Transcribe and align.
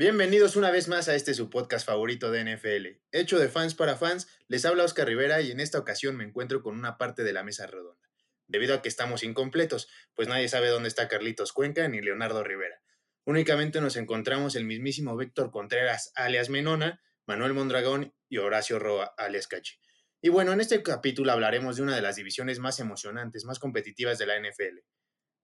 Bienvenidos 0.00 0.56
una 0.56 0.70
vez 0.70 0.88
más 0.88 1.10
a 1.10 1.14
este 1.14 1.34
su 1.34 1.50
podcast 1.50 1.86
favorito 1.86 2.30
de 2.30 2.42
NFL. 2.42 3.02
Hecho 3.12 3.38
de 3.38 3.50
fans 3.50 3.74
para 3.74 3.96
fans, 3.96 4.28
les 4.48 4.64
habla 4.64 4.84
Oscar 4.84 5.06
Rivera 5.06 5.42
y 5.42 5.50
en 5.50 5.60
esta 5.60 5.78
ocasión 5.78 6.16
me 6.16 6.24
encuentro 6.24 6.62
con 6.62 6.74
una 6.74 6.96
parte 6.96 7.22
de 7.22 7.34
la 7.34 7.44
mesa 7.44 7.66
redonda. 7.66 8.08
Debido 8.46 8.74
a 8.74 8.80
que 8.80 8.88
estamos 8.88 9.22
incompletos, 9.22 9.90
pues 10.14 10.26
nadie 10.26 10.48
sabe 10.48 10.68
dónde 10.68 10.88
está 10.88 11.06
Carlitos 11.06 11.52
Cuenca 11.52 11.86
ni 11.86 12.00
Leonardo 12.00 12.42
Rivera. 12.42 12.80
Únicamente 13.26 13.82
nos 13.82 13.96
encontramos 13.96 14.56
el 14.56 14.64
mismísimo 14.64 15.18
Víctor 15.18 15.50
Contreras, 15.50 16.12
alias 16.14 16.48
Menona, 16.48 17.02
Manuel 17.26 17.52
Mondragón 17.52 18.14
y 18.30 18.38
Horacio 18.38 18.78
Roa, 18.78 19.12
alias 19.18 19.48
Cachi. 19.48 19.80
Y 20.22 20.30
bueno, 20.30 20.54
en 20.54 20.62
este 20.62 20.82
capítulo 20.82 21.30
hablaremos 21.30 21.76
de 21.76 21.82
una 21.82 21.94
de 21.94 22.00
las 22.00 22.16
divisiones 22.16 22.58
más 22.58 22.80
emocionantes, 22.80 23.44
más 23.44 23.58
competitivas 23.58 24.16
de 24.16 24.24
la 24.24 24.40
NFL. 24.40 24.78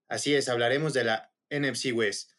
Así 0.07 0.33
es, 0.33 0.49
hablaremos 0.49 0.95
de 0.95 1.03
la 1.03 1.31
NFC 1.51 1.93
West 1.93 2.31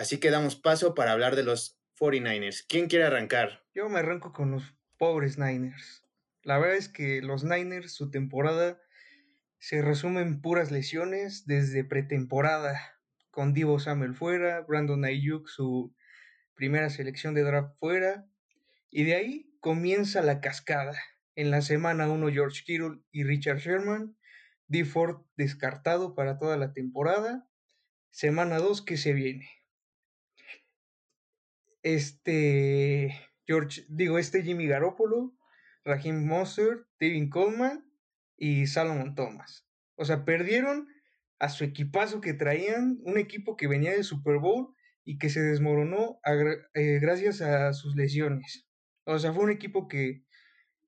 Así 0.00 0.18
que 0.18 0.30
damos 0.30 0.56
paso 0.56 0.94
para 0.94 1.12
hablar 1.12 1.36
de 1.36 1.42
los 1.42 1.78
49ers. 1.98 2.64
¿Quién 2.66 2.88
quiere 2.88 3.04
arrancar? 3.04 3.66
Yo 3.74 3.90
me 3.90 3.98
arranco 3.98 4.32
con 4.32 4.50
los 4.50 4.74
pobres 4.96 5.36
Niners. 5.36 6.08
La 6.42 6.58
verdad 6.58 6.76
es 6.78 6.88
que 6.88 7.20
los 7.20 7.44
Niners, 7.44 7.92
su 7.92 8.10
temporada 8.10 8.80
se 9.58 9.82
resume 9.82 10.22
en 10.22 10.40
puras 10.40 10.70
lesiones 10.70 11.44
desde 11.44 11.84
pretemporada, 11.84 12.80
con 13.30 13.52
Divo 13.52 13.78
Samuel 13.78 14.14
fuera, 14.14 14.62
Brandon 14.62 15.04
Ayuk 15.04 15.46
su 15.48 15.94
primera 16.54 16.88
selección 16.88 17.34
de 17.34 17.42
draft 17.42 17.76
fuera, 17.78 18.26
y 18.88 19.04
de 19.04 19.16
ahí 19.16 19.54
comienza 19.60 20.22
la 20.22 20.40
cascada. 20.40 20.98
En 21.34 21.50
la 21.50 21.60
semana 21.60 22.08
1 22.08 22.26
George 22.32 22.62
Kittle 22.64 23.02
y 23.12 23.24
Richard 23.24 23.58
Sherman, 23.58 24.16
D. 24.66 24.86
Ford 24.86 25.26
descartado 25.36 26.14
para 26.14 26.38
toda 26.38 26.56
la 26.56 26.72
temporada, 26.72 27.46
semana 28.08 28.56
2 28.60 28.80
que 28.80 28.96
se 28.96 29.12
viene 29.12 29.59
este 31.82 33.30
George, 33.46 33.84
digo, 33.88 34.18
este 34.18 34.42
Jimmy 34.42 34.66
Garoppolo, 34.66 35.34
Raheem 35.84 36.24
Mostert, 36.26 36.86
David 37.00 37.30
Coleman 37.30 37.84
y 38.36 38.66
Salomon 38.66 39.14
Thomas. 39.14 39.66
O 39.96 40.04
sea, 40.04 40.24
perdieron 40.24 40.88
a 41.38 41.48
su 41.48 41.64
equipazo 41.64 42.20
que 42.20 42.34
traían, 42.34 43.00
un 43.02 43.18
equipo 43.18 43.56
que 43.56 43.66
venía 43.66 43.92
del 43.92 44.04
Super 44.04 44.38
Bowl 44.38 44.74
y 45.04 45.18
que 45.18 45.30
se 45.30 45.40
desmoronó 45.40 46.20
eh, 46.74 46.98
gracias 47.00 47.40
a 47.40 47.72
sus 47.72 47.96
lesiones. 47.96 48.68
O 49.04 49.18
sea, 49.18 49.32
fue 49.32 49.44
un 49.44 49.50
equipo 49.50 49.88
que 49.88 50.24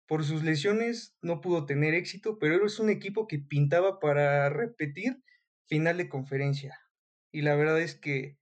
por 0.07 0.25
sus 0.25 0.43
lesiones 0.43 1.17
no 1.23 1.41
pudo 1.41 1.65
tener 1.65 1.95
éxito, 1.95 2.39
pero 2.39 2.65
es 2.67 2.79
un 2.79 2.91
equipo 2.91 3.27
que 3.27 3.39
pintaba 3.39 3.99
para 3.99 4.51
repetir 4.51 5.23
final 5.67 5.97
de 5.97 6.09
conferencia. 6.09 6.79
Y 7.33 7.41
la 7.43 7.57
verdad 7.57 7.81
es 7.81 7.95
que 7.95 8.39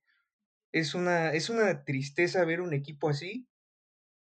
es 0.71 0.95
una, 0.95 1.33
es 1.33 1.49
una 1.49 1.83
tristeza 1.83 2.45
ver 2.45 2.61
un 2.61 2.73
equipo 2.73 3.09
así, 3.09 3.47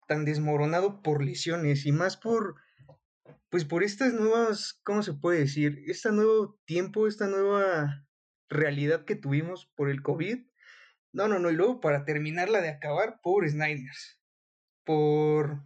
tan 0.06 0.24
desmoronado 0.24 1.02
por 1.02 1.22
lesiones 1.22 1.86
y 1.86 1.92
más 1.92 2.16
por, 2.16 2.56
pues 3.48 3.64
por 3.64 3.82
estas 3.82 4.12
nuevas, 4.12 4.80
¿cómo 4.84 5.02
se 5.02 5.14
puede 5.14 5.40
decir? 5.40 5.82
Este 5.86 6.10
nuevo 6.10 6.58
tiempo, 6.64 7.06
esta 7.06 7.28
nueva 7.28 8.06
realidad 8.48 9.04
que 9.04 9.16
tuvimos 9.16 9.66
por 9.76 9.88
el 9.88 10.02
COVID. 10.02 10.38
No, 11.12 11.28
no, 11.28 11.38
no, 11.38 11.50
y 11.50 11.54
luego 11.54 11.80
para 11.80 12.04
terminarla 12.04 12.60
de 12.60 12.70
acabar, 12.70 13.20
pobres 13.22 13.54
Niners. 13.54 14.20
Por, 14.84 15.62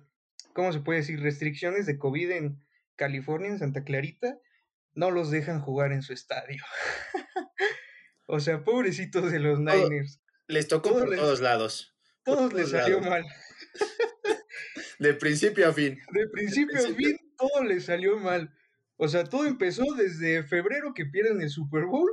¿cómo 0.52 0.72
se 0.72 0.80
puede 0.80 1.00
decir? 1.00 1.20
Restricciones 1.20 1.86
de 1.86 1.98
COVID 1.98 2.30
en 2.32 2.64
California, 2.96 3.50
en 3.50 3.58
Santa 3.58 3.84
Clarita, 3.84 4.38
no 4.94 5.10
los 5.10 5.30
dejan 5.30 5.60
jugar 5.60 5.92
en 5.92 6.02
su 6.02 6.12
estadio. 6.12 6.62
o 8.26 8.40
sea, 8.40 8.64
pobrecitos 8.64 9.30
de 9.30 9.38
los 9.38 9.60
Niners. 9.60 10.20
Les 10.48 10.68
tocó 10.68 10.92
por 10.92 11.14
todos 11.14 11.40
lados. 11.40 11.96
Todos 12.24 12.52
les 12.52 12.70
salió 12.70 13.00
mal. 13.00 13.24
De 14.98 15.14
principio 15.14 15.68
a 15.68 15.72
fin. 15.72 15.98
De 16.12 16.28
principio, 16.28 16.78
a 16.78 16.94
fin, 16.94 17.16
todo 17.36 17.64
les 17.64 17.84
salió 17.84 18.18
mal. 18.18 18.50
O 18.96 19.08
sea, 19.08 19.24
todo 19.24 19.44
empezó 19.46 19.84
desde 19.94 20.42
febrero 20.42 20.94
que 20.94 21.04
pierden 21.04 21.42
el 21.42 21.50
Super 21.50 21.84
Bowl 21.84 22.10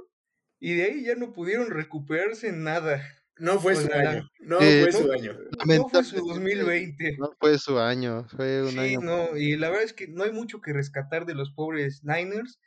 y 0.59 0.75
de 0.75 0.83
ahí 0.83 1.03
ya 1.05 1.15
no 1.15 1.31
pudieron 1.31 1.69
recuperarse 1.69 2.49
en 2.49 2.63
nada. 2.63 3.01
No 3.37 3.59
fue 3.59 3.75
su 3.75 3.91
año. 3.91 4.29
No 4.41 4.57
fue 4.59 4.91
su 4.91 5.11
año. 5.11 5.37
No 5.65 5.89
fue 5.89 6.03
su 6.03 6.15
2020. 6.17 7.17
No 7.17 7.31
fue 7.39 7.57
su 7.57 7.79
año. 7.79 8.27
Fue 8.29 8.63
un 8.63 8.71
sí, 8.71 8.97
no, 8.97 9.35
y 9.35 9.55
la 9.55 9.69
verdad 9.69 9.85
es 9.85 9.93
que 9.93 10.07
no 10.07 10.23
hay 10.23 10.31
mucho 10.31 10.61
que 10.61 10.73
rescatar 10.73 11.25
de 11.25 11.35
los 11.35 11.51
pobres 11.51 12.03
Niners 12.03 12.59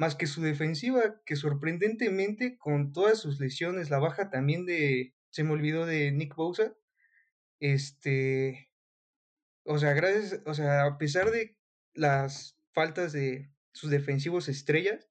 más 0.00 0.16
que 0.16 0.26
su 0.26 0.40
defensiva, 0.40 1.20
que 1.26 1.36
sorprendentemente 1.36 2.56
con 2.56 2.90
todas 2.94 3.20
sus 3.20 3.38
lesiones, 3.38 3.90
la 3.90 3.98
baja 3.98 4.30
también 4.30 4.64
de, 4.64 5.14
se 5.28 5.44
me 5.44 5.50
olvidó 5.52 5.84
de 5.84 6.10
Nick 6.10 6.34
Bosa, 6.36 6.74
este, 7.58 8.72
o 9.64 9.76
sea, 9.76 9.92
gracias, 9.92 10.40
o 10.46 10.54
sea, 10.54 10.86
a 10.86 10.96
pesar 10.96 11.30
de 11.30 11.58
las 11.92 12.58
faltas 12.72 13.12
de 13.12 13.52
sus 13.74 13.90
defensivos 13.90 14.48
estrellas, 14.48 15.10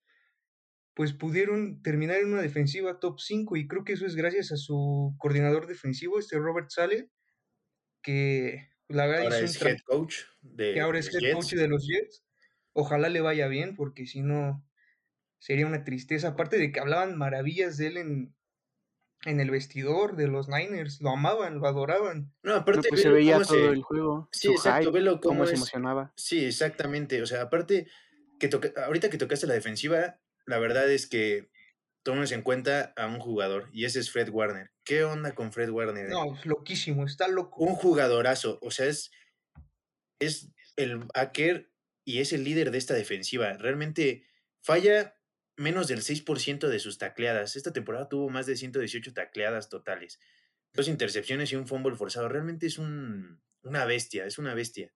pues 0.95 1.13
pudieron 1.13 1.83
terminar 1.83 2.17
en 2.17 2.33
una 2.33 2.41
defensiva 2.41 2.99
top 2.99 3.19
5 3.19 3.57
y 3.57 3.67
creo 3.67 3.83
que 3.83 3.93
eso 3.93 4.07
es 4.07 4.15
gracias 4.15 4.51
a 4.51 4.57
su 4.57 5.13
coordinador 5.19 5.67
defensivo, 5.67 6.17
este 6.17 6.39
Robert 6.39 6.71
Sale, 6.71 7.11
que 8.01 8.71
la 8.87 9.05
verdad 9.05 9.25
ahora 9.25 9.39
es 9.41 9.61
head 9.61 9.77
coach 9.85 10.15
de 10.41 10.73
que 10.73 10.81
ahora 10.81 10.97
es 10.97 11.13
head 11.13 11.31
coach 11.35 11.53
de 11.53 11.67
los 11.67 11.85
Jets. 11.85 12.23
Ojalá 12.73 13.09
le 13.09 13.21
vaya 13.21 13.47
bien 13.47 13.75
porque 13.75 14.07
si 14.07 14.23
no 14.23 14.65
sería 15.39 15.65
una 15.65 15.83
tristeza. 15.83 16.29
Aparte 16.29 16.57
de 16.57 16.71
que 16.71 16.79
hablaban 16.79 17.17
maravillas 17.17 17.77
de 17.77 17.87
él 17.87 17.97
en, 17.97 18.35
en 19.25 19.39
el 19.39 19.51
vestidor 19.51 20.15
de 20.15 20.27
los 20.27 20.47
Niners, 20.47 21.01
lo 21.01 21.11
amaban, 21.11 21.59
lo 21.59 21.67
adoraban. 21.67 22.31
No, 22.43 22.55
aparte 22.55 22.89
pues 22.89 23.01
se 23.01 23.09
veía 23.09 23.41
todo 23.41 23.71
el 23.71 23.81
juego. 23.81 24.29
Sí, 24.31 24.49
exacto, 24.49 24.91
velo 24.91 25.19
cómo, 25.19 25.45
se 25.45 25.55
emocionaba. 25.55 26.13
Sí, 26.15 26.45
exactamente. 26.45 27.21
O 27.21 27.25
sea, 27.25 27.41
aparte 27.41 27.87
que 28.39 28.49
ahorita 28.85 29.09
que 29.09 29.17
tocaste 29.17 29.47
la 29.47 29.53
defensiva, 29.53 30.19
la 30.45 30.59
verdad 30.59 30.89
es 30.89 31.07
que 31.07 31.49
tomes 32.03 32.31
en 32.31 32.41
cuenta 32.41 32.93
a 32.95 33.07
un 33.07 33.19
jugador 33.19 33.69
y 33.73 33.85
ese 33.85 33.99
es 33.99 34.11
Fred 34.11 34.29
Warner. 34.29 34.71
¿Qué 34.83 35.03
onda 35.03 35.35
con 35.35 35.51
Fred 35.51 35.69
Warner? 35.69 36.05
Eh? 36.05 36.09
No, 36.09 36.37
loquísimo, 36.45 37.05
está 37.05 37.27
loco. 37.27 37.63
Un 37.63 37.75
jugadorazo, 37.75 38.57
o 38.61 38.71
sea, 38.71 38.85
es 38.85 39.11
es 40.19 40.51
el 40.75 41.07
hacker 41.15 41.71
y 42.05 42.19
es 42.19 42.33
el 42.33 42.43
líder 42.43 42.71
de 42.71 42.77
esta 42.77 42.93
defensiva. 42.93 43.53
Realmente 43.53 44.25
falla 44.61 45.15
menos 45.59 45.87
del 45.87 46.01
6% 46.01 46.67
de 46.67 46.79
sus 46.79 46.97
tacleadas. 46.97 47.55
Esta 47.55 47.73
temporada 47.73 48.07
tuvo 48.07 48.29
más 48.29 48.45
de 48.45 48.55
118 48.55 49.13
tacleadas 49.13 49.69
totales. 49.69 50.19
Dos 50.73 50.87
intercepciones 50.87 51.51
y 51.51 51.55
un 51.55 51.67
fumble 51.67 51.95
forzado. 51.95 52.29
Realmente 52.29 52.65
es 52.65 52.77
un, 52.77 53.41
una 53.63 53.85
bestia, 53.85 54.25
es 54.25 54.37
una 54.37 54.53
bestia. 54.53 54.93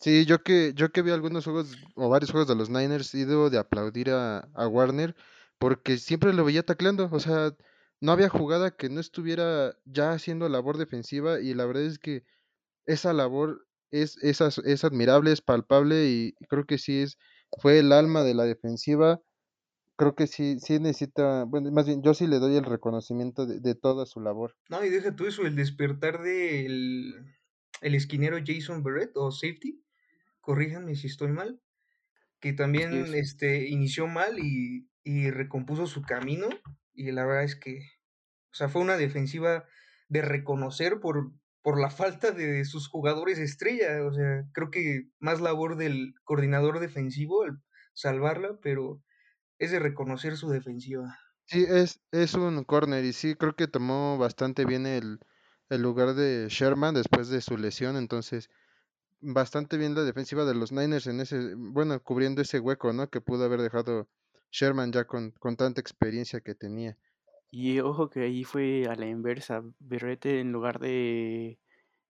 Sí, 0.00 0.26
yo 0.26 0.42
que, 0.42 0.72
yo 0.74 0.90
que 0.90 1.02
vi 1.02 1.12
algunos 1.12 1.44
juegos 1.44 1.76
o 1.94 2.08
varios 2.08 2.30
juegos 2.30 2.48
de 2.48 2.56
los 2.56 2.68
Niners, 2.68 3.14
he 3.14 3.20
ido 3.20 3.48
de 3.48 3.58
aplaudir 3.58 4.10
a, 4.10 4.40
a 4.54 4.68
Warner 4.68 5.14
porque 5.58 5.96
siempre 5.96 6.34
lo 6.34 6.44
veía 6.44 6.64
tacleando. 6.64 7.08
O 7.12 7.20
sea, 7.20 7.56
no 8.00 8.12
había 8.12 8.28
jugada 8.28 8.76
que 8.76 8.90
no 8.90 9.00
estuviera 9.00 9.76
ya 9.84 10.12
haciendo 10.12 10.48
labor 10.48 10.76
defensiva 10.76 11.40
y 11.40 11.54
la 11.54 11.66
verdad 11.66 11.84
es 11.84 11.98
que 11.98 12.24
esa 12.84 13.12
labor 13.12 13.66
es, 13.90 14.18
es, 14.22 14.40
es 14.40 14.84
admirable, 14.84 15.32
es 15.32 15.40
palpable 15.40 16.06
y 16.06 16.34
creo 16.48 16.66
que 16.66 16.78
sí 16.78 17.02
es 17.02 17.16
fue 17.58 17.78
el 17.78 17.92
alma 17.92 18.22
de 18.22 18.34
la 18.34 18.44
defensiva. 18.44 19.20
Creo 19.96 20.14
que 20.14 20.26
sí, 20.26 20.58
sí 20.60 20.78
necesita, 20.78 21.44
bueno, 21.44 21.70
más 21.70 21.86
bien 21.86 22.02
yo 22.02 22.12
sí 22.12 22.26
le 22.26 22.38
doy 22.38 22.56
el 22.56 22.64
reconocimiento 22.64 23.46
de, 23.46 23.74
toda 23.74 24.04
su 24.04 24.20
labor. 24.20 24.54
No, 24.68 24.84
y 24.84 24.90
deja 24.90 25.16
tú 25.16 25.26
eso, 25.26 25.46
el 25.46 25.56
despertar 25.56 26.22
del 26.22 27.14
el 27.82 27.94
esquinero 27.94 28.38
Jason 28.44 28.82
Barrett 28.82 29.16
o 29.16 29.30
safety, 29.30 29.82
corríjanme 30.40 30.94
si 30.96 31.06
estoy 31.06 31.32
mal, 31.32 31.60
que 32.40 32.52
también 32.52 33.14
este, 33.14 33.68
inició 33.68 34.06
mal 34.06 34.38
y, 34.38 34.88
y 35.04 35.30
recompuso 35.30 35.86
su 35.86 36.02
camino 36.02 36.48
y 36.94 37.12
la 37.12 37.24
verdad 37.24 37.44
es 37.44 37.56
que, 37.56 37.80
o 38.50 38.54
sea, 38.54 38.68
fue 38.68 38.82
una 38.82 38.96
defensiva 38.96 39.66
de 40.08 40.22
reconocer 40.22 41.00
por, 41.00 41.32
por 41.66 41.80
la 41.80 41.90
falta 41.90 42.30
de 42.30 42.64
sus 42.64 42.88
jugadores 42.88 43.40
estrella. 43.40 44.06
O 44.06 44.14
sea, 44.14 44.44
creo 44.52 44.70
que 44.70 45.10
más 45.18 45.40
labor 45.40 45.76
del 45.76 46.14
coordinador 46.22 46.78
defensivo 46.78 47.44
el 47.44 47.58
salvarla, 47.92 48.60
pero 48.62 49.02
es 49.58 49.72
de 49.72 49.80
reconocer 49.80 50.36
su 50.36 50.48
defensiva. 50.48 51.18
Sí, 51.44 51.66
es, 51.68 52.00
es 52.12 52.34
un 52.34 52.62
corner 52.62 53.04
y 53.04 53.12
sí, 53.12 53.34
creo 53.34 53.56
que 53.56 53.66
tomó 53.66 54.16
bastante 54.16 54.64
bien 54.64 54.86
el, 54.86 55.18
el 55.68 55.82
lugar 55.82 56.14
de 56.14 56.46
Sherman 56.48 56.94
después 56.94 57.30
de 57.30 57.40
su 57.40 57.56
lesión, 57.56 57.96
entonces 57.96 58.48
bastante 59.18 59.76
bien 59.76 59.96
la 59.96 60.04
defensiva 60.04 60.44
de 60.44 60.54
los 60.54 60.70
Niners 60.70 61.08
en 61.08 61.20
ese, 61.20 61.56
bueno, 61.56 62.00
cubriendo 62.00 62.42
ese 62.42 62.60
hueco, 62.60 62.92
¿no? 62.92 63.10
Que 63.10 63.20
pudo 63.20 63.44
haber 63.44 63.60
dejado 63.60 64.08
Sherman 64.52 64.92
ya 64.92 65.04
con, 65.04 65.32
con 65.32 65.56
tanta 65.56 65.80
experiencia 65.80 66.40
que 66.42 66.54
tenía. 66.54 66.96
Y 67.50 67.80
ojo 67.80 68.10
que 68.10 68.20
ahí 68.22 68.44
fue 68.44 68.86
a 68.88 68.94
la 68.94 69.06
inversa. 69.06 69.62
Berrete, 69.78 70.40
en 70.40 70.52
lugar 70.52 70.78
de 70.78 71.58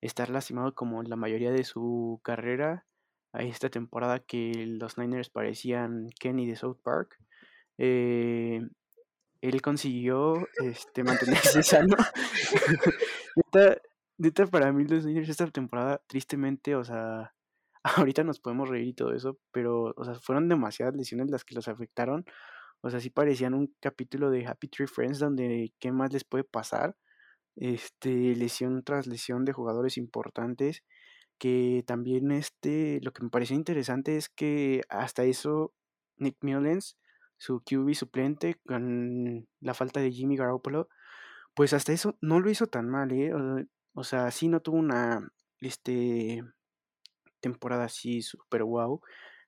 estar 0.00 0.30
lastimado 0.30 0.74
como 0.74 1.02
la 1.02 1.16
mayoría 1.16 1.50
de 1.52 1.64
su 1.64 2.20
carrera, 2.22 2.86
a 3.32 3.42
esta 3.42 3.68
temporada 3.68 4.20
que 4.20 4.52
los 4.66 4.98
Niners 4.98 5.30
parecían 5.30 6.08
Kenny 6.18 6.46
de 6.46 6.56
South 6.56 6.78
Park, 6.82 7.18
eh, 7.78 8.66
él 9.42 9.62
consiguió 9.62 10.48
este, 10.64 11.04
mantenerse 11.04 11.62
sano. 11.62 11.96
neta, 13.36 13.80
neta, 14.18 14.46
para 14.46 14.72
mí 14.72 14.84
los 14.84 15.04
Niners 15.04 15.28
esta 15.28 15.46
temporada, 15.48 16.00
tristemente, 16.06 16.74
o 16.74 16.84
sea, 16.84 17.34
ahorita 17.82 18.24
nos 18.24 18.40
podemos 18.40 18.68
reír 18.68 18.88
y 18.88 18.94
todo 18.94 19.12
eso, 19.12 19.38
pero, 19.52 19.94
o 19.96 20.04
sea, 20.04 20.14
fueron 20.14 20.48
demasiadas 20.48 20.96
lesiones 20.96 21.30
las 21.30 21.44
que 21.44 21.54
los 21.54 21.68
afectaron. 21.68 22.24
O 22.86 22.90
sea, 22.90 23.00
sí 23.00 23.10
parecían 23.10 23.54
un 23.54 23.74
capítulo 23.80 24.30
de 24.30 24.46
Happy 24.46 24.68
Tree 24.68 24.86
Friends 24.86 25.18
donde 25.18 25.72
qué 25.80 25.90
más 25.90 26.12
les 26.12 26.24
puede 26.24 26.44
pasar. 26.44 26.96
Este, 27.56 28.36
lesión 28.36 28.84
tras 28.84 29.06
lesión 29.08 29.44
de 29.44 29.52
jugadores 29.52 29.96
importantes. 29.98 30.84
Que 31.38 31.82
también 31.86 32.30
este, 32.30 33.00
lo 33.02 33.12
que 33.12 33.24
me 33.24 33.30
pareció 33.30 33.56
interesante 33.56 34.16
es 34.16 34.28
que 34.28 34.82
hasta 34.88 35.24
eso 35.24 35.74
Nick 36.16 36.36
Mullens, 36.42 36.96
su 37.38 37.60
QB 37.60 37.94
suplente, 37.94 38.54
con 38.66 39.48
la 39.60 39.74
falta 39.74 40.00
de 40.00 40.12
Jimmy 40.12 40.36
Garoppolo, 40.36 40.88
pues 41.54 41.72
hasta 41.72 41.92
eso 41.92 42.16
no 42.20 42.38
lo 42.40 42.50
hizo 42.50 42.68
tan 42.68 42.88
mal, 42.88 43.12
¿eh? 43.12 43.32
O, 43.94 44.04
sea, 44.04 44.30
sí 44.30 44.48
no 44.48 44.60
tuvo 44.60 44.76
una 44.76 45.28
este, 45.60 46.42
temporada 47.40 47.84
así 47.86 48.22
super 48.22 48.62
wow, 48.62 49.00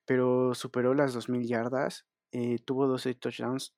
pero 0.05 0.53
superó 0.55 0.93
las 0.93 1.15
2.000 1.15 1.47
yardas, 1.47 2.05
eh, 2.31 2.59
tuvo 2.65 2.87
12 2.87 3.15
touchdowns, 3.15 3.75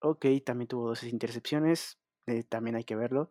ok, 0.00 0.26
también 0.44 0.68
tuvo 0.68 0.88
12 0.88 1.08
intercepciones, 1.08 1.98
eh, 2.26 2.44
también 2.44 2.76
hay 2.76 2.84
que 2.84 2.96
verlo, 2.96 3.30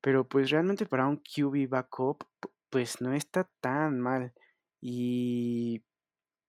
pero 0.00 0.28
pues 0.28 0.50
realmente 0.50 0.86
para 0.86 1.06
un 1.06 1.18
QB 1.18 1.68
backup, 1.68 2.24
pues 2.70 3.00
no 3.00 3.14
está 3.14 3.50
tan 3.60 4.00
mal. 4.00 4.34
Y 4.80 5.84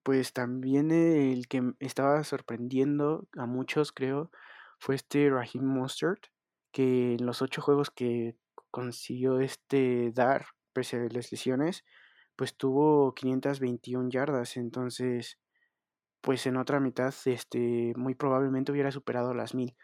pues 0.04 0.34
también 0.34 0.92
el 0.92 1.48
que 1.48 1.74
estaba 1.80 2.24
sorprendiendo 2.24 3.28
a 3.38 3.46
muchos, 3.46 3.92
creo, 3.92 4.32
fue 4.80 4.96
este 4.96 5.30
Raheem 5.30 5.66
Mostert, 5.66 6.26
que 6.72 7.14
en 7.14 7.26
los 7.26 7.42
ocho 7.42 7.62
juegos 7.62 7.92
que 7.92 8.36
consiguió 8.72 9.40
este 9.40 10.12
dar, 10.14 10.48
pese 10.74 10.98
a 10.98 11.00
las 11.14 11.32
lesiones, 11.32 11.86
pues 12.36 12.58
tuvo 12.58 13.14
521 13.14 14.10
yardas. 14.10 14.58
Entonces, 14.58 15.40
pues 16.24 16.48
en 16.48 16.56
otra 16.56 16.80
mitad, 16.80 17.14
este, 17.26 17.94
muy 17.98 18.16
probablemente 18.16 18.72
hubiera 18.72 18.92
superado 18.92 19.34
las 19.34 19.54
mil. 19.54 19.76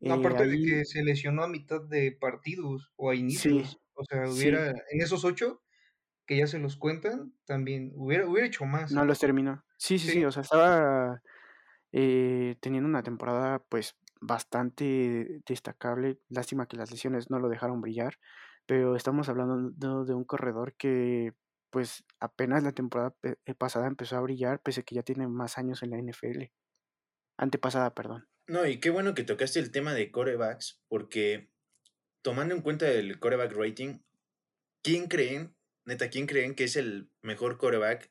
Eh, 0.00 0.12
aparte 0.12 0.46
de 0.46 0.56
que 0.62 0.84
se 0.84 1.02
lesionó 1.02 1.42
a 1.42 1.48
mitad 1.48 1.82
de 1.82 2.12
partidos 2.12 2.92
o 2.94 3.10
a 3.10 3.16
inicios. 3.16 3.80
o 3.94 4.04
sea, 4.04 4.30
hubiera, 4.30 4.70
en 4.70 5.00
esos 5.00 5.24
ocho, 5.24 5.60
que 6.24 6.36
ya 6.36 6.46
se 6.46 6.60
los 6.60 6.76
cuentan, 6.76 7.34
también 7.46 7.90
hubiera, 7.96 8.28
hubiera 8.28 8.46
hecho 8.46 8.64
más. 8.64 8.92
No 8.92 9.04
los 9.04 9.18
terminó. 9.18 9.64
Sí, 9.76 9.98
sí, 9.98 10.08
sí, 10.08 10.24
o 10.24 10.30
sea, 10.30 10.42
estaba 10.42 11.20
eh, 11.90 12.54
teniendo 12.60 12.88
una 12.88 13.02
temporada 13.02 13.58
pues 13.68 13.96
bastante 14.20 15.40
destacable. 15.48 16.20
Lástima 16.28 16.68
que 16.68 16.76
las 16.76 16.92
lesiones 16.92 17.28
no 17.28 17.40
lo 17.40 17.48
dejaron 17.48 17.80
brillar, 17.80 18.20
pero 18.66 18.94
estamos 18.94 19.28
hablando 19.28 20.04
de 20.04 20.14
un 20.14 20.24
corredor 20.24 20.76
que 20.76 21.32
pues 21.70 22.04
apenas 22.20 22.62
la 22.62 22.72
temporada 22.72 23.14
eh, 23.22 23.54
pasada 23.54 23.86
empezó 23.86 24.16
a 24.16 24.20
brillar, 24.20 24.60
pese 24.60 24.80
a 24.80 24.82
que 24.84 24.94
ya 24.94 25.02
tiene 25.02 25.26
más 25.26 25.58
años 25.58 25.82
en 25.82 25.90
la 25.90 25.98
NFL. 25.98 26.44
Antepasada, 27.36 27.94
perdón. 27.94 28.28
No, 28.46 28.66
y 28.66 28.80
qué 28.80 28.90
bueno 28.90 29.14
que 29.14 29.24
tocaste 29.24 29.60
el 29.60 29.70
tema 29.70 29.94
de 29.94 30.10
corebacks, 30.10 30.82
porque 30.88 31.50
tomando 32.22 32.54
en 32.54 32.62
cuenta 32.62 32.90
el 32.90 33.18
coreback 33.20 33.52
rating, 33.52 34.00
¿quién 34.82 35.06
creen, 35.06 35.54
neta, 35.84 36.08
quién 36.08 36.26
creen 36.26 36.54
que 36.54 36.64
es 36.64 36.76
el 36.76 37.10
mejor 37.22 37.58
coreback 37.58 38.10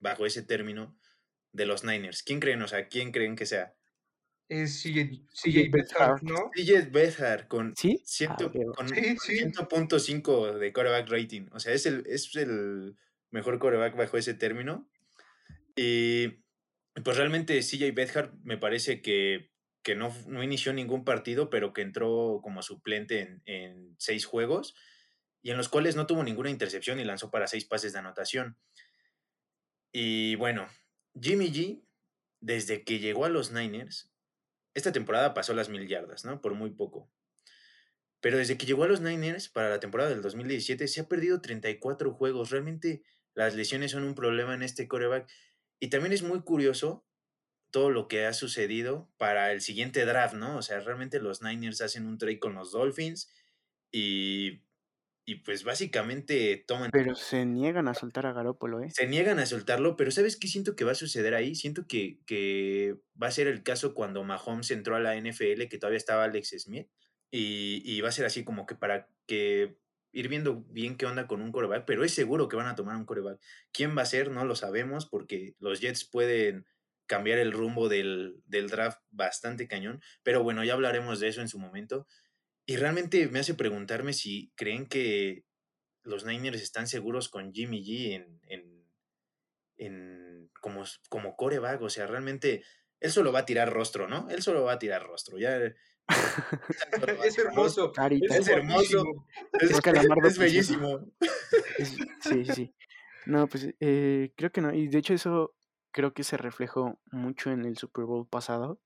bajo 0.00 0.26
ese 0.26 0.42
término 0.42 0.98
de 1.52 1.66
los 1.66 1.82
Niners? 1.82 2.22
¿Quién 2.22 2.40
creen? 2.40 2.62
O 2.62 2.68
sea, 2.68 2.88
¿quién 2.88 3.10
creen 3.10 3.36
que 3.36 3.46
sea? 3.46 3.74
Es 4.48 4.82
CJ 4.82 5.70
Bethard, 5.70 6.22
¿no? 6.22 6.50
CJ 6.54 6.90
Bethard 6.90 7.48
con, 7.48 7.74
¿Sí? 7.76 8.02
Ciento, 8.04 8.52
ah, 8.54 8.72
con 8.76 8.88
100.5 8.88 10.58
de 10.58 10.72
coreback 10.72 11.08
rating. 11.08 11.46
O 11.52 11.60
sea, 11.60 11.72
es 11.72 11.86
el, 11.86 12.04
es 12.06 12.34
el 12.36 12.96
mejor 13.30 13.58
coreback 13.58 13.96
bajo 13.96 14.18
ese 14.18 14.34
término. 14.34 14.88
Y 15.76 16.28
pues 17.02 17.16
realmente 17.16 17.58
CJ 17.60 17.92
Bethard 17.94 18.32
me 18.42 18.58
parece 18.58 19.00
que, 19.00 19.50
que 19.82 19.94
no, 19.94 20.14
no, 20.26 20.42
inició 20.42 20.72
ningún 20.72 21.04
partido, 21.04 21.48
pero 21.48 21.72
que 21.72 21.82
entró 21.82 22.40
como 22.42 22.62
suplente 22.62 23.20
en, 23.20 23.42
en 23.46 23.96
seis 23.98 24.26
juegos 24.26 24.74
y 25.42 25.50
en 25.50 25.56
los 25.56 25.68
cuales 25.68 25.96
no 25.96 26.06
tuvo 26.06 26.22
ninguna 26.22 26.50
intercepción 26.50 27.00
y 27.00 27.04
lanzó 27.04 27.30
para 27.30 27.46
seis 27.46 27.64
pases 27.64 27.92
de 27.92 27.98
anotación. 27.98 28.56
Y 29.90 30.34
bueno, 30.36 30.68
Jimmy 31.20 31.52
G, 31.52 31.82
desde 32.40 32.84
que 32.84 32.98
llegó 32.98 33.24
a 33.24 33.28
los 33.28 33.52
Niners, 33.52 34.13
esta 34.74 34.92
temporada 34.92 35.34
pasó 35.34 35.54
las 35.54 35.68
mil 35.68 35.86
yardas, 35.88 36.24
¿no? 36.24 36.40
Por 36.40 36.54
muy 36.54 36.70
poco. 36.70 37.10
Pero 38.20 38.38
desde 38.38 38.56
que 38.56 38.66
llegó 38.66 38.84
a 38.84 38.88
los 38.88 39.00
Niners 39.00 39.48
para 39.48 39.68
la 39.68 39.80
temporada 39.80 40.10
del 40.10 40.22
2017 40.22 40.88
se 40.88 41.00
ha 41.00 41.08
perdido 41.08 41.40
34 41.40 42.12
juegos. 42.12 42.50
Realmente 42.50 43.02
las 43.34 43.54
lesiones 43.54 43.90
son 43.90 44.04
un 44.04 44.14
problema 44.14 44.54
en 44.54 44.62
este 44.62 44.88
coreback. 44.88 45.30
Y 45.78 45.88
también 45.88 46.12
es 46.12 46.22
muy 46.22 46.40
curioso 46.42 47.06
todo 47.70 47.90
lo 47.90 48.08
que 48.08 48.24
ha 48.24 48.32
sucedido 48.32 49.12
para 49.16 49.52
el 49.52 49.60
siguiente 49.60 50.04
draft, 50.06 50.34
¿no? 50.34 50.56
O 50.56 50.62
sea, 50.62 50.80
realmente 50.80 51.20
los 51.20 51.42
Niners 51.42 51.80
hacen 51.80 52.06
un 52.06 52.18
trade 52.18 52.38
con 52.38 52.54
los 52.54 52.72
Dolphins 52.72 53.30
y 53.90 54.62
y 55.26 55.36
pues 55.36 55.64
básicamente 55.64 56.62
toman... 56.66 56.90
Pero 56.90 57.14
se 57.14 57.46
niegan 57.46 57.88
a 57.88 57.94
soltar 57.94 58.26
a 58.26 58.32
Garópolo, 58.32 58.82
¿eh? 58.82 58.90
Se 58.90 59.06
niegan 59.06 59.38
a 59.38 59.46
soltarlo, 59.46 59.96
pero 59.96 60.10
¿sabes 60.10 60.36
qué 60.36 60.48
siento 60.48 60.76
que 60.76 60.84
va 60.84 60.92
a 60.92 60.96
suceder 60.96 61.34
ahí? 61.34 61.54
Siento 61.54 61.86
que, 61.86 62.20
que 62.26 62.96
va 63.20 63.28
a 63.28 63.32
ser 63.32 63.46
el 63.46 63.62
caso 63.62 63.94
cuando 63.94 64.22
Mahomes 64.24 64.70
entró 64.70 64.96
a 64.96 65.00
la 65.00 65.16
NFL, 65.16 65.68
que 65.68 65.78
todavía 65.78 65.96
estaba 65.96 66.24
Alex 66.24 66.54
Smith, 66.58 66.88
y, 67.30 67.82
y 67.84 68.00
va 68.02 68.10
a 68.10 68.12
ser 68.12 68.26
así 68.26 68.44
como 68.44 68.66
que 68.66 68.74
para 68.74 69.08
que 69.26 69.78
ir 70.12 70.28
viendo 70.28 70.64
bien 70.68 70.96
qué 70.96 71.06
onda 71.06 71.26
con 71.26 71.42
un 71.42 71.52
coreback, 71.52 71.84
pero 71.86 72.04
es 72.04 72.14
seguro 72.14 72.48
que 72.48 72.56
van 72.56 72.68
a 72.68 72.76
tomar 72.76 72.96
un 72.96 73.04
coreback. 73.04 73.40
¿Quién 73.72 73.96
va 73.96 74.02
a 74.02 74.06
ser? 74.06 74.30
No 74.30 74.44
lo 74.44 74.54
sabemos, 74.54 75.06
porque 75.06 75.56
los 75.58 75.80
Jets 75.80 76.04
pueden 76.04 76.66
cambiar 77.06 77.38
el 77.38 77.52
rumbo 77.52 77.88
del, 77.88 78.40
del 78.46 78.68
draft 78.68 79.00
bastante 79.10 79.68
cañón, 79.68 80.00
pero 80.22 80.42
bueno, 80.42 80.64
ya 80.64 80.74
hablaremos 80.74 81.20
de 81.20 81.28
eso 81.28 81.40
en 81.40 81.48
su 81.48 81.58
momento. 81.58 82.06
Y 82.66 82.76
realmente 82.76 83.28
me 83.28 83.40
hace 83.40 83.54
preguntarme 83.54 84.12
si 84.12 84.52
creen 84.56 84.86
que 84.86 85.44
los 86.02 86.24
Niners 86.24 86.62
están 86.62 86.86
seguros 86.86 87.28
con 87.28 87.52
Jimmy 87.52 87.82
G 87.84 88.14
en, 88.14 88.40
en, 88.48 88.84
en 89.76 90.50
como, 90.60 90.84
como 91.08 91.36
coreback. 91.36 91.82
O 91.82 91.90
sea, 91.90 92.06
realmente 92.06 92.64
él 93.00 93.10
solo 93.10 93.32
va 93.32 93.40
a 93.40 93.46
tirar 93.46 93.72
rostro, 93.72 94.08
¿no? 94.08 94.28
Él 94.30 94.42
solo 94.42 94.64
va 94.64 94.72
a 94.72 94.78
tirar 94.78 95.06
rostro. 95.06 95.38
Ya, 95.38 95.58
es 97.24 97.38
hermoso. 97.38 97.92
Es, 98.30 98.48
hermoso. 98.48 99.04
Es, 100.24 100.38
bellísimo. 100.38 101.12
sí, 102.20 102.44
sí. 102.44 102.74
No, 103.26 103.46
pues 103.46 103.68
eh, 103.80 104.32
creo 104.36 104.50
que 104.50 104.60
no. 104.60 104.72
Y 104.74 104.88
de 104.88 104.98
hecho 104.98 105.14
eso 105.14 105.54
creo 105.92 106.12
que 106.12 106.24
se 106.24 106.36
reflejó 106.36 107.00
mucho 107.10 107.50
en 107.50 107.64
el 107.64 107.78
Super 107.78 108.04
Bowl 108.04 108.26
pasado. 108.26 108.80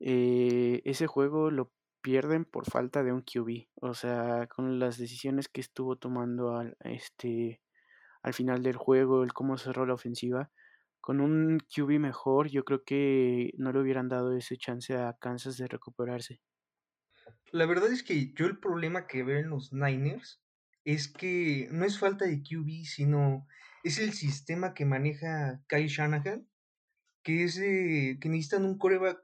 Eh, 0.00 0.82
ese 0.84 1.06
juego 1.06 1.50
lo 1.50 1.72
pierden 2.04 2.44
por 2.44 2.66
falta 2.66 3.02
de 3.02 3.12
un 3.12 3.22
QB. 3.22 3.66
O 3.80 3.94
sea, 3.94 4.46
con 4.54 4.78
las 4.78 4.98
decisiones 4.98 5.48
que 5.48 5.62
estuvo 5.62 5.96
tomando 5.96 6.54
al, 6.54 6.76
este, 6.80 7.62
al 8.22 8.34
final 8.34 8.62
del 8.62 8.76
juego, 8.76 9.24
el 9.24 9.32
cómo 9.32 9.56
cerró 9.56 9.86
la 9.86 9.94
ofensiva. 9.94 10.52
Con 11.00 11.22
un 11.22 11.60
QB 11.60 11.98
mejor, 11.98 12.48
yo 12.48 12.62
creo 12.64 12.84
que 12.84 13.52
no 13.56 13.72
le 13.72 13.80
hubieran 13.80 14.10
dado 14.10 14.36
ese 14.36 14.58
chance 14.58 14.94
a 14.94 15.16
Kansas 15.18 15.56
de 15.56 15.66
recuperarse. 15.66 16.42
La 17.52 17.64
verdad 17.64 17.90
es 17.90 18.02
que 18.02 18.34
yo 18.34 18.46
el 18.46 18.58
problema 18.58 19.06
que 19.06 19.22
veo 19.22 19.38
en 19.38 19.48
los 19.48 19.72
Niners 19.72 20.42
es 20.84 21.08
que 21.08 21.68
no 21.70 21.86
es 21.86 21.98
falta 21.98 22.26
de 22.26 22.42
QB, 22.42 22.84
sino 22.84 23.46
es 23.82 23.98
el 23.98 24.12
sistema 24.12 24.74
que 24.74 24.84
maneja 24.84 25.62
Kyle 25.68 25.88
Shanahan, 25.88 26.46
que 27.22 27.44
es 27.44 27.56
que 27.56 28.28
necesitan 28.28 28.66
un 28.66 28.76
coreback 28.76 29.23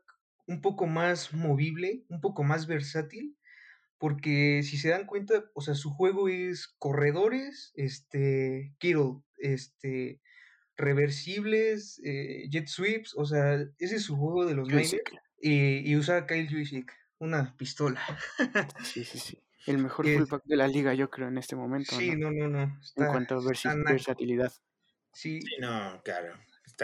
un 0.50 0.60
poco 0.60 0.88
más 0.88 1.32
movible, 1.32 2.02
un 2.08 2.20
poco 2.20 2.42
más 2.42 2.66
versátil, 2.66 3.36
porque 3.98 4.62
si 4.64 4.78
se 4.78 4.88
dan 4.88 5.06
cuenta, 5.06 5.44
o 5.54 5.60
sea, 5.60 5.74
su 5.74 5.90
juego 5.90 6.28
es 6.28 6.66
corredores, 6.78 7.70
este, 7.76 8.74
Kittle, 8.78 9.22
este, 9.36 10.20
reversibles, 10.76 12.00
eh, 12.04 12.48
jet 12.50 12.66
sweeps, 12.66 13.14
o 13.16 13.26
sea, 13.26 13.64
ese 13.78 13.96
es 13.96 14.02
su 14.02 14.16
juego 14.16 14.44
de 14.44 14.54
los 14.56 14.66
Niners, 14.66 14.96
y, 15.40 15.94
usa 15.94 16.26
Kyle 16.26 16.48
Jusic, 16.50 16.92
una 17.20 17.56
pistola. 17.56 18.00
sí, 18.84 19.04
sí, 19.04 19.20
sí. 19.20 19.38
El 19.66 19.78
mejor 19.78 20.04
fullback 20.08 20.42
de 20.46 20.56
la 20.56 20.66
liga, 20.66 20.94
yo 20.94 21.10
creo, 21.10 21.28
en 21.28 21.38
este 21.38 21.54
momento. 21.54 21.94
Sí, 21.96 22.16
no, 22.16 22.32
no, 22.32 22.48
no. 22.48 22.62
en 22.62 23.06
cuanto 23.06 23.36
a 23.36 23.40
versatilidad. 23.86 24.52
Sí. 25.12 25.40
sí, 25.42 25.56
no, 25.60 26.00
claro. 26.02 26.34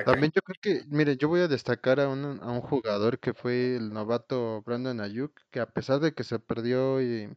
También 0.05 0.33
yo 0.35 0.43
creo 0.43 0.57
que, 0.61 0.85
mire, 0.89 1.17
yo 1.17 1.29
voy 1.29 1.41
a 1.41 1.49
destacar 1.49 2.01
a 2.01 2.09
un, 2.09 2.25
a 2.43 2.51
un 2.53 2.61
jugador 2.61 3.19
que 3.19 3.35
fue 3.35 3.77
el 3.77 3.93
novato 3.93 4.63
Brandon 4.63 5.01
Ayuk, 5.01 5.41
que 5.51 5.61
a 5.61 5.67
pesar 5.73 6.01
de 6.01 6.15
que 6.15 6.25
se 6.25 6.39
perdió 6.39 7.03
y 7.03 7.37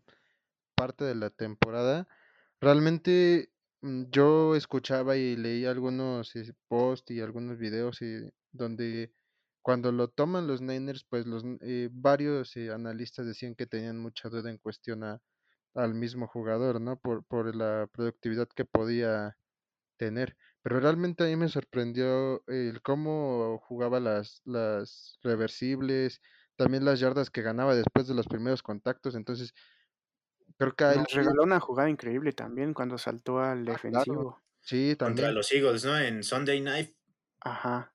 parte 0.75 1.05
de 1.05 1.15
la 1.15 1.29
temporada, 1.31 2.07
realmente 2.61 3.53
mm, 3.81 4.05
yo 4.11 4.55
escuchaba 4.55 5.17
y 5.17 5.35
leí 5.37 5.65
algunos 5.65 6.35
eh, 6.35 6.53
posts 6.67 7.11
y 7.11 7.21
algunos 7.21 7.57
videos 7.59 8.01
y 8.01 8.31
donde 8.51 9.13
cuando 9.61 9.91
lo 9.91 10.09
toman 10.09 10.47
los 10.47 10.61
Niners, 10.61 11.05
pues 11.09 11.25
los 11.27 11.43
eh, 11.61 11.89
varios 11.91 12.55
eh, 12.57 12.71
analistas 12.71 13.25
decían 13.27 13.55
que 13.55 13.67
tenían 13.67 13.99
mucha 13.99 14.29
duda 14.29 14.49
en 14.51 14.57
cuestión 14.59 15.03
a, 15.03 15.21
al 15.75 15.95
mismo 15.95 16.27
jugador, 16.27 16.81
¿no? 16.81 16.99
Por, 16.99 17.25
por 17.25 17.55
la 17.55 17.87
productividad 17.93 18.47
que 18.49 18.65
podía 18.65 19.37
tener. 19.97 20.37
Pero 20.63 20.79
realmente 20.79 21.23
a 21.23 21.27
mí 21.27 21.35
me 21.37 21.47
sorprendió 21.49 22.43
el 22.47 22.81
cómo 22.81 23.59
jugaba 23.63 23.99
las, 23.99 24.41
las 24.45 25.17
reversibles, 25.23 26.21
también 26.57 26.85
las 26.85 26.99
yardas 26.99 27.29
que 27.31 27.41
ganaba 27.41 27.75
después 27.75 28.07
de 28.07 28.15
los 28.15 28.27
primeros 28.27 28.61
contactos. 28.63 29.15
Entonces, 29.15 29.53
creo 30.57 30.75
que 30.75 30.83
a 30.83 30.93
él 30.95 31.05
Nos 31.05 31.13
regaló 31.13 31.43
una 31.43 31.61
jugada 31.61 31.89
increíble 31.89 32.33
también 32.33 32.73
cuando 32.73 32.97
saltó 32.97 33.39
al 33.39 33.63
Ah, 33.65 33.79
claro. 33.87 34.13
defensivo. 34.13 34.41
sí, 34.61 34.95
Contra 34.99 35.31
también. 35.31 35.33
los 35.33 35.51
Eagles, 35.53 35.85
¿no? 35.85 35.97
En 35.99 36.23
Sunday 36.23 36.61
Night, 36.61 36.95
Ajá. 37.41 37.93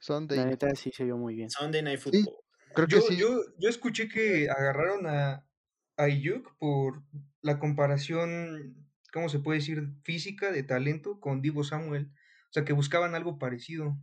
Sunday. 0.00 0.38
La 0.38 0.46
neta 0.46 0.74
sí 0.74 0.90
se 0.92 1.04
vio 1.04 1.16
muy 1.16 1.34
bien. 1.34 1.56
Sunday 1.56 1.82
Night 1.82 2.00
Sí. 2.12 2.26
Football. 2.26 2.44
Creo 2.74 2.88
que 2.88 3.00
Yo, 3.00 3.02
sí. 3.02 3.16
yo, 3.16 3.42
yo 3.58 3.68
escuché 3.68 4.08
que 4.08 4.48
agarraron 4.50 5.06
a, 5.06 5.32
a 5.96 6.04
Ayuk 6.04 6.56
por 6.58 7.02
la 7.42 7.58
comparación, 7.58 8.89
¿cómo 9.12 9.28
se 9.28 9.40
puede 9.40 9.58
decir? 9.60 9.88
Física, 10.04 10.52
de 10.52 10.62
talento 10.62 11.20
con 11.20 11.42
Divo 11.42 11.64
Samuel. 11.64 12.12
O 12.50 12.52
sea, 12.52 12.64
que 12.64 12.72
buscaban 12.72 13.14
algo 13.14 13.38
parecido. 13.38 13.98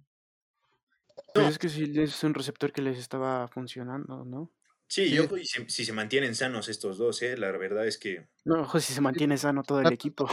Pues 1.34 1.48
No. 1.48 1.52
es 1.52 1.60
que 1.60 1.70
sí 1.70 1.92
es 2.02 2.24
un 2.24 2.34
receptor 2.34 2.72
que 2.74 2.82
les 2.82 2.98
estaba 2.98 3.48
funcionando, 3.48 4.26
¿no? 4.26 4.54
Sí, 4.90 5.10
Sí. 5.10 5.16
yo 5.16 5.28
pues, 5.28 5.50
si, 5.50 5.70
si 5.70 5.86
se 5.86 5.94
mantienen 5.94 6.36
sanos 6.36 6.70
estos 6.70 6.98
dos, 6.98 7.22
¿eh? 7.22 7.38
La 7.38 7.52
verdad 7.52 7.88
es 7.88 7.98
que 7.98 8.30
No, 8.46 8.62
ojo, 8.62 8.80
si 8.80 8.94
se 8.94 9.02
mantiene 9.02 9.38
sano 9.38 9.64
todo 9.64 9.82
el 9.82 9.92
equipo. 9.92 10.26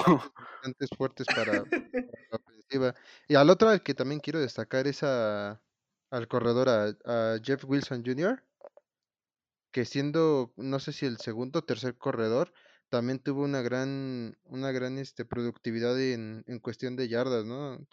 bastante 0.62 0.86
fuertes 0.96 1.30
para, 1.30 1.64
para 1.66 2.22
la 2.30 2.36
ofensiva. 2.38 2.94
Y 3.28 3.34
al 3.34 3.50
otro 3.50 3.68
al 3.68 3.82
que 3.82 3.94
también 3.94 4.20
quiero 4.20 4.40
destacar 4.40 4.86
es 4.86 5.02
a, 5.02 5.62
al 6.10 6.28
corredor, 6.28 6.68
a, 6.68 6.86
a 7.34 7.38
Jeff 7.42 7.64
Wilson 7.64 8.02
Jr., 8.04 8.42
que 9.72 9.84
siendo, 9.84 10.52
no 10.56 10.78
sé 10.80 10.92
si 10.92 11.04
el 11.06 11.18
segundo 11.18 11.58
o 11.60 11.64
tercer 11.64 11.98
corredor, 11.98 12.52
también 12.94 13.18
tuvo 13.18 13.42
una 13.42 13.60
gran, 13.60 14.38
una 14.44 14.70
gran 14.70 14.98
este, 14.98 15.24
productividad 15.24 16.00
en, 16.00 16.44
en 16.46 16.60
cuestión 16.60 16.94
de 16.94 17.08
yardas, 17.08 17.44
¿no? 17.44 17.84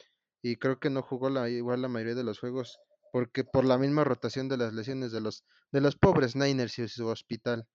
Y 0.44 0.58
creo 0.58 0.80
que 0.80 0.92
no 0.92 1.02
jugó 1.02 1.32
la, 1.32 1.50
igual 1.50 1.82
la 1.82 1.88
mayoría 1.88 2.14
de 2.14 2.24
los 2.24 2.38
juegos, 2.38 2.78
porque 3.12 3.44
por 3.44 3.66
la 3.66 3.80
misma 3.80 4.04
rotación 4.04 4.48
de 4.48 4.58
las 4.58 4.74
lesiones 4.74 5.12
de 5.12 5.20
los, 5.20 5.44
de 5.72 5.82
los 5.82 5.96
pobres 5.96 6.36
Niners 6.36 6.78
y 6.78 6.88
su 6.88 7.08
hospital. 7.08 7.66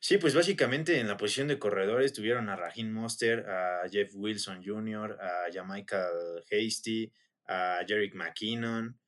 Sí, 0.00 0.18
pues 0.18 0.34
básicamente 0.34 0.98
en 0.98 1.06
la 1.06 1.16
posición 1.16 1.46
de 1.46 1.60
corredores 1.60 2.12
tuvieron 2.12 2.48
a 2.48 2.56
Raheem 2.56 2.90
Monster, 2.90 3.48
a 3.48 3.88
Jeff 3.88 4.10
Wilson 4.16 4.60
Jr., 4.64 5.16
a 5.20 5.52
Jamaica 5.52 6.08
Hasty, 6.50 7.12
a 7.46 7.84
Jerick 7.86 8.16
McKinnon 8.16 8.98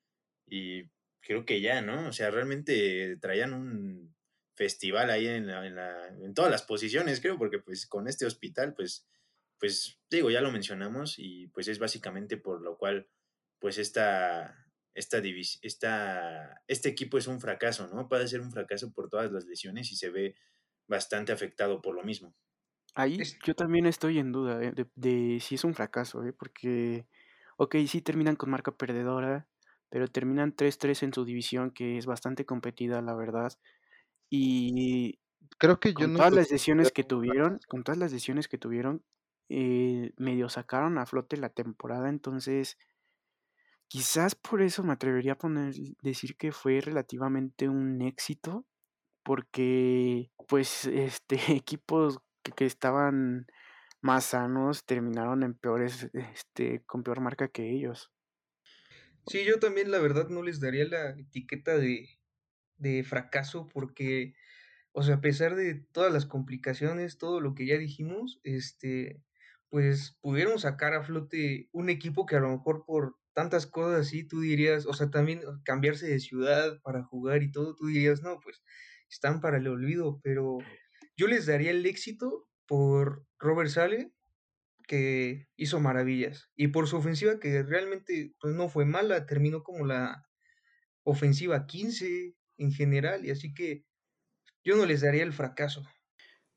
y 0.46 0.84
creo 1.18 1.44
que 1.44 1.60
ya, 1.60 1.82
¿no? 1.82 2.06
O 2.06 2.12
sea, 2.12 2.30
realmente 2.30 3.16
traían 3.16 3.52
un 3.52 4.14
festival 4.54 5.10
ahí 5.10 5.26
en, 5.26 5.46
la- 5.46 5.66
en, 5.66 5.74
la- 5.76 6.08
en 6.08 6.34
todas 6.34 6.50
las 6.50 6.62
posiciones, 6.62 7.20
creo, 7.20 7.38
porque 7.38 7.58
pues 7.58 7.86
con 7.86 8.08
este 8.08 8.26
hospital, 8.26 8.74
pues, 8.74 9.06
pues 9.58 10.00
digo, 10.10 10.30
ya 10.30 10.40
lo 10.40 10.50
mencionamos 10.52 11.16
y 11.18 11.48
pues 11.48 11.68
es 11.68 11.78
básicamente 11.78 12.36
por 12.36 12.62
lo 12.62 12.76
cual 12.78 13.08
pues 13.58 13.78
esta, 13.78 14.66
esta, 14.94 15.20
divis- 15.20 15.58
esta, 15.62 16.62
este 16.68 16.88
equipo 16.90 17.18
es 17.18 17.26
un 17.26 17.40
fracaso, 17.40 17.88
¿no? 17.88 18.08
Puede 18.08 18.28
ser 18.28 18.40
un 18.40 18.52
fracaso 18.52 18.92
por 18.92 19.08
todas 19.08 19.32
las 19.32 19.46
lesiones 19.46 19.90
y 19.92 19.96
se 19.96 20.10
ve 20.10 20.34
bastante 20.86 21.32
afectado 21.32 21.80
por 21.82 21.94
lo 21.94 22.02
mismo. 22.04 22.34
Ahí 22.94 23.36
yo 23.44 23.54
también 23.54 23.86
estoy 23.86 24.18
en 24.18 24.30
duda 24.32 24.62
eh, 24.62 24.72
de, 24.72 24.86
de 24.94 25.40
si 25.40 25.56
es 25.56 25.64
un 25.64 25.74
fracaso, 25.74 26.24
¿eh? 26.24 26.32
Porque, 26.32 27.08
ok, 27.56 27.76
sí 27.88 28.00
terminan 28.02 28.36
con 28.36 28.50
marca 28.50 28.76
perdedora, 28.76 29.48
pero 29.88 30.06
terminan 30.08 30.54
3-3 30.54 31.02
en 31.02 31.12
su 31.12 31.24
división, 31.24 31.72
que 31.72 31.98
es 31.98 32.06
bastante 32.06 32.46
competida, 32.46 33.02
la 33.02 33.14
verdad. 33.14 33.52
Y 34.30 35.18
Creo 35.58 35.80
que 35.80 35.90
yo 35.90 36.00
con 36.00 36.12
no 36.12 36.18
todas 36.18 36.32
las 36.32 36.50
lesiones 36.50 36.92
que 36.92 37.04
tuvieron, 37.04 37.60
con 37.68 37.84
todas 37.84 37.98
las 37.98 38.12
lesiones 38.12 38.48
que 38.48 38.58
tuvieron, 38.58 39.04
eh, 39.48 40.12
medio 40.16 40.48
sacaron 40.48 40.98
a 40.98 41.06
flote 41.06 41.36
la 41.36 41.50
temporada, 41.50 42.08
entonces 42.08 42.76
quizás 43.88 44.34
por 44.34 44.62
eso 44.62 44.82
me 44.82 44.92
atrevería 44.92 45.32
a 45.32 45.38
poner, 45.38 45.74
decir 46.02 46.36
que 46.36 46.50
fue 46.52 46.80
relativamente 46.80 47.68
un 47.68 48.02
éxito, 48.02 48.66
porque 49.22 50.30
pues 50.48 50.86
este 50.86 51.36
equipos 51.56 52.18
que, 52.42 52.52
que 52.52 52.66
estaban 52.66 53.46
más 54.00 54.26
sanos 54.26 54.84
terminaron 54.84 55.42
en 55.44 55.54
peores, 55.54 56.10
este, 56.12 56.82
con 56.84 57.02
peor 57.02 57.20
marca 57.20 57.48
que 57.48 57.70
ellos. 57.70 58.12
Sí, 59.26 59.44
yo 59.46 59.58
también 59.58 59.90
la 59.90 59.98
verdad 59.98 60.28
no 60.28 60.42
les 60.42 60.60
daría 60.60 60.84
la 60.84 61.10
etiqueta 61.18 61.78
de, 61.78 62.18
de 62.84 63.02
fracaso 63.02 63.66
porque, 63.72 64.34
o 64.92 65.02
sea, 65.02 65.16
a 65.16 65.20
pesar 65.20 65.56
de 65.56 65.74
todas 65.92 66.12
las 66.12 66.26
complicaciones, 66.26 67.18
todo 67.18 67.40
lo 67.40 67.54
que 67.54 67.66
ya 67.66 67.78
dijimos, 67.78 68.40
este, 68.44 69.22
pues 69.68 70.16
pudieron 70.20 70.60
sacar 70.60 70.94
a 70.94 71.02
flote 71.02 71.68
un 71.72 71.90
equipo 71.90 72.26
que 72.26 72.36
a 72.36 72.40
lo 72.40 72.50
mejor 72.50 72.84
por 72.86 73.16
tantas 73.32 73.66
cosas 73.66 74.06
así, 74.06 74.22
tú 74.22 74.40
dirías, 74.40 74.86
o 74.86 74.94
sea, 74.94 75.10
también 75.10 75.42
cambiarse 75.64 76.06
de 76.06 76.20
ciudad 76.20 76.80
para 76.82 77.02
jugar 77.02 77.42
y 77.42 77.50
todo, 77.50 77.74
tú 77.74 77.86
dirías, 77.86 78.22
no, 78.22 78.38
pues 78.40 78.62
están 79.10 79.40
para 79.40 79.56
el 79.58 79.66
olvido, 79.66 80.20
pero 80.22 80.58
yo 81.16 81.26
les 81.26 81.46
daría 81.46 81.72
el 81.72 81.84
éxito 81.86 82.48
por 82.66 83.26
Robert 83.38 83.70
Sale, 83.70 84.12
que 84.86 85.48
hizo 85.56 85.80
maravillas, 85.80 86.50
y 86.56 86.68
por 86.68 86.86
su 86.86 86.96
ofensiva 86.98 87.40
que 87.40 87.62
realmente 87.62 88.34
pues, 88.40 88.54
no 88.54 88.68
fue 88.68 88.84
mala, 88.84 89.26
terminó 89.26 89.62
como 89.62 89.86
la 89.86 90.28
ofensiva 91.04 91.66
15 91.66 92.36
en 92.58 92.72
general, 92.72 93.24
y 93.24 93.30
así 93.30 93.52
que 93.54 93.84
yo 94.64 94.76
no 94.76 94.86
les 94.86 95.00
daría 95.02 95.22
el 95.22 95.32
fracaso. 95.32 95.82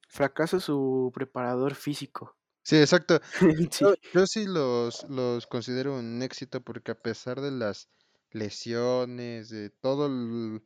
Fracaso 0.10 0.60
su 0.60 1.12
preparador 1.14 1.76
físico. 1.76 2.38
Sí, 2.64 2.78
exacto. 2.78 3.20
Sí. 3.72 3.84
Yo, 3.84 3.94
yo 4.14 4.26
sí 4.28 4.46
los, 4.46 5.06
los 5.10 5.48
considero 5.48 5.98
un 5.98 6.22
éxito 6.22 6.62
porque 6.62 6.92
a 6.92 7.00
pesar 7.02 7.42
de 7.42 7.52
las 7.52 7.90
lesiones, 8.32 9.50
de 9.50 9.70
todo 9.70 10.08
el, 10.08 10.62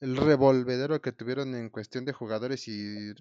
el 0.00 0.16
revolvedero 0.16 1.00
que 1.00 1.12
tuvieron 1.12 1.54
en 1.54 1.70
cuestión 1.70 2.04
de 2.04 2.12
jugadores 2.12 2.68
y 2.68 3.12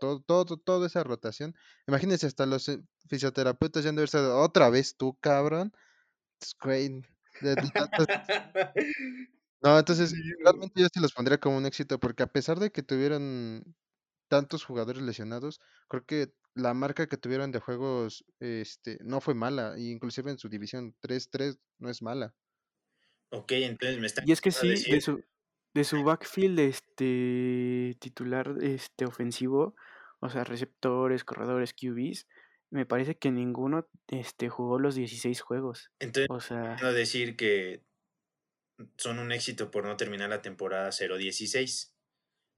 todo, 0.00 0.20
todo, 0.20 0.56
toda 0.58 0.86
esa 0.86 1.02
rotación, 1.02 1.54
imagínense 1.86 2.26
hasta 2.26 2.46
los 2.46 2.68
eh, 2.68 2.80
fisioterapeutas 3.08 3.82
ya 3.84 3.90
han 3.90 3.96
de 3.96 4.04
estado, 4.04 4.38
otra 4.40 4.70
vez 4.70 4.96
tú, 4.96 5.16
cabrón. 5.20 5.72
It's 6.40 6.54
great. 6.60 7.04
De- 7.40 7.54
de 7.56 7.70
tantas- 7.70 8.06
No, 9.60 9.78
entonces 9.78 10.12
no. 10.12 10.20
realmente 10.44 10.80
yo 10.80 10.88
sí 10.92 11.00
los 11.00 11.12
pondría 11.12 11.38
como 11.38 11.56
un 11.56 11.66
éxito 11.66 11.98
porque 11.98 12.22
a 12.22 12.28
pesar 12.28 12.58
de 12.58 12.70
que 12.70 12.82
tuvieron 12.82 13.76
tantos 14.28 14.64
jugadores 14.64 15.02
lesionados, 15.02 15.60
creo 15.88 16.04
que 16.04 16.32
la 16.54 16.74
marca 16.74 17.06
que 17.08 17.16
tuvieron 17.16 17.50
de 17.50 17.60
juegos 17.60 18.24
este, 18.40 18.98
no 19.02 19.20
fue 19.20 19.34
mala, 19.34 19.76
e 19.76 19.90
inclusive 19.90 20.30
en 20.30 20.38
su 20.38 20.48
división 20.48 20.94
3-3 21.00 21.58
no 21.78 21.88
es 21.90 22.02
mala. 22.02 22.34
Ok, 23.30 23.52
entonces 23.52 23.98
me 23.98 24.06
están 24.06 24.28
Y 24.28 24.32
es 24.32 24.40
que 24.40 24.50
sí, 24.50 24.68
de 24.68 25.00
su, 25.00 25.22
de 25.74 25.84
su 25.84 26.02
backfield 26.02 26.58
este 26.60 27.96
titular 28.00 28.56
este 28.62 29.04
ofensivo, 29.04 29.74
o 30.20 30.30
sea, 30.30 30.44
receptores, 30.44 31.24
corredores, 31.24 31.74
QBs, 31.74 32.26
me 32.70 32.86
parece 32.86 33.16
que 33.16 33.30
ninguno 33.30 33.88
este 34.08 34.48
jugó 34.48 34.78
los 34.78 34.94
16 34.94 35.40
juegos. 35.40 35.90
entonces 36.00 36.28
O 36.30 36.40
sea, 36.40 36.76
quiero 36.76 36.92
decir 36.92 37.36
que 37.36 37.82
son 38.96 39.18
un 39.18 39.32
éxito 39.32 39.70
por 39.70 39.84
no 39.84 39.96
terminar 39.96 40.30
la 40.30 40.42
temporada 40.42 40.90
0-16. 40.90 41.92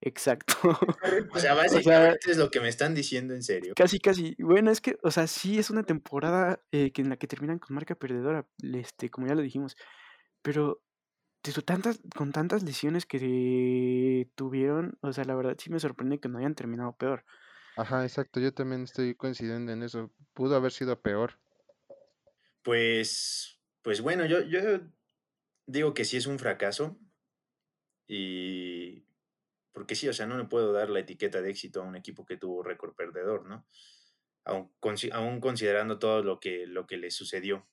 exacto. 0.03 0.55
O 0.63 0.79
sea, 1.01 1.21
O 1.35 1.39
sea, 1.39 1.55
básicamente 1.55 2.31
es 2.31 2.37
lo 2.37 2.51
que 2.51 2.61
me 2.61 2.69
están 2.69 2.95
diciendo 2.95 3.35
en 3.35 3.43
serio. 3.43 3.75
casi, 3.75 3.99
casi. 4.01 4.35
Bueno, 4.39 4.71
es 4.71 4.81
que, 4.81 4.99
o 5.03 5.11
sea, 5.11 5.27
sí 5.27 5.59
es 5.59 5.71
una 5.71 5.85
temporada 5.85 6.63
eh, 6.73 6.93
que 6.93 7.03
en 7.03 7.11
la 7.11 7.17
que 7.17 7.27
terminan 7.27 7.59
con 7.59 7.75
marca 7.75 7.95
perdedora, 7.95 8.47
este, 8.63 9.11
como 9.11 9.27
ya 9.27 9.35
lo 9.35 9.43
dijimos. 9.43 9.77
Pero 10.43 10.83
de 11.43 11.53
su 11.53 11.63
tantas, 11.63 12.01
con 12.15 12.33
tantas 12.33 12.63
lesiones 12.63 13.07
que 13.07 14.29
tuvieron, 14.35 14.99
o 15.01 15.13
sea, 15.13 15.25
la 15.25 15.35
verdad 15.35 15.57
sí 15.59 15.71
me 15.71 15.81
sorprende 15.81 16.21
que 16.21 16.29
no 16.29 16.39
hayan 16.39 16.55
terminado 16.55 16.97
peor. 16.97 17.25
Ajá, 17.77 18.03
exacto, 18.05 18.41
yo 18.41 18.53
también 18.53 18.83
estoy 18.83 19.15
coincidiendo 19.15 19.73
en 19.73 19.83
eso. 19.83 20.13
Pudo 20.35 20.57
haber 20.57 20.73
sido 20.73 21.01
peor. 21.01 21.39
Pues, 22.63 23.59
pues 23.83 24.03
bueno, 24.03 24.27
yo, 24.27 24.43
yo 24.43 24.81
digo 25.67 25.95
que 25.95 26.05
sí 26.05 26.17
es 26.17 26.27
un 26.27 26.39
fracaso. 26.39 26.99
Y 28.07 29.07
porque 29.73 29.95
sí, 29.95 30.09
o 30.09 30.13
sea, 30.13 30.27
no 30.27 30.37
le 30.37 30.45
puedo 30.45 30.73
dar 30.73 30.91
la 30.91 31.01
etiqueta 31.01 31.43
de 31.43 31.51
éxito 31.51 31.81
a 31.81 31.85
un 31.85 31.97
equipo 31.97 32.27
que 32.27 32.37
tuvo 32.37 32.63
récord 32.63 32.95
perdedor, 32.95 33.47
¿no? 33.47 33.67
Aún, 34.45 34.73
aún 35.13 35.41
considerando 35.41 35.99
todo 35.99 36.23
lo 36.23 36.41
que, 36.41 36.67
lo 36.67 36.87
que 36.87 36.97
le 36.97 37.11
sucedió. 37.11 37.69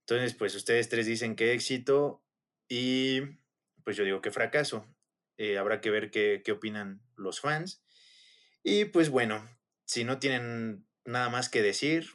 Entonces, 0.00 0.34
pues 0.34 0.54
ustedes 0.54 0.88
tres 0.88 1.06
dicen 1.06 1.36
que 1.36 1.52
éxito 1.52 2.22
y 2.68 3.20
pues 3.84 3.96
yo 3.96 4.04
digo 4.04 4.20
que 4.20 4.30
fracaso. 4.30 4.86
Eh, 5.38 5.58
habrá 5.58 5.80
que 5.80 5.90
ver 5.90 6.10
qué, 6.10 6.42
qué 6.44 6.52
opinan 6.52 7.02
los 7.16 7.40
fans. 7.40 7.82
Y 8.62 8.84
pues 8.86 9.08
bueno, 9.08 9.48
si 9.84 10.04
no 10.04 10.18
tienen 10.18 10.86
nada 11.04 11.30
más 11.30 11.48
que 11.48 11.62
decir, 11.62 12.06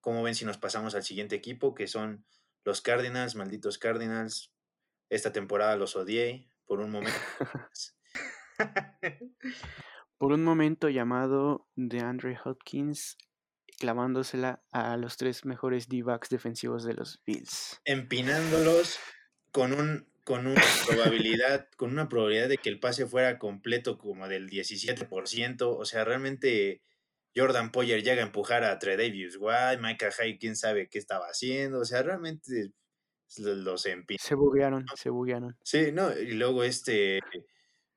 ¿cómo 0.00 0.22
ven 0.22 0.34
si 0.34 0.44
nos 0.44 0.58
pasamos 0.58 0.94
al 0.94 1.02
siguiente 1.02 1.36
equipo, 1.36 1.74
que 1.74 1.88
son 1.88 2.24
los 2.64 2.80
Cardinals, 2.80 3.34
malditos 3.34 3.78
Cardinals? 3.78 4.52
Esta 5.08 5.32
temporada 5.32 5.76
los 5.76 5.96
odié 5.96 6.48
por 6.66 6.80
un 6.80 6.90
momento. 6.90 7.18
Por 10.18 10.32
un 10.32 10.44
momento 10.44 10.88
llamado 10.88 11.66
de 11.74 11.98
Andre 11.98 12.38
Hopkins 12.44 13.16
clavándosela 13.78 14.62
a 14.70 14.96
los 14.96 15.16
tres 15.16 15.44
mejores 15.44 15.88
D-backs 15.88 16.28
defensivos 16.28 16.84
de 16.84 16.94
los 16.94 17.20
Bills. 17.26 17.80
Empinándolos 17.84 19.00
con 19.50 19.72
un 19.72 20.06
con 20.24 20.46
una 20.46 20.62
probabilidad, 20.86 21.68
con 21.76 21.90
una 21.90 22.08
probabilidad 22.08 22.48
de 22.48 22.58
que 22.58 22.68
el 22.68 22.78
pase 22.78 23.06
fuera 23.06 23.40
completo 23.40 23.98
como 23.98 24.28
del 24.28 24.48
17%. 24.48 25.62
O 25.62 25.84
sea, 25.84 26.04
realmente 26.04 26.80
Jordan 27.34 27.72
Poyer 27.72 28.02
llega 28.02 28.22
a 28.22 28.26
empujar 28.26 28.64
a 28.64 28.78
Tredavious 28.78 29.36
White, 29.38 29.78
Micah 29.80 30.10
Hyde, 30.10 30.38
quién 30.38 30.56
sabe 30.56 30.88
qué 30.88 30.98
estaba 30.98 31.26
haciendo. 31.26 31.80
O 31.80 31.84
sea, 31.84 32.02
realmente 32.02 32.72
los 33.38 33.86
empinó. 33.86 34.18
Se 34.20 34.34
buguearon, 34.34 34.86
se 34.94 35.10
buguearon. 35.10 35.56
Sí, 35.62 35.92
no, 35.92 36.16
y 36.16 36.32
luego 36.32 36.64
este 36.64 37.20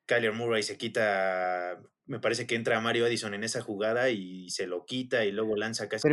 Kyler 0.05 0.33
Murray 0.33 0.63
se 0.63 0.77
quita 0.77 1.79
me 2.07 2.19
parece 2.19 2.45
que 2.45 2.55
entra 2.55 2.79
Mario 2.81 3.05
Addison 3.05 3.33
en 3.33 3.43
esa 3.43 3.61
jugada 3.61 4.09
y 4.09 4.49
se 4.49 4.67
lo 4.67 4.85
quita 4.85 5.25
y 5.25 5.31
luego 5.31 5.55
lanza 5.55 5.89
casi. 5.89 6.07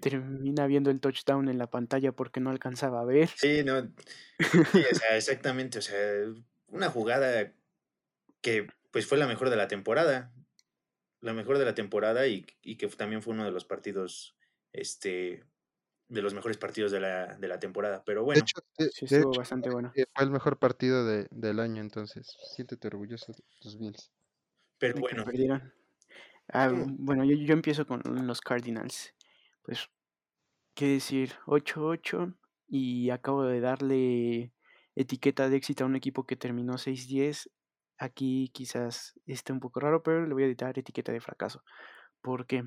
Termina 0.00 0.66
viendo 0.66 0.90
el 0.90 1.00
touchdown 1.00 1.48
en 1.48 1.58
la 1.58 1.70
pantalla 1.70 2.12
porque 2.12 2.40
no 2.40 2.50
alcanzaba 2.50 3.00
a 3.00 3.04
ver. 3.04 3.28
Sí, 3.36 3.62
no. 3.64 3.78
o 3.78 4.94
sea, 4.94 5.16
exactamente. 5.16 5.78
O 5.78 5.82
sea, 5.82 5.96
una 6.66 6.90
jugada 6.90 7.54
que 8.42 8.66
pues 8.90 9.06
fue 9.06 9.16
la 9.16 9.26
mejor 9.26 9.48
de 9.48 9.56
la 9.56 9.68
temporada. 9.68 10.30
La 11.20 11.32
mejor 11.32 11.58
de 11.58 11.64
la 11.64 11.74
temporada 11.74 12.26
y, 12.26 12.42
que 12.42 12.88
también 12.88 13.22
fue 13.22 13.34
uno 13.34 13.44
de 13.44 13.50
los 13.50 13.64
partidos, 13.64 14.36
este, 14.72 15.44
de 16.08 16.22
los 16.22 16.34
mejores 16.34 16.56
partidos 16.56 16.92
de 16.92 17.00
la, 17.00 17.36
de 17.36 17.48
la 17.48 17.58
temporada. 17.58 18.02
Pero 18.04 18.24
bueno. 18.24 18.40
De 18.78 18.84
hecho, 18.86 18.90
sí, 18.92 19.04
estuvo 19.14 19.32
bastante 19.34 19.70
bueno. 19.70 19.92
Fue 19.92 20.24
el 20.24 20.30
mejor 20.30 20.58
partido 20.58 21.04
de, 21.04 21.26
del 21.30 21.60
año, 21.60 21.82
entonces 21.82 22.36
siéntete 22.54 22.88
orgulloso 22.88 23.32
de 23.32 23.42
tus 23.60 23.78
Bills. 23.78 24.10
Pero 24.78 25.00
bueno. 25.00 25.24
Ah, 26.52 26.72
bueno, 26.72 27.24
yo, 27.24 27.36
yo, 27.36 27.52
empiezo 27.52 27.86
con 27.86 28.02
los 28.26 28.40
Cardinals. 28.40 29.14
Pues, 29.62 29.88
¿qué 30.74 30.86
decir? 30.86 31.34
8-8 31.46 32.34
y 32.66 33.10
acabo 33.10 33.44
de 33.44 33.60
darle 33.60 34.52
etiqueta 34.94 35.48
de 35.48 35.56
éxito 35.56 35.84
a 35.84 35.86
un 35.86 35.96
equipo 35.96 36.26
que 36.26 36.36
terminó 36.36 36.74
6-10. 36.74 37.50
Aquí 38.00 38.48
quizás 38.54 39.20
esté 39.26 39.52
un 39.52 39.60
poco 39.60 39.78
raro, 39.78 40.02
pero 40.02 40.26
le 40.26 40.32
voy 40.32 40.44
a 40.44 40.46
editar 40.46 40.78
etiqueta 40.78 41.12
de 41.12 41.20
fracaso. 41.20 41.62
porque 42.22 42.64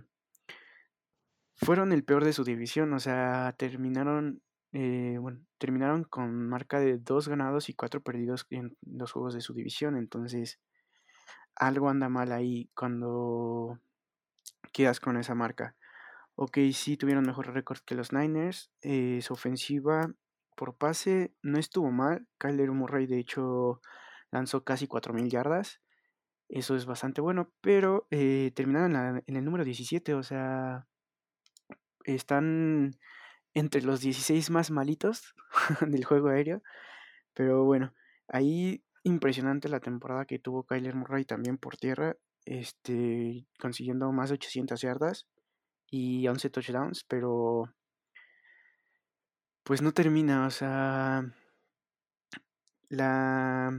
Fueron 1.55 1.91
el 1.91 2.03
peor 2.03 2.23
de 2.23 2.33
su 2.33 2.43
división, 2.43 2.93
o 2.93 2.99
sea, 2.99 3.55
terminaron, 3.57 4.43
eh, 4.73 5.17
bueno, 5.19 5.39
terminaron 5.57 6.03
con 6.03 6.49
marca 6.49 6.79
de 6.79 6.97
2 6.99 7.27
ganados 7.29 7.69
y 7.69 7.73
4 7.73 8.01
perdidos 8.01 8.45
en 8.51 8.77
los 8.81 9.11
juegos 9.11 9.33
de 9.33 9.41
su 9.41 9.53
división. 9.53 9.97
Entonces, 9.97 10.59
algo 11.55 11.89
anda 11.89 12.09
mal 12.09 12.31
ahí 12.31 12.69
cuando 12.75 13.79
quedas 14.71 14.99
con 14.99 15.17
esa 15.17 15.35
marca. 15.35 15.75
Ok, 16.35 16.59
sí 16.73 16.97
tuvieron 16.97 17.25
mejor 17.25 17.53
récord 17.53 17.79
que 17.85 17.95
los 17.95 18.13
Niners. 18.13 18.71
Eh, 18.81 19.19
su 19.21 19.33
ofensiva 19.33 20.13
por 20.55 20.75
pase 20.75 21.33
no 21.41 21.57
estuvo 21.59 21.91
mal. 21.91 22.27
Kyler 22.37 22.71
Murray, 22.71 23.07
de 23.07 23.19
hecho, 23.19 23.81
lanzó 24.33 24.63
casi 24.63 24.87
4.000 24.87 25.29
yardas. 25.29 25.79
Eso 26.49 26.75
es 26.75 26.85
bastante 26.85 27.21
bueno, 27.21 27.51
pero 27.61 28.07
eh, 28.11 28.51
terminaron 28.55 29.23
en, 29.25 29.35
el 29.35 29.45
número 29.45 29.63
17, 29.63 30.13
o 30.15 30.23
sea, 30.23 30.87
están 32.03 32.97
entre 33.53 33.81
los 33.83 34.01
16 34.01 34.49
más 34.49 34.71
malitos 34.71 35.35
del 35.87 36.03
juego 36.03 36.29
aéreo. 36.29 36.61
Pero 37.33 37.63
bueno, 37.63 37.93
ahí 38.27 38.84
impresionante 39.03 39.69
la 39.69 39.79
temporada 39.79 40.25
que 40.25 40.39
tuvo 40.39 40.65
Kyler 40.65 40.95
Murray 40.95 41.25
también 41.25 41.58
por 41.58 41.77
tierra, 41.77 42.17
este, 42.45 43.45
consiguiendo 43.60 44.12
más 44.12 44.29
de 44.29 44.36
800 44.36 44.81
yardas 44.81 45.27
y 45.88 46.27
11 46.27 46.49
touchdowns, 46.49 47.03
pero 47.08 47.73
pues 49.63 49.81
no 49.81 49.93
termina, 49.93 50.47
o 50.47 50.51
sea, 50.51 51.23
la 52.89 53.71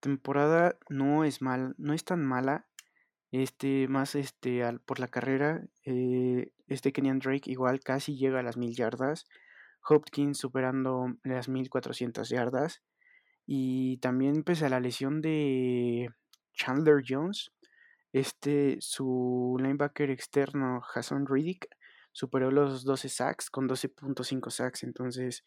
temporada 0.00 0.76
no 0.88 1.24
es 1.24 1.42
mal, 1.42 1.74
no 1.78 1.92
es 1.92 2.04
tan 2.04 2.24
mala, 2.24 2.66
este, 3.30 3.86
más 3.88 4.14
este, 4.14 4.64
al, 4.64 4.80
por 4.80 4.98
la 4.98 5.08
carrera, 5.08 5.62
eh, 5.84 6.52
este 6.66 6.92
Kenyan 6.92 7.20
Drake 7.20 7.50
igual 7.50 7.80
casi 7.80 8.16
llega 8.16 8.40
a 8.40 8.42
las 8.42 8.56
mil 8.56 8.74
yardas, 8.74 9.26
Hopkins 9.88 10.38
superando 10.38 11.14
las 11.22 11.48
1400 11.48 12.28
yardas, 12.28 12.82
y 13.46 13.98
también 13.98 14.42
pese 14.42 14.66
a 14.66 14.68
la 14.68 14.80
lesión 14.80 15.20
de 15.20 16.10
Chandler 16.54 17.02
Jones, 17.06 17.52
este, 18.12 18.76
su 18.80 19.56
linebacker 19.60 20.10
externo, 20.10 20.82
Hassan 20.94 21.26
Riddick, 21.26 21.68
superó 22.12 22.50
los 22.50 22.84
12 22.84 23.08
sacks 23.08 23.50
con 23.50 23.68
12.5 23.68 24.50
sacks. 24.50 24.82
Entonces, 24.82 25.44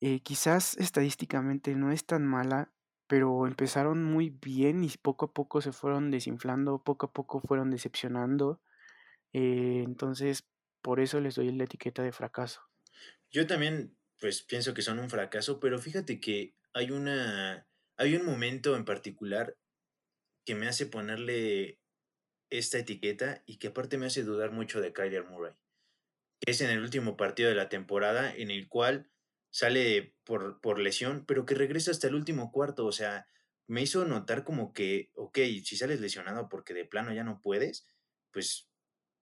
eh, 0.00 0.20
quizás 0.20 0.76
estadísticamente 0.76 1.74
no 1.74 1.90
es 1.90 2.04
tan 2.04 2.26
mala, 2.26 2.70
pero 3.06 3.46
empezaron 3.46 4.02
muy 4.02 4.30
bien 4.30 4.84
y 4.84 4.90
poco 5.00 5.26
a 5.26 5.32
poco 5.32 5.60
se 5.60 5.72
fueron 5.72 6.10
desinflando, 6.10 6.82
poco 6.82 7.06
a 7.06 7.12
poco 7.12 7.40
fueron 7.40 7.70
decepcionando. 7.70 8.60
Eh, 9.32 9.82
entonces, 9.84 10.44
por 10.80 11.00
eso 11.00 11.20
les 11.20 11.34
doy 11.34 11.50
la 11.52 11.64
etiqueta 11.64 12.02
de 12.02 12.12
fracaso. 12.12 12.62
Yo 13.30 13.46
también, 13.46 13.96
pues 14.20 14.42
pienso 14.42 14.74
que 14.74 14.82
son 14.82 14.98
un 14.98 15.10
fracaso, 15.10 15.60
pero 15.60 15.78
fíjate 15.78 16.20
que 16.20 16.54
hay 16.72 16.90
una. 16.90 17.66
Hay 17.96 18.16
un 18.16 18.24
momento 18.24 18.76
en 18.76 18.84
particular 18.84 19.56
que 20.44 20.54
me 20.54 20.66
hace 20.66 20.86
ponerle 20.86 21.78
esta 22.50 22.78
etiqueta 22.78 23.42
y 23.46 23.58
que 23.58 23.68
aparte 23.68 23.98
me 23.98 24.06
hace 24.06 24.22
dudar 24.22 24.50
mucho 24.52 24.80
de 24.80 24.92
Kyler 24.92 25.24
Murray. 25.24 25.54
Que 26.40 26.52
es 26.52 26.60
en 26.60 26.70
el 26.70 26.80
último 26.80 27.16
partido 27.16 27.48
de 27.48 27.54
la 27.54 27.68
temporada 27.68 28.34
en 28.34 28.50
el 28.50 28.68
cual 28.68 29.10
sale 29.54 30.16
por, 30.24 30.60
por 30.60 30.80
lesión, 30.80 31.24
pero 31.26 31.46
que 31.46 31.54
regresa 31.54 31.92
hasta 31.92 32.08
el 32.08 32.16
último 32.16 32.50
cuarto. 32.50 32.86
O 32.86 32.90
sea, 32.90 33.28
me 33.68 33.82
hizo 33.82 34.04
notar 34.04 34.42
como 34.42 34.72
que, 34.72 35.12
ok, 35.14 35.38
si 35.64 35.76
sales 35.76 36.00
lesionado 36.00 36.48
porque 36.48 36.74
de 36.74 36.84
plano 36.84 37.14
ya 37.14 37.22
no 37.22 37.40
puedes, 37.40 37.86
pues 38.32 38.68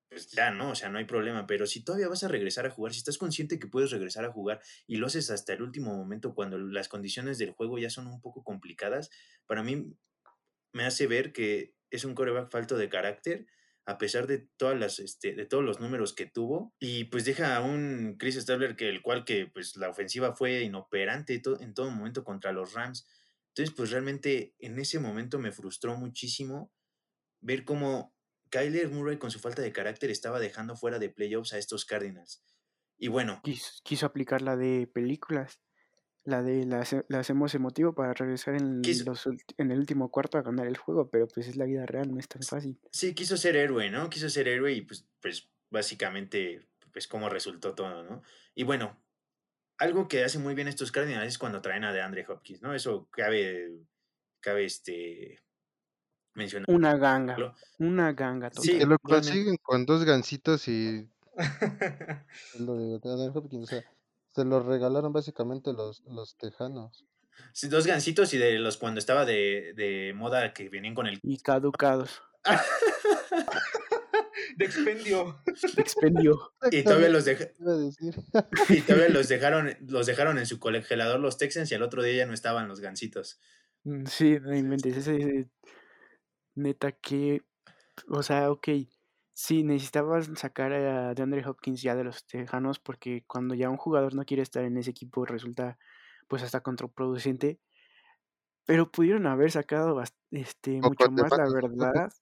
pues 0.08 0.30
ya, 0.30 0.50
¿no? 0.50 0.70
O 0.70 0.74
sea, 0.74 0.88
no 0.88 0.98
hay 0.98 1.04
problema, 1.06 1.46
pero 1.46 1.66
si 1.66 1.84
todavía 1.84 2.08
vas 2.08 2.22
a 2.22 2.28
regresar 2.28 2.66
a 2.66 2.70
jugar, 2.70 2.92
si 2.92 2.98
estás 2.98 3.16
consciente 3.18 3.58
que 3.58 3.66
puedes 3.66 3.90
regresar 3.90 4.24
a 4.26 4.32
jugar 4.32 4.62
y 4.86 4.96
lo 4.96 5.06
haces 5.06 5.30
hasta 5.30 5.54
el 5.54 5.62
último 5.62 5.94
momento 5.94 6.34
cuando 6.34 6.58
las 6.58 6.88
condiciones 6.88 7.38
del 7.38 7.52
juego 7.52 7.78
ya 7.78 7.90
son 7.90 8.06
un 8.06 8.20
poco 8.20 8.42
complicadas, 8.42 9.10
para 9.46 9.62
mí 9.62 9.96
me 10.72 10.84
hace 10.84 11.06
ver 11.06 11.32
que 11.32 11.74
es 11.90 12.04
un 12.04 12.14
coreback 12.14 12.50
falto 12.50 12.76
de 12.76 12.90
carácter, 12.90 13.46
a 13.84 13.98
pesar 13.98 14.26
de 14.26 14.46
todas 14.56 14.78
las, 14.78 14.98
este, 14.98 15.34
de 15.34 15.44
todos 15.44 15.64
los 15.64 15.80
números 15.80 16.14
que 16.14 16.26
tuvo, 16.26 16.74
y 16.78 17.04
pues 17.04 17.24
deja 17.24 17.56
a 17.56 17.62
un 17.62 18.16
Chris 18.18 18.36
Stabler 18.36 18.76
que 18.76 18.88
el 18.88 19.02
cual 19.02 19.24
que 19.24 19.46
pues 19.46 19.76
la 19.76 19.88
ofensiva 19.88 20.34
fue 20.36 20.62
inoperante 20.62 21.40
en 21.60 21.74
todo 21.74 21.90
momento 21.90 22.24
contra 22.24 22.52
los 22.52 22.72
Rams. 22.72 23.06
Entonces, 23.48 23.74
pues 23.76 23.90
realmente 23.90 24.54
en 24.58 24.78
ese 24.78 24.98
momento 24.98 25.38
me 25.38 25.52
frustró 25.52 25.96
muchísimo 25.96 26.72
ver 27.40 27.64
cómo 27.64 28.14
Kyler 28.50 28.88
Murray 28.90 29.18
con 29.18 29.30
su 29.30 29.38
falta 29.38 29.62
de 29.62 29.72
carácter 29.72 30.10
estaba 30.10 30.38
dejando 30.38 30.76
fuera 30.76 30.98
de 30.98 31.10
playoffs 31.10 31.52
a 31.52 31.58
estos 31.58 31.84
Cardinals. 31.84 32.42
Y 32.98 33.08
bueno. 33.08 33.40
Quiso, 33.82 34.06
aplicar 34.06 34.42
la 34.42 34.56
de 34.56 34.86
películas. 34.86 35.60
La 36.24 36.42
de 36.42 36.64
la, 36.66 36.84
hacemos 37.18 37.54
emotivo 37.54 37.94
para 37.94 38.14
regresar 38.14 38.54
en, 38.54 38.82
en 39.58 39.70
el 39.70 39.78
último 39.78 40.10
cuarto 40.10 40.38
a 40.38 40.42
ganar 40.42 40.66
el 40.66 40.76
juego, 40.76 41.10
pero 41.10 41.26
pues 41.26 41.48
es 41.48 41.56
la 41.56 41.64
vida 41.64 41.84
real, 41.84 42.12
no 42.12 42.20
es 42.20 42.28
tan 42.28 42.42
fácil. 42.42 42.78
Sí, 42.92 43.14
quiso 43.14 43.36
ser 43.36 43.56
héroe, 43.56 43.90
¿no? 43.90 44.08
Quiso 44.08 44.30
ser 44.30 44.46
héroe 44.46 44.72
y 44.72 44.82
pues, 44.82 45.04
pues 45.20 45.48
básicamente, 45.70 46.68
pues 46.92 47.08
cómo 47.08 47.28
resultó 47.28 47.74
todo, 47.74 48.04
¿no? 48.04 48.22
Y 48.54 48.62
bueno, 48.62 48.96
algo 49.78 50.06
que 50.06 50.22
hace 50.22 50.38
muy 50.38 50.54
bien 50.54 50.68
estos 50.68 50.92
Cardinals 50.92 51.26
es 51.26 51.38
cuando 51.38 51.60
traen 51.60 51.84
a 51.84 51.92
DeAndre 51.92 52.24
Hopkins, 52.28 52.62
¿no? 52.62 52.72
Eso 52.72 53.08
cabe, 53.10 53.80
cabe 54.40 54.64
este, 54.64 55.40
una 56.66 56.96
ganga. 56.96 57.54
Una 57.78 58.12
ganga. 58.12 58.50
Sí, 58.52 58.78
que 58.78 58.86
lo 58.86 58.98
consiguen 58.98 59.56
con 59.62 59.84
dos 59.84 60.04
gancitos 60.04 60.66
y. 60.68 61.08
lo 62.58 62.74
de, 62.76 63.00
se 64.34 64.44
lo 64.44 64.62
regalaron 64.62 65.12
básicamente 65.12 65.72
los, 65.72 66.02
los 66.06 66.36
tejanos. 66.36 67.06
Sí, 67.52 67.68
dos 67.68 67.86
gancitos 67.86 68.34
y 68.34 68.38
de 68.38 68.58
los 68.58 68.76
cuando 68.76 68.98
estaba 68.98 69.24
de, 69.24 69.72
de 69.74 70.12
moda 70.14 70.52
que 70.52 70.68
venían 70.68 70.94
con 70.94 71.06
el. 71.06 71.18
Y 71.22 71.38
caducados. 71.38 72.22
de 74.56 74.64
expendio. 74.64 75.40
De 75.46 75.82
expendio. 75.82 76.52
Y 76.70 76.82
todavía 76.82 77.08
los 77.08 77.26
y 77.26 78.80
todavía 78.82 79.08
los 79.08 79.28
dejaron, 79.28 79.76
los 79.86 80.06
dejaron 80.06 80.38
en 80.38 80.46
su 80.46 80.58
congelador 80.58 81.20
los 81.20 81.38
Texans 81.38 81.70
y 81.72 81.74
al 81.74 81.82
otro 81.82 82.02
día 82.02 82.16
ya 82.16 82.26
no 82.26 82.34
estaban 82.34 82.68
los 82.68 82.80
gancitos. 82.80 83.40
Mm, 83.84 84.06
sí, 84.06 84.38
no 84.40 84.54
inventes. 84.54 84.96
Ese, 84.96 85.48
neta 86.54 86.92
que, 86.92 87.42
o 88.08 88.22
sea, 88.22 88.50
ok, 88.50 88.68
sí, 89.34 89.64
necesitabas 89.64 90.30
sacar 90.36 90.72
a 90.72 91.14
DeAndre 91.14 91.46
Hopkins 91.46 91.82
ya 91.82 91.94
de 91.96 92.04
los 92.04 92.26
Tejanos 92.26 92.78
porque 92.80 93.24
cuando 93.26 93.54
ya 93.54 93.70
un 93.70 93.76
jugador 93.76 94.14
no 94.14 94.24
quiere 94.24 94.42
estar 94.42 94.64
en 94.64 94.76
ese 94.78 94.90
equipo 94.90 95.24
resulta 95.24 95.78
pues 96.28 96.42
hasta 96.42 96.60
contraproducente, 96.62 97.60
pero 98.66 98.90
pudieron 98.90 99.26
haber 99.26 99.50
sacado 99.50 100.00
este, 100.30 100.82
mucho 100.82 101.10
más, 101.10 101.36
la 101.36 101.48
verdad, 101.48 102.12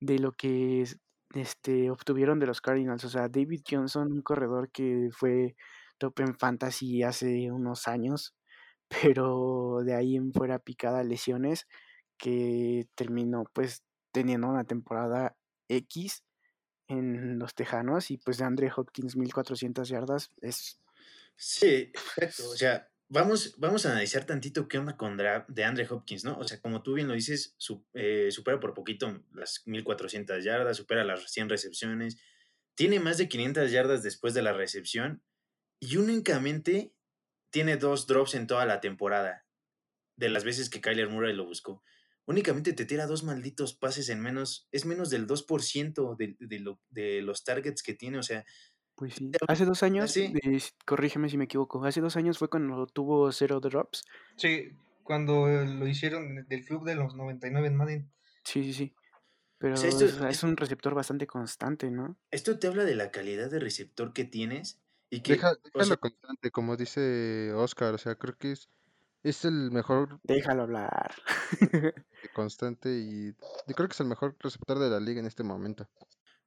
de 0.00 0.18
lo 0.18 0.32
que 0.32 0.82
es- 0.82 0.98
este, 1.34 1.90
obtuvieron 1.90 2.38
de 2.40 2.46
los 2.46 2.60
Cardinals. 2.60 3.04
O 3.04 3.08
sea, 3.10 3.28
David 3.28 3.62
Johnson, 3.68 4.12
un 4.12 4.22
corredor 4.22 4.70
que 4.72 5.10
fue 5.12 5.56
top 5.98 6.20
en 6.20 6.36
fantasy 6.38 7.02
hace 7.02 7.50
unos 7.52 7.88
años, 7.88 8.36
pero 9.18 9.80
de 9.84 9.94
ahí 9.94 10.16
en 10.16 10.32
fuera 10.32 10.58
picada 10.60 11.04
lesiones, 11.04 11.66
que 12.18 12.86
terminó 12.96 13.44
pues 13.54 13.84
teniendo 14.12 14.48
una 14.48 14.64
temporada 14.64 15.36
X 15.68 16.24
en 16.88 17.38
los 17.38 17.54
Tejanos 17.54 18.10
y 18.10 18.18
pues 18.18 18.38
de 18.38 18.44
Andre 18.44 18.70
Hopkins 18.74 19.16
1400 19.16 19.88
yardas 19.88 20.30
es 20.40 20.80
Sí, 21.36 21.92
exacto. 21.92 22.48
O 22.50 22.56
sea, 22.56 22.88
vamos, 23.08 23.54
vamos 23.58 23.84
a 23.84 23.90
analizar 23.92 24.24
tantito 24.24 24.68
qué 24.68 24.78
onda 24.78 24.96
con 24.96 25.16
de 25.16 25.64
Andre 25.64 25.86
Hopkins, 25.90 26.24
¿no? 26.24 26.38
O 26.38 26.44
sea, 26.44 26.60
como 26.60 26.82
tú 26.82 26.94
bien 26.94 27.08
lo 27.08 27.14
dices, 27.14 27.54
su- 27.58 27.84
eh, 27.92 28.30
supera 28.30 28.58
por 28.58 28.72
poquito 28.74 29.22
las 29.34 29.62
1400 29.66 30.42
yardas, 30.44 30.76
supera 30.78 31.04
las 31.04 31.30
100 31.30 31.48
recepciones, 31.48 32.18
tiene 32.74 33.00
más 33.00 33.18
de 33.18 33.28
500 33.28 33.70
yardas 33.70 34.02
después 34.02 34.32
de 34.34 34.42
la 34.42 34.52
recepción 34.52 35.22
y 35.80 35.96
únicamente 35.96 36.94
tiene 37.50 37.76
dos 37.76 38.06
drops 38.06 38.34
en 38.34 38.46
toda 38.46 38.64
la 38.66 38.80
temporada, 38.80 39.46
de 40.16 40.30
las 40.30 40.44
veces 40.44 40.70
que 40.70 40.80
Kyler 40.80 41.08
Murray 41.08 41.34
lo 41.34 41.44
buscó. 41.46 41.82
Únicamente 42.26 42.72
te 42.72 42.84
tira 42.84 43.06
dos 43.06 43.22
malditos 43.24 43.74
pases 43.74 44.08
en 44.08 44.20
menos, 44.20 44.68
es 44.72 44.84
menos 44.84 45.10
del 45.10 45.26
2% 45.26 46.16
de, 46.16 46.36
de, 46.40 46.60
lo- 46.60 46.80
de 46.90 47.22
los 47.22 47.44
targets 47.44 47.82
que 47.82 47.94
tiene, 47.94 48.18
o 48.18 48.22
sea, 48.22 48.44
Pues 48.96 49.14
sí. 49.14 49.30
Hace 49.46 49.64
dos 49.64 49.82
años, 49.82 50.04
así. 50.10 50.32
de- 50.32 50.62
corrígeme 50.86 51.28
si 51.28 51.36
me 51.38 51.44
equivoco, 51.44 51.84
hace 51.84 52.00
dos 52.00 52.16
años 52.16 52.38
fue 52.38 52.48
cuando 52.48 52.86
tuvo 52.86 53.30
cero 53.32 53.60
drops. 53.60 54.02
Sí, 54.36 54.70
cuando 55.04 55.48
eh, 55.48 55.66
lo 55.66 55.86
hicieron 55.86 56.46
del 56.48 56.64
club 56.64 56.84
de 56.84 56.94
los 56.96 57.14
99 57.14 57.68
en 57.68 57.76
Madden. 57.76 58.10
Sí, 58.44 58.64
sí, 58.64 58.72
sí. 58.72 58.94
Pero 59.58 59.74
O 59.74 59.76
sea, 59.76 59.88
esto, 59.88 60.04
es 60.04 60.16
es- 60.36 60.42
un 60.42 60.56
receptor 60.56 60.94
bastante 60.94 61.26
constante, 61.26 61.90
¿no? 61.90 62.18
esto 62.30 62.58
te 62.58 62.66
habla 62.66 62.84
de 62.84 62.94
la 62.94 63.10
calidad 63.10 63.50
de 63.50 63.58
receptor 63.58 64.12
que 64.12 64.24
tienes 64.24 64.80
y 65.10 65.20
que, 65.22 65.32
Deja, 65.34 65.52
o 65.52 65.54
sea, 65.54 65.70
déjalo 65.72 66.00
constante, 66.00 66.50
como 66.50 66.76
dice 66.76 67.52
Oscar, 67.54 67.94
o 67.94 67.98
sea, 67.98 68.16
creo 68.16 68.36
que 68.36 68.52
es, 68.52 68.68
es 69.22 69.44
el 69.44 69.70
mejor 69.70 70.20
Déjalo 70.24 70.62
hablar. 70.64 71.14
constante 72.32 72.90
y 72.98 73.32
yo 73.66 73.74
creo 73.74 73.88
que 73.88 73.92
es 73.94 74.00
el 74.00 74.06
mejor 74.08 74.36
receptor 74.40 74.78
de 74.78 74.90
la 74.90 75.00
liga 75.00 75.20
en 75.20 75.26
este 75.26 75.42
momento. 75.42 75.88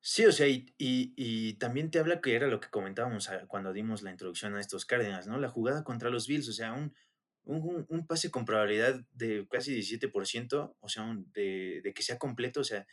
sí, 0.02 0.26
o 0.26 0.32
sea, 0.32 0.48
y, 0.48 0.74
y- 0.78 1.14
y 1.18 1.54
también 1.56 1.92
te 1.92 2.00
habla 2.00 2.22
que 2.22 2.36
era 2.36 2.48
lo 2.48 2.60
que 2.60 2.70
comentábamos 2.70 3.30
cuando 3.48 3.74
dimos 3.74 4.02
la 4.02 4.12
introducción 4.12 4.56
a 4.56 4.60
estos 4.62 4.86
Cardinals, 4.86 5.28
¿no? 5.28 5.38
La 5.40 5.50
jugada 5.50 5.84
contra 5.84 6.10
los 6.10 6.28
Bills, 6.28 6.48
o 6.50 6.54
sea, 6.54 6.74
un, 6.74 6.94
un, 7.44 7.62
un- 7.64 7.86
un 7.90 8.08
pase 8.08 8.32
con 8.32 8.46
probabilidad 8.46 9.02
de 9.12 9.48
casi 9.50 9.74
17%, 9.74 10.76
o 10.80 10.90
sea, 10.90 11.04
un- 11.04 11.32
de, 11.34 11.82
de 11.84 11.94
que 11.94 12.04
sea 12.04 12.18
completo, 12.18 12.62
o 12.62 12.64
sea, 12.64 12.86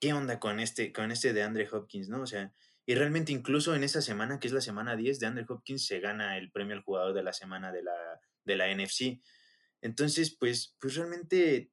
¿qué 0.00 0.12
onda 0.12 0.38
con 0.40 0.60
este, 0.60 0.92
con 0.92 1.10
este 1.10 1.32
de 1.32 1.42
Andre 1.42 1.68
Hopkins, 1.70 2.08
no? 2.08 2.22
O 2.22 2.26
sea, 2.26 2.52
y 2.86 2.94
realmente 2.94 3.32
incluso 3.32 3.74
en 3.74 3.84
esa 3.84 4.00
semana, 4.02 4.38
que 4.38 4.46
es 4.48 4.52
la 4.52 4.60
semana 4.60 4.96
10, 4.96 5.18
de 5.20 5.26
Andre 5.26 5.44
Hopkins 5.48 5.86
se 5.86 6.00
gana 6.00 6.38
el 6.38 6.50
premio 6.52 6.76
al 6.76 6.82
jugador 6.82 7.14
de 7.14 7.22
la 7.22 7.32
semana 7.32 7.72
de 7.72 7.82
la, 7.82 7.94
de 8.46 8.56
la 8.56 8.68
NFC. 8.74 9.20
Entonces, 9.82 10.34
pues, 10.38 10.76
pues 10.80 10.96
realmente, 10.96 11.70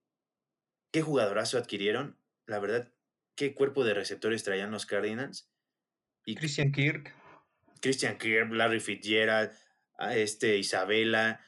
qué 0.92 1.02
jugadorazo 1.02 1.58
adquirieron. 1.58 2.20
La 2.46 2.60
verdad, 2.60 2.94
qué 3.36 3.56
cuerpo 3.56 3.84
de 3.84 3.94
receptores 3.94 4.44
traían 4.44 4.72
los 4.72 4.86
Cardinals. 4.86 5.50
Y 6.26 6.36
Christian 6.36 6.72
Kirk. 6.72 7.14
Christian 7.82 8.18
Kirk, 8.18 8.52
Larry 8.52 8.80
Fitzgerald, 8.80 9.52
a 9.98 10.16
este, 10.16 10.58
Isabela. 10.58 11.42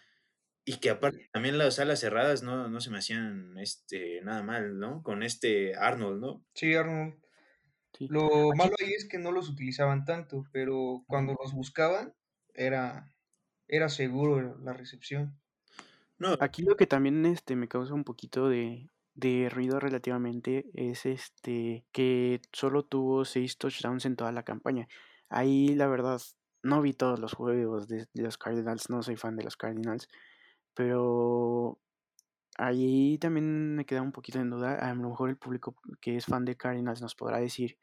Y 0.65 0.79
que 0.79 0.89
aparte 0.89 1.29
también 1.31 1.57
las 1.57 1.79
alas 1.79 1.99
cerradas 1.99 2.41
no, 2.41 2.67
no 2.69 2.81
se 2.81 2.89
me 2.89 2.97
hacían 2.97 3.57
este, 3.59 4.21
nada 4.21 4.41
mal, 4.41 4.79
¿no? 4.79 5.03
Con 5.03 5.21
este 5.21 5.75
Arnold, 5.75 6.19
¿no? 6.21 6.43
Sí, 6.55 6.73
Arnold. 6.73 7.15
Sí. 7.93 8.07
Lo 8.09 8.49
Aquí, 8.49 8.57
malo 8.57 8.75
ahí 8.81 8.93
es 8.93 9.07
que 9.07 9.19
no 9.19 9.31
los 9.31 9.47
utilizaban 9.47 10.05
tanto, 10.05 10.43
pero 10.51 11.03
cuando 11.07 11.35
los 11.41 11.53
buscaban 11.53 12.13
era, 12.53 13.14
era 13.67 13.89
seguro 13.89 14.57
la 14.63 14.73
recepción. 14.73 15.37
No, 16.17 16.37
aquí 16.39 16.63
lo 16.63 16.75
que 16.75 16.87
también 16.87 17.25
este, 17.25 17.55
me 17.55 17.67
causa 17.67 17.93
un 17.93 18.03
poquito 18.03 18.47
de, 18.47 18.89
de 19.15 19.49
ruido 19.49 19.79
relativamente 19.79 20.65
es 20.73 21.05
este 21.05 21.85
que 21.91 22.41
solo 22.53 22.83
tuvo 22.83 23.25
seis 23.25 23.57
touchdowns 23.57 24.05
en 24.05 24.15
toda 24.15 24.31
la 24.31 24.43
campaña. 24.43 24.87
Ahí 25.29 25.75
la 25.75 25.87
verdad 25.87 26.21
no 26.63 26.81
vi 26.81 26.93
todos 26.93 27.19
los 27.19 27.33
juegos 27.33 27.87
de, 27.87 28.07
de 28.13 28.23
los 28.23 28.37
Cardinals, 28.37 28.89
no 28.89 29.03
soy 29.03 29.17
fan 29.17 29.35
de 29.35 29.43
los 29.43 29.57
Cardinals, 29.57 30.07
pero 30.73 31.79
ahí 32.57 33.17
también 33.17 33.75
me 33.75 33.85
queda 33.85 34.01
un 34.01 34.11
poquito 34.11 34.39
en 34.39 34.49
duda. 34.49 34.75
A 34.75 34.93
lo 34.93 35.09
mejor 35.09 35.29
el 35.29 35.37
público 35.37 35.75
que 36.01 36.17
es 36.17 36.25
fan 36.25 36.45
de 36.45 36.55
Cardinals 36.55 37.01
nos 37.01 37.15
podrá 37.15 37.39
decir 37.39 37.77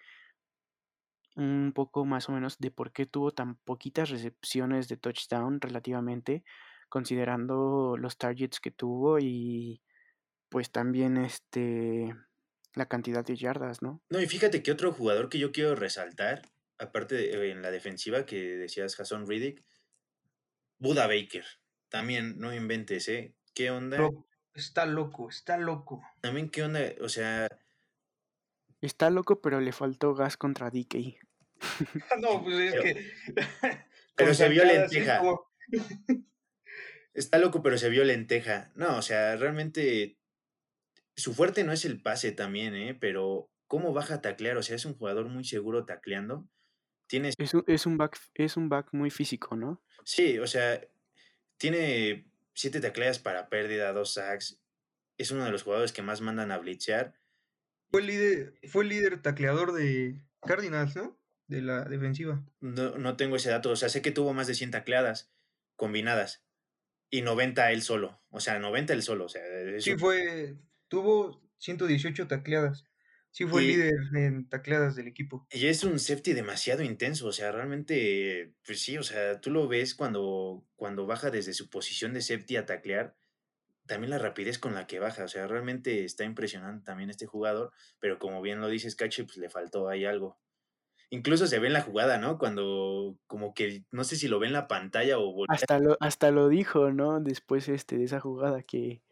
un 1.37 1.73
poco 1.75 2.05
más 2.05 2.29
o 2.29 2.33
menos 2.33 2.59
de 2.59 2.71
por 2.71 2.93
qué 2.93 3.07
tuvo 3.07 3.33
tan 3.33 3.57
poquitas 3.57 4.11
recepciones 4.11 4.89
de 4.89 4.97
touchdown 4.97 5.61
relativamente, 5.61 6.45
considerando 6.89 7.97
los 7.99 8.19
targets 8.19 8.61
que 8.61 8.71
tuvo 8.71 9.19
y 9.19 9.83
pues 10.49 10.71
también 10.71 11.17
este 11.17 12.15
la 12.75 12.87
cantidad 12.87 13.25
de 13.25 13.37
yardas, 13.37 13.83
¿no? 13.83 14.03
no, 14.09 14.21
y 14.21 14.27
fíjate 14.27 14.63
que 14.63 14.73
otro 14.73 14.93
jugador 14.93 15.29
que 15.29 15.39
yo 15.39 15.53
quiero 15.53 15.75
resaltar, 15.75 16.43
aparte 16.79 17.15
de, 17.15 17.51
en 17.51 17.63
la 17.63 17.71
defensiva 17.71 18.25
que 18.25 18.57
decías 18.57 18.97
Jason 18.97 19.27
Riddick, 19.27 19.63
Buda 20.79 21.07
Baker. 21.07 21.45
También 21.89 22.39
no 22.39 22.55
inventes, 22.55 23.09
¿eh? 23.09 23.35
¿Qué 23.55 23.71
onda? 23.71 23.99
Está 24.55 24.87
loco, 24.87 25.29
está 25.29 25.59
loco. 25.59 26.03
También 26.21 26.51
qué 26.51 26.63
onda, 26.63 26.81
o 27.01 27.09
sea, 27.09 27.47
Está 28.83 29.11
loco, 29.11 29.41
pero 29.41 29.61
le 29.61 29.73
faltó 29.73 30.15
gas 30.15 30.37
contra 30.37 30.71
DK. 30.71 30.95
no, 32.21 32.43
pues 32.43 32.59
es 32.59 32.73
pero, 32.73 32.83
que. 32.83 33.07
pero 34.17 34.35
se 34.35 34.49
vio 34.49 34.65
lenteja. 34.65 35.19
como. 35.19 35.51
Está 37.15 37.39
loco, 37.39 37.63
pero 37.63 37.79
se 37.79 37.91
vio 37.91 38.05
lenteja. 38.05 38.73
No, 38.75 38.97
o 38.97 39.03
sea, 39.03 39.37
realmente 39.37 40.19
su 41.15 41.35
fuerte 41.35 41.63
no 41.63 41.73
es 41.73 41.85
el 41.85 42.01
pase 42.01 42.33
también, 42.33 42.75
¿eh? 42.75 42.95
Pero 42.99 43.51
cómo 43.67 43.93
baja 43.93 44.15
a 44.15 44.23
taclear, 44.23 44.57
o 44.57 44.63
sea, 44.63 44.77
es 44.77 44.85
un 44.85 44.95
jugador 44.95 45.29
muy 45.29 45.45
seguro 45.45 45.85
tacleando. 45.85 46.49
Tiene, 47.07 47.31
Es 47.37 47.55
un, 47.55 47.65
es 47.67 47.87
un 47.87 47.99
back, 47.99 48.19
es 48.35 48.57
un 48.57 48.69
back 48.69 48.89
muy 48.93 49.11
físico, 49.11 49.57
¿no? 49.57 49.83
sí, 50.05 50.39
o 50.39 50.47
sea, 50.47 50.81
tiene 51.59 52.27
siete 52.55 52.81
tacleas 52.81 53.19
para 53.19 53.49
pérdida, 53.49 53.93
dos 53.93 54.15
sacks. 54.15 54.61
Es 55.19 55.31
uno 55.31 55.45
de 55.45 55.53
los 55.53 55.63
jugadores 55.63 55.93
que 55.93 56.03
más 56.03 56.21
mandan 56.21 56.51
a 56.51 56.59
blitzear. 56.59 57.15
Fue 57.93 58.01
el 58.01 58.07
líder, 58.07 58.55
fue 58.69 58.85
el 58.85 58.89
líder 58.89 59.21
tacleador 59.21 59.73
de 59.75 60.25
Cardinals, 60.41 60.97
¿no? 60.97 61.21
De 61.47 61.61
la 61.61 61.85
defensiva. 61.85 62.43
No, 62.61 62.97
no 62.97 63.17
tengo 63.19 63.37
ese 63.37 63.51
dato, 63.51 63.71
o 63.71 63.77
sea, 63.77 63.91
sé 63.91 64.01
que 64.01 64.11
tuvo 64.11 64.33
más 64.33 64.47
de 64.47 64.55
100 64.55 64.71
tacleadas 64.71 65.31
combinadas 65.77 66.43
y 67.11 67.21
90 67.21 67.71
él 67.71 67.83
solo, 67.83 68.19
o 68.31 68.41
sea, 68.41 68.59
90 68.59 68.95
él 68.95 69.03
solo, 69.03 69.27
o 69.27 69.29
sea, 69.29 69.43
Sí, 69.79 69.97
fue. 69.99 70.57
Tuvo 70.89 71.43
118 71.59 72.27
tacleadas. 72.29 72.87
Sí, 73.31 73.45
fue 73.45 73.63
el 73.63 73.71
y, 73.71 73.77
líder 73.77 73.95
en 74.15 74.49
tacleadas 74.49 74.97
del 74.97 75.09
equipo. 75.09 75.47
y 75.51 75.67
es 75.67 75.85
un 75.85 75.99
safety 75.99 76.33
demasiado 76.33 76.83
intenso, 76.83 77.27
o 77.27 77.33
sea, 77.33 77.53
realmente, 77.53 78.55
pues 78.65 78.81
sí, 78.81 78.97
o 78.97 79.03
sea, 79.03 79.39
tú 79.41 79.51
lo 79.51 79.69
ves 79.69 79.95
cuando, 79.95 80.67
cuando 80.77 81.07
baja 81.07 81.31
desde 81.31 81.53
su 81.53 81.69
posición 81.69 82.15
de 82.15 82.23
safety 82.23 82.57
a 82.57 82.65
taclear, 82.65 83.17
también 83.87 84.11
la 84.11 84.19
rapidez 84.19 84.59
con 84.59 84.75
la 84.75 84.87
que 84.87 84.99
baja, 85.01 85.25
o 85.25 85.29
sea, 85.29 85.47
realmente 85.47 86.05
está 86.05 86.25
impresionante 86.25 86.85
también 86.85 87.11
este 87.11 87.27
jugador, 87.27 87.73
pero 88.01 88.19
como 88.19 88.43
bien 88.43 88.61
lo 88.61 88.69
dices, 88.69 88.97
Cache, 88.97 89.25
pues 89.25 89.37
le 89.39 89.51
faltó 89.51 89.89
ahí 89.89 90.05
algo. 90.05 90.39
Incluso 91.11 91.47
se 91.47 91.59
ve 91.61 91.69
en 91.69 91.75
la 91.75 91.83
jugada, 91.83 92.19
¿no? 92.19 92.39
Cuando 92.39 93.19
como 93.27 93.55
que 93.55 93.85
no 93.93 94.05
sé 94.05 94.17
si 94.17 94.29
lo 94.29 94.41
ve 94.41 94.49
en 94.49 94.55
la 94.55 94.69
pantalla 94.69 95.19
o 95.19 95.33
voltea. 95.33 95.67
Hasta 95.67 95.79
lo, 95.79 95.97
hasta 96.01 96.31
lo 96.31 96.49
dijo, 96.49 96.93
¿no? 96.93 97.21
Después 97.21 97.69
este, 97.69 97.99
de 97.99 98.05
esa 98.05 98.21
jugada 98.21 98.63
que 98.63 99.03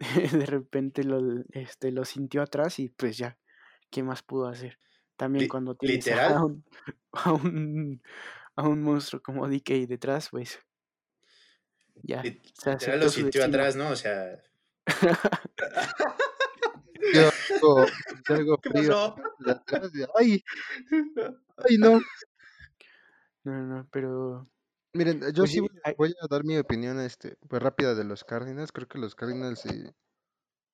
de 0.32 0.46
repente 0.46 1.04
lo, 1.04 1.20
este, 1.52 1.92
lo 1.92 2.04
sintió 2.04 2.42
atrás 2.42 2.78
y 2.80 2.90
pues 2.90 3.18
ya, 3.18 3.38
¿qué 3.90 4.02
más 4.02 4.22
pudo 4.22 4.48
hacer? 4.48 4.78
También 5.16 5.46
Li- 5.46 5.48
cuando 5.48 5.76
tienes 5.76 6.10
a 6.12 6.18
literal, 6.18 6.34
un, 6.44 6.64
a 7.12 7.32
un, 7.34 8.02
a 8.56 8.68
un 8.68 8.82
monstruo 8.82 9.22
como 9.22 9.48
DK 9.48 9.86
detrás, 9.88 10.30
pues 10.30 10.60
ya, 12.02 12.22
literal 12.22 13.00
lo 13.00 13.08
sintió 13.08 13.44
atrás, 13.44 13.76
¿no? 13.76 13.90
O 13.90 13.96
sea, 13.96 14.42
Yo 17.14 17.28
algo, 17.54 17.86
algo 18.28 18.58
¿Qué 18.58 18.70
frío 18.70 19.14
ay, 20.16 20.42
ay 21.58 21.78
no. 21.78 22.00
No, 23.44 23.62
no, 23.62 23.88
pero 23.90 24.48
Miren, 24.94 25.20
yo 25.20 25.42
pues 25.42 25.50
sí 25.50 25.54
sí, 25.56 25.60
voy, 25.60 25.70
hay- 25.82 25.94
voy 25.98 26.14
a 26.20 26.26
dar 26.28 26.44
mi 26.44 26.56
opinión 26.56 27.00
este, 27.00 27.36
pues 27.48 27.62
rápida 27.62 27.94
de 27.94 28.04
los 28.04 28.24
Cardinals. 28.24 28.72
Creo 28.72 28.88
que 28.88 28.98
los 28.98 29.14
Cardinals 29.14 29.60
sí, 29.60 29.84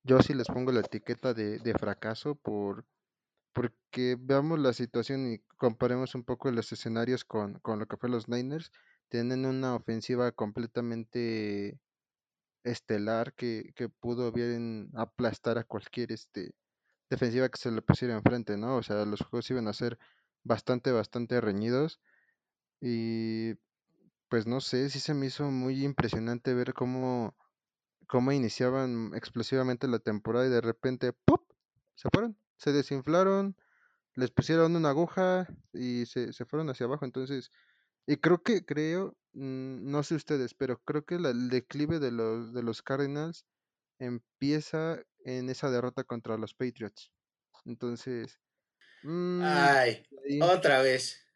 yo 0.05 0.21
sí 0.21 0.35
les 0.35 0.47
pongo 0.47 0.73
la 0.73 0.81
etiqueta 0.81 1.35
de, 1.35 1.59
de 1.59 1.75
fracaso 1.75 2.35
por 2.37 2.85
porque 3.53 4.17
veamos 4.21 4.61
la 4.61 4.73
situación 4.73 5.33
y 5.33 5.39
comparemos 5.57 6.15
un 6.15 6.23
poco 6.23 6.51
los 6.53 6.71
escenarios 6.71 7.25
con, 7.25 7.59
con 7.61 7.79
lo 7.81 7.87
que 7.87 7.97
fue 7.97 8.09
los 8.09 8.29
Niners. 8.29 8.71
Tienen 9.11 9.45
una 9.45 9.75
ofensiva 9.75 10.33
completamente 10.33 11.79
estelar 12.65 13.35
que, 13.35 13.73
que 13.77 13.91
pudo 13.91 14.33
bien 14.33 14.91
aplastar 14.95 15.59
a 15.59 15.65
cualquier 15.65 16.13
este 16.13 16.55
defensiva 17.11 17.49
que 17.49 17.59
se 17.59 17.73
le 17.73 17.83
pusiera 17.83 18.15
enfrente, 18.15 18.57
¿no? 18.57 18.77
O 18.77 18.83
sea, 18.83 19.05
los 19.05 19.21
juegos 19.21 19.51
iban 19.51 19.69
a 19.69 19.73
ser 19.75 19.99
bastante, 20.45 20.93
bastante 20.93 21.41
reñidos. 21.41 22.01
Y 22.81 23.55
pues 24.29 24.47
no 24.47 24.61
sé, 24.61 24.89
sí 24.91 25.01
se 25.01 25.15
me 25.15 25.27
hizo 25.27 25.51
muy 25.51 25.85
impresionante 25.85 26.55
ver 26.55 26.73
cómo, 26.73 27.37
cómo 28.07 28.33
iniciaban 28.33 29.13
explosivamente 29.15 29.89
la 29.89 29.99
temporada 29.99 30.47
y 30.47 30.51
de 30.51 30.61
repente, 30.61 31.13
¡pum! 31.13 31.39
Se 31.97 32.09
fueron, 32.11 32.39
se 32.57 32.73
desinflaron, 32.73 33.57
les 34.15 34.31
pusieron 34.31 34.77
una 34.77 34.91
aguja 34.91 35.49
y 35.73 36.07
se, 36.07 36.33
se 36.33 36.45
fueron 36.45 36.71
hacia 36.71 36.87
abajo. 36.87 37.05
Entonces, 37.05 37.51
y 38.07 38.17
creo 38.17 38.43
que, 38.43 38.65
creo, 38.65 39.17
mm, 39.33 39.91
no 39.91 40.03
sé 40.03 40.15
ustedes, 40.17 40.55
pero 40.55 40.79
creo 40.85 41.05
que 41.05 41.19
la- 41.19 41.31
el 41.31 41.49
declive 41.51 41.99
de 42.01 42.11
los, 42.13 42.53
de 42.53 42.63
los 42.63 42.83
Cardinals 42.83 43.47
empieza 43.99 45.03
en 45.25 45.51
esa 45.51 45.71
derrota 45.71 46.05
contra 46.05 46.37
los 46.39 46.55
Patriots. 46.55 47.13
Entonces, 47.65 48.41
mm, 49.03 49.43
Ay, 49.43 50.03
ahí- 50.29 50.41
otra 50.43 50.83
vez. 50.83 51.27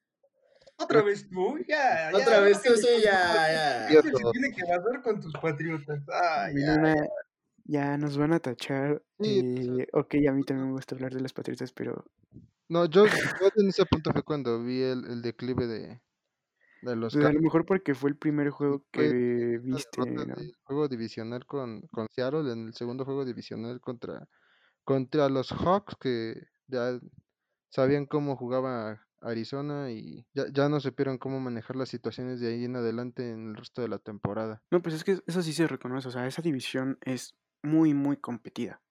Otra 0.77 1.03
vez 1.03 1.29
tú, 1.29 1.59
ya, 1.69 2.11
ya. 2.11 2.19
Otra 2.19 2.41
vez 2.41 2.61
tú, 2.63 2.77
sí, 2.77 3.01
ya, 3.03 3.49
ya. 3.53 3.87
Este 3.89 4.11
se 4.11 4.25
tiene 4.33 4.53
que 4.55 4.63
basar 4.65 5.03
con 5.03 5.21
tus 5.21 5.33
patriotas. 5.35 6.03
Me 6.53 6.61
ya. 6.61 6.75
van 6.77 6.87
a- 6.87 7.09
ya 7.65 7.97
nos 7.97 8.19
van 8.19 8.33
a 8.33 8.41
tachar. 8.41 9.03
Sí, 9.21 9.43
pues, 9.55 9.69
eh, 9.81 9.89
ok, 9.93 10.15
a 10.29 10.33
mí 10.33 10.43
también 10.45 10.69
me 10.69 10.73
gusta 10.75 10.95
hablar 10.97 11.15
de 11.15 11.21
los 11.21 11.33
Patriotas, 11.33 11.73
pero 11.73 12.05
no, 12.69 12.87
yo, 12.87 13.05
yo 13.07 13.49
en 13.57 13.69
ese 13.69 13.87
punto 13.87 14.13
fue 14.13 14.23
cuando 14.25 14.63
vi 14.65 14.83
el, 14.83 15.05
el 15.07 15.23
declive 15.23 15.67
de, 15.67 16.03
de 16.85 16.97
los 16.97 17.15
pues, 17.15 17.25
a 17.25 17.33
lo 17.33 17.41
mejor 17.41 17.65
porque 17.67 17.95
fue 17.95 18.11
el 18.11 18.17
primer 18.17 18.51
juego 18.51 18.85
fue 18.93 19.11
que 19.11 19.61
La 19.65 19.77
viste, 19.77 20.01
¿no? 20.11 20.35
juego 20.65 20.89
divisional 20.89 21.47
con, 21.47 21.83
con 21.93 22.07
Seattle, 22.11 22.53
en 22.53 22.67
el 22.67 22.75
segundo 22.75 23.05
juego 23.05 23.25
divisional 23.25 23.81
contra, 23.81 24.29
contra 24.85 25.29
los 25.29 25.53
Hawks, 25.53 25.97
que 26.01 26.49
ya 26.67 26.99
sabían 27.71 28.07
cómo 28.07 28.37
jugaba 28.37 29.07
Arizona 29.21 29.91
y 29.91 30.27
ya, 30.35 30.45
ya 30.53 30.69
no 30.69 30.81
supieron 30.81 31.19
cómo 31.19 31.41
manejar 31.41 31.77
las 31.77 31.89
situaciones 31.89 32.41
de 32.41 32.49
ahí 32.49 32.65
en 32.65 32.77
adelante 32.77 33.31
en 33.31 33.49
el 33.49 33.57
resto 33.57 33.83
de 33.83 33.89
la 33.89 33.99
temporada. 33.99 34.63
No, 34.71 34.83
pues 34.83 34.95
es 34.95 35.05
que 35.05 35.19
eso 35.27 35.43
sí 35.43 35.53
se 35.53 35.67
reconoce, 35.67 36.09
o 36.09 36.11
sea, 36.11 36.27
esa 36.27 36.43
división 36.43 36.99
es 37.03 37.35
muy, 37.63 37.95
muy 37.95 38.19
competida. 38.19 38.83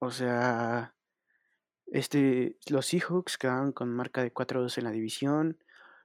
O 0.00 0.10
sea, 0.10 0.94
este, 1.86 2.58
los 2.68 2.86
Seahawks 2.86 3.38
quedaron 3.38 3.72
con 3.72 3.88
marca 3.90 4.22
de 4.22 4.32
4-2 4.32 4.78
en 4.78 4.84
la 4.84 4.90
división, 4.90 5.58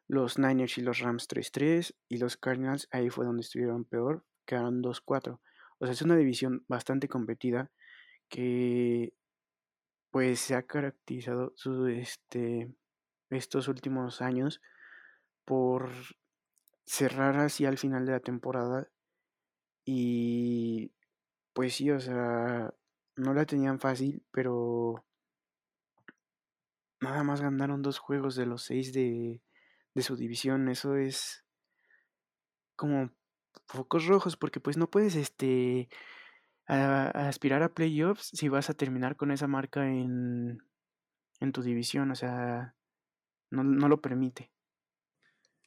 los 0.07 0.37
Niners 0.37 0.77
y 0.77 0.81
los 0.81 0.99
Rams 0.99 1.27
3-3, 1.27 1.95
y 2.09 2.17
los 2.17 2.37
Cardinals 2.37 2.87
ahí 2.91 3.09
fue 3.09 3.25
donde 3.25 3.41
estuvieron 3.41 3.85
peor, 3.85 4.25
quedaron 4.45 4.81
2-4. 4.81 5.39
O 5.79 5.85
sea, 5.85 5.93
es 5.93 6.01
una 6.01 6.15
división 6.15 6.63
bastante 6.67 7.07
competida 7.07 7.71
que 8.29 9.13
pues 10.11 10.39
se 10.39 10.55
ha 10.55 10.63
caracterizado 10.63 11.53
su, 11.55 11.87
este, 11.87 12.71
estos 13.29 13.67
últimos 13.67 14.21
años 14.21 14.61
por 15.45 15.89
cerrar 16.85 17.37
así 17.37 17.65
al 17.65 17.77
final 17.77 18.05
de 18.05 18.11
la 18.11 18.19
temporada 18.19 18.87
y 19.85 20.91
pues 21.53 21.75
sí, 21.75 21.91
o 21.91 21.99
sea, 21.99 22.73
no 23.15 23.33
la 23.33 23.45
tenían 23.45 23.79
fácil, 23.79 24.23
pero 24.31 25.05
nada 27.01 27.23
más 27.23 27.41
ganaron 27.41 27.81
dos 27.81 27.99
juegos 27.99 28.35
de 28.35 28.45
los 28.45 28.63
seis 28.63 28.93
de, 28.93 29.41
de 29.95 30.03
su 30.03 30.15
división. 30.15 30.69
Eso 30.69 30.95
es 30.95 31.45
como 32.75 33.11
focos 33.67 34.05
rojos, 34.07 34.37
porque 34.37 34.59
pues 34.59 34.77
no 34.77 34.89
puedes 34.89 35.15
este 35.15 35.89
a- 36.67 37.09
aspirar 37.29 37.63
a 37.63 37.73
playoffs 37.73 38.29
si 38.33 38.49
vas 38.49 38.69
a 38.69 38.75
terminar 38.75 39.15
con 39.17 39.31
esa 39.31 39.47
marca 39.47 39.87
en, 39.87 40.59
en 41.41 41.51
tu 41.53 41.61
división. 41.63 42.11
O 42.11 42.15
sea, 42.15 42.77
no, 43.51 43.63
no 43.63 43.89
lo 43.89 44.01
permite. 44.01 44.53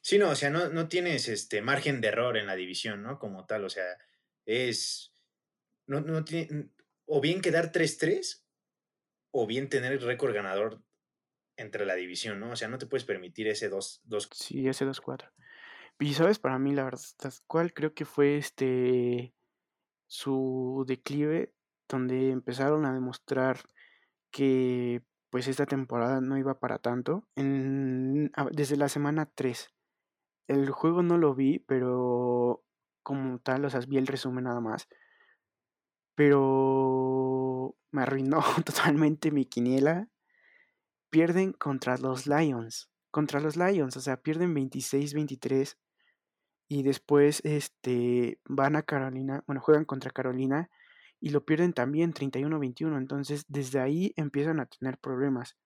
Sí, 0.01 0.17
no, 0.17 0.29
o 0.29 0.35
sea, 0.35 0.49
no, 0.49 0.69
no 0.69 0.87
tienes 0.87 1.27
este 1.27 1.61
margen 1.61 1.99
de 2.01 2.07
error 2.09 2.37
en 2.37 2.47
la 2.47 2.55
división, 2.55 3.03
¿no? 3.03 3.19
Como 3.19 3.45
tal, 3.45 3.65
o 3.65 3.69
sea, 3.69 3.97
es. 4.45 5.13
No, 5.87 6.01
no 6.01 6.25
tiene, 6.25 6.71
o 7.05 7.21
bien 7.21 7.41
quedar 7.41 7.71
3-3 7.71 8.47
o 9.31 9.47
bien 9.47 9.69
tener 9.69 9.93
el 9.93 10.01
récord 10.01 10.33
ganador 10.35 10.83
entre 11.57 11.85
la 11.85 11.95
división, 11.95 12.39
¿no? 12.39 12.51
O 12.51 12.55
sea, 12.55 12.67
no 12.67 12.77
te 12.77 12.85
puedes 12.85 13.03
permitir 13.05 13.47
ese 13.47 13.69
2. 13.69 14.01
Dos, 14.05 14.29
Sí, 14.33 14.67
ese 14.67 14.85
2-4. 14.85 15.31
Y 15.99 16.13
sabes, 16.13 16.39
para 16.39 16.59
mí, 16.59 16.73
la 16.73 16.83
verdad, 16.83 16.99
¿cuál 17.47 17.73
creo 17.73 17.93
que 17.93 18.05
fue 18.05 18.37
este 18.37 19.33
su 20.07 20.85
declive? 20.87 21.53
Donde 21.89 22.29
empezaron 22.29 22.85
a 22.85 22.93
demostrar 22.93 23.59
que 24.31 25.01
pues 25.29 25.47
esta 25.47 25.65
temporada 25.65 26.21
no 26.21 26.37
iba 26.37 26.59
para 26.59 26.77
tanto. 26.79 27.27
En, 27.35 28.31
desde 28.51 28.77
la 28.77 28.89
semana 28.89 29.29
3. 29.33 29.73
El 30.47 30.69
juego 30.69 31.03
no 31.03 31.17
lo 31.17 31.35
vi, 31.35 31.59
pero 31.59 32.63
como 33.03 33.39
tal, 33.39 33.65
o 33.65 33.69
sea, 33.69 33.79
vi 33.81 33.97
el 33.97 34.07
resumen 34.07 34.45
nada 34.45 34.61
más. 34.61 34.87
Pero 36.15 37.75
me 37.91 38.03
arruinó 38.03 38.41
totalmente 38.65 39.31
mi 39.31 39.45
quiniela. 39.45 40.07
Pierden 41.09 41.53
contra 41.53 41.97
los 41.97 42.27
Lions. 42.27 42.89
Contra 43.11 43.39
los 43.39 43.55
Lions, 43.55 43.97
o 43.97 44.01
sea, 44.01 44.17
pierden 44.17 44.53
26-23 44.53 45.77
y 46.67 46.83
después 46.83 47.41
este 47.45 48.39
van 48.45 48.75
a 48.75 48.83
Carolina, 48.83 49.43
bueno, 49.47 49.61
juegan 49.61 49.85
contra 49.85 50.11
Carolina 50.11 50.69
y 51.19 51.29
lo 51.31 51.45
pierden 51.45 51.73
también 51.73 52.13
31-21, 52.13 52.97
entonces 52.97 53.45
desde 53.47 53.79
ahí 53.79 54.13
empiezan 54.17 54.59
a 54.59 54.67
tener 54.67 54.97
problemas. 54.99 55.57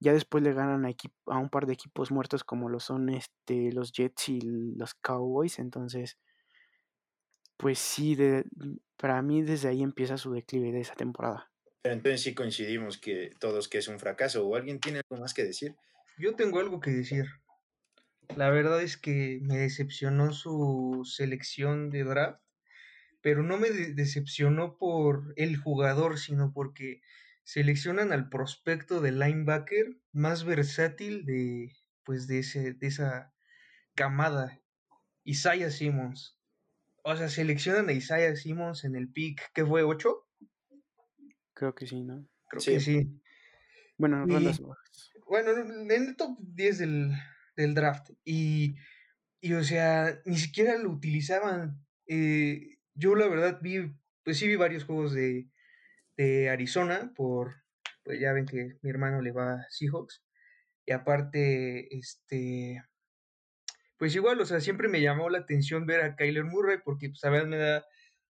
Ya 0.00 0.12
después 0.12 0.44
le 0.44 0.52
ganan 0.54 0.86
a, 0.86 1.38
un 1.38 1.50
par 1.50 1.66
de 1.66 1.74
equipos 1.74 2.10
muertos 2.12 2.44
como 2.44 2.68
lo 2.68 2.80
son 2.80 3.08
este 3.10 3.72
los 3.72 3.92
Jets 3.92 4.28
y 4.30 4.40
los 4.42 4.94
Cowboys, 4.94 5.58
entonces 5.58 6.18
pues 7.56 7.78
sí, 7.78 8.14
de- 8.14 8.44
para 8.96 9.20
mí 9.22 9.42
desde 9.42 9.68
ahí 9.68 9.82
empieza 9.82 10.18
su 10.18 10.32
declive 10.32 10.72
de 10.72 10.80
esa 10.80 10.94
temporada. 10.94 11.50
Entonces 11.84 12.22
sí 12.22 12.34
coincidimos 12.34 12.98
que 12.98 13.30
todos 13.38 13.68
que 13.68 13.78
es 13.78 13.88
un 13.88 13.98
fracaso. 13.98 14.46
¿O 14.46 14.56
alguien 14.56 14.80
tiene 14.80 15.02
algo 15.08 15.22
más 15.22 15.34
que 15.34 15.44
decir? 15.44 15.74
Yo 16.18 16.34
tengo 16.34 16.58
algo 16.58 16.80
que 16.80 16.90
decir. 16.90 17.26
La 18.36 18.48
verdad 18.50 18.82
es 18.82 18.96
que 18.96 19.38
me 19.42 19.58
decepcionó 19.58 20.32
su 20.32 21.02
selección 21.04 21.90
de 21.90 22.04
draft, 22.04 22.40
pero 23.20 23.42
no 23.42 23.58
me 23.58 23.70
de- 23.70 23.92
decepcionó 23.92 24.78
por 24.78 25.34
el 25.36 25.56
jugador, 25.58 26.18
sino 26.18 26.52
porque 26.54 27.02
seleccionan 27.44 28.12
al 28.12 28.30
prospecto 28.30 29.02
de 29.02 29.12
linebacker 29.12 29.98
más 30.12 30.44
versátil 30.44 31.26
de, 31.26 31.70
pues 32.02 32.26
de, 32.26 32.38
ese, 32.38 32.72
de 32.72 32.86
esa 32.86 33.34
camada, 33.94 34.58
Isaiah 35.22 35.70
Simmons. 35.70 36.38
O 37.02 37.14
sea, 37.14 37.28
seleccionan 37.28 37.90
a 37.90 37.92
Isaiah 37.92 38.34
Simmons 38.36 38.84
en 38.84 38.96
el 38.96 39.12
pick, 39.12 39.52
¿qué 39.52 39.66
fue? 39.66 39.84
¿8? 39.84 40.24
Creo 41.54 41.74
que 41.74 41.86
sí, 41.86 42.02
¿no? 42.02 42.28
Creo 42.48 42.60
Sí. 42.60 42.72
que 42.72 42.80
sí. 42.80 43.20
Bueno, 43.96 44.24
Y- 44.26 44.32
rondas 44.32 44.60
bajas. 44.60 45.10
bueno, 45.26 45.50
en 45.52 45.90
el 45.90 46.16
top 46.16 46.36
10 46.40 46.78
del, 46.78 47.12
del 47.56 47.74
draft. 47.74 48.10
Y, 48.24 48.76
y, 49.40 49.52
o 49.54 49.62
sea, 49.64 50.20
ni 50.24 50.36
siquiera 50.36 50.76
lo 50.78 50.90
utilizaban. 50.90 51.84
Eh, 52.06 52.78
yo 52.94 53.14
la 53.14 53.28
verdad 53.28 53.60
vi, 53.62 53.94
pues 54.24 54.38
sí 54.38 54.48
vi 54.48 54.56
varios 54.56 54.84
juegos 54.84 55.12
de, 55.14 55.48
de 56.16 56.50
Arizona 56.50 57.12
por, 57.14 57.62
pues 58.02 58.20
ya 58.20 58.32
ven 58.32 58.46
que 58.46 58.78
mi 58.82 58.90
hermano 58.90 59.22
le 59.22 59.32
va 59.32 59.54
a 59.54 59.66
Seahawks. 59.70 60.22
Y 60.86 60.92
aparte, 60.92 61.96
este, 61.96 62.82
pues 63.96 64.14
igual, 64.14 64.40
o 64.40 64.44
sea, 64.44 64.60
siempre 64.60 64.88
me 64.88 65.00
llamó 65.00 65.30
la 65.30 65.38
atención 65.38 65.86
ver 65.86 66.00
a 66.02 66.16
Kyler 66.16 66.44
Murray 66.44 66.78
porque, 66.84 67.08
pues, 67.08 67.24
a 67.24 67.30
ver, 67.30 67.46
me 67.46 67.56
da, 67.56 67.86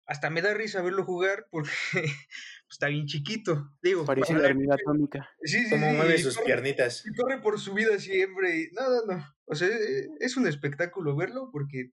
hasta 0.06 0.30
me 0.30 0.42
da 0.42 0.54
risa 0.54 0.82
verlo 0.82 1.04
jugar 1.04 1.46
porque 1.50 1.70
pues, 1.92 2.04
está 2.70 2.88
bien 2.88 3.06
chiquito. 3.06 3.72
Digo, 3.82 4.04
Parece 4.04 4.34
la 4.34 4.48
hormiga 4.48 4.74
atómica. 4.74 5.28
sí, 5.42 5.64
sí, 5.64 5.70
¿Cómo 5.70 5.90
sí, 5.90 5.96
mueve 5.96 6.18
sus 6.18 6.36
corre- 6.36 6.46
piernitas? 6.46 7.04
y 7.06 7.14
corre 7.14 7.40
por 7.40 7.58
su 7.60 7.74
vida 7.74 7.98
siempre. 7.98 8.58
y- 8.60 8.68
No, 8.72 8.88
no, 9.06 9.16
no. 9.16 9.24
O 9.46 9.54
sea, 9.54 9.68
e- 9.68 10.08
es 10.20 10.36
un 10.36 10.46
espectáculo 10.46 11.14
verlo 11.16 11.50
porque 11.52 11.92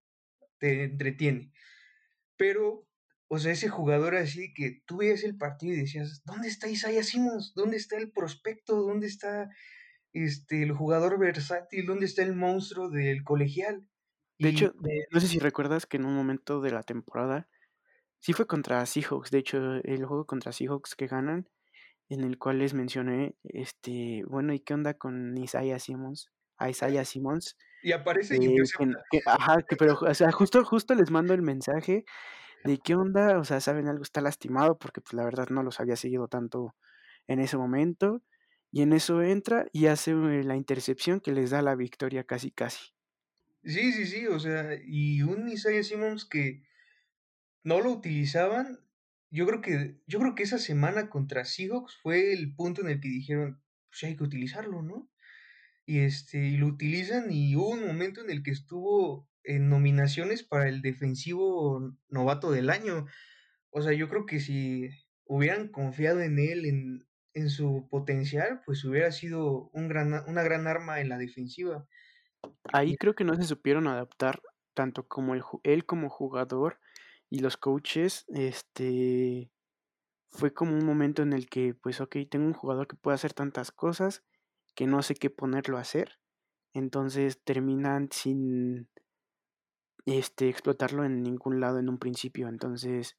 te 0.60 0.84
entretiene. 0.84 1.52
Pero, 2.38 2.88
o 3.28 3.39
sea, 3.39 3.52
ese 3.52 3.70
jugador 3.70 4.15
así 4.15 4.54
que 4.54 4.82
tú 4.86 4.98
veías 4.98 5.24
el 5.24 5.38
partido 5.38 5.74
y 5.76 5.82
decías, 5.82 6.22
¿dónde 6.26 6.48
está 6.48 6.67
Isaiah 6.70 7.04
Simmons? 7.04 7.54
¿Dónde 7.56 7.78
está 7.78 7.98
el 7.98 8.12
prospecto? 8.12 8.76
¿Dónde 8.82 9.08
está 9.08 9.50
este, 10.13 10.63
el 10.63 10.72
jugador 10.72 11.20
versátil? 11.20 11.86
¿Dónde 11.86 12.06
está 12.06 12.24
el 12.24 12.36
monstruo 12.36 12.89
del 12.89 13.24
colegial? 13.24 13.88
De 14.39 14.50
Y 14.50 14.52
hecho, 14.52 14.74
no 15.12 15.20
sé 15.20 15.28
si 15.28 15.39
recuerdas 15.39 15.86
que 15.88 15.98
en 15.98 16.06
un 16.06 16.13
momento 16.15 16.62
de 16.62 16.72
la 16.72 16.84
temporada, 16.84 17.50
sí 18.19 18.34
fue 18.34 18.47
contra 18.47 18.86
Seahawks, 18.86 19.32
de 19.32 19.39
hecho, 19.39 19.58
el 19.84 20.06
juego 20.06 20.25
contra 20.25 20.51
Seahawks 20.51 20.95
que 20.95 21.08
ganan, 21.08 21.49
en 22.10 22.23
el 22.23 22.38
cual 22.39 22.60
les 22.60 22.73
mencioné, 22.73 23.36
este, 23.43 24.23
bueno, 24.27 24.53
¿y 24.53 24.60
qué 24.62 24.73
onda 24.75 24.95
con 24.95 25.38
Isaiah 25.38 25.80
Simmons? 25.80 26.32
A 26.58 26.69
Isaiah 26.69 27.06
Simmons. 27.06 27.58
y 27.82 27.91
aparece 27.91 28.36
eh, 28.36 28.39
que- 28.77 28.88
que- 29.12 29.21
ajá, 29.25 29.62
que, 29.63 29.75
pero, 29.77 29.97
o 29.99 30.13
sea, 30.13 30.32
justo, 30.32 30.63
justo 30.65 30.95
les 30.95 31.12
mando 31.12 31.34
el 31.34 31.41
mensaje 31.41 32.06
de 32.63 32.77
qué 32.80 32.95
onda, 32.95 33.39
o 33.39 33.43
sea, 33.45 33.62
saben 33.62 33.88
algo 33.88 34.03
está 34.03 34.21
lastimado 34.21 34.77
porque 34.77 35.01
pues 35.01 35.13
la 35.13 35.25
verdad 35.25 35.47
no 35.49 35.63
los 35.63 35.80
había 35.80 35.95
seguido 35.95 36.27
tanto 36.27 36.75
en 37.27 37.39
ese 37.39 37.58
momento 37.58 38.23
y 38.71 38.82
en 38.84 38.93
eso 38.93 39.21
entra 39.21 39.67
y 39.73 39.88
hace 39.88 40.12
eh, 40.12 40.43
la 40.43 40.56
intercepción 40.58 41.19
que 41.21 41.32
les 41.34 41.51
da 41.51 41.62
la 41.62 41.75
victoria 41.75 42.23
casi 42.25 42.51
casi. 42.51 42.93
Sí, 43.63 43.91
sí, 43.91 44.06
sí, 44.06 44.27
o 44.27 44.39
sea, 44.39 44.75
y 44.86 45.21
un 45.23 45.49
Isaiah 45.49 45.84
Simmons 45.84 46.25
que 46.25 46.63
no 47.67 47.82
lo 47.82 47.91
utilizaban, 47.91 48.80
yo 49.30 49.45
creo 49.45 49.60
que 49.60 49.99
yo 50.08 50.19
creo 50.19 50.36
que 50.36 50.43
esa 50.43 50.58
semana 50.58 51.10
contra 51.10 51.43
Seahawks 51.43 51.97
fue 52.01 52.32
el 52.32 52.56
punto 52.56 52.80
en 52.80 52.88
el 52.88 53.01
que 53.01 53.10
dijeron, 53.10 53.62
pues 53.89 54.06
hay 54.06 54.15
que 54.15 54.23
utilizarlo, 54.23 54.82
¿no? 54.82 55.10
Y 55.86 55.99
este 55.99 56.38
y 56.47 56.56
lo 56.56 56.67
utilizan 56.67 57.30
y 57.30 57.58
hubo 57.58 57.71
un 57.71 57.86
momento 57.86 58.21
en 58.21 58.30
el 58.30 58.41
que 58.41 58.51
estuvo 58.51 59.27
en 59.43 59.67
nominaciones 59.67 60.43
para 60.43 60.69
el 60.69 60.82
defensivo 60.82 61.93
novato 62.08 62.51
del 62.51 62.69
año. 62.69 63.06
O 63.69 63.82
sea, 63.82 63.91
yo 63.91 64.08
creo 64.08 64.25
que 64.25 64.39
si 64.39 64.89
hubieran 65.25 65.67
confiado 65.67 66.21
en 66.21 66.39
él, 66.39 66.65
en, 66.65 67.06
en 67.34 67.49
su 67.49 67.89
potencial, 67.89 68.62
pues 68.65 68.86
hubiera 68.86 69.12
sido 69.12 69.69
un 69.73 69.89
gran, 69.89 70.13
una 70.27 70.41
gran 70.41 70.67
arma 70.67 71.01
en 71.01 71.10
la 71.10 71.17
defensiva. 71.17 71.86
Ahí 72.71 72.95
creo 72.95 73.13
que 73.13 73.25
no 73.25 73.36
se 73.36 73.43
supieron 73.43 73.88
adaptar 73.88 74.41
tanto 74.73 75.06
como 75.06 75.36
el, 75.36 75.41
él 75.63 75.86
como 75.86 76.10
jugador 76.10 76.80
y 77.30 77.40
los 77.40 77.58
coaches, 77.58 78.26
este, 78.30 79.52
fue 80.30 80.54
como 80.54 80.74
un 80.78 80.86
momento 80.86 81.24
en 81.24 81.34
el 81.34 81.50
que, 81.50 81.74
pues, 81.74 82.02
ok, 82.02 82.18
tengo 82.30 82.46
un 82.46 82.54
jugador 82.54 82.88
que 82.88 82.96
puede 82.96 83.16
hacer 83.16 83.34
tantas 83.34 83.72
cosas 83.72 84.24
que 84.76 84.88
no 84.88 85.02
sé 85.02 85.16
qué 85.16 85.30
ponerlo 85.30 85.78
a 85.78 85.82
hacer. 85.82 86.20
Entonces 86.74 87.42
terminan 87.44 88.10
sin 88.12 88.90
este, 90.06 90.50
explotarlo 90.50 91.04
en 91.04 91.24
ningún 91.24 91.60
lado 91.60 91.80
en 91.80 91.90
un 91.90 91.98
principio. 91.98 92.48
Entonces, 92.48 93.18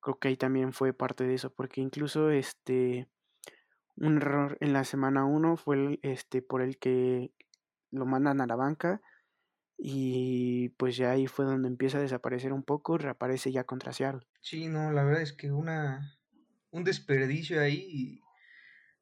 creo 0.00 0.18
que 0.18 0.28
ahí 0.28 0.36
también 0.36 0.72
fue 0.72 0.92
parte 0.92 1.24
de 1.24 1.34
eso, 1.34 1.52
porque 1.52 1.80
incluso 1.80 2.30
este, 2.30 3.08
un 3.96 4.18
error 4.18 4.56
en 4.60 4.72
la 4.72 4.84
semana 4.84 5.24
1 5.24 5.56
fue 5.56 5.98
este, 6.02 6.42
por 6.42 6.62
el 6.62 6.78
que 6.78 7.32
lo 7.90 8.06
mandan 8.06 8.40
a 8.40 8.46
la 8.46 8.56
banca 8.56 9.00
y 9.76 10.70
pues 10.70 10.96
ya 10.96 11.10
ahí 11.10 11.26
fue 11.26 11.44
donde 11.44 11.68
empieza 11.68 11.98
a 11.98 12.02
desaparecer 12.02 12.52
un 12.52 12.62
poco, 12.62 12.98
reaparece 12.98 13.52
ya 13.52 13.64
contra 13.64 13.92
Seattle. 13.92 14.26
Sí, 14.40 14.68
no, 14.68 14.92
la 14.92 15.04
verdad 15.04 15.22
es 15.22 15.32
que 15.32 15.52
una 15.52 16.18
un 16.70 16.82
desperdicio 16.82 17.60
ahí 17.60 18.20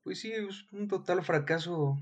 pues 0.02 0.20
sí, 0.20 0.32
es 0.32 0.66
un 0.72 0.88
total 0.88 1.22
fracaso 1.22 1.96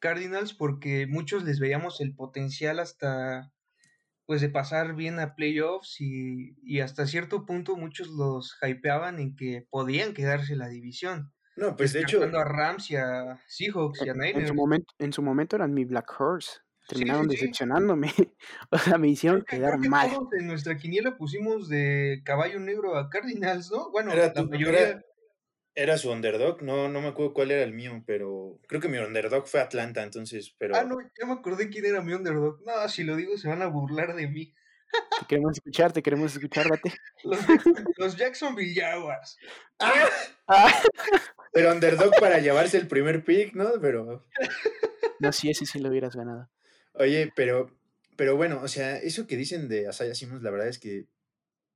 Cardinals 0.00 0.52
porque 0.52 1.06
muchos 1.06 1.44
les 1.44 1.60
veíamos 1.60 2.00
el 2.00 2.14
potencial 2.14 2.78
hasta 2.80 3.52
pues 4.26 4.40
de 4.40 4.48
pasar 4.48 4.96
bien 4.96 5.20
a 5.20 5.36
playoffs 5.36 6.00
y, 6.00 6.56
y 6.62 6.80
hasta 6.80 7.06
cierto 7.06 7.46
punto 7.46 7.76
muchos 7.76 8.08
los 8.08 8.58
hypeaban 8.60 9.20
en 9.20 9.36
que 9.36 9.66
podían 9.70 10.14
quedarse 10.14 10.56
la 10.56 10.66
división. 10.66 11.32
No, 11.56 11.76
pues 11.76 11.92
de 11.92 12.00
hecho. 12.00 12.22
a 12.22 12.44
Rams 12.44 12.90
y 12.90 12.96
a 12.96 13.40
Seahawks 13.46 14.04
y 14.04 14.08
a 14.08 14.14
Niners. 14.14 14.38
En 14.38 14.46
su 14.48 14.54
momento, 14.54 14.94
en 14.98 15.12
su 15.12 15.22
momento 15.22 15.56
eran 15.56 15.72
mi 15.72 15.84
Black 15.84 16.12
Horse. 16.18 16.58
Terminaron 16.86 17.26
decepcionándome. 17.28 18.12
o 18.70 18.78
sea, 18.78 18.98
me 18.98 19.08
hicieron 19.08 19.42
quedar 19.42 19.78
mal. 19.78 20.10
Todos 20.10 20.32
en 20.34 20.46
nuestra 20.46 20.76
quiniela 20.76 21.16
pusimos 21.16 21.68
de 21.68 22.22
caballo 22.24 22.60
negro 22.60 22.96
a 22.96 23.10
Cardinals, 23.10 23.70
¿no? 23.70 23.90
Bueno, 23.90 24.14
la 24.14 24.32
mayoría. 24.44 25.02
Era, 25.78 25.98
su 25.98 26.10
underdog, 26.10 26.62
no, 26.62 26.88
no 26.88 27.02
me 27.02 27.08
acuerdo 27.08 27.34
cuál 27.34 27.50
era 27.50 27.62
el 27.62 27.74
mío, 27.74 28.02
pero 28.06 28.58
creo 28.66 28.80
que 28.80 28.88
mi 28.88 28.96
underdog 28.96 29.46
fue 29.46 29.60
Atlanta, 29.60 30.02
entonces, 30.02 30.54
pero. 30.56 30.74
Ah, 30.74 30.84
no, 30.84 30.96
ya 31.18 31.26
me 31.26 31.34
acordé 31.34 31.68
quién 31.68 31.84
era 31.84 32.00
mi 32.00 32.14
underdog. 32.14 32.62
No, 32.64 32.88
si 32.88 33.04
lo 33.04 33.14
digo 33.14 33.36
se 33.36 33.48
van 33.48 33.60
a 33.60 33.66
burlar 33.66 34.14
de 34.14 34.26
mí. 34.26 34.54
Te 35.20 35.26
queremos 35.26 35.52
escuchar, 35.58 35.92
te 35.92 36.02
queremos 36.02 36.32
escuchar, 36.32 36.68
date. 36.70 36.94
Los, 37.24 37.40
los 37.98 38.16
Jacksonville 38.16 38.74
Jaguars. 38.74 39.36
¡Ah! 39.80 40.08
ah. 40.48 40.82
Pero 41.52 41.72
underdog 41.72 42.12
para 42.20 42.38
llevarse 42.38 42.78
el 42.78 42.86
primer 42.86 43.24
pick, 43.24 43.54
¿no? 43.54 43.72
Pero. 43.80 44.26
No, 45.18 45.32
sí, 45.32 45.50
ese 45.50 45.66
sí 45.66 45.78
lo 45.78 45.90
hubieras 45.90 46.14
ganado. 46.14 46.48
Oye, 46.98 47.32
pero, 47.36 47.70
pero 48.16 48.36
bueno, 48.36 48.60
o 48.62 48.68
sea, 48.68 48.96
eso 48.96 49.26
que 49.26 49.36
dicen 49.36 49.68
de 49.68 49.88
Asaya 49.88 50.14
Simmons, 50.14 50.42
la 50.42 50.50
verdad 50.50 50.68
es 50.68 50.78
que 50.78 51.06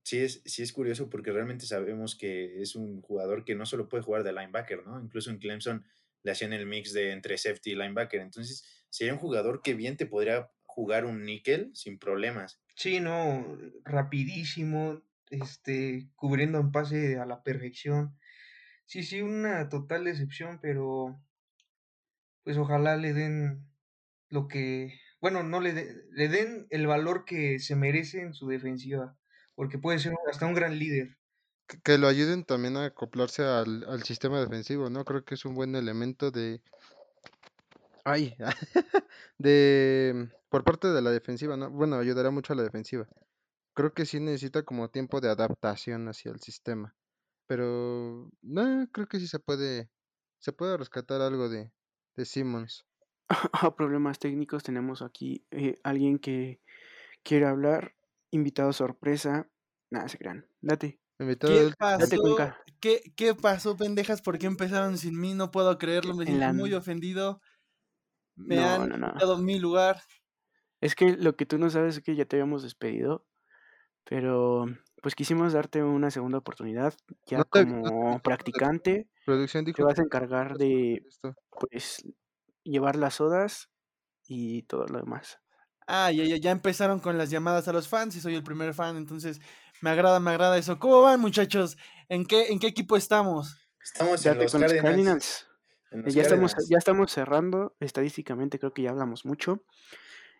sí 0.02 0.18
es, 0.18 0.42
sí 0.44 0.62
es 0.62 0.72
curioso 0.72 1.10
porque 1.10 1.32
realmente 1.32 1.66
sabemos 1.66 2.16
que 2.16 2.62
es 2.62 2.74
un 2.74 3.02
jugador 3.02 3.44
que 3.44 3.54
no 3.54 3.66
solo 3.66 3.88
puede 3.88 4.02
jugar 4.02 4.24
de 4.24 4.32
linebacker, 4.32 4.84
¿no? 4.86 5.00
Incluso 5.00 5.30
en 5.30 5.38
Clemson 5.38 5.84
le 6.22 6.32
hacían 6.32 6.52
el 6.52 6.66
mix 6.66 6.92
de 6.92 7.12
entre 7.12 7.38
safety 7.38 7.72
y 7.72 7.74
linebacker. 7.74 8.20
Entonces, 8.20 8.84
sería 8.88 9.12
un 9.12 9.18
jugador 9.18 9.62
que 9.62 9.74
bien 9.74 9.96
te 9.96 10.06
podría 10.06 10.50
jugar 10.64 11.04
un 11.04 11.24
níquel 11.24 11.70
sin 11.74 11.98
problemas. 11.98 12.60
Sí, 12.74 13.00
no, 13.00 13.58
rapidísimo, 13.84 15.02
este, 15.30 16.08
cubriendo 16.16 16.58
en 16.58 16.72
pase 16.72 17.18
a 17.18 17.26
la 17.26 17.42
perfección. 17.42 18.18
Sí, 18.86 19.02
sí, 19.02 19.20
una 19.20 19.68
total 19.68 20.04
decepción, 20.04 20.58
pero 20.60 21.22
pues 22.42 22.56
ojalá 22.56 22.96
le 22.96 23.12
den 23.12 23.70
lo 24.28 24.48
que, 24.48 24.98
bueno, 25.20 25.42
no 25.42 25.60
le, 25.60 26.04
le 26.10 26.28
den 26.28 26.66
el 26.70 26.86
valor 26.86 27.24
que 27.24 27.58
se 27.58 27.76
merece 27.76 28.22
en 28.22 28.34
su 28.34 28.48
defensiva, 28.48 29.16
porque 29.54 29.78
puede 29.78 29.98
ser 29.98 30.14
hasta 30.30 30.46
un 30.46 30.54
gran 30.54 30.78
líder. 30.78 31.18
Que, 31.84 31.98
lo 31.98 32.08
ayuden 32.08 32.44
también 32.44 32.76
a 32.76 32.86
acoplarse 32.86 33.42
al, 33.42 33.84
al, 33.84 34.02
sistema 34.02 34.40
defensivo, 34.40 34.90
¿no? 34.90 35.04
Creo 35.04 35.24
que 35.24 35.34
es 35.34 35.44
un 35.44 35.54
buen 35.54 35.76
elemento 35.76 36.30
de... 36.30 36.60
Ay, 38.04 38.34
de... 39.38 40.30
Por 40.48 40.64
parte 40.64 40.88
de 40.88 41.00
la 41.00 41.10
defensiva, 41.10 41.56
¿no? 41.56 41.70
Bueno, 41.70 41.96
ayudará 41.96 42.30
mucho 42.30 42.54
a 42.54 42.56
la 42.56 42.64
defensiva. 42.64 43.06
Creo 43.74 43.94
que 43.94 44.04
sí 44.04 44.18
necesita 44.18 44.64
como 44.64 44.90
tiempo 44.90 45.20
de 45.20 45.28
adaptación 45.28 46.08
hacia 46.08 46.32
el 46.32 46.40
sistema. 46.40 46.96
Pero 47.46 48.30
no, 48.42 48.88
creo 48.90 49.06
que 49.06 49.20
sí 49.20 49.28
se 49.28 49.38
puede, 49.38 49.90
se 50.38 50.52
puede 50.52 50.76
rescatar 50.76 51.20
algo 51.20 51.48
de, 51.48 51.70
de 52.16 52.24
Simmons. 52.24 52.84
A 53.52 53.74
problemas 53.74 54.18
técnicos 54.18 54.62
tenemos 54.62 55.02
aquí 55.02 55.44
eh, 55.50 55.76
alguien 55.84 56.18
que 56.18 56.60
quiere 57.22 57.46
hablar, 57.46 57.94
invitado 58.30 58.72
sorpresa. 58.72 59.48
Nada, 59.90 60.08
se 60.08 60.18
crean. 60.18 60.46
Date. 60.60 61.00
¿Qué 61.18 61.70
pasó? 61.78 62.36
¿Qué, 62.80 63.12
¿Qué, 63.14 63.34
pasó, 63.34 63.76
pendejas? 63.76 64.22
¿Por 64.22 64.38
qué 64.38 64.46
empezaron 64.46 64.96
sin 64.96 65.20
mí? 65.20 65.34
No 65.34 65.50
puedo 65.50 65.76
creerlo, 65.76 66.14
me 66.14 66.24
siento 66.24 66.54
muy 66.54 66.72
ofendido. 66.72 67.42
Me 68.36 68.56
no, 68.56 68.62
han 68.62 68.88
no, 69.00 69.12
dado 69.18 69.36
mi 69.36 69.58
lugar. 69.58 70.00
Es 70.80 70.94
que 70.94 71.16
lo 71.18 71.36
que 71.36 71.44
tú 71.44 71.58
no 71.58 71.68
sabes 71.68 71.98
es 71.98 72.02
que 72.02 72.16
ya 72.16 72.24
te 72.24 72.36
habíamos 72.36 72.62
despedido, 72.62 73.26
pero 74.04 74.64
pues 75.02 75.14
quisimos 75.14 75.52
darte 75.52 75.82
una 75.82 76.10
segunda 76.10 76.38
oportunidad, 76.38 76.94
ya 77.26 77.44
como 77.44 78.18
practicante. 78.22 79.06
Producción 79.26 79.66
te 79.66 79.82
vas 79.82 79.98
a 79.98 80.02
encargar 80.02 80.56
de 80.56 81.04
pues 81.50 82.02
llevar 82.64 82.96
las 82.96 83.14
sodas 83.14 83.70
y 84.26 84.62
todo 84.62 84.86
lo 84.86 84.98
demás. 84.98 85.38
Ah, 85.86 86.12
ya, 86.12 86.24
ya, 86.24 86.36
ya 86.36 86.50
empezaron 86.50 87.00
con 87.00 87.18
las 87.18 87.30
llamadas 87.30 87.66
a 87.66 87.72
los 87.72 87.88
fans 87.88 88.14
y 88.14 88.20
soy 88.20 88.34
el 88.34 88.44
primer 88.44 88.74
fan, 88.74 88.96
entonces 88.96 89.40
me 89.80 89.90
agrada, 89.90 90.20
me 90.20 90.30
agrada 90.30 90.56
eso. 90.56 90.78
¿Cómo 90.78 91.02
van, 91.02 91.20
muchachos? 91.20 91.76
¿En 92.08 92.24
qué, 92.26 92.48
en 92.48 92.58
qué 92.58 92.68
equipo 92.68 92.96
estamos? 92.96 93.56
Estamos 93.82 94.24
en 94.24 94.38
los, 94.38 94.52
Cardinals. 94.52 95.46
ya, 96.06 96.22
estamos, 96.22 96.54
ya 96.68 96.78
estamos 96.78 97.10
cerrando, 97.10 97.76
estadísticamente 97.80 98.58
creo 98.58 98.72
que 98.72 98.82
ya 98.82 98.90
hablamos 98.90 99.24
mucho. 99.24 99.64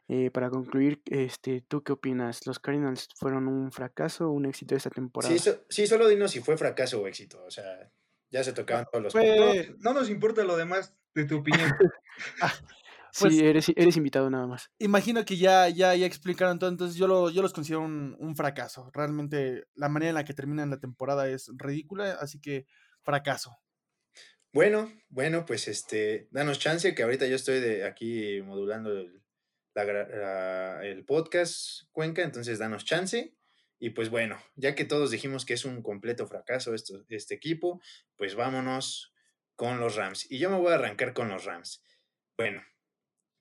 Eh, 0.09 0.30
para 0.33 0.50
concluir, 0.50 1.02
este, 1.06 1.62
¿tú 1.62 1.85
qué 1.85 1.92
opinas? 1.92 2.44
¿Los 2.44 2.59
Cardinals 2.59 3.09
fueron 3.16 3.46
un 3.46 3.70
fracaso 3.70 4.28
o 4.28 4.33
un 4.33 4.44
éxito 4.44 4.74
esta 4.74 4.90
temporada? 4.90 5.37
Sí, 5.37 5.50
sí, 5.68 5.87
solo 5.87 6.09
dinos 6.09 6.33
si 6.33 6.40
fue 6.40 6.56
fracaso 6.56 7.00
o 7.00 7.06
éxito. 7.06 7.42
O 7.44 7.50
sea, 7.50 7.90
ya 8.30 8.44
se 8.44 8.52
tocaban 8.52 8.86
todos 8.90 9.04
los 9.04 9.12
pues, 9.12 9.70
no, 9.78 9.92
nos 9.92 10.08
importa 10.08 10.44
lo 10.44 10.57
demás 10.57 10.94
de 11.14 11.24
tu 11.24 11.38
opinión. 11.38 11.70
Ah, 12.42 12.52
pues, 13.18 13.34
sí, 13.34 13.44
eres, 13.44 13.72
eres 13.74 13.96
invitado 13.96 14.30
nada 14.30 14.46
más. 14.46 14.70
Imagino 14.78 15.24
que 15.24 15.36
ya, 15.36 15.68
ya, 15.68 15.94
ya 15.94 16.07
explicaron 16.07 16.59
todo, 16.59 16.70
entonces 16.70 16.96
yo, 16.96 17.09
lo, 17.09 17.30
yo 17.30 17.42
los 17.42 17.52
considero 17.52 17.80
un, 17.80 18.14
un 18.18 18.36
fracaso. 18.36 18.90
Realmente 18.92 19.64
la 19.74 19.88
manera 19.88 20.11
en 20.11 20.14
la 20.14 20.24
que 20.24 20.34
terminan 20.34 20.70
la 20.70 20.78
temporada 20.78 21.28
es 21.28 21.50
ridícula, 21.57 22.18
así 22.20 22.40
que 22.40 22.66
fracaso. 23.02 23.57
Bueno, 24.52 24.92
bueno, 25.09 25.44
pues 25.46 25.68
este, 25.68 26.28
danos 26.30 26.59
chance, 26.59 26.94
que 26.94 27.02
ahorita 27.02 27.26
yo 27.26 27.36
estoy 27.36 27.61
de 27.61 27.84
aquí 27.84 28.42
modulando 28.42 28.92
el, 28.92 29.22
el 30.82 31.05
podcast 31.05 31.82
Cuenca, 31.92 32.22
entonces 32.22 32.59
danos 32.59 32.84
chance. 32.84 33.34
Y 33.81 33.91
pues 33.91 34.11
bueno, 34.11 34.41
ya 34.55 34.74
que 34.74 34.85
todos 34.85 35.11
dijimos 35.11 35.45
que 35.45 35.55
es 35.55 35.64
un 35.64 35.83
completo 35.83 36.26
fracaso 36.26 36.74
esto, 36.74 37.05
este 37.09 37.35
equipo, 37.35 37.81
pues 38.16 38.35
vámonos 38.37 39.12
con 39.57 39.81
los 39.81 39.97
Rams. 39.97 40.31
Y 40.31 40.39
yo 40.39 40.51
me 40.51 40.59
voy 40.59 40.70
a 40.70 40.76
arrancar 40.76 41.14
con 41.14 41.28
los 41.28 41.45
Rams. 41.45 41.83
Bueno, 42.37 42.62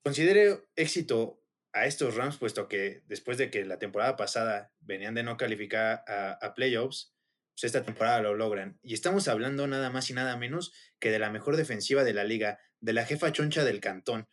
considero 0.04 0.66
éxito 0.76 1.44
a 1.74 1.86
estos 1.86 2.16
Rams, 2.16 2.38
puesto 2.38 2.68
que 2.68 3.04
después 3.06 3.38
de 3.38 3.52
que 3.52 3.66
la 3.66 3.78
temporada 3.78 4.16
pasada 4.16 4.74
venían 4.80 5.14
de 5.14 5.24
no 5.24 5.38
calificar 5.38 6.04
a, 6.08 6.32
a 6.42 6.54
playoffs, 6.56 7.14
pues 7.54 7.66
esta 7.66 7.84
temporada 7.84 8.22
lo 8.22 8.34
logran. 8.34 8.80
Y 8.82 8.94
estamos 8.94 9.28
hablando 9.28 9.68
nada 9.68 9.90
más 9.90 10.10
y 10.10 10.14
nada 10.14 10.38
menos 10.38 10.74
que 11.00 11.12
de 11.12 11.20
la 11.20 11.30
mejor 11.30 11.58
defensiva 11.58 12.04
de 12.04 12.14
la 12.14 12.24
liga, 12.24 12.60
de 12.80 12.94
la 12.94 13.06
jefa 13.06 13.32
choncha 13.32 13.64
del 13.66 13.82
cantón 13.82 14.28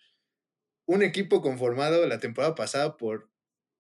un 0.87 1.03
equipo 1.03 1.43
conformado 1.43 2.07
la 2.07 2.21
temporada 2.21 2.55
pasada 2.55 2.97
por 2.97 3.29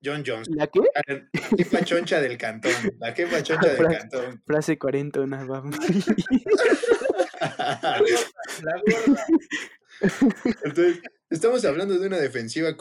John 0.04 0.22
Jones. 0.26 0.48
¿La 0.50 0.66
qué? 0.66 0.80
La 1.06 1.28
jefa 1.56 1.84
choncha 1.84 2.20
del 2.20 2.36
cantón. 2.38 2.72
La 2.98 3.12
jefa 3.12 3.42
choncha 3.42 3.72
del 3.74 3.86
cantón. 3.86 4.42
Frase 4.46 4.78
cuarentona, 4.78 5.44
vamos. 5.44 5.76
La 7.40 8.00
gorda. 8.80 9.26
Entonces, 10.64 11.00
estamos 11.30 11.64
hablando 11.64 11.98
de 11.98 12.06
una 12.06 12.18
defensiva 12.18 12.76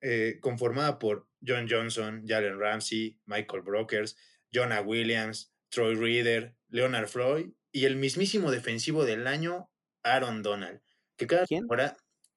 eh, 0.00 0.38
conformada 0.40 0.98
por 0.98 1.28
John 1.46 1.66
Johnson, 1.68 2.24
Jalen 2.26 2.58
Ramsey, 2.58 3.18
Michael 3.26 3.62
Brokers, 3.62 4.16
Jonah 4.52 4.82
Williams, 4.82 5.52
Troy 5.68 5.94
Reader, 5.94 6.54
Leonard 6.68 7.08
Floyd 7.08 7.50
y 7.72 7.84
el 7.84 7.96
mismísimo 7.96 8.50
defensivo 8.50 9.04
del 9.04 9.26
año, 9.26 9.70
Aaron 10.02 10.42
Donald. 10.42 10.80
Que 11.16 11.26
cada 11.26 11.46
¿Quién? 11.46 11.66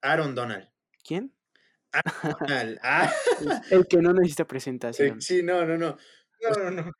Aaron 0.01 0.35
Donald. 0.35 0.69
¿Quién? 1.03 1.33
Ah. 2.83 3.13
El 3.69 3.87
que 3.87 3.97
no 3.97 4.13
necesita 4.13 4.47
presentación. 4.47 5.21
Sí, 5.21 5.43
no, 5.43 5.65
no, 5.65 5.77
no. 5.77 5.97
No, 6.41 6.63
no, 6.63 6.71
no. 6.71 6.91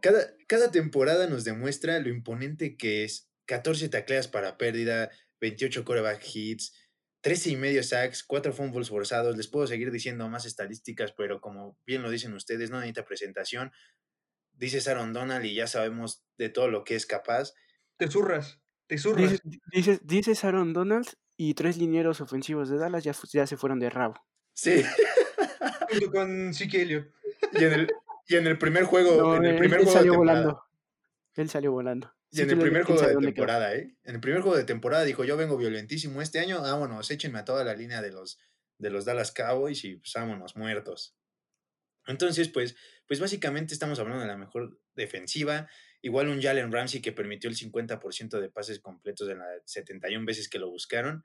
Cada, 0.00 0.34
cada 0.46 0.70
temporada 0.70 1.26
nos 1.26 1.44
demuestra 1.44 1.98
lo 2.00 2.08
imponente 2.08 2.76
que 2.76 3.04
es 3.04 3.30
14 3.46 3.88
tacleas 3.88 4.28
para 4.28 4.58
pérdida, 4.58 5.10
28 5.40 5.84
coreback 5.84 6.22
hits, 6.34 6.74
13 7.22 7.50
y 7.50 7.56
medio 7.56 7.82
sacks, 7.82 8.22
4 8.22 8.52
fumbles 8.52 8.90
forzados. 8.90 9.36
Les 9.36 9.48
puedo 9.48 9.66
seguir 9.66 9.90
diciendo 9.90 10.28
más 10.28 10.46
estadísticas, 10.46 11.12
pero 11.12 11.40
como 11.40 11.78
bien 11.86 12.02
lo 12.02 12.10
dicen 12.10 12.34
ustedes, 12.34 12.70
no 12.70 12.78
necesita 12.78 13.04
presentación. 13.04 13.72
Dices 14.52 14.88
Aaron 14.88 15.12
Donald 15.12 15.44
y 15.44 15.54
ya 15.54 15.66
sabemos 15.66 16.24
de 16.38 16.48
todo 16.48 16.68
lo 16.68 16.84
que 16.84 16.94
es 16.94 17.06
capaz. 17.06 17.52
Te 17.96 18.08
zurras, 18.08 18.60
te 18.86 18.98
zurras. 18.98 19.40
Dices, 19.72 20.00
dices, 20.04 20.44
Aaron 20.44 20.72
Donald 20.72 21.08
y 21.36 21.54
tres 21.54 21.76
linieros 21.76 22.20
ofensivos 22.20 22.68
de 22.68 22.78
Dallas 22.78 23.04
ya, 23.04 23.14
ya 23.32 23.46
se 23.46 23.56
fueron 23.56 23.78
de 23.78 23.90
rabo. 23.90 24.14
Sí. 24.54 24.82
Junto 25.90 26.10
con 26.10 26.50
Elliott. 26.50 27.10
Y 27.52 27.64
en 27.64 27.72
el, 27.72 27.92
y 28.26 28.36
en 28.36 28.46
el 28.46 28.58
primer 28.58 28.84
juego. 28.84 29.36
en 29.36 29.44
el 29.44 29.56
primer 29.56 29.80
él, 29.80 29.84
juego 29.84 29.98
salió 29.98 30.14
volando. 30.14 30.62
Él 31.34 31.50
salió 31.50 31.72
volando. 31.72 32.12
Y 32.30 32.40
en 32.40 32.50
el 32.50 32.58
primer 32.58 32.82
juego 32.82 33.02
de 33.02 33.16
temporada, 33.16 33.74
¿eh? 33.74 33.96
En 34.04 34.16
el 34.16 34.20
primer 34.20 34.40
juego 34.40 34.56
de 34.56 34.64
temporada 34.64 35.04
dijo, 35.04 35.24
yo 35.24 35.36
vengo 35.36 35.56
violentísimo 35.56 36.20
este 36.20 36.40
año, 36.40 36.60
vámonos, 36.60 37.10
échenme 37.10 37.38
a 37.38 37.44
toda 37.44 37.64
la 37.64 37.74
línea 37.74 38.02
de 38.02 38.10
los, 38.10 38.38
de 38.78 38.90
los 38.90 39.04
Dallas 39.04 39.32
Cowboys 39.32 39.84
y 39.84 39.96
pues 39.96 40.12
vámonos, 40.14 40.56
muertos. 40.56 41.16
Entonces, 42.06 42.48
pues, 42.48 42.76
pues 43.06 43.20
básicamente 43.20 43.74
estamos 43.74 43.98
hablando 43.98 44.22
de 44.22 44.28
la 44.28 44.36
mejor 44.36 44.80
defensiva. 44.94 45.68
Igual 46.02 46.28
un 46.28 46.40
Jalen 46.40 46.72
Ramsey 46.72 47.00
que 47.00 47.12
permitió 47.12 47.50
el 47.50 47.56
50% 47.56 48.40
de 48.40 48.50
pases 48.50 48.80
completos 48.80 49.28
en 49.28 49.38
las 49.38 49.62
71 49.64 50.24
veces 50.24 50.48
que 50.48 50.58
lo 50.58 50.70
buscaron. 50.70 51.24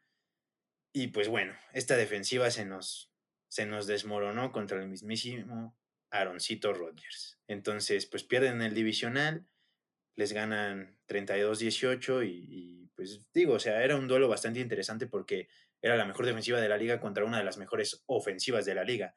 Y 0.93 1.07
pues 1.07 1.27
bueno, 1.27 1.53
esta 1.73 1.95
defensiva 1.95 2.51
se 2.51 2.65
nos, 2.65 3.11
se 3.47 3.65
nos 3.65 3.87
desmoronó 3.87 4.51
contra 4.51 4.81
el 4.81 4.89
mismísimo 4.89 5.77
Aaroncito 6.09 6.73
Rodgers. 6.73 7.39
Entonces, 7.47 8.05
pues 8.05 8.23
pierden 8.23 8.61
el 8.61 8.73
divisional, 8.73 9.47
les 10.15 10.33
ganan 10.33 10.97
32-18 11.07 12.27
y, 12.27 12.45
y, 12.49 12.87
pues 12.95 13.31
digo, 13.33 13.53
o 13.53 13.59
sea, 13.59 13.83
era 13.83 13.95
un 13.95 14.07
duelo 14.07 14.27
bastante 14.27 14.59
interesante 14.59 15.07
porque 15.07 15.47
era 15.81 15.95
la 15.95 16.05
mejor 16.05 16.25
defensiva 16.25 16.59
de 16.59 16.69
la 16.69 16.77
liga 16.77 16.99
contra 16.99 17.25
una 17.25 17.37
de 17.37 17.43
las 17.43 17.57
mejores 17.57 18.03
ofensivas 18.05 18.65
de 18.65 18.75
la 18.75 18.83
liga. 18.83 19.15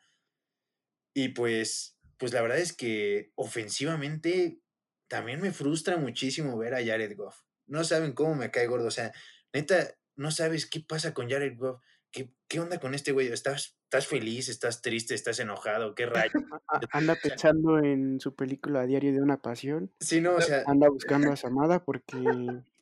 Y 1.14 1.28
pues, 1.28 1.98
pues 2.16 2.32
la 2.32 2.42
verdad 2.42 2.58
es 2.58 2.72
que 2.72 3.32
ofensivamente 3.34 4.60
también 5.08 5.40
me 5.40 5.52
frustra 5.52 5.96
muchísimo 5.96 6.56
ver 6.58 6.74
a 6.74 6.84
Jared 6.84 7.16
Goff. 7.16 7.42
No 7.66 7.84
saben 7.84 8.12
cómo 8.12 8.34
me 8.34 8.50
cae 8.50 8.66
gordo. 8.66 8.88
O 8.88 8.90
sea, 8.90 9.12
neta, 9.52 9.94
no 10.16 10.30
sabes 10.30 10.66
qué 10.66 10.80
pasa 10.80 11.14
con 11.14 11.28
Jared 11.28 11.56
Goff. 11.56 11.80
¿Qué, 12.10 12.32
qué 12.48 12.60
onda 12.60 12.78
con 12.78 12.94
este 12.94 13.12
güey? 13.12 13.28
¿Estás, 13.28 13.76
¿Estás 13.84 14.06
feliz? 14.06 14.48
¿Estás 14.48 14.82
triste? 14.82 15.14
¿Estás 15.14 15.38
enojado? 15.40 15.94
¿Qué 15.94 16.06
rayo? 16.06 16.32
Anda 16.92 17.16
pensando 17.20 17.78
en 17.78 18.20
su 18.20 18.34
película 18.34 18.86
Diario 18.86 19.12
de 19.12 19.20
una 19.20 19.40
Pasión. 19.40 19.92
Sí, 20.00 20.20
no, 20.20 20.34
o 20.34 20.40
sea. 20.40 20.62
Anda 20.66 20.88
buscando 20.88 21.32
a 21.32 21.36
su 21.36 21.46
amada 21.46 21.84
porque. 21.84 22.16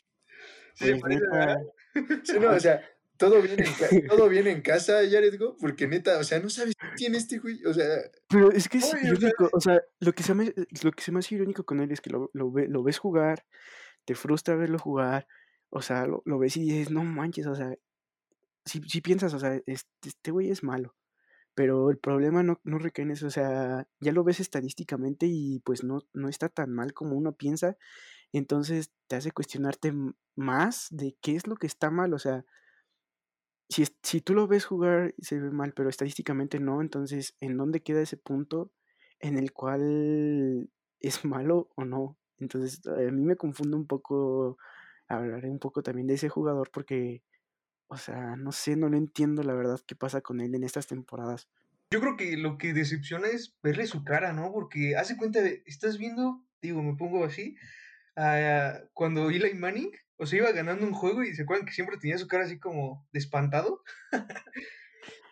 Sí, 0.75 0.95
pues, 0.95 1.21
neta, 1.21 1.61
sí, 2.25 2.39
no, 2.41 2.53
o 2.53 2.59
sea, 2.59 2.83
todo 3.31 3.41
bien, 3.43 3.57
en 3.61 3.67
todo 4.09 4.29
bien 4.29 4.47
en 4.49 4.63
casa, 4.63 4.95
Jared 5.09 5.39
Goff, 5.39 5.57
porque 5.61 5.87
neta, 5.87 6.19
o 6.19 6.25
sea, 6.25 6.41
no 6.41 6.51
sabes 6.51 6.75
qué 6.79 6.89
tiene 6.97 7.19
este 7.19 7.39
güey, 7.39 7.65
o 7.65 7.73
sea... 7.73 7.87
Pero 8.29 8.51
es 8.51 8.69
que 8.69 8.79
es 8.79 8.93
Oye, 8.93 9.09
irónico, 9.09 9.49
o 9.53 9.61
sea, 9.61 9.81
lo 10.01 10.13
que, 10.13 10.23
se 10.23 10.35
me, 10.35 10.53
lo 10.83 10.93
que 10.93 11.03
se 11.03 11.13
me 11.13 11.21
hace 11.21 11.35
irónico 11.37 11.65
con 11.65 11.81
él 11.81 11.93
es 11.93 12.01
que 12.01 12.11
lo, 12.11 12.31
lo, 12.33 12.51
ve- 12.51 12.69
lo 12.69 12.83
ves 12.83 12.99
jugar, 12.99 13.47
te 14.05 14.15
frustra 14.15 14.57
verlo 14.57 14.79
jugar, 14.79 15.27
o 15.71 15.83
sea, 15.83 16.07
lo, 16.07 16.23
lo 16.25 16.39
ves 16.39 16.57
y 16.57 16.63
dices, 16.63 16.91
no 16.91 17.05
manches, 17.05 17.47
o 17.47 17.55
sea, 17.55 17.75
si, 18.65 18.81
si 18.83 19.01
piensas, 19.01 19.33
o 19.35 19.39
sea, 19.39 19.55
este, 19.67 20.09
este 20.09 20.31
güey 20.31 20.51
es 20.51 20.63
malo, 20.63 20.97
pero 21.55 21.91
el 21.91 21.99
problema 21.99 22.43
no, 22.43 22.61
no 22.65 22.79
recae 22.79 23.05
en 23.05 23.13
eso, 23.13 23.27
o 23.27 23.31
sea, 23.31 23.87
ya 24.01 24.13
lo 24.13 24.25
ves 24.25 24.41
estadísticamente 24.41 25.27
y 25.27 25.61
pues 25.61 25.85
no, 25.85 26.01
no 26.13 26.29
está 26.29 26.49
tan 26.49 26.73
mal 26.73 26.93
como 26.93 27.17
uno 27.17 27.35
piensa, 27.37 27.77
entonces 28.33 28.91
te 29.07 29.17
hace 29.17 29.31
cuestionarte 29.31 29.93
más 30.35 30.87
de 30.91 31.17
qué 31.21 31.37
es 31.37 31.47
lo 31.47 31.57
que 31.57 31.67
está 31.67 31.91
mal, 31.91 32.15
o 32.15 32.19
sea, 32.19 32.45
si, 33.73 33.87
si 34.03 34.21
tú 34.21 34.35
lo 34.35 34.47
ves 34.47 34.65
jugar 34.65 35.15
se 35.19 35.41
ve 35.41 35.51
mal, 35.51 35.73
pero 35.75 35.89
estadísticamente 35.89 36.61
no, 36.61 36.81
entonces, 36.81 37.37
¿en 37.41 37.57
dónde 37.57 37.83
queda 37.83 38.03
ese 38.03 38.17
punto 38.17 38.71
en 39.21 39.39
el 39.39 39.53
cual 39.53 40.71
es 41.01 41.25
malo 41.25 41.71
o 41.75 41.85
no? 41.85 42.17
Entonces, 42.39 42.87
a 42.87 43.11
mí 43.11 43.23
me 43.23 43.37
confunde 43.37 43.77
un 43.77 43.87
poco, 43.87 44.59
hablaré 45.09 45.49
un 45.51 45.59
poco 45.59 45.83
también 45.83 46.07
de 46.07 46.15
ese 46.15 46.29
jugador 46.29 46.71
porque, 46.73 47.23
o 47.89 47.97
sea, 47.97 48.37
no 48.37 48.53
sé, 48.53 48.77
no 48.77 48.89
lo 48.89 48.97
entiendo 48.97 49.43
la 49.43 49.55
verdad 49.55 49.81
qué 49.87 49.95
pasa 49.95 50.21
con 50.21 50.41
él 50.41 50.55
en 50.55 50.65
estas 50.65 50.87
temporadas. 50.87 51.49
Yo 51.91 52.01
creo 52.01 52.17
que 52.17 52.37
lo 52.37 52.59
que 52.59 52.73
decepciona 52.73 53.29
es 53.29 53.55
verle 53.63 53.87
su 53.87 54.03
cara, 54.03 54.33
¿no? 54.33 54.51
Porque 54.51 54.97
hace 54.97 55.17
cuenta 55.17 55.43
de, 55.43 55.63
estás 55.67 55.99
viendo, 55.99 56.43
digo, 56.61 56.83
me 56.83 56.97
pongo 56.97 57.25
así, 57.25 57.57
ah, 58.17 58.79
cuando 58.95 59.31
Eli 59.31 59.55
Manning, 59.55 59.93
o 60.23 60.27
sea, 60.27 60.39
iba 60.39 60.53
ganando 60.53 60.87
un 60.87 60.93
juego 60.93 61.25
y 61.25 61.35
se 61.35 61.43
acuerdan 61.43 61.67
que 61.67 61.73
siempre 61.73 61.99
tenía 61.99 62.17
su 62.17 62.29
cara 62.29 62.45
así 62.45 62.61
como 62.61 63.09
de 63.13 63.19
espantado. 63.19 63.83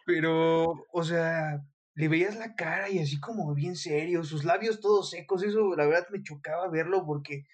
Pero, 0.05 0.87
o 0.93 1.05
sea, 1.05 1.63
le 1.95 2.09
veías 2.09 2.37
la 2.37 2.57
cara 2.57 2.91
y 2.91 2.99
así 2.99 3.21
como 3.21 3.55
bien 3.55 3.77
serio, 3.77 4.25
sus 4.25 4.45
labios 4.45 4.81
todos 4.81 5.11
secos, 5.11 5.45
eso 5.45 5.77
la 5.77 5.87
verdad 5.87 6.09
me 6.11 6.25
chocaba 6.25 6.69
verlo 6.69 7.07
porque 7.07 7.47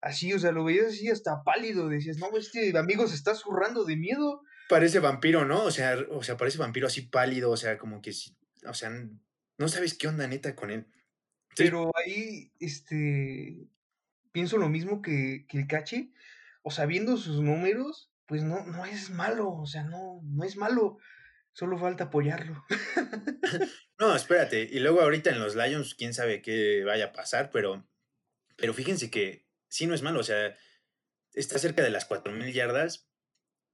así, 0.00 0.32
o 0.32 0.38
sea, 0.40 0.50
lo 0.50 0.64
veías 0.64 0.86
así 0.86 1.08
hasta 1.08 1.44
pálido, 1.44 1.88
decías, 1.88 2.16
no, 2.16 2.36
este 2.36 2.76
amigo 2.76 3.06
se 3.06 3.14
está 3.14 3.36
zurrando 3.36 3.84
de 3.84 3.96
miedo. 3.96 4.42
Parece 4.68 4.98
vampiro, 4.98 5.44
¿no? 5.44 5.62
O 5.62 5.70
sea, 5.70 5.96
o 6.10 6.24
sea, 6.24 6.36
parece 6.36 6.58
vampiro 6.58 6.88
así 6.88 7.02
pálido, 7.02 7.52
o 7.52 7.56
sea, 7.56 7.78
como 7.78 8.02
que 8.02 8.10
o 8.66 8.74
sea, 8.74 8.90
no 9.58 9.68
sabes 9.68 9.94
qué 9.94 10.08
onda 10.08 10.26
neta 10.26 10.56
con 10.56 10.72
él. 10.72 10.88
Pero 11.56 11.92
ahí, 11.96 12.50
este, 12.58 13.68
pienso 14.32 14.56
lo 14.56 14.68
mismo 14.68 15.02
que, 15.02 15.46
que 15.48 15.58
el 15.58 15.68
Cache, 15.68 16.10
o 16.62 16.70
sea, 16.70 16.86
viendo 16.86 17.16
sus 17.16 17.40
números, 17.40 18.10
pues 18.26 18.42
no, 18.42 18.64
no 18.66 18.84
es 18.84 19.10
malo, 19.10 19.50
o 19.50 19.66
sea, 19.66 19.84
no, 19.84 20.20
no 20.24 20.44
es 20.44 20.56
malo, 20.56 20.98
solo 21.52 21.78
falta 21.78 22.04
apoyarlo. 22.04 22.64
No, 23.98 24.16
espérate, 24.16 24.62
y 24.62 24.78
luego 24.78 25.02
ahorita 25.02 25.28
en 25.28 25.40
los 25.40 25.54
Lions, 25.56 25.94
quién 25.94 26.14
sabe 26.14 26.40
qué 26.40 26.84
vaya 26.86 27.06
a 27.06 27.12
pasar, 27.12 27.50
pero, 27.50 27.86
pero 28.56 28.72
fíjense 28.72 29.10
que 29.10 29.46
sí 29.68 29.86
no 29.86 29.94
es 29.94 30.00
malo, 30.00 30.20
o 30.20 30.22
sea, 30.22 30.56
está 31.34 31.58
cerca 31.58 31.82
de 31.82 31.90
las 31.90 32.08
4.000 32.08 32.50
yardas 32.50 33.10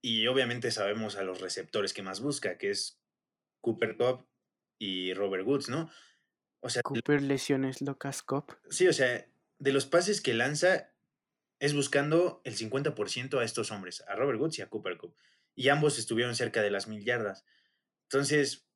y 0.03 0.27
obviamente 0.27 0.73
sabemos 0.73 1.15
a 1.15 1.23
los 1.23 1.41
receptores 1.41 1.93
que 1.93 2.03
más 2.03 2.21
busca, 2.21 2.59
que 2.59 2.71
es 2.71 3.01
Cooper 3.61 3.97
Cup 3.97 4.27
y 4.81 5.15
Robert 5.15 5.47
Woods, 5.47 5.69
¿no? 5.69 5.91
O 6.59 6.71
sea, 6.71 6.83
Cooper 6.83 7.23
lesiones 7.23 7.81
locas 7.81 8.25
cop. 8.25 8.51
Sí, 8.69 8.89
o 8.89 8.93
sea, 8.93 9.29
de 9.59 9.73
los 9.73 9.87
pases 9.87 10.21
que 10.21 10.35
lanza 10.35 10.93
es 11.59 11.75
buscando 11.75 12.41
el 12.45 12.57
50% 12.57 13.39
a 13.39 13.45
estos 13.45 13.71
hombres, 13.71 14.05
a 14.09 14.15
Robert 14.15 14.39
Woods 14.41 14.59
y 14.59 14.63
a 14.63 14.69
Cooper 14.69 14.97
Cup. 14.99 15.17
Y 15.55 15.69
ambos 15.69 15.99
estuvieron 15.99 16.35
cerca 16.35 16.63
de 16.63 16.71
las 16.71 16.87
mil 16.87 17.05
yardas. 17.05 17.45
Entonces, 18.05 18.67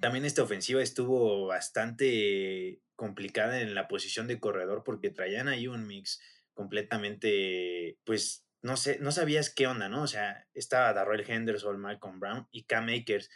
también 0.00 0.24
esta 0.24 0.42
ofensiva 0.42 0.82
estuvo 0.82 1.46
bastante 1.46 2.82
complicada 2.96 3.60
en 3.60 3.74
la 3.74 3.88
posición 3.88 4.26
de 4.26 4.40
corredor 4.40 4.82
porque 4.84 5.10
traían 5.10 5.48
ahí 5.48 5.68
un 5.68 5.86
mix 5.86 6.20
completamente, 6.54 7.98
pues, 8.04 8.46
no 8.62 8.76
sé, 8.76 8.98
no 9.00 9.10
sabías 9.10 9.50
qué 9.50 9.66
onda, 9.66 9.88
¿no? 9.88 10.02
O 10.02 10.06
sea, 10.06 10.46
estaba 10.54 10.92
Darrell 10.92 11.28
Henderson, 11.28 11.80
Malcolm 11.80 12.20
Brown 12.20 12.48
y 12.50 12.64
Cam 12.64 12.88
Akers. 12.88 13.30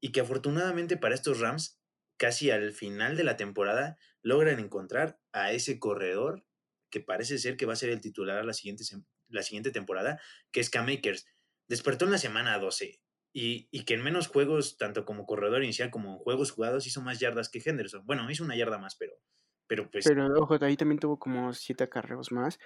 Y 0.00 0.10
que 0.12 0.20
afortunadamente 0.20 0.96
para 0.96 1.14
estos 1.14 1.40
Rams, 1.40 1.80
casi 2.16 2.50
al 2.50 2.72
final 2.72 3.16
de 3.16 3.24
la 3.24 3.36
temporada, 3.36 3.98
logran 4.22 4.58
encontrar 4.58 5.18
a 5.32 5.52
ese 5.52 5.78
corredor 5.78 6.44
que 6.92 7.00
parece 7.00 7.38
ser 7.38 7.56
que 7.56 7.66
va 7.66 7.72
a 7.72 7.76
ser 7.76 7.90
el 7.90 8.00
titular 8.00 8.44
la 8.44 8.52
siguiente, 8.52 8.84
la 9.28 9.42
siguiente 9.42 9.72
temporada, 9.72 10.20
que 10.52 10.60
es 10.60 10.70
Cam 10.70 10.88
Akers. 10.88 11.26
Despertó 11.66 12.04
en 12.04 12.12
la 12.12 12.18
semana 12.18 12.58
12 12.58 13.00
y, 13.32 13.68
y, 13.72 13.84
que 13.84 13.94
en 13.94 14.04
menos 14.04 14.28
juegos, 14.28 14.76
tanto 14.76 15.04
como 15.04 15.26
corredor 15.26 15.64
inicial 15.64 15.90
como 15.90 16.18
juegos 16.18 16.52
jugados, 16.52 16.86
hizo 16.86 17.00
más 17.00 17.18
yardas 17.18 17.48
que 17.48 17.62
Henderson. 17.64 18.04
Bueno, 18.04 18.30
hizo 18.30 18.44
una 18.44 18.56
yarda 18.56 18.78
más, 18.78 18.94
pero, 18.94 19.14
pero 19.66 19.90
pues... 19.90 20.04
Pero 20.06 20.26
ojo, 20.38 20.58
ahí 20.60 20.76
también 20.76 20.98
tuvo 20.98 21.18
como 21.18 21.54
siete 21.54 21.84
acarreos 21.84 22.30
más. 22.30 22.58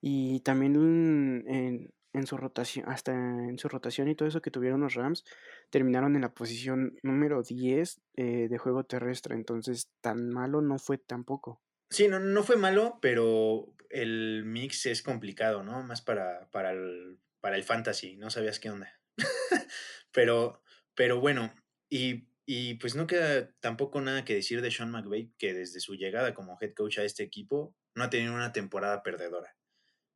Y 0.00 0.40
también 0.40 1.44
en, 1.48 1.92
en 2.14 2.26
su 2.28 2.36
rotación, 2.36 2.88
hasta 2.88 3.12
en 3.12 3.58
su 3.58 3.68
rotación 3.68 4.08
y 4.08 4.14
todo 4.14 4.28
eso 4.28 4.40
que 4.40 4.52
tuvieron 4.52 4.82
los 4.82 4.94
Rams, 4.94 5.24
terminaron 5.70 6.14
en 6.14 6.22
la 6.22 6.32
posición 6.32 6.96
número 7.02 7.42
10 7.42 8.00
eh, 8.16 8.48
de 8.48 8.58
juego 8.58 8.84
terrestre. 8.84 9.34
Entonces, 9.34 9.90
tan 10.00 10.30
malo 10.30 10.60
no 10.60 10.78
fue 10.78 10.96
tampoco. 10.96 11.60
Sí, 11.94 12.08
no, 12.08 12.18
no 12.18 12.42
fue 12.42 12.56
malo, 12.56 12.98
pero 13.00 13.72
el 13.88 14.42
mix 14.44 14.86
es 14.86 15.00
complicado, 15.00 15.62
¿no? 15.62 15.84
Más 15.84 16.02
para, 16.02 16.50
para, 16.50 16.72
el, 16.72 17.20
para 17.40 17.54
el 17.54 17.62
fantasy, 17.62 18.16
no 18.16 18.30
sabías 18.30 18.58
qué 18.58 18.68
onda. 18.68 19.00
pero, 20.12 20.60
pero 20.96 21.20
bueno, 21.20 21.54
y, 21.88 22.26
y, 22.46 22.74
pues 22.78 22.96
no 22.96 23.06
queda 23.06 23.48
tampoco 23.60 24.00
nada 24.00 24.24
que 24.24 24.34
decir 24.34 24.60
de 24.60 24.72
Sean 24.72 24.90
McVay, 24.90 25.34
que 25.38 25.54
desde 25.54 25.78
su 25.78 25.94
llegada 25.94 26.34
como 26.34 26.58
head 26.60 26.74
coach 26.74 26.98
a 26.98 27.04
este 27.04 27.22
equipo 27.22 27.76
no 27.94 28.02
ha 28.02 28.10
tenido 28.10 28.34
una 28.34 28.52
temporada 28.52 29.04
perdedora. 29.04 29.54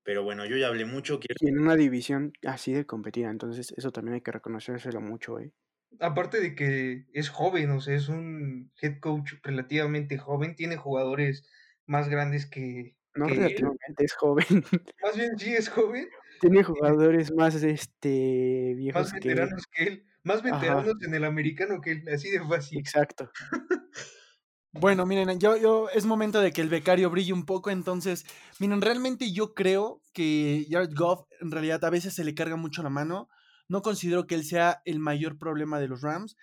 Pero 0.03 0.25
bueno, 0.25 0.47
yo 0.47 0.57
ya 0.57 0.67
hablé 0.67 0.85
mucho. 0.85 1.21
Y 1.23 1.49
en 1.49 1.61
una 1.61 1.77
división 1.77 2.33
así 2.45 2.73
de 2.73 2.87
competida, 2.87 3.31
entonces 3.31 3.73
eso 3.77 3.93
también 3.93 4.15
hay 4.15 4.21
que 4.23 4.33
reconocérselo 4.33 5.01
mucho, 5.01 5.39
¿eh? 5.39 5.53
Aparte 6.01 6.41
de 6.41 6.57
que 6.57 7.07
es 7.13 7.29
joven, 7.29 7.71
o 7.71 7.81
sea, 7.81 7.95
es 7.95 8.09
un 8.09 8.73
head 8.83 8.99
coach 8.99 9.35
relativamente 9.45 10.19
joven, 10.19 10.57
tiene 10.57 10.77
jugadores 10.77 11.49
más 11.89 12.09
grandes 12.09 12.47
que. 12.47 12.95
No 13.15 13.27
relativamente, 13.27 14.05
es 14.05 14.13
joven. 14.13 14.47
Más 15.03 15.17
bien 15.17 15.37
sí 15.37 15.53
es 15.53 15.69
joven. 15.69 16.09
Tiene 16.41 16.63
jugadores 16.63 17.33
más 17.35 17.57
este 17.57 18.75
viejos 18.77 19.03
más 19.03 19.13
veteranos 19.13 19.67
que 19.73 19.83
él. 19.83 20.07
Más 20.23 20.41
veteranos 20.41 20.95
en 21.03 21.15
el 21.15 21.25
americano 21.25 21.81
que 21.81 21.93
él, 21.93 22.09
así 22.15 22.31
de 22.31 22.41
fácil. 22.47 22.79
Exacto. 22.79 23.29
Bueno, 24.73 25.07
miren, 25.07 25.41
yo, 25.41 25.57
yo, 25.57 25.89
es 25.89 26.05
momento 26.05 26.41
de 26.41 26.53
que 26.53 26.61
el 26.61 26.69
becario 26.69 27.11
brille 27.11 27.33
un 27.33 27.47
poco, 27.47 27.71
entonces, 27.71 28.27
miren, 28.61 28.83
realmente 28.83 29.33
yo 29.33 29.55
creo 29.55 30.03
que 30.13 30.67
Jared 30.71 30.95
Goff 30.95 31.27
en 31.41 31.51
realidad 31.51 31.83
a 31.85 31.91
veces 31.91 32.15
se 32.15 32.23
le 32.23 32.35
carga 32.35 32.55
mucho 32.55 32.83
la 32.83 32.91
mano. 32.91 33.29
No 33.67 33.83
considero 33.83 34.27
que 34.27 34.35
él 34.37 34.45
sea 34.45 34.83
el 34.85 35.01
mayor 35.01 35.39
problema 35.39 35.81
de 35.81 35.89
los 35.89 36.03
Rams, 36.03 36.37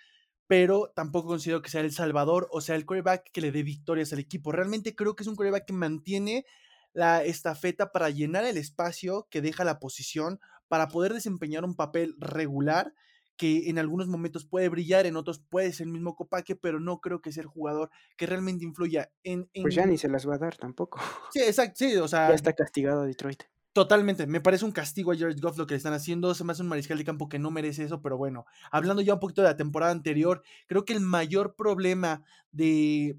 pero 0.46 0.92
tampoco 0.94 1.28
considero 1.28 1.62
que 1.62 1.70
sea 1.70 1.80
el 1.80 1.92
salvador 1.92 2.48
o 2.52 2.60
sea 2.60 2.76
el 2.76 2.86
quarterback 2.86 3.30
que 3.32 3.40
le 3.40 3.52
dé 3.52 3.62
victorias 3.62 4.12
al 4.12 4.18
equipo. 4.18 4.52
Realmente 4.52 4.94
creo 4.94 5.16
que 5.16 5.22
es 5.22 5.26
un 5.28 5.36
quarterback 5.36 5.66
que 5.66 5.72
mantiene 5.72 6.46
la 6.92 7.24
estafeta 7.24 7.92
para 7.92 8.10
llenar 8.10 8.44
el 8.44 8.56
espacio 8.56 9.26
que 9.30 9.42
deja 9.42 9.64
la 9.64 9.78
posición, 9.78 10.40
para 10.68 10.88
poder 10.88 11.12
desempeñar 11.12 11.64
un 11.64 11.74
papel 11.74 12.14
regular 12.18 12.94
que 13.36 13.68
en 13.68 13.78
algunos 13.78 14.08
momentos 14.08 14.46
puede 14.46 14.68
brillar, 14.68 15.06
en 15.06 15.16
otros 15.16 15.38
puede 15.38 15.72
ser 15.72 15.86
el 15.86 15.92
mismo 15.92 16.16
Copaque, 16.16 16.56
pero 16.56 16.80
no 16.80 17.00
creo 17.00 17.20
que 17.20 17.32
sea 17.32 17.42
el 17.42 17.48
jugador 17.48 17.90
que 18.16 18.26
realmente 18.26 18.64
influya 18.64 19.10
en, 19.24 19.50
Pues 19.60 19.74
ya 19.74 19.84
ni 19.84 19.98
se 19.98 20.08
las 20.08 20.26
va 20.26 20.36
a 20.36 20.38
dar 20.38 20.56
tampoco. 20.56 21.00
Sí, 21.32 21.40
exacto, 21.40 21.74
sí, 21.76 21.96
o 21.96 22.08
sea... 22.08 22.28
Ya 22.28 22.34
está 22.34 22.54
castigado 22.54 23.02
a 23.02 23.06
Detroit. 23.06 23.42
Totalmente, 23.76 24.26
me 24.26 24.40
parece 24.40 24.64
un 24.64 24.72
castigo 24.72 25.12
a 25.12 25.18
Jared 25.18 25.38
Goff 25.38 25.58
lo 25.58 25.66
que 25.66 25.74
le 25.74 25.76
están 25.76 25.92
haciendo, 25.92 26.34
se 26.34 26.44
me 26.44 26.52
hace 26.52 26.62
un 26.62 26.68
mariscal 26.68 26.96
de 26.96 27.04
campo 27.04 27.28
que 27.28 27.38
no 27.38 27.50
merece 27.50 27.84
eso, 27.84 28.00
pero 28.00 28.16
bueno, 28.16 28.46
hablando 28.70 29.02
ya 29.02 29.12
un 29.12 29.20
poquito 29.20 29.42
de 29.42 29.48
la 29.48 29.58
temporada 29.58 29.92
anterior, 29.92 30.42
creo 30.66 30.86
que 30.86 30.94
el 30.94 31.00
mayor 31.00 31.56
problema 31.56 32.24
de, 32.52 33.18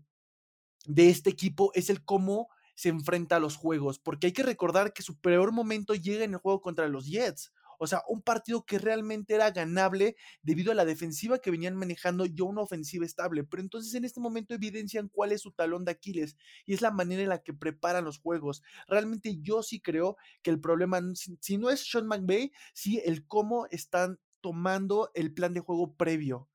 de 0.87 1.09
este 1.09 1.29
equipo 1.29 1.71
es 1.75 1.91
el 1.91 2.03
cómo 2.03 2.49
se 2.73 2.89
enfrenta 2.89 3.35
a 3.35 3.39
los 3.39 3.55
juegos, 3.55 3.99
porque 3.99 4.25
hay 4.25 4.33
que 4.33 4.41
recordar 4.41 4.93
que 4.93 5.03
su 5.03 5.19
peor 5.19 5.51
momento 5.51 5.93
llega 5.93 6.23
en 6.23 6.33
el 6.33 6.39
juego 6.39 6.59
contra 6.59 6.87
los 6.87 7.05
Jets. 7.05 7.53
O 7.77 7.87
sea, 7.87 8.01
un 8.07 8.21
partido 8.21 8.65
que 8.65 8.79
realmente 8.79 9.35
era 9.35 9.51
ganable 9.51 10.15
debido 10.41 10.71
a 10.71 10.75
la 10.75 10.85
defensiva 10.85 11.39
que 11.39 11.51
venían 11.51 11.75
manejando 11.75 12.25
y 12.25 12.39
una 12.41 12.61
ofensiva 12.61 13.05
estable. 13.05 13.43
Pero 13.43 13.61
entonces 13.61 13.93
en 13.93 14.05
este 14.05 14.19
momento 14.19 14.53
evidencian 14.53 15.09
cuál 15.09 15.31
es 15.31 15.41
su 15.41 15.51
talón 15.51 15.85
de 15.85 15.91
Aquiles 15.91 16.37
y 16.65 16.73
es 16.73 16.81
la 16.81 16.91
manera 16.91 17.21
en 17.21 17.29
la 17.29 17.43
que 17.43 17.53
preparan 17.53 18.05
los 18.05 18.19
juegos. 18.19 18.63
Realmente 18.87 19.37
yo 19.41 19.63
sí 19.63 19.79
creo 19.79 20.17
que 20.41 20.49
el 20.49 20.59
problema, 20.59 21.01
si, 21.13 21.57
no 21.57 21.69
es 21.69 21.89
Sean 21.89 22.07
McVay, 22.07 22.51
sí 22.73 23.01
el 23.05 23.25
cómo 23.27 23.67
están 23.71 24.19
tomando 24.41 25.11
el 25.13 25.33
plan 25.33 25.53
de 25.53 25.59
juego 25.59 25.95
previo. 25.95 26.49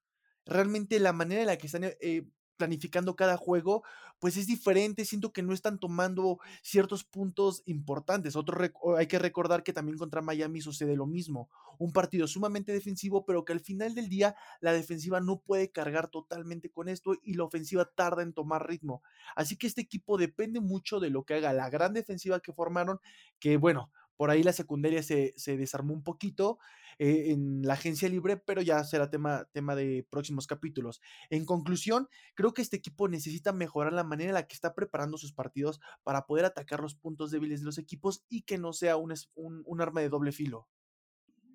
Realmente 0.45 0.99
la 0.99 1.13
manera 1.13 1.43
en 1.43 1.47
la 1.47 1.59
que 1.59 1.67
están 1.67 1.85
eh, 1.85 2.27
planificando 2.63 3.17
cada 3.17 3.37
juego, 3.37 3.83
pues 4.21 4.37
es 4.37 4.47
diferente, 4.47 5.05
siento 5.05 5.33
que 5.33 5.43
no 5.43 5.53
están 5.53 5.81
tomando 5.81 6.39
ciertos 6.63 7.03
puntos 7.03 7.65
importantes. 7.67 8.37
Otro 8.37 8.57
hay 8.97 9.09
que 9.09 9.19
recordar 9.19 9.65
que 9.65 9.73
también 9.73 9.99
contra 9.99 10.23
Miami 10.23 10.61
sucede 10.61 10.95
lo 10.95 11.07
mismo, 11.07 11.49
un 11.81 11.91
partido 11.91 12.29
sumamente 12.29 12.71
defensivo, 12.71 13.25
pero 13.27 13.45
que 13.45 13.53
al 13.53 13.59
final 13.59 13.97
del 13.97 14.09
día 14.09 14.37
la 14.61 14.73
defensiva 14.73 15.21
no 15.21 15.41
puede 15.41 15.73
cargar 15.73 16.07
totalmente 16.07 16.71
con 16.71 16.89
esto 16.89 17.17
y 17.25 17.35
la 17.35 17.43
ofensiva 17.43 17.85
tarda 17.85 18.23
en 18.23 18.33
tomar 18.33 18.69
ritmo. 18.69 19.03
Así 19.35 19.57
que 19.57 19.67
este 19.67 19.81
equipo 19.81 20.17
depende 20.17 20.61
mucho 20.61 21.01
de 21.01 21.11
lo 21.11 21.25
que 21.25 21.35
haga 21.35 21.53
la 21.53 21.69
gran 21.69 21.95
defensiva 21.95 22.39
que 22.39 22.53
formaron, 22.53 23.01
que 23.41 23.57
bueno, 23.57 23.91
por 24.23 24.31
ahí 24.31 24.45
la 24.45 24.53
secundaria 24.53 25.03
se, 25.03 25.35
se 25.37 25.57
desarmó 25.57 25.93
un 25.93 26.05
poquito 26.05 26.61
eh, 27.01 27.33
en 27.33 27.63
la 27.63 27.75
agencia 27.75 28.09
libre, 28.09 28.37
pero 28.37 28.63
ya 28.63 28.85
será 28.85 29.11
tema, 29.11 29.49
tema 29.51 29.75
de 29.75 30.07
próximos 30.09 30.47
capítulos. 30.47 31.01
En 31.29 31.45
conclusión, 31.45 32.07
creo 32.37 32.55
que 32.55 32.63
este 32.63 32.77
equipo 32.77 33.09
necesita 33.09 33.53
mejorar 33.53 33.93
la 33.93 34.05
manera 34.05 34.31
en 34.31 34.35
la 34.35 34.47
que 34.47 34.55
está 34.55 34.77
preparando 34.77 35.19
sus 35.19 35.33
partidos 35.33 35.81
para 36.05 36.25
poder 36.25 36.45
atacar 36.45 36.79
los 36.79 36.95
puntos 36.95 37.33
débiles 37.33 37.63
de 37.63 37.67
los 37.67 37.79
equipos 37.79 38.25
y 38.29 38.43
que 38.43 38.59
no 38.59 38.73
sea 38.73 38.97
un, 38.97 39.13
un, 39.35 39.81
arma 39.81 40.03
de 40.03 40.09
doble 40.09 40.31
filo. 40.31 40.69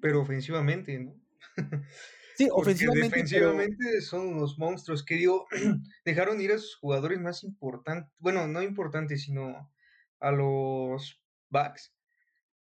Pero 0.02 0.20
ofensivamente, 0.20 1.00
¿no? 1.00 1.16
Sí, 2.36 2.50
ofensivamente. 2.52 3.16
Defensivamente 3.16 4.02
son 4.02 4.28
unos 4.28 4.60
monstruos 4.60 5.06
que 5.06 5.16
digo, 5.16 5.48
dejaron 6.04 6.42
ir 6.42 6.52
a 6.52 6.58
sus 6.58 6.76
jugadores 6.76 7.22
más 7.22 7.46
importantes, 7.46 8.12
bueno, 8.20 8.46
no 8.46 8.62
importantes, 8.62 9.24
sino 9.24 9.72
a 10.20 10.32
los 10.34 11.24
backs 11.50 11.94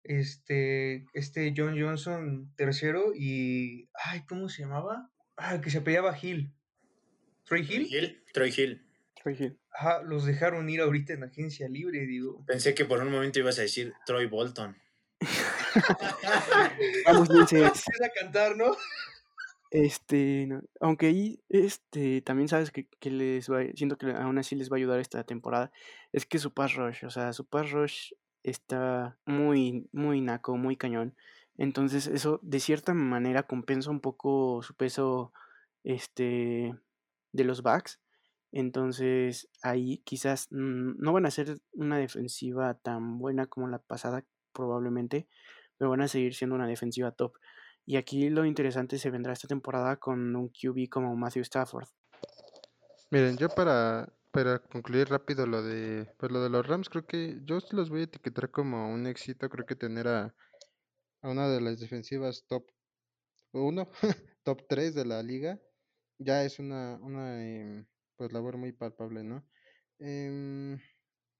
este, 0.09 1.07
este 1.13 1.55
John 1.57 1.81
Johnson 1.81 2.51
tercero 2.57 3.13
y, 3.15 3.89
ay, 4.07 4.23
¿cómo 4.27 4.49
se 4.49 4.63
llamaba? 4.63 5.11
Ah, 5.37 5.61
que 5.61 5.71
se 5.71 5.79
apellaba 5.79 6.19
Hill. 6.21 6.53
¿Troy 7.45 7.61
Hill? 7.61 8.23
Troy 8.33 8.53
Hill. 8.57 8.83
Troy 9.23 9.37
Hill. 9.39 9.59
Ajá, 9.73 10.03
los 10.03 10.25
dejaron 10.25 10.69
ir 10.69 10.81
ahorita 10.81 11.13
en 11.13 11.25
agencia 11.25 11.69
libre, 11.69 12.07
digo. 12.07 12.43
Pensé 12.47 12.75
que 12.75 12.85
por 12.87 13.01
un 13.03 13.13
momento 13.13 13.39
ibas 13.39 13.59
a 13.59 13.63
decir 13.63 13.93
Troy 14.07 14.27
Bolton. 14.27 14.77
Vamos, 17.07 17.29
a 17.31 18.09
cantar, 18.21 18.57
¿no? 18.57 18.77
Este, 19.71 20.49
aunque 20.81 21.07
ahí, 21.07 21.43
este, 21.51 22.23
también 22.23 22.49
sabes 22.49 22.71
que, 22.71 22.89
que 22.99 23.11
les 23.11 23.51
va, 23.51 23.61
siento 23.75 23.99
que 23.99 24.11
aún 24.13 24.39
así 24.39 24.57
les 24.57 24.71
va 24.71 24.77
a 24.77 24.79
ayudar 24.79 25.01
esta 25.01 25.25
temporada, 25.25 25.71
es 26.13 26.25
que 26.25 26.39
su 26.39 26.55
pass 26.55 26.75
rush, 26.75 27.05
o 27.05 27.11
sea, 27.11 27.35
su 27.35 27.47
pass 27.47 27.71
rush 27.71 28.13
está 28.51 29.19
muy, 29.27 29.89
muy 29.93 30.21
naco, 30.21 30.57
muy 30.57 30.77
cañón. 30.77 31.15
Entonces 31.57 32.07
eso 32.07 32.39
de 32.43 32.61
cierta 32.61 32.95
manera 32.95 33.43
compensa 33.43 33.91
un 33.91 34.01
poco 34.01 34.63
su 34.63 34.75
peso 34.75 35.33
este, 35.85 36.75
de 37.33 37.45
los 37.45 37.63
backs. 37.63 38.01
Entonces 38.53 39.49
ahí 39.63 39.99
quizás 40.05 40.49
no 40.51 41.13
van 41.13 41.27
a 41.27 41.31
ser 41.31 41.61
una 41.73 41.99
defensiva 41.99 42.75
tan 42.75 43.19
buena 43.19 43.47
como 43.47 43.69
la 43.69 43.79
pasada 43.79 44.25
probablemente, 44.53 45.29
pero 45.77 45.91
van 45.91 46.01
a 46.01 46.09
seguir 46.09 46.35
siendo 46.35 46.57
una 46.57 46.67
defensiva 46.67 47.13
top. 47.13 47.35
Y 47.85 47.97
aquí 47.97 48.29
lo 48.31 48.45
interesante 48.45 48.99
se 48.99 49.11
vendrá 49.11 49.33
esta 49.33 49.49
temporada 49.49 49.97
con 49.97 50.37
un 50.37 50.49
QB 50.49 50.89
como 50.91 51.17
Matthew 51.17 51.43
Stafford. 51.43 51.89
Miren, 53.11 53.39
yo 53.39 53.49
para 53.49 54.13
para 54.31 54.59
concluir 54.59 55.09
rápido 55.09 55.47
lo 55.47 55.63
de, 55.63 56.07
pues 56.19 56.31
lo 56.31 56.43
de 56.43 56.51
los 56.51 56.67
Rams, 56.67 56.89
creo 56.89 57.07
que 57.07 57.41
yo 57.45 57.59
los 57.73 57.91
voy 57.91 58.03
a 58.03 58.05
etiquetar 58.05 58.51
como 58.51 58.93
un 58.93 59.07
éxito. 59.07 59.49
Creo 59.49 59.67
que 59.67 59.77
tener 59.77 60.09
a, 60.09 60.35
una 61.23 61.49
de 61.49 61.61
las 61.61 61.81
defensivas 61.81 62.45
top 62.47 62.65
1, 63.53 63.91
top 64.45 64.63
3 64.69 64.95
de 64.95 65.05
la 65.05 65.23
liga, 65.23 65.61
ya 66.19 66.45
es 66.45 66.59
una, 66.59 66.99
una 67.03 67.45
em, 67.45 67.87
pues 68.17 68.33
labor 68.33 68.57
muy 68.59 68.73
palpable, 68.73 69.25
¿no? 69.25 69.47
Em, 69.99 70.79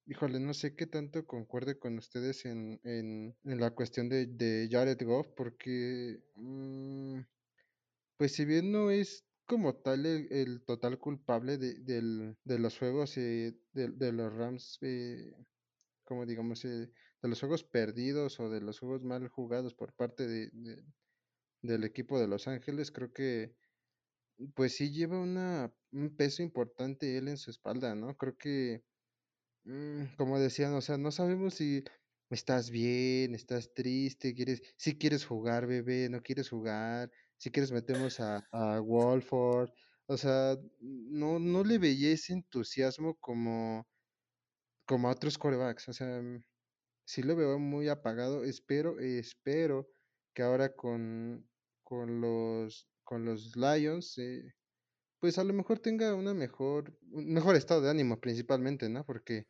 híjole, 0.07 0.41
no 0.41 0.55
sé 0.55 0.75
qué 0.75 0.87
tanto 0.87 1.27
concuerde 1.27 1.79
con 1.79 1.99
ustedes 1.99 2.45
en, 2.47 2.81
en, 2.85 3.37
la 3.45 3.71
cuestión 3.73 4.09
de, 4.09 4.27
de 4.27 4.69
Jared 4.71 5.01
Goff, 5.05 5.29
porque, 5.37 6.19
mm, 6.37 7.21
pues 8.17 8.33
si 8.33 8.45
bien 8.45 8.73
no 8.73 8.91
es 8.91 9.28
como 9.49 9.75
tal 9.75 10.05
el, 10.05 10.63
total 10.65 10.99
culpable 10.99 11.57
de, 11.57 11.75
del, 11.81 12.37
de 12.45 12.59
los 12.59 12.79
juegos 12.79 13.15
de, 13.15 13.57
de, 13.73 14.13
los 14.13 14.33
Rams, 14.35 14.79
eh, 14.83 15.33
como 16.05 16.27
digamos, 16.27 16.65
eh, 16.67 16.91
de 17.23 17.29
los 17.29 17.41
juegos 17.41 17.65
perdidos 17.65 18.39
o 18.41 18.51
de 18.51 18.61
los 18.61 18.79
juegos 18.79 19.03
mal 19.03 19.27
jugados 19.29 19.75
por 19.75 19.95
parte 19.95 20.29
de, 20.29 20.51
del 21.63 21.85
equipo 21.85 22.21
de 22.21 22.29
Los 22.29 22.47
Ángeles, 22.47 22.93
creo 22.93 23.11
que 23.13 23.57
pues 24.55 24.77
sí 24.77 24.93
lleva 24.93 25.19
una, 25.19 25.73
un 25.93 26.15
peso 26.15 26.43
importante 26.43 27.17
él 27.17 27.29
en 27.29 27.39
su 27.39 27.51
espalda, 27.51 27.95
¿no? 27.95 28.17
Creo 28.17 28.37
que, 28.37 28.85
mm, 29.65 30.17
como 30.17 30.39
decían, 30.39 30.75
o 30.75 30.83
sea, 30.83 30.99
no 30.99 31.11
sabemos 31.11 31.55
si 31.55 31.85
estás 32.31 32.71
bien, 32.71 33.35
estás 33.35 33.73
triste, 33.75 34.35
quieres, 34.35 34.63
si 34.77 34.99
quieres 34.99 35.25
jugar, 35.25 35.67
bebé, 35.67 36.09
no 36.11 36.23
quieres 36.23 36.51
jugar, 36.51 37.11
si 37.39 37.51
quieres 37.51 37.73
metemos 37.73 38.21
a, 38.21 38.47
a 38.53 38.81
Wolford, 38.81 39.71
o 40.07 40.17
sea, 40.17 40.57
no, 40.81 41.39
no 41.39 41.65
le 41.65 41.79
veía 41.79 42.13
ese 42.13 42.35
entusiasmo 42.35 43.17
como, 43.21 43.89
como 44.87 45.09
a 45.09 45.13
otros 45.13 45.39
corebacks, 45.39 45.89
o 45.89 45.93
sea, 45.93 46.23
sí 47.07 47.23
lo 47.23 47.37
veo 47.37 47.59
muy 47.59 47.89
apagado, 47.89 48.45
espero, 48.45 48.99
espero 49.01 49.89
que 50.35 50.43
ahora 50.43 50.75
con, 50.75 51.49
con 51.83 52.21
los 52.21 52.87
con 53.09 53.25
los 53.25 53.57
Lions, 53.57 54.19
eh, 54.19 54.53
pues 55.19 55.39
a 55.39 55.45
lo 55.45 55.55
mejor 55.55 55.79
tenga 55.79 56.15
una 56.15 56.35
mejor, 56.35 56.95
un 57.11 57.33
mejor 57.33 57.57
estado 57.57 57.81
de 57.81 57.89
ánimo 57.89 58.21
principalmente, 58.21 58.91
¿no? 58.91 59.07
Porque 59.07 59.47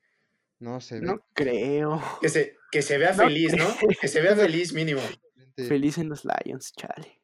no 0.60 0.80
se 0.80 1.00
ve 1.00 1.06
No 1.06 1.26
creo. 1.34 2.00
Que 2.20 2.28
se, 2.28 2.56
que 2.70 2.82
se 2.82 2.98
vea 2.98 3.10
No 3.10 3.24
feliz, 3.24 3.56
¿no? 3.56 3.66
Que 4.00 4.06
se 4.06 4.20
vea 4.20 4.36
feliz 4.36 4.72
mínimo. 4.72 5.00
Feliz 5.56 5.98
en 5.98 6.08
los 6.08 6.24
Lions, 6.24 6.72
chale. 6.72 7.17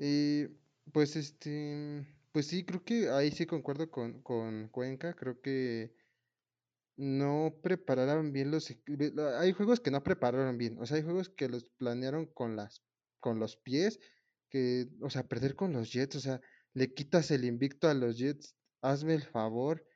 Y 0.00 0.48
pues 0.92 1.14
este, 1.16 2.06
pues 2.32 2.48
sí, 2.48 2.64
creo 2.64 2.84
que 2.84 3.10
ahí 3.10 3.30
sí 3.30 3.46
concuerdo 3.46 3.90
con, 3.92 4.22
con 4.22 4.68
Cuenca, 4.70 5.14
creo 5.14 5.40
que 5.42 5.94
no 6.96 7.60
prepararon 7.62 8.32
bien 8.32 8.50
los, 8.50 8.74
hay 9.38 9.52
juegos 9.52 9.80
que 9.80 9.92
no 9.92 10.02
prepararon 10.02 10.58
bien, 10.58 10.78
o 10.80 10.86
sea, 10.86 10.96
hay 10.96 11.02
juegos 11.04 11.28
que 11.30 11.48
los 11.48 11.64
planearon 11.64 12.26
con 12.26 12.56
las, 12.56 12.82
con 13.20 13.38
los 13.38 13.56
pies, 13.56 14.00
que, 14.50 14.88
o 15.02 15.10
sea, 15.10 15.28
perder 15.28 15.54
con 15.56 15.72
los 15.72 15.92
Jets, 15.92 16.16
o 16.16 16.20
sea, 16.20 16.40
le 16.74 16.92
quitas 16.94 17.30
el 17.30 17.44
invicto 17.44 17.88
a 17.88 17.94
los 17.94 18.18
Jets, 18.18 18.56
hazme 18.82 19.14
el 19.14 19.22
favor, 19.22 19.86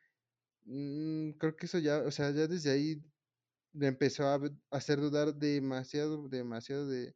Mm, 0.67 1.33
creo 1.33 1.57
que 1.57 1.67
eso 1.67 1.79
ya, 1.79 1.99
o 2.03 2.11
sea, 2.11 2.31
ya 2.31 2.47
desde 2.47 2.71
ahí 2.71 3.03
empezó 3.75 4.27
a 4.29 4.41
hacer 4.71 5.01
dudar 5.01 5.35
demasiado, 5.35 6.29
demasiado 6.29 6.87
de, 6.89 7.15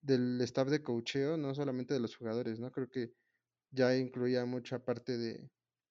del 0.00 0.40
staff 0.42 0.68
de 0.68 0.82
coacheo, 0.82 1.36
no 1.36 1.54
solamente 1.54 1.94
de 1.94 2.00
los 2.00 2.16
jugadores, 2.16 2.60
¿no? 2.60 2.70
Creo 2.70 2.88
que 2.88 3.12
ya 3.70 3.96
incluía 3.96 4.44
mucha 4.44 4.84
parte 4.84 5.18
de, 5.18 5.50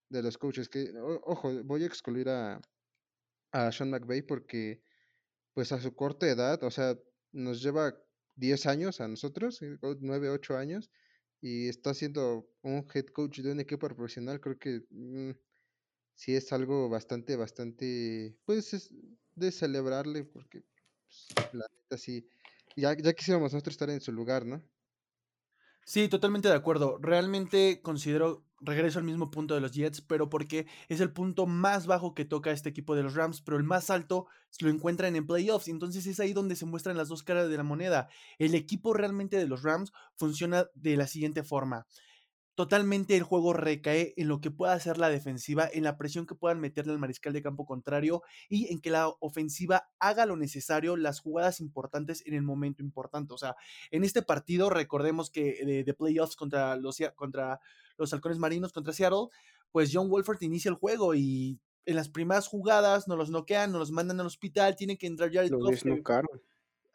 de 0.09 0.23
los 0.23 0.37
coaches, 0.37 0.69
que, 0.69 0.93
ojo, 1.23 1.63
voy 1.63 1.83
a 1.83 1.87
excluir 1.87 2.29
a, 2.29 2.61
a 3.51 3.71
Sean 3.71 3.89
McVay 3.89 4.21
porque, 4.21 4.81
pues 5.53 5.71
a 5.71 5.81
su 5.81 5.95
corta 5.95 6.27
edad, 6.29 6.63
o 6.63 6.71
sea, 6.71 6.97
nos 7.31 7.61
lleva 7.61 7.97
10 8.35 8.65
años 8.65 9.01
a 9.01 9.07
nosotros, 9.07 9.59
9, 9.99 10.29
8 10.29 10.57
años, 10.57 10.91
y 11.41 11.67
está 11.67 11.93
siendo 11.93 12.49
un 12.61 12.87
head 12.93 13.07
coach 13.07 13.39
de 13.39 13.51
un 13.51 13.59
equipo 13.59 13.87
profesional, 13.87 14.39
creo 14.41 14.57
que 14.57 14.81
mm, 14.89 15.31
sí 16.15 16.35
es 16.35 16.51
algo 16.53 16.89
bastante, 16.89 17.35
bastante, 17.35 18.37
pues 18.45 18.73
es 18.73 18.93
de 19.35 19.51
celebrarle, 19.51 20.23
porque 20.23 20.63
pues, 21.07 21.53
la 21.53 21.67
neta 21.67 21.97
sí, 21.97 22.27
ya, 22.75 22.95
ya 22.97 23.13
quisiéramos 23.13 23.53
nosotros 23.53 23.73
estar 23.73 23.89
en 23.89 24.01
su 24.01 24.11
lugar, 24.11 24.45
¿no? 24.45 24.61
Sí, 25.87 26.07
totalmente 26.09 26.47
de 26.49 26.55
acuerdo. 26.55 26.97
Realmente 26.99 27.79
considero, 27.83 28.43
regreso 28.59 28.97
al 28.97 29.05
mismo 29.05 29.29
punto 29.29 29.53
de 29.53 29.61
los 29.61 29.71
Jets, 29.71 30.01
pero 30.01 30.29
porque 30.29 30.65
es 30.89 30.99
el 30.99 31.13
punto 31.13 31.45
más 31.45 31.85
bajo 31.85 32.15
que 32.15 32.25
toca 32.25 32.49
este 32.51 32.69
equipo 32.69 32.95
de 32.95 33.03
los 33.03 33.13
Rams, 33.13 33.41
pero 33.41 33.57
el 33.57 33.63
más 33.63 33.91
alto 33.91 34.25
lo 34.61 34.69
encuentran 34.71 35.15
en 35.15 35.27
playoffs. 35.27 35.67
Entonces 35.67 36.07
es 36.07 36.19
ahí 36.19 36.33
donde 36.33 36.55
se 36.55 36.65
muestran 36.65 36.97
las 36.97 37.07
dos 37.07 37.21
caras 37.21 37.49
de 37.49 37.57
la 37.57 37.63
moneda. 37.63 38.09
El 38.39 38.55
equipo 38.55 38.95
realmente 38.95 39.37
de 39.37 39.47
los 39.47 39.61
Rams 39.61 39.91
funciona 40.15 40.65
de 40.73 40.97
la 40.97 41.05
siguiente 41.05 41.43
forma. 41.43 41.85
Totalmente 42.55 43.17
el 43.17 43.23
juego 43.23 43.51
recae 43.51 44.13
en 44.15 44.29
lo 44.29 44.39
que 44.39 44.49
pueda 44.49 44.71
hacer 44.71 44.97
la 44.97 45.09
defensiva, 45.09 45.69
en 45.71 45.83
la 45.83 45.97
presión 45.97 46.25
que 46.25 46.35
puedan 46.35 46.61
meterle 46.61 46.93
al 46.93 46.99
mariscal 46.99 47.33
de 47.33 47.41
campo 47.41 47.65
contrario 47.65 48.23
y 48.47 48.71
en 48.71 48.79
que 48.79 48.89
la 48.91 49.09
ofensiva 49.19 49.89
haga 49.99 50.25
lo 50.25 50.37
necesario, 50.37 50.95
las 50.95 51.19
jugadas 51.19 51.59
importantes 51.59 52.25
en 52.25 52.33
el 52.33 52.43
momento 52.43 52.81
importante. 52.81 53.33
O 53.33 53.37
sea, 53.37 53.55
en 53.91 54.05
este 54.05 54.21
partido, 54.21 54.69
recordemos 54.69 55.29
que 55.29 55.65
de, 55.65 55.83
de 55.83 55.93
playoffs 55.93 56.37
contra 56.37 56.77
los, 56.77 56.97
contra 57.15 57.59
los 57.97 58.13
halcones 58.13 58.39
marinos, 58.39 58.71
contra 58.71 58.93
Seattle, 58.93 59.27
pues 59.71 59.91
John 59.93 60.09
Wolford 60.09 60.41
inicia 60.41 60.69
el 60.69 60.75
juego 60.75 61.13
y 61.13 61.59
en 61.85 61.95
las 61.97 62.07
primeras 62.07 62.47
jugadas 62.47 63.09
nos 63.09 63.17
los 63.17 63.29
noquean, 63.29 63.73
nos 63.73 63.79
los 63.79 63.91
mandan 63.91 64.21
al 64.21 64.27
hospital, 64.27 64.77
tiene 64.77 64.97
que 64.97 65.07
entrar 65.07 65.29
Jared 65.31 65.51
Lo 65.51 65.59
Goff, 65.59 65.69
que- 65.83 65.89
desnucaron. 65.89 66.41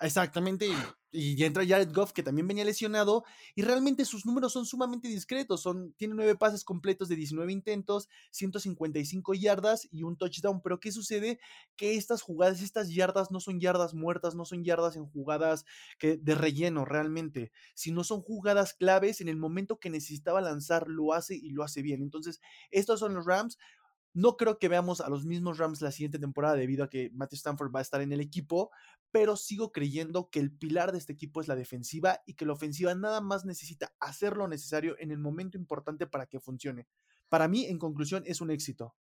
Exactamente. 0.01 0.69
Y, 1.13 1.43
entra 1.45 1.67
Jared 1.67 1.93
Goff, 1.93 2.13
que 2.13 2.23
también 2.23 2.47
venía 2.47 2.65
lesionado, 2.65 3.25
y 3.55 3.63
realmente 3.63 4.05
sus 4.05 4.27
números 4.27 4.53
son 4.53 4.67
sumamente 4.67 5.09
discretos. 5.09 5.63
Son, 5.63 5.93
tiene 5.95 6.15
nueve 6.15 6.37
pases 6.37 6.65
completos 6.65 7.09
de 7.09 7.17
19 7.17 7.53
intentos, 7.53 8.09
155 8.31 9.35
yardas 9.35 9.89
y 9.91 10.05
un 10.05 10.17
touchdown. 10.17 10.61
Pero 10.63 10.79
¿qué 10.81 10.93
sucede? 10.93 11.41
Que 11.77 11.97
estas 11.97 12.23
jugadas, 12.23 12.63
estas 12.63 12.93
yardas 12.93 13.31
no 13.31 13.41
son 13.41 13.61
yardas 13.61 13.95
muertas, 13.95 14.35
no 14.35 14.45
son 14.45 14.65
yardas 14.65 14.97
en 14.97 15.07
jugadas 15.07 15.65
que, 15.99 16.17
de 16.17 16.35
relleno 16.35 16.85
realmente, 16.85 17.53
sino 17.75 18.05
son 18.05 18.23
jugadas 18.23 18.75
claves 18.75 19.21
en 19.21 19.29
el 19.29 19.37
momento 19.37 19.79
que 19.79 19.91
necesitaba 19.91 20.41
lanzar, 20.41 20.89
lo 20.89 21.13
hace 21.13 21.35
y 21.35 21.51
lo 21.51 21.65
hace 21.65 21.83
bien. 21.83 22.03
Entonces, 22.03 22.41
estos 22.71 23.01
son 23.01 23.15
los 23.15 23.27
Rams. 23.27 23.59
No 24.13 24.37
creo 24.37 24.59
que 24.59 24.69
veamos 24.69 25.01
a 25.01 25.09
los 25.09 25.25
mismos 25.25 25.59
Rams 25.59 25.81
la 25.83 25.93
siguiente 25.93 26.19
temporada 26.19 26.57
debido 26.57 26.85
a 26.85 26.91
que 26.91 27.11
Matthew 27.13 27.37
Stanford 27.37 27.75
va 27.75 27.79
a 27.79 27.83
estar 27.83 28.01
en 28.01 28.13
el 28.13 28.21
equipo, 28.21 28.71
pero 29.13 29.37
sigo 29.37 29.71
creyendo 29.73 30.31
que 30.31 30.41
el 30.41 30.51
pilar 30.53 30.93
de 30.93 30.99
este 30.99 31.13
equipo 31.13 31.41
es 31.41 31.49
la 31.49 31.57
defensiva 31.57 32.21
y 32.27 32.35
que 32.35 32.47
la 32.47 32.53
ofensiva 32.53 32.95
nada 32.95 33.21
más 33.21 33.45
necesita 33.45 33.95
hacer 34.01 34.37
lo 34.37 34.49
necesario 34.49 34.97
en 34.99 35.11
el 35.11 35.19
momento 35.19 35.57
importante 35.57 36.07
para 36.07 36.27
que 36.27 36.41
funcione. 36.41 36.87
Para 37.29 37.47
mí, 37.47 37.67
en 37.67 37.79
conclusión, 37.79 38.25
es 38.27 38.41
un 38.41 38.51
éxito. 38.51 38.97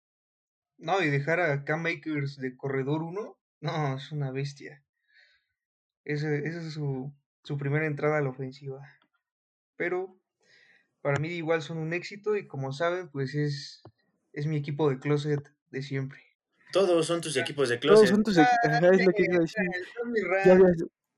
No, 0.76 1.02
y 1.02 1.08
dejar 1.08 1.40
a 1.40 1.64
Cam 1.64 1.82
Makers 1.82 2.36
de 2.36 2.56
corredor 2.56 3.02
1, 3.02 3.38
no, 3.60 3.96
es 3.96 4.12
una 4.12 4.30
bestia. 4.30 4.84
Esa 6.04 6.34
es 6.34 6.72
su, 6.72 7.12
su 7.42 7.58
primera 7.58 7.86
entrada 7.86 8.18
a 8.18 8.20
la 8.22 8.30
ofensiva. 8.30 8.80
Pero 9.76 10.18
para 11.00 11.18
mí 11.18 11.28
igual 11.28 11.62
son 11.62 11.78
un 11.78 11.92
éxito 11.92 12.36
y 12.36 12.46
como 12.46 12.72
saben, 12.72 13.08
pues 13.08 13.34
es, 13.34 13.82
es 14.32 14.46
mi 14.46 14.56
equipo 14.56 14.88
de 14.90 14.98
closet 14.98 15.52
de 15.70 15.82
siempre. 15.82 16.20
Todos 16.72 17.06
son 17.06 17.20
tus 17.20 17.36
equipos 17.36 17.68
de 17.68 17.78
Todos 17.78 18.00
closet. 18.00 18.14
son 18.14 18.22
tus 18.24 18.36
equipos. 18.38 18.78
¿Sabes 18.80 19.06
lo 19.06 19.12
que 19.12 19.22
iba 19.24 19.36
a 19.36 19.40
decir? 19.40 19.62
Son 19.98 20.12
mis 20.12 20.22
Ya 20.44 20.52
habías, 20.52 20.76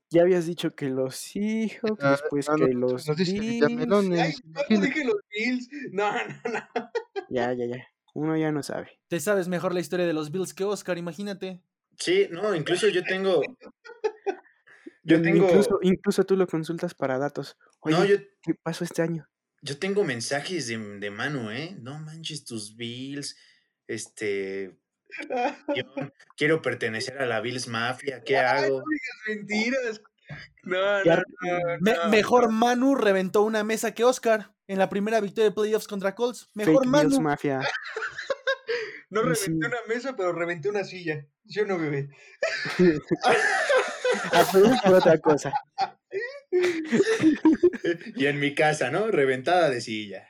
ya 0.09 0.21
habías 0.21 0.45
dicho 0.45 0.75
que 0.75 0.89
los 0.89 1.15
Seahawks, 1.15 2.03
Ah, 2.03 2.11
después 2.11 2.49
ah, 2.49 2.55
que 2.57 2.73
nos- 2.73 3.07
los 3.07 3.17
dice 3.17 3.33
Bills. 3.33 3.49
Villamelones, 3.67 4.19
Ay, 4.19 4.33
¿cuándo 4.53 4.53
imagínate. 4.59 4.87
dije 4.87 5.05
los 5.05 5.17
Bills? 5.29 5.69
No, 5.91 6.11
no, 6.13 6.51
no. 6.53 6.89
Ya, 7.29 7.53
ya, 7.53 7.65
ya. 7.65 7.87
Uno 8.13 8.35
ya 8.37 8.51
no 8.51 8.61
sabe. 8.63 8.99
Te 9.07 9.19
sabes 9.19 9.47
mejor 9.47 9.73
la 9.73 9.79
historia 9.79 10.05
de 10.05 10.13
los 10.13 10.31
Bills 10.31 10.53
que 10.53 10.63
Oscar, 10.65 10.97
imagínate. 10.97 11.61
Sí, 11.97 12.27
no, 12.31 12.53
incluso 12.55 12.87
yo 12.89 13.03
tengo. 13.03 13.41
Yo 15.03 15.21
tengo. 15.21 15.45
Incluso, 15.47 15.79
incluso 15.81 16.23
tú 16.25 16.35
lo 16.35 16.45
consultas 16.47 16.93
para 16.93 17.17
datos. 17.17 17.57
Oye, 17.79 17.95
No, 17.97 18.05
yo, 18.05 18.17
¿qué 18.43 18.53
pasó 18.61 18.83
este 18.83 19.01
año? 19.01 19.27
Yo 19.61 19.77
tengo 19.77 20.03
mensajes 20.03 20.67
de, 20.67 20.77
de 20.77 21.11
Manu, 21.11 21.51
¿eh? 21.51 21.75
No 21.79 21.99
manches 21.99 22.45
tus 22.45 22.75
Bills. 22.75 23.37
Este. 23.87 24.77
yo 25.75 25.83
quiero 26.37 26.61
pertenecer 26.61 27.17
a 27.19 27.25
la 27.25 27.41
Bills 27.41 27.67
Mafia. 27.67 28.21
¿Qué 28.23 28.37
Ay, 28.37 28.65
hago? 28.65 28.79
no 28.79 28.85
digas 28.89 29.17
mentiras. 29.27 30.01
No, 30.63 31.03
no, 31.03 31.15
no, 31.15 31.23
Me- 31.81 31.93
no. 31.95 32.09
mejor 32.09 32.51
Manu 32.51 32.95
reventó 32.95 33.41
una 33.41 33.63
mesa 33.65 33.93
que 33.93 34.05
Oscar 34.05 34.53
en 34.67 34.79
la 34.79 34.87
primera 34.89 35.19
victoria 35.19 35.49
de 35.49 35.55
playoffs 35.55 35.87
contra 35.87 36.15
Colts. 36.15 36.49
Mejor 36.53 36.85
Fake 36.85 36.91
Bills 36.91 37.13
Manu. 37.13 37.21
Mafia. 37.21 37.59
No 39.13 39.23
reventé 39.23 39.43
sí. 39.43 39.51
una 39.51 39.77
mesa, 39.89 40.15
pero 40.15 40.31
reventé 40.31 40.69
una 40.69 40.85
silla. 40.85 41.27
Yo 41.43 41.65
no 41.65 41.77
bebé. 41.77 42.07
Por 44.85 44.93
otra 44.93 45.17
cosa. 45.17 45.51
y 48.15 48.25
en 48.25 48.39
mi 48.39 48.53
casa, 48.53 48.91
¿no? 48.91 49.07
Reventada 49.07 49.69
de 49.69 49.81
silla. 49.81 50.27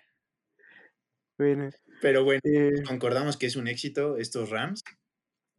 Bueno, 1.38 1.70
Pero 2.02 2.24
bueno, 2.24 2.42
eh, 2.44 2.84
concordamos 2.88 3.38
que 3.38 3.48
es 3.48 3.56
un 3.56 3.68
éxito 3.68 4.18
estos 4.18 4.50
Rams. 4.50 4.84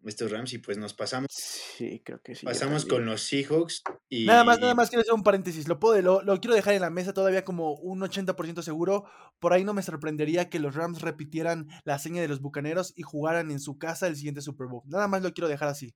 Estos 0.04 0.32
Rams, 0.32 0.52
y 0.52 0.58
pues 0.58 0.78
nos 0.78 0.94
pasamos, 0.94 1.28
sí, 1.30 2.02
creo 2.04 2.20
que 2.20 2.34
sí. 2.34 2.44
pasamos 2.44 2.86
con 2.86 3.06
los 3.06 3.22
Seahawks. 3.22 3.84
Y 4.08 4.26
Nada 4.26 4.42
más, 4.42 4.58
nada 4.58 4.74
más 4.74 4.90
quiero 4.90 5.02
hacer 5.02 5.14
un 5.14 5.22
paréntesis. 5.22 5.68
Lo, 5.68 5.78
puedo, 5.78 6.00
lo, 6.02 6.22
lo 6.22 6.40
quiero 6.40 6.56
dejar 6.56 6.74
en 6.74 6.80
la 6.80 6.90
mesa 6.90 7.12
todavía 7.12 7.44
como 7.44 7.74
un 7.74 8.00
80% 8.00 8.62
seguro. 8.62 9.04
Por 9.38 9.52
ahí 9.52 9.62
no 9.62 9.74
me 9.74 9.82
sorprendería 9.82 10.50
que 10.50 10.58
los 10.58 10.74
Rams 10.74 11.02
repitieran 11.02 11.68
la 11.84 12.00
seña 12.00 12.20
de 12.20 12.26
los 12.26 12.40
bucaneros 12.40 12.92
y 12.96 13.02
jugaran 13.02 13.52
en 13.52 13.60
su 13.60 13.78
casa 13.78 14.08
el 14.08 14.16
siguiente 14.16 14.40
Super 14.40 14.66
Bowl. 14.66 14.82
Nada 14.86 15.06
más 15.06 15.22
lo 15.22 15.32
quiero 15.32 15.46
dejar 15.46 15.68
así. 15.68 15.94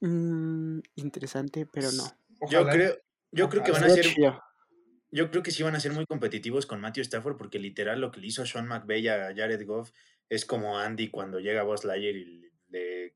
Mm, 0.00 0.80
interesante, 0.96 1.66
pero 1.66 1.92
no. 1.92 2.04
Yo 2.50 2.66
creo, 2.66 2.96
yo 3.32 3.48
creo 3.48 3.62
que 3.62 3.72
van 3.72 3.84
a 3.84 3.88
ser. 3.90 4.06
Yo 5.10 5.30
creo 5.30 5.42
que 5.44 5.52
sí 5.52 5.62
van 5.62 5.76
a 5.76 5.80
ser 5.80 5.92
muy 5.92 6.06
competitivos 6.06 6.66
con 6.66 6.80
Matthew 6.80 7.02
Stafford 7.02 7.36
porque 7.36 7.58
literal 7.60 8.00
lo 8.00 8.10
que 8.10 8.20
le 8.20 8.26
hizo 8.26 8.44
Sean 8.46 8.66
McVay 8.66 9.06
a 9.08 9.32
Jared 9.34 9.64
Goff 9.64 9.92
es 10.28 10.44
como 10.44 10.78
Andy 10.78 11.08
cuando 11.10 11.38
llega 11.38 11.60
a 11.60 11.64
Buzz 11.64 11.84
Lightyear 11.84 12.16
y, 12.16 12.50
le- 12.68 13.14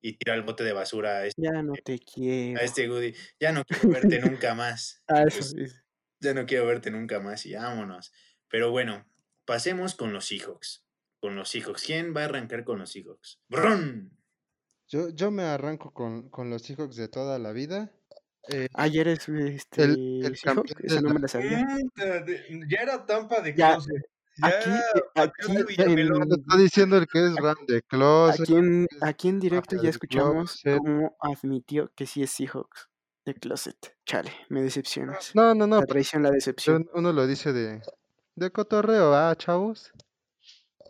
y 0.00 0.12
tira 0.16 0.34
el 0.34 0.42
bote 0.42 0.62
de 0.62 0.72
basura 0.72 1.18
a 1.18 1.26
este, 1.26 1.42
Ya 1.42 1.62
no 1.62 1.72
te 1.84 1.94
a 1.94 1.98
quiero. 1.98 2.60
este 2.60 2.86
Goody. 2.86 3.14
Ya 3.40 3.50
no 3.52 3.64
quiero 3.64 3.88
verte 3.88 4.20
nunca 4.20 4.54
más. 4.54 5.02
Ah, 5.08 5.24
eso 5.24 5.40
es. 5.58 5.82
ya 6.20 6.34
no 6.34 6.46
quiero 6.46 6.66
verte 6.66 6.90
nunca 6.92 7.18
más 7.20 7.44
y 7.46 7.54
vámonos. 7.54 8.12
Pero 8.48 8.70
bueno, 8.70 9.04
pasemos 9.44 9.94
con 9.96 10.12
los 10.12 10.26
Seahawks. 10.26 10.86
Con 11.20 11.34
los 11.34 11.50
Seahawks. 11.50 11.82
¿Quién 11.84 12.14
va 12.16 12.22
a 12.22 12.24
arrancar 12.26 12.64
con 12.64 12.78
los 12.78 12.92
Seahawks? 12.92 13.40
¡Bron! 13.48 14.16
Yo, 14.88 15.08
yo 15.10 15.30
me 15.30 15.42
arranco 15.42 15.92
con, 15.92 16.30
con 16.30 16.48
los 16.48 16.62
Seahawks 16.62 16.96
de 16.96 17.08
toda 17.08 17.38
la 17.40 17.52
vida. 17.52 17.92
Eh, 18.48 18.68
Ayer 18.74 19.08
es 19.08 19.28
este. 19.28 19.82
el 19.84 20.36
Seahawk, 20.36 20.66
campeón 20.68 20.88
de 20.88 21.02
no 21.02 21.08
la- 21.08 21.14
me 21.14 21.20
la 21.20 21.28
sabía. 21.28 21.66
Ya 22.68 22.80
era 22.82 23.04
Tampa 23.06 23.40
de 23.40 23.54
Ya, 23.54 23.72
closet. 23.74 24.02
Ya 24.38 24.48
aquí- 24.48 24.70
eh, 24.70 25.02
aquí 25.14 26.06
cuando 26.08 26.34
está 26.36 26.56
diciendo 26.56 26.96
el 26.96 27.06
que 27.06 27.26
es 27.26 27.36
Ram 27.36 27.56
de 27.68 27.82
Closet. 27.82 28.40
Aquí 28.40 28.54
en, 28.56 28.86
aquí 29.02 29.28
en 29.28 29.40
directo 29.40 29.82
ya 29.82 29.90
escuchamos 29.90 30.60
Closet. 30.62 30.78
cómo 30.78 31.16
admitió 31.20 31.92
que 31.94 32.06
sí 32.06 32.22
es 32.22 32.30
Seahawks. 32.30 32.88
de 33.26 33.34
closet. 33.34 33.94
Chale, 34.06 34.32
me 34.48 34.62
decepcionas. 34.62 35.34
No, 35.34 35.54
no, 35.54 35.66
no. 35.66 35.80
La 35.80 35.86
traición, 35.86 36.22
la 36.22 36.30
decepción. 36.30 36.88
uno 36.94 37.12
lo 37.12 37.26
dice 37.26 37.52
de, 37.52 37.82
de 38.34 38.50
cotorreo, 38.50 39.12
ah, 39.14 39.34
chavos. 39.36 39.92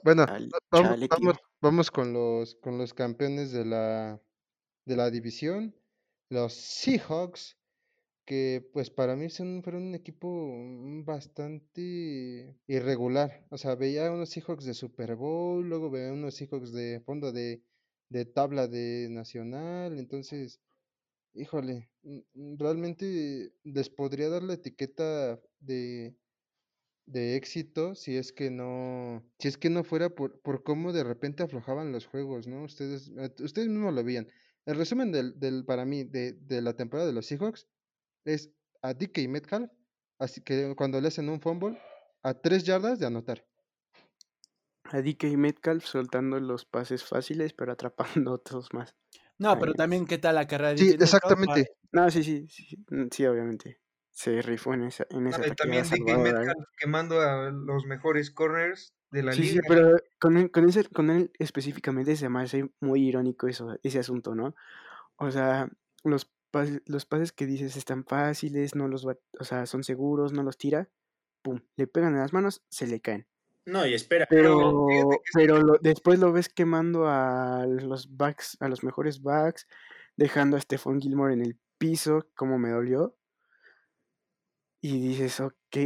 Bueno, 0.05 0.25
va- 0.27 0.39
vamos, 0.71 0.91
chale, 0.91 1.09
vamos, 1.11 1.37
vamos 1.61 1.91
con 1.91 2.13
los 2.13 2.55
con 2.55 2.79
los 2.79 2.95
campeones 2.95 3.51
de 3.51 3.65
la 3.65 4.21
de 4.87 4.97
la 4.97 5.11
división, 5.11 5.75
los 6.31 6.55
Seahawks, 6.55 7.59
que 8.24 8.68
pues 8.72 8.91
para 8.91 9.16
mí 9.16 9.28
son, 9.31 9.62
fueron 9.62 9.85
un 9.89 9.95
equipo 9.95 10.55
bastante 11.05 12.57
irregular. 12.66 13.47
O 13.51 13.59
sea, 13.59 13.74
veía 13.74 14.11
unos 14.12 14.31
Seahawks 14.31 14.64
de 14.64 14.74
Super 14.74 15.16
Bowl, 15.16 15.68
luego 15.68 15.91
veía 15.91 16.12
unos 16.12 16.37
Seahawks 16.37 16.72
de 16.72 17.03
fondo 17.05 17.33
de, 17.33 17.62
de 18.09 18.24
tabla 18.24 18.68
de 18.68 19.09
nacional, 19.11 19.99
entonces, 19.99 20.61
híjole, 21.35 21.91
realmente 22.35 23.53
les 23.64 23.91
podría 23.91 24.28
dar 24.31 24.43
la 24.43 24.55
etiqueta 24.55 25.41
de 25.61 26.16
de 27.11 27.37
éxito 27.37 27.95
si 27.95 28.16
es 28.16 28.33
que 28.33 28.51
no, 28.51 29.24
si 29.39 29.49
es 29.49 29.59
que 29.59 29.70
no 29.70 29.85
fuera 29.85 30.11
por, 30.11 30.41
por 30.41 30.62
cómo 30.62 30.93
de 30.93 31.05
repente 31.05 31.43
aflojaban 31.43 31.93
los 31.93 32.07
juegos, 32.07 32.47
¿no? 32.47 32.62
Ustedes, 32.62 33.11
eh, 33.18 33.35
ustedes 33.41 33.68
mismos 33.68 33.93
lo 33.95 34.05
veían. 34.05 34.28
El 34.67 34.77
resumen 34.77 35.13
del, 35.13 35.39
del 35.39 35.65
para 35.65 35.85
mí, 35.85 36.05
de, 36.05 36.33
de 36.33 36.63
la 36.63 36.75
temporada 36.75 37.07
de 37.07 37.13
los 37.15 37.27
Seahawks 37.27 37.67
es 38.25 38.51
a 38.83 38.95
DK 38.95 39.29
Metcalf, 39.29 39.71
así 40.19 40.43
que 40.43 40.75
cuando 40.77 41.01
le 41.01 41.09
hacen 41.09 41.29
un 41.29 41.41
fumble, 41.41 41.79
a 42.23 42.35
tres 42.35 42.65
yardas 42.65 42.99
de 42.99 43.07
anotar. 43.07 43.47
A 44.93 45.01
DK 45.03 45.37
Metcalf 45.37 45.85
soltando 45.85 46.41
los 46.41 46.65
pases 46.65 47.05
fáciles, 47.05 47.53
pero 47.53 47.73
atrapando 47.73 48.33
otros 48.39 48.73
más. 48.75 48.97
No, 49.39 49.59
pero 49.59 49.75
también, 49.75 50.07
¿qué 50.07 50.19
tal 50.19 50.35
la 50.35 50.47
carrera 50.47 50.75
de 50.75 50.77
Sí, 50.79 50.87
DK 50.87 51.01
Metcalf? 51.37 51.41
exactamente. 51.41 51.71
No, 51.93 52.11
sí, 52.11 52.23
sí, 52.25 52.47
sí, 52.49 52.77
sí, 53.11 53.27
obviamente. 53.27 53.81
Se 54.21 54.43
rifó 54.43 54.75
en 54.75 54.83
esa, 54.85 55.07
en 55.11 55.27
y 55.27 55.31
ataque 55.31 55.55
también 55.55 55.85
DK. 55.85 56.18
Metcalf 56.18 56.68
quemando 56.79 57.21
a 57.21 57.51
los 57.51 57.87
mejores 57.87 58.31
corners 58.31 58.93
de 59.11 59.23
la 59.23 59.33
Sí, 59.33 59.45
sí, 59.45 59.55
liga. 59.55 59.68
pero 59.68 59.97
con 60.21 60.37
él, 60.37 60.51
con, 60.51 60.68
ese, 60.68 60.85
con 60.85 61.09
él 61.09 61.31
específicamente 61.39 62.16
se 62.16 62.29
me 62.29 62.43
hace 62.43 62.71
muy 62.81 63.07
irónico 63.09 63.49
eso, 63.49 63.79
ese 63.83 63.99
asunto, 63.99 64.35
¿no? 64.35 64.55
O 65.16 65.31
sea, 65.31 65.71
los 66.05 66.31
pases, 66.51 66.83
los 66.87 67.07
pases 67.07 67.33
que 67.33 67.47
dices 67.47 67.77
están 67.77 68.05
fáciles, 68.05 68.75
no 68.75 68.89
los 68.89 69.07
va, 69.07 69.16
o 69.39 69.45
sea, 69.45 69.64
son 69.66 69.85
seguros, 69.85 70.33
no 70.35 70.43
los 70.43 70.59
tira, 70.59 70.91
pum, 71.43 71.61
le 71.77 71.87
pegan 71.87 72.14
en 72.14 72.21
las 72.21 72.33
manos, 72.35 72.62
se 72.68 72.87
le 72.87 73.01
caen. 73.01 73.27
No, 73.66 73.87
y 73.87 73.95
espera, 73.95 74.27
Pero, 74.29 74.87
pero 75.33 75.59
lo- 75.62 75.79
después 75.81 76.18
lo 76.18 76.33
ves 76.33 76.49
quemando 76.49 77.07
a 77.09 77.64
los 77.66 78.16
backs, 78.16 78.57
a 78.61 78.68
los 78.68 78.83
mejores 78.85 79.23
backs, 79.23 79.66
dejando 80.16 80.57
a 80.57 80.61
Stephon 80.61 81.01
Gilmore 81.01 81.35
en 81.35 81.43
el 81.43 81.59
piso, 81.79 82.27
como 82.35 82.59
me 82.59 82.71
dolió. 82.71 83.16
Y 84.81 84.99
dices, 84.99 85.41
ok, 85.41 85.76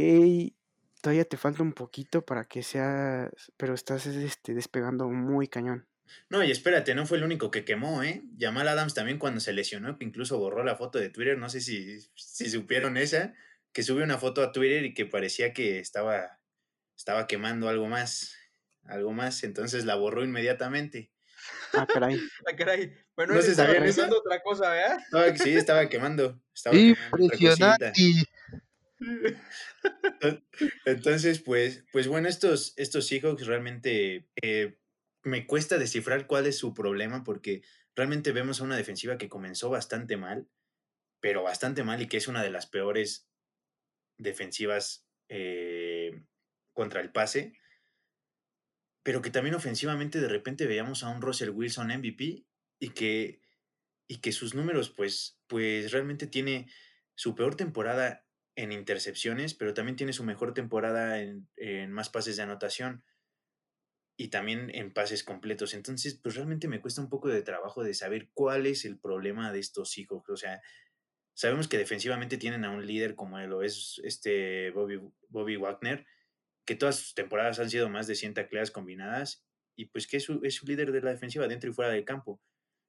todavía 1.01 1.25
te 1.25 1.37
falta 1.37 1.61
un 1.61 1.73
poquito 1.73 2.25
para 2.25 2.45
que 2.45 2.63
seas, 2.63 3.29
pero 3.57 3.73
estás 3.73 4.05
este, 4.07 4.53
despegando 4.53 5.09
muy 5.09 5.47
cañón. 5.47 5.87
No, 6.29 6.43
y 6.43 6.51
espérate, 6.51 6.95
no 6.95 7.05
fue 7.05 7.17
el 7.17 7.23
único 7.23 7.51
que 7.51 7.65
quemó, 7.65 8.03
¿eh? 8.03 8.23
Jamal 8.39 8.67
Adams 8.67 8.93
también 8.93 9.19
cuando 9.19 9.39
se 9.39 9.53
lesionó, 9.53 9.97
que 9.97 10.05
incluso 10.05 10.37
borró 10.37 10.63
la 10.63 10.75
foto 10.75 10.99
de 10.99 11.09
Twitter, 11.09 11.37
no 11.37 11.49
sé 11.49 11.61
si, 11.61 11.99
si 12.15 12.49
supieron 12.49 12.95
esa, 12.97 13.33
que 13.73 13.83
subió 13.83 14.03
una 14.03 14.17
foto 14.17 14.41
a 14.41 14.51
Twitter 14.51 14.85
y 14.85 14.93
que 14.93 15.05
parecía 15.05 15.51
que 15.51 15.79
estaba, 15.79 16.39
estaba 16.95 17.27
quemando 17.27 17.67
algo 17.69 17.87
más, 17.87 18.35
algo 18.83 19.13
más, 19.13 19.43
entonces 19.43 19.85
la 19.85 19.95
borró 19.95 20.23
inmediatamente. 20.23 21.11
Ah, 21.73 21.85
caray. 21.85 22.17
Ah, 22.47 22.55
caray. 22.55 22.93
Bueno, 23.15 23.33
¿No 23.33 23.41
se 23.41 23.55
quemando 23.55 24.19
otra 24.19 24.41
cosa, 24.41 24.69
¿verdad? 24.71 25.35
Sí, 25.35 25.53
estaba 25.55 25.87
quemando. 25.89 26.41
Estaba 26.53 26.75
quemando 26.75 27.25
otra 27.25 27.37
cosita. 27.37 27.93
Impresionante. 27.93 27.93
Entonces, 30.85 31.39
pues, 31.41 31.85
pues 31.91 32.07
bueno, 32.07 32.27
estos, 32.27 32.73
estos 32.77 33.07
Seahawks 33.07 33.45
realmente 33.45 34.29
eh, 34.41 34.77
me 35.23 35.47
cuesta 35.47 35.77
descifrar 35.77 36.27
cuál 36.27 36.45
es 36.45 36.57
su 36.57 36.73
problema 36.73 37.23
porque 37.23 37.63
realmente 37.95 38.31
vemos 38.31 38.61
a 38.61 38.63
una 38.63 38.77
defensiva 38.77 39.17
que 39.17 39.29
comenzó 39.29 39.69
bastante 39.69 40.17
mal, 40.17 40.47
pero 41.19 41.43
bastante 41.43 41.83
mal 41.83 42.01
y 42.01 42.07
que 42.07 42.17
es 42.17 42.27
una 42.27 42.43
de 42.43 42.51
las 42.51 42.67
peores 42.67 43.29
defensivas 44.17 45.07
eh, 45.29 46.23
contra 46.73 47.01
el 47.01 47.11
pase, 47.11 47.53
pero 49.03 49.21
que 49.21 49.29
también 49.29 49.55
ofensivamente 49.55 50.19
de 50.19 50.27
repente 50.27 50.67
veíamos 50.67 51.03
a 51.03 51.09
un 51.09 51.21
Russell 51.21 51.49
Wilson 51.49 51.87
MVP 51.87 52.45
y 52.79 52.89
que, 52.89 53.41
y 54.07 54.17
que 54.17 54.31
sus 54.31 54.55
números 54.55 54.89
pues, 54.89 55.39
pues 55.47 55.91
realmente 55.91 56.27
tiene 56.27 56.67
su 57.15 57.33
peor 57.33 57.55
temporada 57.55 58.24
en 58.55 58.71
intercepciones, 58.71 59.53
pero 59.53 59.73
también 59.73 59.95
tiene 59.95 60.13
su 60.13 60.23
mejor 60.23 60.53
temporada 60.53 61.21
en, 61.21 61.47
en 61.57 61.91
más 61.91 62.09
pases 62.09 62.37
de 62.37 62.43
anotación 62.43 63.03
y 64.17 64.29
también 64.29 64.71
en 64.73 64.93
pases 64.93 65.23
completos. 65.23 65.73
Entonces, 65.73 66.19
pues 66.21 66.35
realmente 66.35 66.67
me 66.67 66.81
cuesta 66.81 67.01
un 67.01 67.09
poco 67.09 67.27
de 67.27 67.41
trabajo 67.41 67.83
de 67.83 67.93
saber 67.93 68.29
cuál 68.33 68.65
es 68.65 68.85
el 68.85 68.97
problema 68.97 69.51
de 69.51 69.59
estos 69.59 69.91
Seahawks. 69.91 70.29
O 70.29 70.37
sea, 70.37 70.61
sabemos 71.33 71.67
que 71.67 71.77
defensivamente 71.77 72.37
tienen 72.37 72.63
a 72.63 72.71
un 72.71 72.85
líder 72.85 73.15
como 73.15 73.39
lo 73.39 73.61
es 73.61 73.99
este 74.03 74.71
Bobby, 74.71 75.01
Bobby 75.27 75.57
Wagner, 75.57 76.05
que 76.65 76.75
todas 76.75 76.95
sus 76.95 77.13
temporadas 77.13 77.59
han 77.59 77.69
sido 77.69 77.89
más 77.89 78.07
de 78.07 78.15
100 78.15 78.35
tacleadas 78.35 78.71
combinadas 78.71 79.45
y 79.75 79.85
pues 79.85 80.07
que 80.07 80.17
es 80.17 80.23
su, 80.23 80.39
es 80.43 80.55
su 80.55 80.65
líder 80.65 80.91
de 80.91 81.01
la 81.01 81.11
defensiva 81.11 81.47
dentro 81.47 81.69
y 81.69 81.73
fuera 81.73 81.91
del 81.91 82.05
campo. 82.05 82.41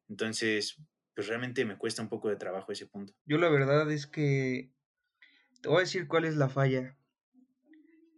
Entonces, 0.08 0.80
pues 1.14 1.26
realmente 1.26 1.64
me 1.64 1.76
cuesta 1.76 2.02
un 2.02 2.08
poco 2.08 2.28
de 2.28 2.36
trabajo 2.36 2.70
ese 2.70 2.86
punto. 2.86 3.14
Yo 3.24 3.38
la 3.38 3.48
verdad 3.48 3.90
es 3.90 4.06
que 4.06 4.70
te 5.66 5.70
voy 5.70 5.78
a 5.78 5.80
decir 5.80 6.06
cuál 6.06 6.24
es 6.26 6.36
la 6.36 6.48
falla. 6.48 6.96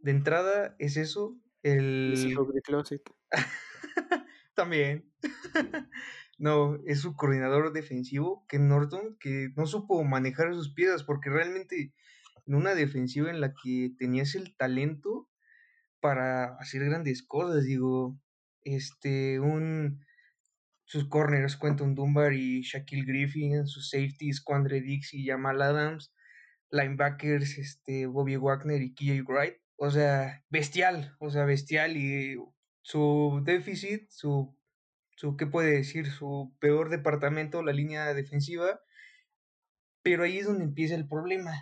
De 0.03 0.11
entrada 0.11 0.77
es 0.79 0.99
eso, 0.99 1.41
el... 1.63 2.13
Seahawk 2.15 2.53
de 2.53 2.61
closet. 2.61 3.03
También. 4.55 5.11
no, 6.39 6.79
es 6.85 7.01
su 7.01 7.17
coordinador 7.17 7.73
defensivo, 7.73 8.45
Ken 8.49 8.69
Norton, 8.69 9.17
que 9.19 9.49
no 9.57 9.65
supo 9.65 10.05
manejar 10.05 10.53
sus 10.53 10.75
piezas, 10.75 11.05
porque 11.05 11.31
realmente 11.31 11.95
en 12.45 12.55
una 12.55 12.75
defensiva 12.75 13.31
en 13.31 13.41
la 13.41 13.55
que 13.55 13.95
tenías 13.99 14.35
el 14.35 14.55
talento 14.55 15.31
para 16.01 16.55
hacer 16.57 16.85
grandes 16.85 17.23
cosas, 17.23 17.65
digo, 17.65 18.21
este, 18.61 19.41
un 19.41 20.05
sus 20.85 21.09
corners, 21.09 21.57
Quentin 21.57 21.95
Dunbar 21.95 22.35
y 22.35 22.61
Shaquille 22.61 23.07
Griffin, 23.07 23.67
sus 23.67 23.89
safeties, 23.89 24.43
Quandre 24.43 24.83
Dix 24.83 25.15
y 25.15 25.25
Jamal 25.25 25.63
Adams, 25.63 26.13
linebackers, 26.71 27.59
este, 27.59 28.07
Bobby 28.07 28.37
Wagner 28.37 28.83
y 28.83 28.95
KJ 28.95 29.23
Wright, 29.27 29.57
o 29.77 29.91
sea, 29.91 30.45
bestial, 30.49 31.17
o 31.21 31.31
sea, 31.31 31.45
bestial 31.45 31.97
y 31.97 32.37
su 32.83 33.43
déficit, 33.45 34.09
su, 34.11 34.57
su, 35.17 35.37
¿qué 35.37 35.47
puede 35.47 35.73
decir? 35.73 36.11
Su 36.11 36.55
peor 36.61 36.91
departamento, 36.91 37.63
la 37.63 37.73
línea 37.73 38.13
defensiva, 38.15 38.81
pero 40.03 40.25
ahí 40.25 40.39
es 40.39 40.47
donde 40.47 40.65
empieza 40.65 40.95
el 40.95 41.07
problema. 41.07 41.53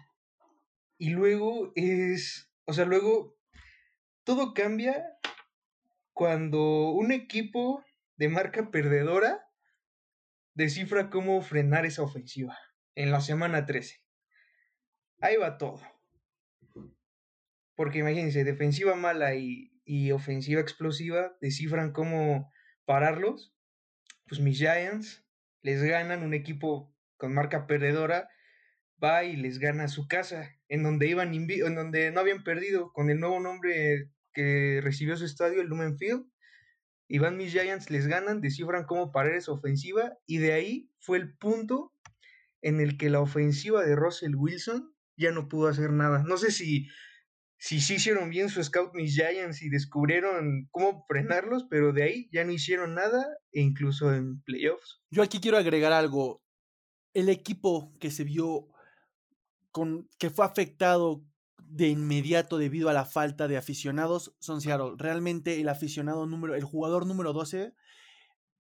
Y 0.99 1.11
luego 1.11 1.73
es, 1.75 2.51
o 2.65 2.73
sea, 2.73 2.85
luego 2.85 3.37
todo 4.25 4.55
cambia 4.55 5.05
cuando 6.13 6.91
un 6.91 7.13
equipo 7.13 7.85
de 8.17 8.29
marca 8.29 8.71
perdedora 8.71 9.47
descifra 10.55 11.11
cómo 11.11 11.43
frenar 11.43 11.85
esa 11.85 12.03
ofensiva 12.03 12.57
en 12.95 13.11
la 13.11 13.21
semana 13.21 13.67
13. 13.67 14.06
Ahí 15.21 15.37
va 15.37 15.59
todo. 15.59 15.81
Porque 17.75 17.99
imagínense, 17.99 18.45
defensiva 18.45 18.95
mala 18.95 19.35
y, 19.35 19.73
ofensiva 20.13 20.61
explosiva 20.61 21.37
descifran 21.41 21.93
cómo 21.93 22.53
pararlos. 22.85 23.55
Pues 24.27 24.41
mis 24.41 24.59
Giants 24.59 25.25
les 25.63 25.83
ganan 25.83 26.23
un 26.23 26.35
equipo 26.35 26.95
con 27.17 27.35
marca 27.35 27.67
perdedora, 27.67 28.29
va 29.03 29.25
y 29.25 29.37
les 29.37 29.59
gana 29.59 29.89
su 29.89 30.09
casa, 30.09 30.51
en 30.69 30.83
donde 30.83 31.09
iban 31.09 31.33
en 31.33 31.75
donde 31.75 32.11
no 32.11 32.21
habían 32.21 32.43
perdido, 32.43 32.93
con 32.93 33.11
el 33.11 33.21
nuevo 33.21 33.41
nombre 33.41 34.11
que 34.33 34.81
recibió 34.83 35.17
su 35.17 35.25
estadio, 35.25 35.61
el 35.61 35.69
Lumen 35.69 35.97
Field. 35.99 36.27
Y 37.09 37.19
van 37.19 37.37
mis 37.37 37.53
Giants, 37.53 37.91
les 37.91 38.09
ganan, 38.09 38.41
descifran 38.41 38.85
cómo 38.85 39.13
parar 39.13 39.35
esa 39.35 39.53
ofensiva, 39.53 40.13
y 40.27 40.39
de 40.39 40.53
ahí 40.55 40.91
fue 40.99 41.19
el 41.19 41.37
punto 41.37 41.93
en 42.63 42.81
el 42.81 42.99
que 42.99 43.11
la 43.11 43.21
ofensiva 43.21 43.85
de 43.85 43.95
Russell 43.95 44.35
Wilson 44.35 44.96
ya 45.17 45.33
no 45.33 45.49
pudo 45.49 45.69
hacer 45.69 45.91
nada. 45.93 46.23
No 46.25 46.37
sé 46.37 46.51
si 46.51 46.89
si 47.59 47.81
sí 47.81 47.95
hicieron 47.95 48.29
bien 48.31 48.49
su 48.49 48.63
scout 48.63 48.95
mis 48.95 49.15
Giants 49.15 49.63
y 49.63 49.71
descubrieron 49.71 50.69
cómo 50.71 51.05
frenarlos, 51.09 51.67
pero 51.71 51.93
de 51.93 52.03
ahí 52.03 52.29
ya 52.33 52.45
no 52.45 52.53
hicieron 52.53 52.95
nada, 52.95 53.27
e 53.53 53.63
incluso 53.63 54.13
en 54.15 54.43
playoffs. 54.43 55.01
Yo 55.11 55.23
aquí 55.23 55.41
quiero 55.41 55.57
agregar 55.57 55.93
algo. 55.93 56.43
El 57.15 57.29
equipo 57.29 57.95
que 57.99 58.11
se 58.11 58.25
vio 58.25 58.69
con 59.73 60.09
que 60.19 60.31
fue 60.31 60.45
afectado 60.45 61.25
de 61.59 61.89
inmediato 61.89 62.59
debido 62.59 62.89
a 62.89 62.93
la 62.93 63.05
falta 63.05 63.49
de 63.49 63.57
aficionados 63.57 64.35
son 64.39 64.61
Seattle. 64.61 64.93
Realmente 64.97 65.61
el 65.61 65.69
aficionado 65.69 66.27
número, 66.27 66.55
el 66.55 66.65
jugador 66.65 67.07
número 67.07 67.33
12 67.33 67.75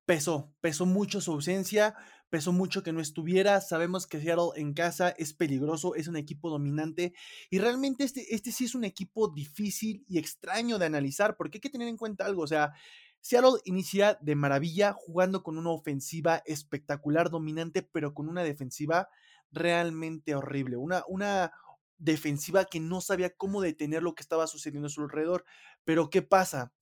pesó, 0.06 0.54
pesó 0.60 0.86
mucho 0.86 1.20
su 1.20 1.32
ausencia, 1.32 1.94
pesó 2.36 2.52
mucho 2.52 2.82
que 2.82 2.92
no 2.92 3.00
estuviera. 3.00 3.62
Sabemos 3.62 4.06
que 4.06 4.20
Seattle 4.20 4.50
en 4.56 4.74
casa 4.74 5.08
es 5.08 5.32
peligroso, 5.32 5.94
es 5.94 6.06
un 6.06 6.16
equipo 6.16 6.50
dominante 6.50 7.14
y 7.48 7.60
realmente 7.60 8.04
este, 8.04 8.34
este 8.34 8.52
sí 8.52 8.66
es 8.66 8.74
un 8.74 8.84
equipo 8.84 9.28
difícil 9.28 10.04
y 10.06 10.18
extraño 10.18 10.78
de 10.78 10.84
analizar 10.84 11.38
porque 11.38 11.56
hay 11.56 11.60
que 11.62 11.70
tener 11.70 11.88
en 11.88 11.96
cuenta 11.96 12.26
algo, 12.26 12.42
o 12.42 12.46
sea, 12.46 12.74
Seattle 13.22 13.62
inicia 13.64 14.18
de 14.20 14.34
maravilla 14.34 14.92
jugando 14.92 15.42
con 15.42 15.56
una 15.56 15.70
ofensiva 15.70 16.42
espectacular, 16.44 17.30
dominante, 17.30 17.80
pero 17.80 18.12
con 18.12 18.28
una 18.28 18.42
defensiva 18.42 19.08
realmente 19.50 20.34
horrible, 20.34 20.76
una, 20.76 21.04
una 21.08 21.52
defensiva 21.96 22.66
que 22.66 22.80
no 22.80 23.00
sabía 23.00 23.30
cómo 23.30 23.62
detener 23.62 24.02
lo 24.02 24.14
que 24.14 24.22
estaba 24.22 24.46
sucediendo 24.46 24.88
a 24.88 24.90
su 24.90 25.00
alrededor. 25.00 25.46
Pero 25.84 26.10
¿qué 26.10 26.20
pasa? 26.20 26.74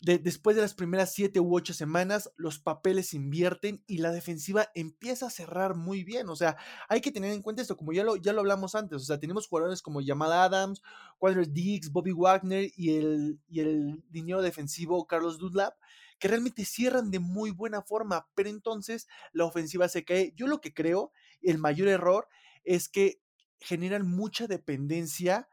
Después 0.00 0.54
de 0.56 0.62
las 0.62 0.74
primeras 0.74 1.12
siete 1.12 1.40
u 1.40 1.54
ocho 1.56 1.74
semanas, 1.74 2.30
los 2.36 2.58
papeles 2.58 3.14
invierten 3.14 3.82
y 3.86 3.98
la 3.98 4.12
defensiva 4.12 4.70
empieza 4.74 5.26
a 5.26 5.30
cerrar 5.30 5.74
muy 5.74 6.04
bien. 6.04 6.28
O 6.28 6.36
sea, 6.36 6.56
hay 6.88 7.00
que 7.00 7.10
tener 7.10 7.32
en 7.32 7.42
cuenta 7.42 7.62
esto, 7.62 7.76
como 7.76 7.92
ya 7.92 8.04
lo, 8.04 8.16
ya 8.16 8.32
lo 8.32 8.40
hablamos 8.40 8.74
antes. 8.74 9.02
O 9.02 9.04
sea, 9.04 9.18
tenemos 9.18 9.46
jugadores 9.46 9.82
como 9.82 10.00
Jamal 10.04 10.32
Adams, 10.32 10.82
Quadros 11.18 11.52
Diggs, 11.52 11.90
Bobby 11.90 12.12
Wagner 12.12 12.70
y 12.76 12.96
el, 12.96 13.40
y 13.48 13.60
el 13.60 14.02
dinero 14.08 14.42
defensivo 14.42 15.06
Carlos 15.06 15.38
Dudlap, 15.38 15.74
que 16.18 16.28
realmente 16.28 16.64
cierran 16.64 17.10
de 17.10 17.18
muy 17.18 17.50
buena 17.50 17.82
forma, 17.82 18.28
pero 18.34 18.48
entonces 18.48 19.08
la 19.32 19.44
ofensiva 19.44 19.88
se 19.88 20.04
cae. 20.04 20.32
Yo 20.36 20.46
lo 20.46 20.60
que 20.60 20.74
creo, 20.74 21.12
el 21.42 21.58
mayor 21.58 21.88
error 21.88 22.28
es 22.64 22.88
que 22.88 23.20
generan 23.60 24.06
mucha 24.06 24.46
dependencia 24.46 25.48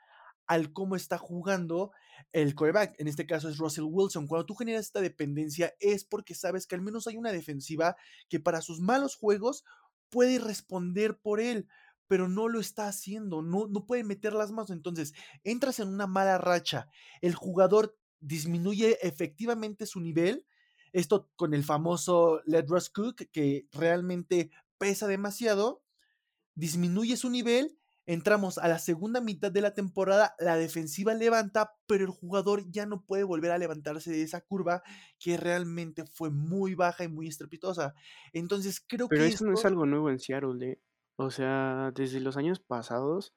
al 0.47 0.71
cómo 0.71 0.95
está 0.95 1.17
jugando 1.17 1.91
el 2.31 2.55
coreback. 2.55 2.99
En 2.99 3.07
este 3.07 3.25
caso 3.25 3.49
es 3.49 3.57
Russell 3.57 3.85
Wilson. 3.87 4.27
Cuando 4.27 4.45
tú 4.45 4.55
generas 4.55 4.85
esta 4.85 5.01
dependencia 5.01 5.73
es 5.79 6.03
porque 6.03 6.35
sabes 6.35 6.67
que 6.67 6.75
al 6.75 6.81
menos 6.81 7.07
hay 7.07 7.17
una 7.17 7.31
defensiva 7.31 7.95
que 8.29 8.39
para 8.39 8.61
sus 8.61 8.79
malos 8.79 9.15
juegos 9.15 9.63
puede 10.09 10.39
responder 10.39 11.17
por 11.19 11.39
él, 11.39 11.67
pero 12.07 12.27
no 12.27 12.47
lo 12.47 12.59
está 12.59 12.87
haciendo, 12.87 13.41
no, 13.41 13.67
no 13.67 13.85
puede 13.85 14.03
meter 14.03 14.33
las 14.33 14.51
manos. 14.51 14.69
Entonces, 14.69 15.13
entras 15.43 15.79
en 15.79 15.89
una 15.89 16.07
mala 16.07 16.37
racha, 16.37 16.87
el 17.21 17.35
jugador 17.35 17.97
disminuye 18.19 18.97
efectivamente 19.01 19.85
su 19.85 19.99
nivel. 19.99 20.45
Esto 20.93 21.29
con 21.35 21.53
el 21.53 21.63
famoso 21.63 22.41
Let 22.45 22.65
Russ 22.67 22.89
Cook, 22.89 23.29
que 23.31 23.67
realmente 23.71 24.51
pesa 24.77 25.07
demasiado, 25.07 25.83
disminuye 26.55 27.17
su 27.17 27.29
nivel 27.29 27.77
Entramos 28.07 28.59
a 28.59 28.67
la 28.67 28.77
segunda 28.77 29.19
mitad 29.19 29.51
de 29.51 29.61
la 29.61 29.73
temporada, 29.73 30.35
la 30.37 30.57
defensiva 30.57 31.13
levanta, 31.15 31.73
pero 31.87 32.05
el 32.05 32.11
jugador 32.11 32.63
ya 32.69 32.85
no 32.85 33.01
puede 33.03 33.23
volver 33.23 33.51
a 33.51 33.57
levantarse 33.57 34.11
de 34.11 34.21
esa 34.21 34.41
curva 34.41 34.83
que 35.19 35.37
realmente 35.37 36.05
fue 36.05 36.29
muy 36.29 36.75
baja 36.75 37.03
y 37.03 37.07
muy 37.07 37.27
estrepitosa. 37.27 37.95
Entonces 38.31 38.83
creo 38.87 39.07
pero 39.07 39.23
que... 39.23 39.29
eso 39.29 39.45
no 39.45 39.53
es 39.53 39.65
algo 39.65 39.87
nuevo 39.87 40.11
en 40.11 40.19
Seattle, 40.19 40.65
¿eh? 40.65 40.79
O 41.15 41.31
sea, 41.31 41.91
desde 41.95 42.19
los 42.19 42.37
años 42.37 42.59
pasados 42.59 43.33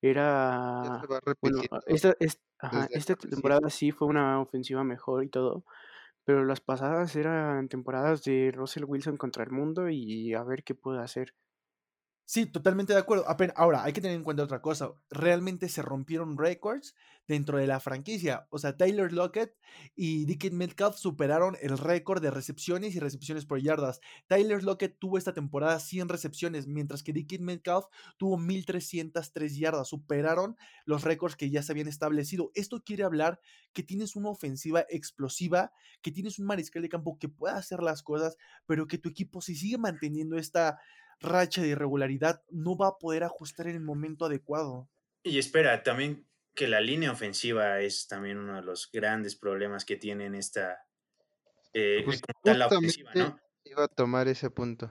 era... 0.00 1.02
Bueno, 1.40 1.60
esta, 1.86 2.14
esta 2.90 3.16
temporada 3.16 3.68
sí 3.68 3.90
fue 3.90 4.08
una 4.08 4.40
ofensiva 4.40 4.82
mejor 4.84 5.24
y 5.24 5.28
todo, 5.28 5.64
pero 6.24 6.44
las 6.44 6.60
pasadas 6.60 7.14
eran 7.16 7.68
temporadas 7.68 8.22
de 8.22 8.50
Russell 8.54 8.84
Wilson 8.84 9.16
contra 9.16 9.44
el 9.44 9.50
mundo 9.50 9.90
y 9.90 10.32
a 10.34 10.42
ver 10.42 10.64
qué 10.64 10.74
puede 10.74 11.02
hacer. 11.02 11.34
Sí, 12.28 12.44
totalmente 12.46 12.92
de 12.92 12.98
acuerdo. 12.98 13.24
Ahora, 13.54 13.84
hay 13.84 13.92
que 13.92 14.00
tener 14.00 14.16
en 14.16 14.24
cuenta 14.24 14.42
otra 14.42 14.60
cosa. 14.60 14.90
Realmente 15.10 15.68
se 15.68 15.80
rompieron 15.80 16.36
récords 16.36 16.96
dentro 17.28 17.56
de 17.58 17.68
la 17.68 17.78
franquicia. 17.78 18.48
O 18.50 18.58
sea, 18.58 18.76
Taylor 18.76 19.12
Lockett 19.12 19.54
y 19.94 20.24
Dickett 20.24 20.52
Metcalf 20.52 20.96
superaron 20.96 21.56
el 21.60 21.78
récord 21.78 22.20
de 22.20 22.32
recepciones 22.32 22.96
y 22.96 22.98
recepciones 22.98 23.46
por 23.46 23.60
yardas. 23.60 24.00
Taylor 24.26 24.64
Lockett 24.64 24.98
tuvo 24.98 25.18
esta 25.18 25.34
temporada 25.34 25.78
100 25.78 26.08
recepciones, 26.08 26.66
mientras 26.66 27.04
que 27.04 27.12
Dickett 27.12 27.42
Metcalf 27.42 27.84
tuvo 28.16 28.36
1303 28.38 29.56
yardas. 29.56 29.86
Superaron 29.86 30.56
los 30.84 31.04
récords 31.04 31.36
que 31.36 31.50
ya 31.50 31.62
se 31.62 31.70
habían 31.70 31.86
establecido. 31.86 32.50
Esto 32.54 32.82
quiere 32.82 33.04
hablar 33.04 33.38
que 33.72 33.84
tienes 33.84 34.16
una 34.16 34.30
ofensiva 34.30 34.84
explosiva, 34.88 35.70
que 36.02 36.10
tienes 36.10 36.40
un 36.40 36.46
mariscal 36.46 36.82
de 36.82 36.88
campo 36.88 37.18
que 37.20 37.28
pueda 37.28 37.56
hacer 37.56 37.84
las 37.84 38.02
cosas, 38.02 38.36
pero 38.66 38.88
que 38.88 38.98
tu 38.98 39.10
equipo 39.10 39.40
si 39.40 39.54
sigue 39.54 39.78
manteniendo 39.78 40.36
esta 40.38 40.80
racha 41.20 41.62
de 41.62 41.68
irregularidad, 41.68 42.42
no 42.50 42.76
va 42.76 42.88
a 42.88 42.98
poder 42.98 43.24
ajustar 43.24 43.68
en 43.68 43.76
el 43.76 43.82
momento 43.82 44.24
adecuado. 44.24 44.88
Y 45.22 45.38
espera, 45.38 45.82
también 45.82 46.26
que 46.54 46.68
la 46.68 46.80
línea 46.80 47.12
ofensiva 47.12 47.80
es 47.80 48.08
también 48.08 48.38
uno 48.38 48.56
de 48.56 48.62
los 48.62 48.90
grandes 48.90 49.36
problemas 49.36 49.84
que 49.84 49.96
tienen 49.96 50.34
esta 50.34 50.86
eh, 51.72 52.04
la 52.44 52.66
ofensiva, 52.66 53.10
¿no? 53.14 53.38
Iba 53.64 53.84
a 53.84 53.88
tomar 53.88 54.28
ese 54.28 54.50
punto. 54.50 54.90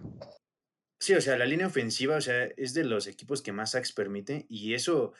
Sí, 0.99 1.13
o 1.13 1.21
sea, 1.21 1.37
la 1.37 1.45
línea 1.45 1.67
ofensiva, 1.67 2.17
o 2.17 2.21
sea, 2.21 2.45
es 2.57 2.73
de 2.73 2.83
los 2.83 3.07
equipos 3.07 3.41
que 3.41 3.51
más 3.51 3.71
sacks 3.71 3.91
permite 3.91 4.45
y 4.49 4.73
eso 4.75 5.13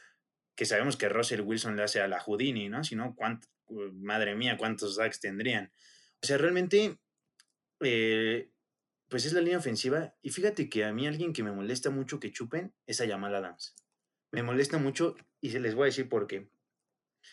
que 0.56 0.66
sabemos 0.66 0.95
que 0.95 1.10
Russell 1.10 1.41
Wilson 1.41 1.76
le 1.76 1.84
hace 1.84 2.01
a 2.01 2.08
la 2.08 2.20
Houdini, 2.20 2.70
¿no? 2.70 2.84
Si 2.84 2.95
no, 2.95 3.16
madre 3.93 4.36
mía, 4.36 4.58
cuántos 4.58 4.95
sacks 4.95 5.20
tendrían. 5.20 5.72
O 6.22 6.26
sea, 6.26 6.38
realmente 6.38 6.99
eh, 7.82 8.51
pues 9.10 9.26
es 9.26 9.34
la 9.34 9.41
línea 9.41 9.58
ofensiva. 9.58 10.16
Y 10.22 10.30
fíjate 10.30 10.70
que 10.70 10.86
a 10.86 10.93
mí 10.93 11.08
alguien 11.08 11.34
que 11.34 11.43
me 11.43 11.51
molesta 11.51 11.89
mucho 11.89 12.20
que 12.20 12.32
chupen 12.32 12.74
es 12.88 13.01
a 13.01 13.08
Jamal 13.08 13.36
Adams. 13.36 13.76
Me 14.32 14.43
molesta 14.43 14.78
mucho 14.78 15.16
y 15.41 15.51
se 15.51 15.60
les 15.60 15.76
voy 15.76 15.84
a 15.84 15.86
decir 15.86 16.10
por 16.10 16.28
qué. 16.28 16.49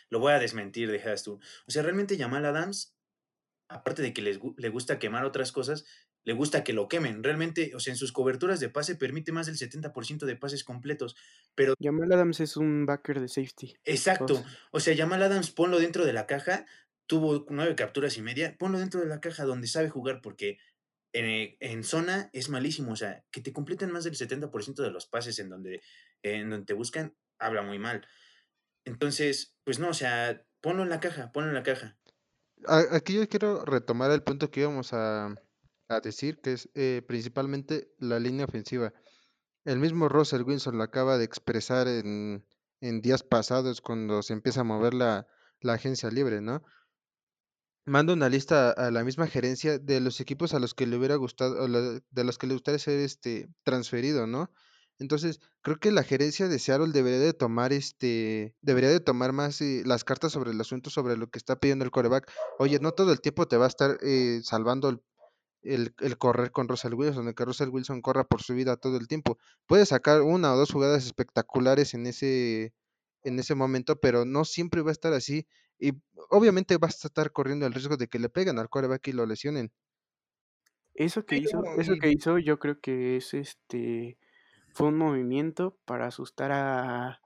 Lo 0.08 0.20
voy 0.20 0.32
a 0.32 0.38
desmentir, 0.38 0.90
dejas 0.90 1.22
tú. 1.22 1.40
O 1.66 1.70
sea, 1.70 1.82
realmente 1.82 2.16
Jamal 2.16 2.44
Adams, 2.44 2.94
aparte 3.68 4.02
de 4.02 4.12
que 4.12 4.22
les, 4.22 4.40
le 4.56 4.68
gusta 4.68 4.98
quemar 4.98 5.24
otras 5.24 5.52
cosas, 5.52 5.84
le 6.24 6.32
gusta 6.34 6.62
que 6.62 6.72
lo 6.72 6.88
quemen. 6.88 7.22
Realmente, 7.22 7.72
o 7.74 7.80
sea, 7.80 7.92
en 7.92 7.96
sus 7.96 8.12
coberturas 8.12 8.60
de 8.60 8.68
pase 8.68 8.94
permite 8.94 9.32
más 9.32 9.46
del 9.46 9.56
70% 9.56 10.24
de 10.24 10.36
pases 10.36 10.64
completos. 10.64 11.16
Pero... 11.54 11.74
Jamal 11.80 12.12
Adams 12.12 12.40
es 12.40 12.56
un 12.56 12.86
backer 12.86 13.20
de 13.20 13.28
safety. 13.28 13.74
Exacto. 13.84 14.44
O 14.70 14.80
sea, 14.80 14.96
Jamal 14.96 15.22
Adams, 15.22 15.50
ponlo 15.50 15.78
dentro 15.78 16.04
de 16.04 16.12
la 16.12 16.26
caja. 16.26 16.66
Tuvo 17.06 17.46
nueve 17.50 17.74
capturas 17.74 18.16
y 18.16 18.22
media. 18.22 18.56
Ponlo 18.58 18.78
dentro 18.78 19.00
de 19.00 19.06
la 19.06 19.20
caja 19.20 19.44
donde 19.44 19.66
sabe 19.66 19.88
jugar 19.88 20.20
porque 20.22 20.58
en, 21.12 21.84
zona 21.84 22.30
es 22.32 22.48
malísimo. 22.48 22.92
O 22.92 22.96
sea, 22.96 23.24
que 23.30 23.40
te 23.40 23.52
completen 23.52 23.92
más 23.92 24.04
del 24.04 24.14
70% 24.14 24.82
de 24.82 24.90
los 24.90 25.06
pases 25.06 25.38
en 25.38 25.48
donde, 25.48 25.82
en 26.22 26.50
donde 26.50 26.66
te 26.66 26.74
buscan, 26.74 27.14
habla 27.38 27.62
muy 27.62 27.78
mal. 27.78 28.06
Entonces, 28.84 29.56
pues 29.64 29.78
no, 29.78 29.90
o 29.90 29.94
sea, 29.94 30.44
ponlo 30.60 30.82
en 30.82 30.88
la 30.88 31.00
caja, 31.00 31.32
ponlo 31.32 31.50
en 31.50 31.54
la 31.54 31.62
caja. 31.62 31.96
Aquí 32.66 33.14
yo 33.14 33.28
quiero 33.28 33.64
retomar 33.64 34.10
el 34.12 34.22
punto 34.22 34.50
que 34.50 34.60
íbamos 34.60 34.92
a, 34.92 35.34
decir, 36.02 36.40
que 36.40 36.54
es 36.54 36.70
eh, 36.74 37.02
principalmente 37.06 37.92
la 37.98 38.18
línea 38.18 38.46
ofensiva. 38.46 38.94
El 39.64 39.78
mismo 39.78 40.08
Russell 40.08 40.42
Wilson 40.42 40.78
lo 40.78 40.84
acaba 40.84 41.18
de 41.18 41.24
expresar 41.24 41.86
en, 41.86 42.44
días 42.80 43.22
pasados 43.22 43.80
cuando 43.80 44.22
se 44.22 44.32
empieza 44.32 44.62
a 44.62 44.64
mover 44.64 44.94
la, 44.94 45.28
la 45.60 45.74
agencia 45.74 46.10
libre, 46.10 46.40
¿no? 46.40 46.64
Manda 47.84 48.12
una 48.12 48.28
lista 48.28 48.70
a 48.70 48.90
la 48.90 49.04
misma 49.04 49.26
gerencia 49.26 49.78
de 49.78 50.00
los 50.00 50.20
equipos 50.20 50.54
a 50.54 50.60
los 50.60 50.74
que 50.74 50.86
le 50.86 50.96
hubiera 50.96 51.16
gustado, 51.16 51.66
de 51.68 52.24
los 52.24 52.38
que 52.38 52.46
le 52.46 52.54
gustaría 52.54 52.78
ser 52.78 53.00
este 53.00 53.48
transferido, 53.64 54.26
¿no? 54.26 54.50
Entonces, 54.98 55.40
creo 55.62 55.78
que 55.78 55.90
la 55.90 56.04
gerencia 56.04 56.48
de 56.48 56.58
Seattle 56.58 56.92
debería 56.92 57.18
de 57.18 57.32
tomar 57.32 57.72
este, 57.72 58.54
debería 58.60 58.90
de 58.90 59.00
tomar 59.00 59.32
más 59.32 59.60
eh, 59.60 59.82
las 59.84 60.04
cartas 60.04 60.32
sobre 60.32 60.52
el 60.52 60.60
asunto, 60.60 60.90
sobre 60.90 61.16
lo 61.16 61.28
que 61.28 61.38
está 61.38 61.56
pidiendo 61.56 61.84
el 61.84 61.90
coreback. 61.90 62.30
Oye, 62.58 62.78
no 62.78 62.92
todo 62.92 63.12
el 63.12 63.20
tiempo 63.20 63.48
te 63.48 63.56
va 63.56 63.64
a 63.64 63.68
estar 63.68 63.98
eh, 64.02 64.40
salvando 64.44 64.88
el, 64.90 65.02
el, 65.62 65.94
el, 66.00 66.18
correr 66.18 66.52
con 66.52 66.68
Russell 66.68 66.94
Wilson, 66.94 67.28
el 67.28 67.34
que 67.34 67.44
Russell 67.44 67.70
Wilson 67.70 68.00
corra 68.02 68.24
por 68.24 68.42
su 68.42 68.54
vida 68.54 68.76
todo 68.76 68.96
el 68.96 69.08
tiempo. 69.08 69.38
Puede 69.66 69.86
sacar 69.86 70.22
una 70.22 70.52
o 70.54 70.56
dos 70.56 70.70
jugadas 70.70 71.04
espectaculares 71.04 71.94
en 71.94 72.06
ese, 72.06 72.72
en 73.24 73.38
ese 73.38 73.54
momento, 73.54 74.00
pero 74.00 74.24
no 74.24 74.44
siempre 74.44 74.82
va 74.82 74.90
a 74.90 74.92
estar 74.92 75.12
así. 75.12 75.46
Y 75.78 75.92
obviamente 76.30 76.76
vas 76.76 77.04
a 77.04 77.08
estar 77.08 77.32
corriendo 77.32 77.66
el 77.66 77.72
riesgo 77.72 77.96
de 77.96 78.08
que 78.08 78.18
le 78.18 78.28
peguen 78.28 78.58
al 78.58 78.68
coreback 78.68 79.08
y 79.08 79.12
lo 79.12 79.26
lesionen. 79.26 79.72
Eso 80.94 81.24
que 81.24 81.38
hizo, 81.38 81.62
eso 81.78 81.94
que 82.00 82.10
hizo, 82.10 82.38
yo 82.38 82.58
creo 82.58 82.80
que 82.80 83.16
es 83.16 83.32
este 83.34 84.18
fue 84.74 84.88
un 84.88 84.96
movimiento 84.96 85.78
para 85.84 86.06
asustar 86.06 86.52
a, 86.52 87.20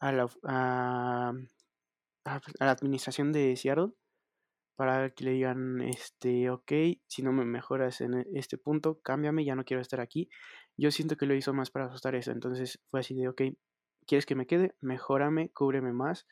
a 0.00 0.12
la 0.12 0.28
a, 0.44 1.32
a, 2.24 2.40
la 2.60 2.70
administración 2.70 3.32
de 3.32 3.56
Seattle 3.56 3.92
para 4.76 5.10
que 5.10 5.24
le 5.24 5.32
digan 5.32 5.80
este 5.82 6.50
ok 6.50 6.72
si 7.06 7.22
no 7.22 7.32
me 7.32 7.44
mejoras 7.44 8.00
en 8.00 8.26
este 8.34 8.58
punto 8.58 9.00
cámbiame 9.00 9.44
ya 9.44 9.56
no 9.56 9.64
quiero 9.64 9.80
estar 9.80 10.00
aquí 10.00 10.28
yo 10.76 10.90
siento 10.90 11.16
que 11.16 11.26
lo 11.26 11.34
hizo 11.34 11.52
más 11.52 11.70
para 11.70 11.86
asustar 11.86 12.14
eso 12.14 12.30
entonces 12.30 12.80
fue 12.88 13.00
así 13.00 13.14
de 13.14 13.28
ok 13.28 13.42
quieres 14.08 14.26
que 14.26 14.34
me 14.34 14.46
quede 14.46 14.74
mejórame 14.80 15.50
cúbreme 15.50 15.92
más 15.92 16.26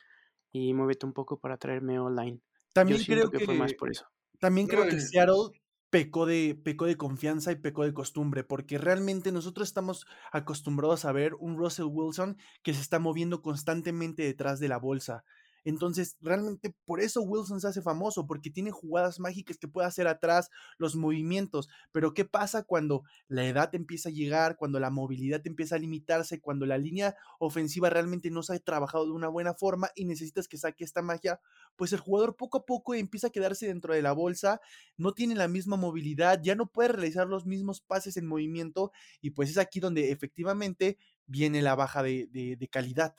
y 0.51 0.72
muévete 0.74 1.07
un 1.07 1.12
poco 1.12 1.39
para 1.39 1.59
traerme 1.59 2.01
online. 2.01 2.41
También 2.72 3.03
creo 3.05 3.31
que, 3.31 3.41
fue 3.41 3.55
más 3.55 3.74
por 3.74 3.91
eso. 3.91 4.07
También 4.39 4.66
creo 4.66 4.89
que 4.89 5.01
Seattle 5.01 5.51
pecó 5.91 6.27
de, 6.27 6.59
pecó 6.62 6.87
de 6.87 6.97
confianza 6.97 7.53
y 7.53 7.57
pecó 7.57 7.85
de 7.85 7.95
costumbre, 7.95 8.45
porque 8.45 8.79
realmente 8.79 9.33
nosotros 9.33 9.68
estamos 9.68 10.07
acostumbrados 10.33 11.05
a 11.05 11.12
ver 11.12 11.35
un 11.35 11.57
Russell 11.57 11.87
Wilson 11.89 12.37
que 12.62 12.74
se 12.74 12.81
está 12.81 12.99
moviendo 12.99 13.43
constantemente 13.43 14.22
detrás 14.22 14.61
de 14.61 14.68
la 14.68 14.79
bolsa. 14.79 15.24
Entonces, 15.67 16.17
realmente 16.21 16.77
por 16.85 17.01
eso 17.01 17.23
Wilson 17.23 17.61
se 17.61 17.67
hace 17.67 17.83
famoso, 17.83 18.25
porque 18.25 18.51
tiene 18.51 18.71
jugadas 18.71 19.19
mágicas 19.19 19.59
que 19.59 19.67
puede 19.67 19.89
hacer 19.89 20.07
atrás, 20.07 20.49
los 20.79 20.95
movimientos. 20.95 21.69
Pero 21.91 22.14
¿qué 22.14 22.25
pasa 22.25 22.62
cuando 22.62 23.03
la 23.27 23.45
edad 23.45 23.75
empieza 23.75 24.11
a 24.11 24.12
llegar, 24.12 24.57
cuando 24.57 24.79
la 24.79 24.91
movilidad 24.91 25.45
empieza 25.45 25.75
a 25.75 25.81
limitarse, 25.81 26.41
cuando 26.41 26.67
la 26.67 26.79
línea 26.79 27.17
ofensiva 27.41 27.91
realmente 27.91 28.31
no 28.31 28.45
se 28.45 28.55
ha 28.55 28.59
trabajado 28.61 29.07
de 29.07 29.11
una 29.11 29.27
buena 29.27 29.55
forma 29.55 29.91
y 29.97 30.05
necesitas 30.05 30.47
que 30.47 30.57
saque 30.57 30.85
esta 30.85 31.03
magia? 31.03 31.41
Pues 31.75 31.93
el 31.93 31.99
jugador 31.99 32.37
poco 32.37 32.59
a 32.59 32.64
poco 32.64 32.95
empieza 32.95 33.27
a 33.27 33.31
quedarse 33.31 33.67
dentro 33.67 33.93
de 33.93 34.03
la 34.03 34.12
bolsa, 34.12 34.61
no 34.97 35.14
tiene 35.14 35.35
la 35.35 35.49
misma 35.49 35.77
movilidad, 35.77 36.41
ya 36.45 36.55
no 36.55 36.67
puede 36.69 36.91
realizar 36.91 37.27
los 37.27 37.45
mismos 37.45 37.81
pases 37.81 38.17
en 38.17 38.27
movimiento 38.27 38.93
y 39.21 39.31
pues 39.31 39.51
es 39.51 39.59
aquí 39.59 39.81
donde 39.81 40.12
efectivamente 40.12 40.97
viene 41.27 41.61
la 41.61 41.75
baja 41.75 42.05
de, 42.05 42.29
de, 42.31 42.55
de 42.55 42.69
calidad. 42.69 43.17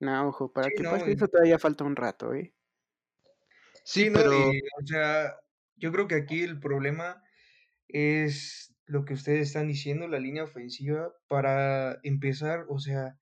No, 0.00 0.28
ojo, 0.28 0.52
para 0.52 0.68
Sí, 0.68 0.74
que 0.74 0.84
no, 0.84 0.90
pase 0.90 1.12
y- 1.12 1.14
eso 1.14 1.28
todavía 1.28 1.58
falta 1.58 1.84
un 1.84 1.96
rato, 1.96 2.32
¿eh? 2.34 2.54
Sí, 3.84 4.10
no, 4.10 4.20
pero 4.22 4.32
y, 4.32 4.60
o 4.82 4.86
sea, 4.86 5.36
yo 5.76 5.92
creo 5.92 6.08
que 6.08 6.16
aquí 6.16 6.42
el 6.42 6.58
problema 6.60 7.22
es 7.88 8.74
lo 8.86 9.04
que 9.04 9.14
ustedes 9.14 9.48
están 9.48 9.68
diciendo, 9.68 10.08
la 10.08 10.20
línea 10.20 10.44
ofensiva, 10.44 11.12
para 11.28 11.98
empezar, 12.04 12.66
o 12.68 12.78
sea, 12.80 13.18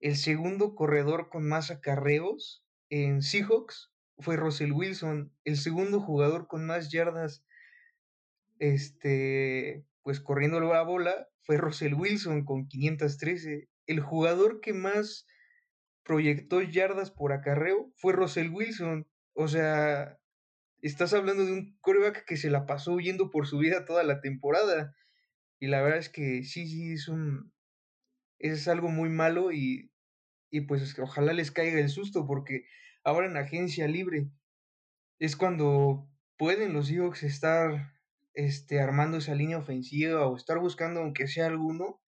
el 0.00 0.16
segundo 0.16 0.74
corredor 0.74 1.28
con 1.30 1.48
más 1.48 1.70
acarreos 1.70 2.66
en 2.90 3.22
Seahawks 3.22 3.92
fue 4.18 4.36
Russell 4.36 4.72
Wilson, 4.72 5.34
el 5.44 5.56
segundo 5.58 6.00
jugador 6.00 6.48
con 6.48 6.66
más 6.66 6.90
yardas, 6.92 7.44
este, 8.58 9.86
pues 10.02 10.20
corriendo 10.20 10.60
la 10.60 10.82
bola 10.82 11.28
fue 11.42 11.56
Russell 11.58 11.94
Wilson 11.94 12.44
con 12.44 12.68
513, 12.68 13.68
el 13.86 14.00
jugador 14.00 14.60
que 14.60 14.72
más 14.72 15.26
proyectó 16.06 16.62
yardas 16.62 17.10
por 17.10 17.32
acarreo 17.32 17.92
fue 17.96 18.12
Russell 18.12 18.50
Wilson, 18.50 19.06
o 19.34 19.48
sea, 19.48 20.18
estás 20.80 21.12
hablando 21.12 21.44
de 21.44 21.52
un 21.52 21.76
quarterback 21.80 22.24
que 22.24 22.36
se 22.36 22.50
la 22.50 22.64
pasó 22.64 22.92
huyendo 22.92 23.30
por 23.30 23.46
su 23.46 23.58
vida 23.58 23.84
toda 23.84 24.04
la 24.04 24.20
temporada. 24.20 24.94
Y 25.58 25.66
la 25.66 25.82
verdad 25.82 25.98
es 25.98 26.08
que 26.08 26.44
sí, 26.44 26.66
sí, 26.66 26.92
es 26.92 27.08
un. 27.08 27.52
Es 28.38 28.68
algo 28.68 28.88
muy 28.88 29.08
malo 29.08 29.50
y, 29.52 29.90
y 30.50 30.62
pues 30.62 30.98
ojalá 30.98 31.32
les 31.32 31.50
caiga 31.50 31.80
el 31.80 31.88
susto 31.88 32.26
porque 32.26 32.66
ahora 33.02 33.26
en 33.26 33.36
agencia 33.36 33.88
libre 33.88 34.28
es 35.18 35.36
cuando 35.36 36.08
pueden 36.36 36.74
los 36.74 36.88
Seahawks 36.88 37.22
estar 37.22 37.94
este, 38.34 38.80
armando 38.80 39.16
esa 39.16 39.34
línea 39.34 39.58
ofensiva 39.58 40.26
o 40.26 40.36
estar 40.36 40.58
buscando 40.58 41.00
aunque 41.00 41.28
sea 41.28 41.46
alguno 41.46 42.02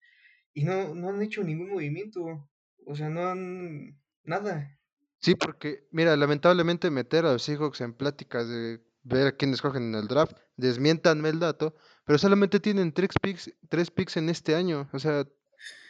y 0.52 0.64
no, 0.64 0.94
no 0.94 1.08
han 1.08 1.22
hecho 1.22 1.42
ningún 1.44 1.70
movimiento. 1.70 2.50
O 2.90 2.96
sea, 2.96 3.08
no 3.10 3.28
han. 3.28 4.00
Nada. 4.24 4.78
sí, 5.20 5.34
porque, 5.34 5.86
mira, 5.90 6.16
lamentablemente 6.16 6.90
meter 6.90 7.24
a 7.26 7.32
los 7.32 7.42
Seahawks 7.42 7.80
en 7.82 7.92
pláticas 7.94 8.48
de 8.48 8.80
ver 9.02 9.26
a 9.28 9.32
quién 9.36 9.52
escogen 9.52 9.84
en 9.84 9.94
el 9.94 10.06
draft, 10.08 10.36
desmiéntanme 10.56 11.28
el 11.30 11.38
dato, 11.38 11.74
pero 12.04 12.18
solamente 12.18 12.60
tienen 12.60 12.92
tres 12.92 13.10
picks, 13.20 13.50
tres 13.68 13.90
picks 13.90 14.16
en 14.16 14.28
este 14.28 14.54
año. 14.54 14.88
O 14.92 14.98
sea, 14.98 15.26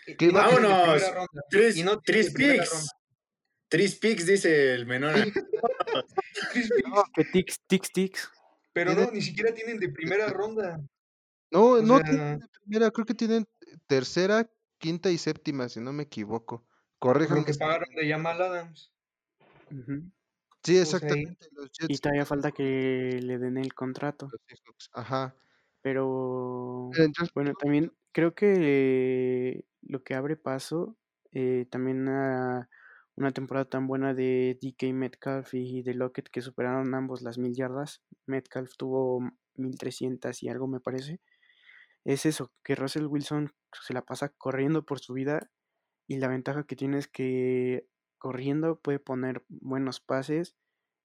Y- 0.07 0.17
¿Qué 0.17 0.27
y 0.27 0.29
no 0.29 0.35
va- 0.39 0.49
tienen 0.49 0.63
de 0.63 0.69
¡Vámonos! 0.69 1.03
Tres, 1.51 1.77
Y 1.77 1.83
no 1.85 2.01
tres 2.01 2.33
picks. 2.33 2.89
Tres 3.69 3.97
picks, 3.97 4.25
dice 4.27 4.73
el 4.75 4.87
menor. 4.87 5.13
Tres 6.53 6.71
picks, 6.77 6.89
No, 6.89 7.05
que 7.15 7.25
tics, 7.25 7.61
tics, 7.67 7.93
tics. 7.93 8.31
pero 8.73 8.95
no, 8.95 9.11
ni 9.11 9.21
siquiera 9.23 9.53
tienen 9.53 9.79
de 9.79 9.89
primera 9.91 10.29
ronda. 10.29 10.81
no, 11.51 11.61
O 11.73 11.83
no 11.83 11.97
sea- 11.99 12.05
tienen 12.05 12.39
de 12.39 12.47
primera, 12.65 12.91
creo 12.91 13.07
que 13.07 13.15
tienen 13.15 13.47
tercera, 13.87 14.49
quinta 14.79 15.11
y 15.11 15.19
séptima, 15.19 15.69
si 15.69 15.81
no 15.81 15.93
me 15.93 16.05
equivoco. 16.05 16.65
Corríjanme. 16.99 17.41
Porque 17.41 17.53
si- 17.55 17.59
pagaron 17.59 17.89
de 17.95 18.09
Jamal 18.09 18.41
Adams. 18.41 18.93
Sí, 20.63 20.73
ahí- 20.73 20.79
exactamente. 20.83 21.47
Y 21.89 21.99
todavía 21.99 22.25
falta 22.27 22.51
que 22.53 23.21
le 23.23 23.39
den 23.39 23.57
el 23.59 23.75
contrato. 23.75 24.29
los. 24.67 24.91
Ajá. 24.93 25.35
Pero 25.83 26.91
Entonces, 26.97 27.33
bueno, 27.35 27.53
también 27.55 27.93
creo 28.13 28.35
que 28.35 29.65
lo 29.83 30.03
que 30.03 30.15
abre 30.15 30.37
paso 30.37 30.97
eh, 31.33 31.67
también 31.71 32.09
a 32.09 32.69
una 33.17 33.33
temporada 33.33 33.69
tan 33.69 33.87
buena 33.87 34.15
de 34.15 34.59
DK 34.61 34.93
Metcalf 34.95 35.53
y 35.55 35.83
de 35.83 35.95
Lockett 35.95 36.29
que 36.31 36.41
superaron 36.41 36.95
ambos 36.95 37.23
las 37.23 37.39
mil 37.39 37.55
yardas. 37.55 38.03
Metcalf 38.27 38.73
tuvo 38.77 39.21
1300 39.55 40.43
y 40.43 40.49
algo 40.49 40.67
me 40.67 40.81
parece. 40.81 41.21
Es 42.05 42.27
eso, 42.27 42.53
que 42.65 42.75
Russell 42.75 43.07
Wilson 43.07 43.53
se 43.87 43.93
la 43.95 44.03
pasa 44.03 44.31
corriendo 44.31 44.85
por 44.85 45.01
su 45.01 45.13
vida 45.15 45.51
y 46.09 46.17
la 46.17 46.27
ventaja 46.27 46.65
que 46.65 46.75
tiene 46.75 46.99
es 46.99 47.07
que 47.07 47.87
corriendo 48.17 48.81
puede 48.81 48.99
poner 48.99 49.45
buenos 49.49 50.01
pases 50.01 50.57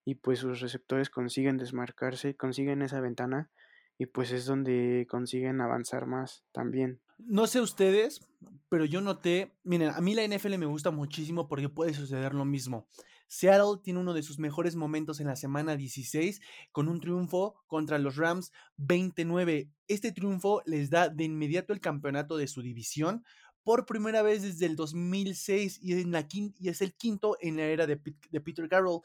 y 0.06 0.16
pues 0.16 0.40
sus 0.40 0.62
receptores 0.62 1.10
consiguen 1.10 1.58
desmarcarse, 1.58 2.36
consiguen 2.36 2.82
esa 2.82 3.02
ventana 3.02 3.52
y 3.98 4.08
pues 4.08 4.32
es 4.32 4.46
donde 4.46 5.06
consiguen 5.10 5.62
avanzar 5.62 6.08
más 6.08 6.46
también. 6.52 7.02
No 7.20 7.46
sé 7.48 7.62
ustedes, 7.62 8.22
pero 8.70 8.86
yo 8.86 9.02
noté, 9.02 9.54
miren, 9.64 9.90
a 9.90 10.02
mí 10.02 10.16
la 10.16 10.26
NFL 10.26 10.58
me 10.58 10.66
gusta 10.66 10.90
muchísimo 10.90 11.48
porque 11.48 11.70
puede 11.70 11.94
suceder 11.94 12.34
lo 12.34 12.46
mismo. 12.46 12.88
Seattle 13.28 13.82
tiene 13.82 14.00
uno 14.00 14.14
de 14.14 14.22
sus 14.22 14.38
mejores 14.38 14.76
momentos 14.76 15.20
en 15.20 15.28
la 15.28 15.36
semana 15.36 15.76
16 15.76 16.40
con 16.72 16.88
un 16.88 17.00
triunfo 17.00 17.56
contra 17.68 17.98
los 17.98 18.16
Rams 18.16 18.52
29. 18.78 19.72
Este 19.88 20.12
triunfo 20.12 20.62
les 20.66 20.90
da 20.90 21.10
de 21.10 21.24
inmediato 21.24 21.74
el 21.74 21.80
campeonato 21.80 22.38
de 22.38 22.48
su 22.48 22.62
división 22.62 23.24
por 23.64 23.86
primera 23.86 24.22
vez 24.22 24.42
desde 24.42 24.66
el 24.66 24.76
2006 24.76 25.80
y, 25.82 25.94
en 26.02 26.12
la 26.12 26.28
quin- 26.28 26.54
y 26.60 26.70
es 26.70 26.82
el 26.82 26.94
quinto 26.94 27.38
en 27.42 27.58
la 27.58 27.64
era 27.64 27.88
de, 27.88 27.98
Pete- 27.98 28.28
de 28.32 28.42
Peter 28.42 28.68
Carroll. 28.68 29.02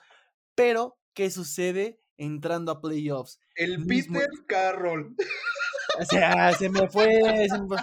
Pero, 0.55 0.99
¿qué 1.15 1.31
sucede 1.31 2.01
entrando 2.17 2.73
a 2.73 2.81
playoffs? 2.81 3.39
El 3.55 3.79
Mismo- 3.79 4.19
Peter 4.19 4.45
Carroll. 4.47 5.15
O 6.01 6.05
sea, 6.05 6.53
se 6.55 6.69
me 6.69 6.89
fue. 6.89 7.21
se 7.49 7.59
me 7.61 7.67
fue. 7.69 7.79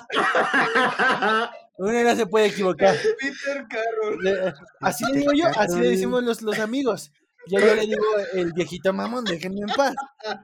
Uno 1.77 2.03
no 2.03 2.15
se 2.15 2.25
puede 2.25 2.47
equivocar. 2.47 2.95
Peter 3.19 3.65
Carroll. 3.69 4.53
Así 4.81 5.03
le 5.11 5.19
digo 5.19 5.31
yo, 5.33 5.45
así 5.57 5.79
le 5.79 5.89
decimos 5.89 6.23
los, 6.23 6.41
los 6.41 6.59
amigos. 6.59 7.11
Ya 7.47 7.59
yo 7.59 7.75
le 7.75 7.81
digo 7.81 8.03
el 8.33 8.53
viejito 8.53 8.91
mamón, 8.93 9.23
déjenme 9.25 9.61
en 9.61 9.67
paz. 9.75 9.93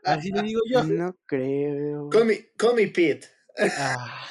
Así 0.03 0.31
le 0.31 0.41
digo 0.43 0.61
yo. 0.69 0.83
No 0.83 1.15
creo. 1.25 2.09
call, 2.09 2.25
me, 2.25 2.49
call 2.57 2.75
me 2.75 2.87
Pete. 2.87 3.27
Ah. 3.77 4.27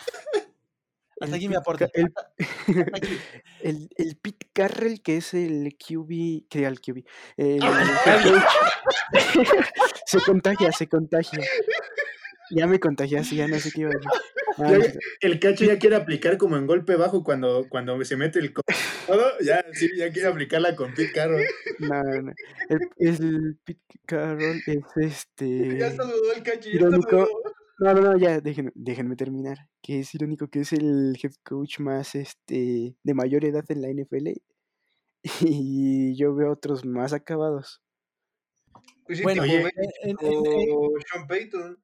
Hasta 1.20 1.26
El 1.26 1.34
aquí 1.34 1.48
mi 1.48 1.54
aporte. 1.54 1.86
Ca- 1.86 1.92
El, 1.94 2.06
Hasta 2.06 2.96
aquí. 2.96 3.18
el, 3.62 3.88
el 3.96 4.16
Pete 4.16 4.46
que 5.02 5.16
es 5.18 5.34
el 5.34 5.76
QB, 5.76 6.48
que 6.48 6.66
al 6.66 6.80
QB, 6.80 7.04
el 7.36 7.60
se 10.06 10.20
contagia, 10.20 10.72
se 10.72 10.88
contagia. 10.88 11.40
Ya 12.50 12.66
me 12.66 12.80
contagiaste, 12.80 13.36
ya 13.36 13.46
no 13.46 13.58
sé 13.60 13.70
qué 13.70 13.82
iba 13.82 13.90
a 13.90 14.72
decir. 14.72 14.98
El 15.20 15.38
cacho 15.38 15.64
ya 15.64 15.78
quiere 15.78 15.94
aplicar 15.96 16.36
como 16.36 16.56
en 16.56 16.66
golpe 16.66 16.96
bajo 16.96 17.22
cuando, 17.22 17.66
cuando 17.68 18.02
se 18.04 18.16
mete 18.16 18.40
el 18.40 18.52
codo. 18.52 18.64
Ya, 19.40 19.64
sí, 19.72 19.88
ya 19.96 20.10
quiere 20.10 20.28
aplicarla 20.28 20.74
con 20.74 20.92
Pete 20.94 21.12
Carroll. 21.12 21.44
No, 21.78 22.02
no. 22.02 22.32
El, 22.68 22.80
el 22.98 23.56
Pete 23.64 23.80
Carroll 24.04 24.60
es 24.66 24.82
este. 24.96 25.78
Ya 25.78 25.92
saludó 25.92 26.32
el 26.34 26.42
cacho. 26.42 26.68
Ya 26.68 26.74
Irónico. 26.76 27.10
saludó. 27.10 27.28
No, 27.80 27.94
no, 27.94 28.00
no, 28.02 28.16
ya, 28.18 28.40
déjenme, 28.40 28.72
déjenme 28.74 29.16
terminar. 29.16 29.56
Que 29.82 30.00
es 30.00 30.14
irónico 30.14 30.48
que 30.48 30.60
es 30.60 30.72
el 30.74 31.16
head 31.22 31.32
coach 31.42 31.80
más 31.80 32.14
este 32.14 32.94
de 33.02 33.14
mayor 33.14 33.44
edad 33.44 33.64
en 33.68 33.80
la 33.82 33.88
NFL. 33.88 34.34
Y 35.54 36.16
yo 36.16 36.34
veo 36.34 36.52
otros 36.52 36.84
más 36.84 37.12
acabados. 37.12 37.82
Pues 39.06 39.18
sí, 39.18 39.24
Bueno, 39.24 39.42
oye, 39.42 39.70
en- 40.02 40.16
o 40.20 40.90
Sean 41.10 41.26
Payton. 41.26 41.82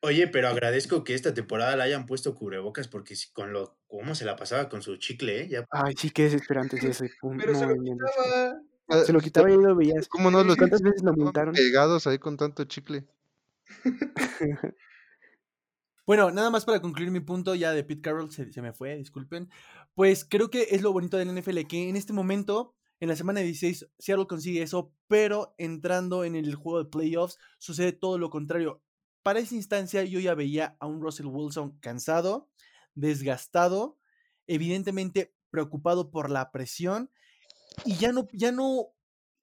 Oye, 0.00 0.28
pero 0.28 0.48
agradezco 0.48 1.02
que 1.02 1.14
esta 1.14 1.34
temporada 1.34 1.76
le 1.76 1.82
hayan 1.82 2.06
puesto 2.06 2.34
cubrebocas 2.34 2.86
porque 2.86 3.16
si- 3.16 3.32
con 3.32 3.52
lo 3.52 3.78
cómo 3.88 4.14
se 4.14 4.24
la 4.24 4.36
pasaba 4.36 4.68
con 4.68 4.80
su 4.82 4.96
chicle, 4.98 5.40
¿eh? 5.42 5.48
Ya, 5.48 5.64
Ay, 5.70 5.94
sí, 5.98 6.10
qué 6.10 6.24
desesperante 6.24 6.76
es 6.76 6.84
ese 6.84 7.10
punto. 7.20 7.42
Pero 7.44 7.54
se 7.54 7.62
No, 7.66 7.70
lo 7.70 7.76
no, 7.76 7.82
no. 7.82 8.06
quitaba. 8.06 8.60
ah, 8.88 9.04
Se 9.04 9.12
lo 9.12 9.20
quitaba 9.20 9.50
y 9.50 9.56
lo 9.56 9.74
veías. 9.74 10.08
¿Cómo 10.08 10.30
no 10.30 10.44
los 10.44 10.56
¿Cuántas 10.56 10.82
veces 10.82 11.02
lo 11.02 11.14
multaron? 11.14 11.54
pegados 11.54 12.06
ahí 12.06 12.18
con 12.18 12.36
tanto 12.36 12.64
chicle? 12.64 13.06
Bueno, 16.08 16.30
nada 16.30 16.48
más 16.48 16.64
para 16.64 16.80
concluir 16.80 17.10
mi 17.10 17.20
punto 17.20 17.54
ya 17.54 17.72
de 17.72 17.84
Pete 17.84 18.00
Carroll, 18.00 18.30
se, 18.30 18.62
me 18.62 18.72
fue, 18.72 18.96
disculpen. 18.96 19.50
Pues 19.92 20.24
creo 20.24 20.48
que 20.48 20.68
es 20.70 20.80
lo 20.80 20.90
bonito 20.90 21.18
del 21.18 21.38
NFL, 21.38 21.66
que 21.68 21.90
en 21.90 21.96
este 21.96 22.14
momento, 22.14 22.74
en 22.98 23.10
la 23.10 23.14
semana 23.14 23.40
16, 23.40 23.90
Seattle 23.98 24.26
consigue 24.26 24.62
eso, 24.62 24.90
pero 25.06 25.54
entrando 25.58 26.24
en 26.24 26.34
el 26.34 26.54
juego 26.54 26.82
de 26.82 26.88
playoffs, 26.88 27.36
sucede 27.58 27.92
todo 27.92 28.16
lo 28.16 28.30
contrario. 28.30 28.80
Para 29.22 29.40
esa 29.40 29.54
instancia 29.54 30.02
yo 30.02 30.18
ya 30.18 30.34
veía 30.34 30.78
a 30.80 30.86
un 30.86 31.02
Russell 31.02 31.26
Wilson 31.26 31.76
cansado, 31.80 32.48
desgastado, 32.94 33.98
evidentemente 34.46 35.34
preocupado 35.50 36.10
por 36.10 36.30
la 36.30 36.50
presión, 36.50 37.10
y 37.84 37.96
ya 37.96 38.12
no, 38.12 38.28
ya 38.32 38.50
no 38.50 38.94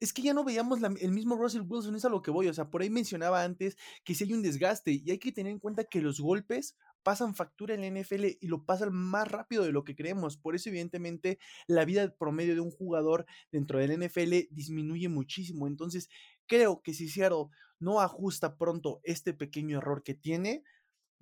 es 0.06 0.14
que 0.14 0.22
ya 0.22 0.34
no 0.34 0.44
veíamos 0.44 0.80
el 0.84 1.12
mismo 1.12 1.36
Russell 1.36 1.64
Wilson, 1.68 1.96
es 1.96 2.06
a 2.06 2.10
lo 2.10 2.22
que 2.22 2.32
voy. 2.32 2.48
O 2.48 2.54
sea, 2.54 2.70
por 2.70 2.82
ahí 2.82 2.90
mencionaba 2.90 3.44
antes 3.44 3.76
que 4.04 4.14
si 4.14 4.24
hay 4.24 4.34
un 4.34 4.44
desgaste 4.44 4.92
y 5.04 5.12
hay 5.12 5.18
que 5.18 5.32
tener 5.32 5.52
en 5.52 5.60
cuenta 5.60 5.84
que 5.84 6.00
los 6.00 6.20
golpes 6.20 6.76
pasan 7.02 7.36
factura 7.36 7.74
en 7.74 7.82
la 7.82 8.02
NFL 8.02 8.26
y 8.40 8.48
lo 8.48 8.66
pasan 8.66 8.94
más 8.94 9.28
rápido 9.28 9.64
de 9.64 9.72
lo 9.72 9.84
que 9.84 9.96
creemos. 9.96 10.38
Por 10.38 10.56
eso, 10.56 10.70
evidentemente, 10.70 11.40
la 11.68 11.86
vida 11.86 12.16
promedio 12.18 12.54
de 12.54 12.62
un 12.62 12.72
jugador 12.72 13.26
dentro 13.52 13.80
del 13.80 14.00
NFL 14.00 14.48
disminuye 14.52 15.10
muchísimo. 15.10 15.68
Entonces, 15.68 16.10
creo 16.46 16.82
que 16.82 16.94
si 16.94 17.10
Seattle 17.10 17.48
no 17.80 18.00
ajusta 18.00 18.58
pronto 18.58 19.02
este 19.04 19.34
pequeño 19.34 19.80
error 19.80 20.04
que 20.04 20.14
tiene, 20.14 20.64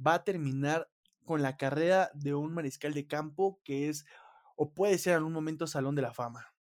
va 0.05 0.15
a 0.15 0.23
terminar 0.23 0.89
con 1.25 1.41
la 1.41 1.55
carrera 1.55 2.11
de 2.13 2.33
un 2.33 2.53
mariscal 2.53 2.93
de 2.93 3.07
campo 3.07 3.61
que 3.63 3.87
es 3.87 4.05
o 4.55 4.73
puede 4.73 4.97
ser 4.97 5.13
en 5.13 5.17
algún 5.19 5.33
momento 5.33 5.67
Salón 5.67 5.95
de 5.95 6.01
la 6.01 6.13
Fama. 6.13 6.53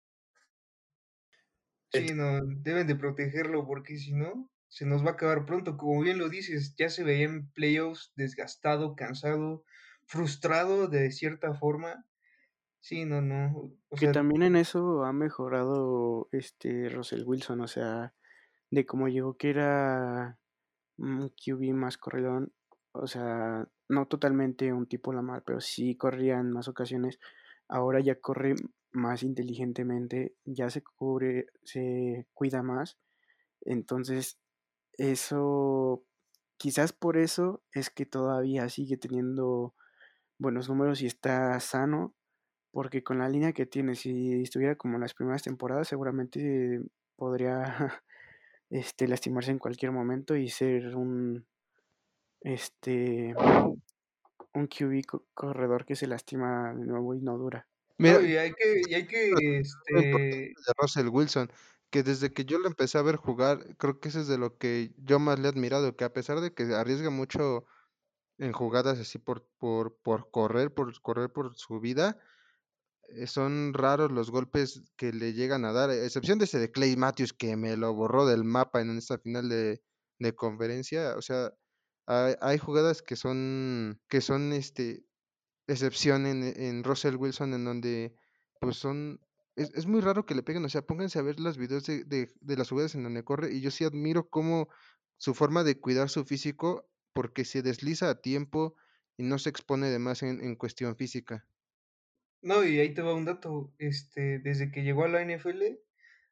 Sí, 1.93 2.14
no, 2.14 2.41
deben 2.45 2.86
de 2.86 2.97
protegerlo 2.97 3.66
porque 3.66 3.97
si 3.97 4.12
no, 4.12 4.49
se 4.68 4.86
nos 4.86 5.05
va 5.05 5.11
a 5.11 5.12
acabar 5.12 5.45
pronto. 5.45 5.76
Como 5.76 6.01
bien 6.03 6.18
lo 6.18 6.28
dices, 6.28 6.74
ya 6.76 6.88
se 6.88 7.03
veía 7.05 7.26
en 7.26 7.51
playoffs 7.51 8.12
desgastado, 8.14 8.95
cansado, 8.95 9.64
frustrado 10.07 10.86
de 10.88 11.11
cierta 11.11 11.55
forma. 11.55 12.07
Sí, 12.80 13.05
no, 13.05 13.20
no. 13.20 13.72
O 13.88 13.97
Que 13.97 14.07
sea, 14.07 14.12
también 14.12 14.43
en 14.43 14.57
eso 14.57 15.05
ha 15.05 15.12
mejorado 15.12 16.28
este 16.32 16.88
Russell 16.88 17.24
Wilson, 17.26 17.61
o 17.61 17.68
sea, 17.68 18.14
de 18.70 18.86
cómo 18.86 19.09
llegó 19.09 19.36
que 19.36 19.51
era 19.51 20.38
un 20.97 21.28
QB 21.30 21.72
más 21.74 21.99
corredón, 21.99 22.53
o 22.93 23.07
sea, 23.07 23.68
no 23.88 24.07
totalmente 24.07 24.72
un 24.72 24.86
tipo 24.86 25.12
Lamar, 25.12 25.43
pero 25.45 25.61
sí 25.61 25.97
corría 25.97 26.38
en 26.38 26.53
más 26.53 26.68
ocasiones. 26.68 27.18
Ahora 27.68 28.01
ya 28.01 28.20
corre 28.20 28.55
más 28.93 29.22
inteligentemente, 29.22 30.34
ya 30.45 30.70
se 30.70 30.82
cubre, 30.82 31.47
se 31.64 32.26
cuida 32.34 32.62
más. 32.62 32.99
Entonces, 33.62 34.38
eso, 34.95 36.05
quizás 36.59 36.93
por 36.93 37.18
eso 37.18 37.62
es 37.72 37.91
que 37.91 38.07
todavía 38.07 38.68
sigue 38.68 38.97
teniendo 38.97 39.74
buenos 40.38 40.68
números 40.68 41.03
y 41.03 41.07
está 41.07 41.59
sano, 41.61 42.14
porque 42.72 43.03
con 43.05 43.18
la 43.18 43.28
línea 43.28 43.53
que 43.53 43.66
tiene, 43.66 43.95
si 43.97 44.43
estuviera 44.43 44.76
como 44.76 44.97
en 44.97 45.03
las 45.03 45.14
primeras 45.14 45.43
temporadas, 45.43 45.88
seguramente 45.88 46.82
podría 47.16 48.03
este, 48.70 49.09
lastimarse 49.09 49.51
en 49.53 49.59
cualquier 49.59 49.93
momento 49.93 50.36
y 50.36 50.49
ser 50.51 50.97
un 50.97 51.47
este 52.43 53.34
un 54.55 54.66
QB 54.66 55.05
co- 55.05 55.26
corredor 55.34 55.84
que 55.86 55.95
se 55.97 56.09
lastima 56.09 56.74
de 56.74 56.84
nuevo 56.84 57.14
y 57.14 57.20
no 57.20 57.38
dura. 57.38 57.68
Mira, 58.01 58.19
no, 58.19 58.27
y 58.27 58.37
hay 58.37 58.53
que, 58.55 58.83
y 58.89 58.95
hay 58.95 59.07
que, 59.07 59.31
este, 59.87 60.55
de 60.67 60.73
Russell 60.79 61.09
Wilson, 61.09 61.51
que 61.91 62.03
desde 62.03 62.33
que 62.33 62.45
yo 62.45 62.59
lo 62.59 62.69
empecé 62.69 62.99
a 62.99 63.03
ver 63.03 63.17
jugar, 63.17 63.77
creo 63.77 64.01
que 64.01 64.09
eso 64.09 64.21
es 64.21 64.29
de 64.29 64.39
lo 64.39 64.57
que 64.59 64.95
yo 64.97 65.19
más 65.19 65.39
le 65.39 65.49
he 65.49 65.51
admirado, 65.51 65.97
que 65.97 66.05
a 66.05 66.13
pesar 66.13 66.41
de 66.41 66.55
que 66.55 66.63
arriesga 66.75 67.11
mucho 67.11 67.67
en 68.39 68.53
jugadas 68.53 68.99
así 69.01 69.19
por, 69.19 69.47
por, 69.59 69.99
por 70.03 70.31
correr, 70.31 70.75
por 70.75 71.01
correr 71.03 71.33
por 71.33 71.57
su 71.57 71.81
vida, 71.81 72.19
eh, 73.09 73.27
son 73.27 73.75
raros 73.75 74.13
los 74.13 74.31
golpes 74.31 74.83
que 74.97 75.13
le 75.13 75.33
llegan 75.35 75.65
a 75.65 75.73
dar, 75.73 75.91
a 75.91 76.05
excepción 76.05 76.39
de 76.39 76.47
ese 76.47 76.59
de 76.59 76.71
Clay 76.73 76.97
Matthews 76.97 77.33
que 77.33 77.57
me 77.57 77.77
lo 77.77 77.95
borró 77.95 78.27
del 78.27 78.45
mapa 78.45 78.81
en 78.81 78.97
esta 78.99 79.19
final 79.19 79.49
de, 79.49 79.83
de 80.19 80.35
conferencia, 80.35 81.17
o 81.17 81.23
sea, 81.23 81.53
hay, 82.07 82.35
hay 82.41 82.59
jugadas 82.59 83.03
que 83.03 83.17
son, 83.17 84.01
que 84.09 84.21
son 84.21 84.53
este, 84.53 85.05
excepción 85.73 86.27
en, 86.27 86.43
en 86.45 86.85
Russell 86.85 87.16
Wilson 87.16 87.55
en 87.55 87.64
donde 87.64 88.14
pues 88.61 88.77
son 88.77 89.21
es, 89.57 89.71
es 89.75 89.87
muy 89.87 90.01
raro 90.01 90.27
que 90.27 90.35
le 90.35 90.43
peguen, 90.43 90.64
o 90.64 90.68
sea, 90.68 90.83
pónganse 90.83 91.18
a 91.18 91.23
ver 91.23 91.41
los 91.41 91.59
videos 91.59 91.85
de, 91.85 92.05
de, 92.05 92.31
de 92.41 92.57
las 92.57 92.71
jugadas 92.71 92.95
en 92.95 93.03
donde 93.03 93.25
corre 93.25 93.53
y 93.53 93.61
yo 93.61 93.71
sí 93.71 93.85
admiro 93.85 94.29
cómo 94.31 94.68
su 95.18 95.35
forma 95.35 95.64
de 95.64 95.79
cuidar 95.81 96.09
su 96.09 96.25
físico 96.25 96.89
porque 97.12 97.45
se 97.45 97.62
desliza 97.62 98.11
a 98.11 98.21
tiempo 98.21 98.77
y 99.16 99.25
no 99.25 99.39
se 99.39 99.51
expone 99.51 99.89
de 99.89 99.99
más 99.99 100.23
en, 100.23 100.43
en 100.43 100.57
cuestión 100.57 100.97
física. 100.97 101.47
no, 102.43 102.64
y 102.64 102.79
ahí 102.79 102.95
te 102.95 103.03
va 103.03 103.14
un 103.14 103.25
dato, 103.25 103.75
este, 103.79 104.39
desde 104.39 104.71
que 104.71 104.83
llegó 104.83 105.05
a 105.05 105.09
la 105.09 105.23
NFL, 105.23 105.81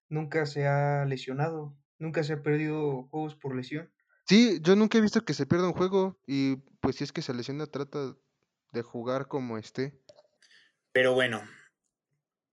nunca 0.09 0.47
se 0.47 0.66
ha 0.66 1.05
lesionado, 1.07 1.76
nunca 1.99 2.22
se 2.24 2.34
ha 2.34 2.43
perdido 2.43 3.05
juegos 3.09 3.36
por 3.36 3.55
lesión. 3.57 3.93
Sí, 4.26 4.61
yo 4.62 4.76
nunca 4.76 4.99
he 4.99 5.01
visto 5.01 5.24
que 5.24 5.34
se 5.34 5.47
pierda 5.47 5.66
un 5.68 5.72
juego 5.72 6.20
y 6.26 6.57
pues 6.80 6.97
si 6.97 7.05
es 7.05 7.12
que 7.12 7.22
se 7.22 7.32
lesiona 7.34 7.66
trata 7.66 8.16
de 8.73 8.83
jugar 8.83 9.29
como 9.29 9.59
esté. 9.59 10.01
Pero 10.93 11.14
bueno, 11.14 11.43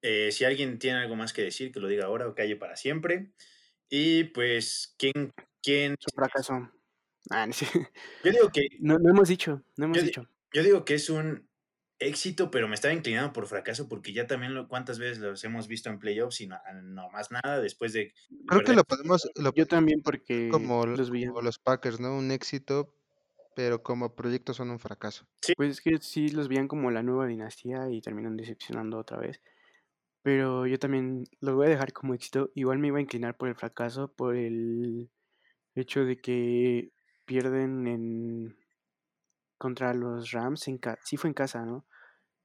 eh, 0.02 0.32
si 0.32 0.46
alguien 0.46 0.78
tiene 0.80 1.00
algo 1.00 1.16
más 1.16 1.34
que 1.34 1.42
decir, 1.42 1.72
que 1.72 1.80
lo 1.80 1.88
diga 1.88 2.06
ahora 2.06 2.28
o 2.28 2.36
calle 2.36 2.56
para 2.56 2.76
siempre. 2.76 3.34
Y 3.90 4.26
pues, 4.26 4.96
¿quién? 4.98 5.34
quién 5.62 5.96
Su 6.00 6.16
fracaso. 6.16 6.72
Ah, 7.30 7.48
no, 7.48 7.54
sé. 7.54 7.66
yo, 8.24 8.32
digo 8.32 8.52
que, 8.52 8.68
no, 8.80 9.00
no 9.00 9.10
hemos 9.10 9.30
dicho, 9.30 9.64
no 9.78 9.86
hemos 9.86 9.98
Yo 9.98 10.04
dicho. 10.04 10.30
yo 10.54 10.64
digo 10.64 10.86
que 10.86 10.94
es 10.94 11.10
un 11.10 11.50
éxito, 11.98 12.52
pero 12.52 12.68
me 12.68 12.76
estaba 12.76 12.94
inclinando 12.94 13.34
por 13.34 13.48
fracaso 13.48 13.88
porque 13.88 14.14
ya 14.14 14.28
también 14.28 14.54
lo, 14.54 14.68
cuántas 14.68 15.00
veces 15.00 15.20
los 15.20 15.44
hemos 15.44 15.68
visto 15.68 15.90
en 15.90 15.98
playoffs 15.98 16.42
y 16.42 16.48
no, 16.48 16.58
no 16.84 17.10
más 17.10 17.32
nada 17.32 17.62
después 17.62 17.94
de... 17.94 18.14
Creo 18.48 18.62
que 18.62 18.74
lo 18.74 18.84
podemos, 18.84 19.30
lo 19.36 19.54
Yo 19.54 19.66
también 19.66 20.02
porque 20.04 20.50
como, 20.52 20.86
los 20.86 21.10
como 21.10 21.42
los 21.42 21.58
Packers, 21.58 22.00
¿no? 22.00 22.18
Un 22.18 22.32
éxito, 22.32 22.94
pero 23.56 23.84
como 23.84 24.16
proyecto 24.16 24.54
son 24.54 24.70
un 24.72 24.80
fracaso. 24.80 25.28
Pues 25.56 25.70
es 25.72 25.82
que 25.82 25.98
sí 26.00 26.30
los 26.30 26.48
veían 26.48 26.68
como 26.68 26.92
la 26.92 27.04
nueva 27.04 27.28
dinastía 27.28 27.90
y 27.90 28.02
terminan 28.02 28.38
decepcionando 28.38 28.98
otra 28.98 29.18
vez. 29.18 29.42
Pero 30.24 30.68
yo 30.68 30.80
también 30.80 31.26
los 31.42 31.56
voy 31.56 31.68
a 31.68 31.72
dejar 31.72 31.94
como 31.94 32.14
éxito. 32.16 32.52
Igual 32.56 32.80
me 32.80 32.90
iba 32.90 33.00
a 33.00 33.02
inclinar 33.02 33.38
por 33.38 33.50
el 33.50 33.56
fracaso, 33.56 34.10
por 34.14 34.36
el 34.36 35.12
hecho 35.76 36.06
de 36.06 36.18
que 36.18 36.92
pierden 37.26 37.88
en 37.88 38.58
contra 39.58 39.94
los 39.94 40.32
Rams 40.32 40.68
en 40.68 40.78
casa. 40.78 41.02
Sí 41.04 41.18
fue 41.18 41.30
en 41.30 41.34
casa, 41.34 41.66
¿no? 41.66 41.86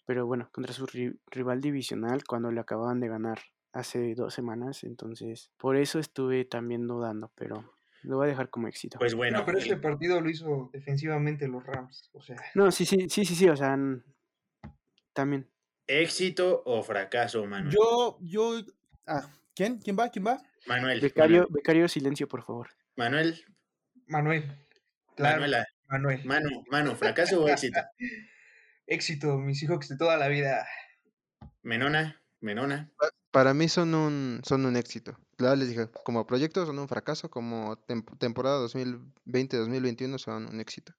Pero 0.06 0.26
bueno, 0.26 0.50
contra 0.52 0.72
su 0.74 0.86
ri- 0.86 1.18
rival 1.28 1.60
divisional 1.60 2.24
cuando 2.24 2.50
le 2.52 2.60
acababan 2.60 3.00
de 3.00 3.08
ganar 3.08 3.40
hace 3.72 4.14
dos 4.14 4.34
semanas. 4.34 4.84
Entonces, 4.84 5.52
por 5.58 5.76
eso 5.76 5.98
estuve 5.98 6.44
también 6.44 6.86
dudando, 6.88 7.32
pero 7.36 7.74
lo 8.02 8.16
voy 8.16 8.26
a 8.26 8.30
dejar 8.30 8.50
como 8.50 8.68
éxito. 8.68 8.98
Pues 8.98 9.12
No, 9.12 9.18
bueno, 9.18 9.42
pero 9.44 9.58
ese 9.58 9.76
partido 9.76 10.20
lo 10.20 10.28
hizo 10.30 10.70
defensivamente 10.72 11.46
los 11.48 11.64
Rams, 11.64 12.10
o 12.12 12.22
sea, 12.22 12.36
No, 12.54 12.70
sí, 12.70 12.84
sí, 12.86 13.08
sí, 13.08 13.24
sí, 13.24 13.34
sí, 13.34 13.48
o 13.48 13.56
sea, 13.56 13.76
también. 15.12 15.48
éxito 15.86 16.62
o 16.64 16.82
fracaso, 16.82 17.44
Manuel. 17.46 17.74
Yo, 17.74 18.18
yo. 18.20 18.60
Ah, 19.06 19.28
¿quién? 19.54 19.78
¿Quién 19.78 19.96
va? 19.98 20.08
¿Quién 20.10 20.26
va? 20.26 20.40
Manuel, 20.66 21.00
Becario, 21.00 21.38
Manuel, 21.38 21.52
becario, 21.52 21.88
silencio, 21.88 22.28
por 22.28 22.42
favor. 22.44 22.68
Manuel, 22.96 23.42
Manuel, 24.06 24.44
claro, 25.16 25.36
Manuela, 25.40 25.66
Manuel. 25.88 26.24
Manu, 26.24 26.64
Manu, 26.70 26.94
fracaso 26.94 27.42
o 27.44 27.48
éxito. 27.48 27.80
Éxito, 28.86 29.38
mis 29.38 29.60
Seahawks 29.60 29.88
de 29.88 29.96
toda 29.96 30.16
la 30.16 30.26
vida. 30.28 30.66
Menona, 31.62 32.20
Menona. 32.40 32.90
Pa- 32.98 33.10
Para 33.30 33.54
mí 33.54 33.68
son 33.68 33.94
un, 33.94 34.40
son 34.44 34.66
un 34.66 34.76
éxito. 34.76 35.16
Ya 35.40 35.56
les 35.56 35.68
dije, 35.68 35.88
como 36.04 36.26
proyecto 36.26 36.66
son 36.66 36.78
un 36.78 36.88
fracaso, 36.88 37.30
como 37.30 37.76
tem- 37.86 38.04
temporada 38.18 38.60
2020-2021 38.60 40.18
son 40.18 40.46
un 40.46 40.60
éxito. 40.60 40.92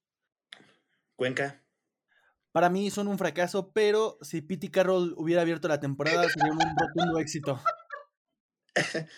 Cuenca. 1.15 1.63
Para 2.51 2.69
mí 2.69 2.89
son 2.89 3.07
un 3.07 3.17
fracaso, 3.17 3.71
pero 3.71 4.17
si 4.21 4.41
Pete 4.41 4.69
Carroll 4.71 5.13
hubiera 5.15 5.43
abierto 5.43 5.67
la 5.67 5.79
temporada, 5.79 6.27
sería 6.27 6.51
un 6.51 6.59
rotundo 6.59 7.19
éxito. 7.19 7.61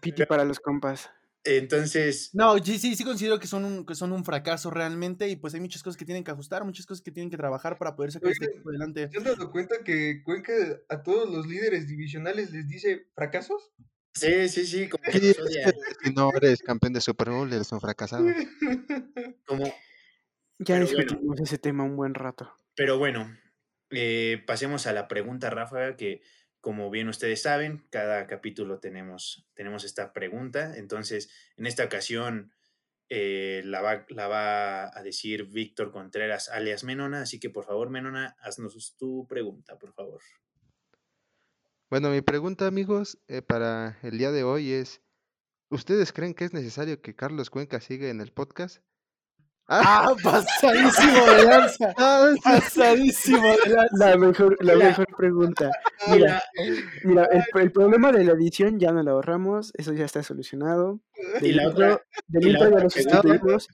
Piti 0.00 0.24
para 0.24 0.44
los 0.44 0.58
compas. 0.58 1.10
Entonces, 1.44 2.30
No, 2.34 2.58
sí, 2.58 2.78
sí, 2.78 2.96
sí 2.96 3.04
considero 3.04 3.38
que 3.38 3.46
son, 3.46 3.64
un, 3.64 3.86
que 3.86 3.94
son 3.94 4.12
un 4.12 4.24
fracaso 4.24 4.70
realmente 4.70 5.28
y 5.28 5.36
pues 5.36 5.54
hay 5.54 5.60
muchas 5.60 5.82
cosas 5.82 5.96
que 5.96 6.04
tienen 6.04 6.22
que 6.22 6.30
ajustar, 6.30 6.64
muchas 6.64 6.84
cosas 6.84 7.02
que 7.02 7.10
tienen 7.12 7.30
que 7.30 7.36
trabajar 7.36 7.78
para 7.78 7.96
poder 7.96 8.12
sacar 8.12 8.30
este 8.30 8.44
equipo 8.46 8.68
adelante. 8.68 9.08
¿Se 9.10 9.18
han 9.18 9.24
dado 9.24 9.50
cuenta 9.50 9.76
que 9.84 10.22
Cuenca 10.22 10.52
a 10.88 11.02
todos 11.02 11.30
los 11.30 11.46
líderes 11.46 11.86
divisionales 11.86 12.50
les 12.50 12.68
dice 12.68 13.06
fracasos? 13.14 13.72
Sí, 14.14 14.48
sí, 14.48 14.66
sí, 14.66 14.88
como 14.88 15.02
que 15.04 15.18
Sí, 15.20 15.34
si 16.02 16.12
no 16.12 16.30
eres 16.34 16.62
campeón 16.62 16.92
de 16.92 17.00
Super 17.00 17.30
Bowl, 17.30 17.52
eres 17.52 17.70
un 17.72 17.80
fracasado. 17.80 18.24
como, 19.46 19.64
Ya 20.58 20.76
Pero 20.76 20.86
bueno. 20.86 20.98
discutimos 20.98 21.40
ese 21.40 21.58
tema 21.58 21.84
un 21.84 21.96
buen 21.96 22.14
rato. 22.14 22.52
Pero 22.74 22.98
bueno, 22.98 23.36
eh, 23.90 24.42
pasemos 24.46 24.86
a 24.86 24.92
la 24.92 25.08
pregunta 25.08 25.50
ráfaga 25.50 25.96
que, 25.96 26.22
como 26.60 26.90
bien 26.90 27.08
ustedes 27.08 27.42
saben, 27.42 27.86
cada 27.90 28.26
capítulo 28.26 28.78
tenemos, 28.78 29.46
tenemos 29.54 29.84
esta 29.84 30.12
pregunta. 30.12 30.76
Entonces, 30.76 31.30
en 31.56 31.66
esta 31.66 31.84
ocasión 31.84 32.52
eh, 33.08 33.62
la, 33.64 33.80
va, 33.82 34.06
la 34.08 34.28
va 34.28 34.96
a 34.96 35.02
decir 35.02 35.46
Víctor 35.46 35.90
Contreras, 35.90 36.48
alias 36.48 36.84
Menona. 36.84 37.22
Así 37.22 37.40
que, 37.40 37.50
por 37.50 37.64
favor, 37.64 37.90
Menona, 37.90 38.36
haznos 38.40 38.96
tu 38.96 39.26
pregunta, 39.26 39.78
por 39.78 39.92
favor. 39.92 40.20
Bueno, 41.90 42.10
mi 42.10 42.20
pregunta, 42.20 42.66
amigos, 42.66 43.18
eh, 43.28 43.42
para 43.42 43.98
el 44.02 44.16
día 44.18 44.30
de 44.30 44.44
hoy 44.44 44.72
es, 44.72 45.00
¿ustedes 45.70 46.12
creen 46.12 46.34
que 46.34 46.44
es 46.44 46.52
necesario 46.52 47.00
que 47.02 47.16
Carlos 47.16 47.50
Cuenca 47.50 47.80
siga 47.80 48.08
en 48.08 48.20
el 48.20 48.32
podcast? 48.32 48.78
Ah, 49.66 50.14
pasadísimo 50.22 51.26
de 51.26 51.44
lanza. 51.44 51.94
Ah, 51.96 52.32
Pasadísimo 52.44 53.42
de 53.64 53.70
lanza. 53.74 53.96
La 54.10 54.16
mejor, 54.16 54.56
la 54.64 54.74
Mira. 54.74 54.86
mejor 54.88 55.06
pregunta. 55.16 55.70
Mira, 56.08 56.42
mira, 57.04 57.24
el, 57.26 57.42
el 57.60 57.72
problema 57.72 58.12
de 58.12 58.24
la 58.24 58.32
edición 58.32 58.78
ya 58.78 58.92
no 58.92 59.02
lo 59.02 59.10
ahorramos, 59.12 59.72
eso 59.76 59.92
ya 59.92 60.04
está 60.04 60.22
solucionado. 60.22 61.00
Y 61.40 61.52
la 61.52 61.64
Del 61.64 61.72
otra- 61.72 62.02
del 62.28 62.46
y 62.48 62.52
la 62.52 62.58
ya 62.60 62.66
otra 62.66 62.70
lo 62.82 62.88
pregunta- 62.88 63.00
sustituimos. 63.02 63.68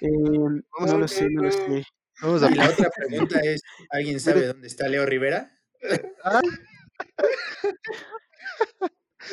Eh, 0.00 0.10
no 0.10 0.98
lo 0.98 1.08
sé, 1.08 1.28
no 1.30 1.42
lo 1.42 1.52
sé. 1.52 1.84
Vamos 2.20 2.42
a 2.44 2.50
Y 2.50 2.54
la 2.54 2.68
otra 2.68 2.88
pregunta 2.96 3.40
es, 3.40 3.62
¿alguien 3.90 4.20
sabe 4.20 4.46
dónde 4.46 4.66
está 4.68 4.88
Leo 4.88 5.06
Rivera? 5.06 5.50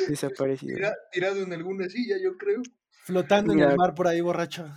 Desaparecido. 0.08 0.76
Tira- 0.76 0.96
tirado 1.12 1.42
en 1.42 1.52
alguna 1.52 1.88
silla, 1.88 2.16
yo 2.22 2.36
creo. 2.36 2.62
Flotando 3.04 3.52
en 3.52 3.60
el 3.60 3.76
mar 3.76 3.94
por 3.94 4.06
ahí, 4.06 4.20
borracho. 4.20 4.70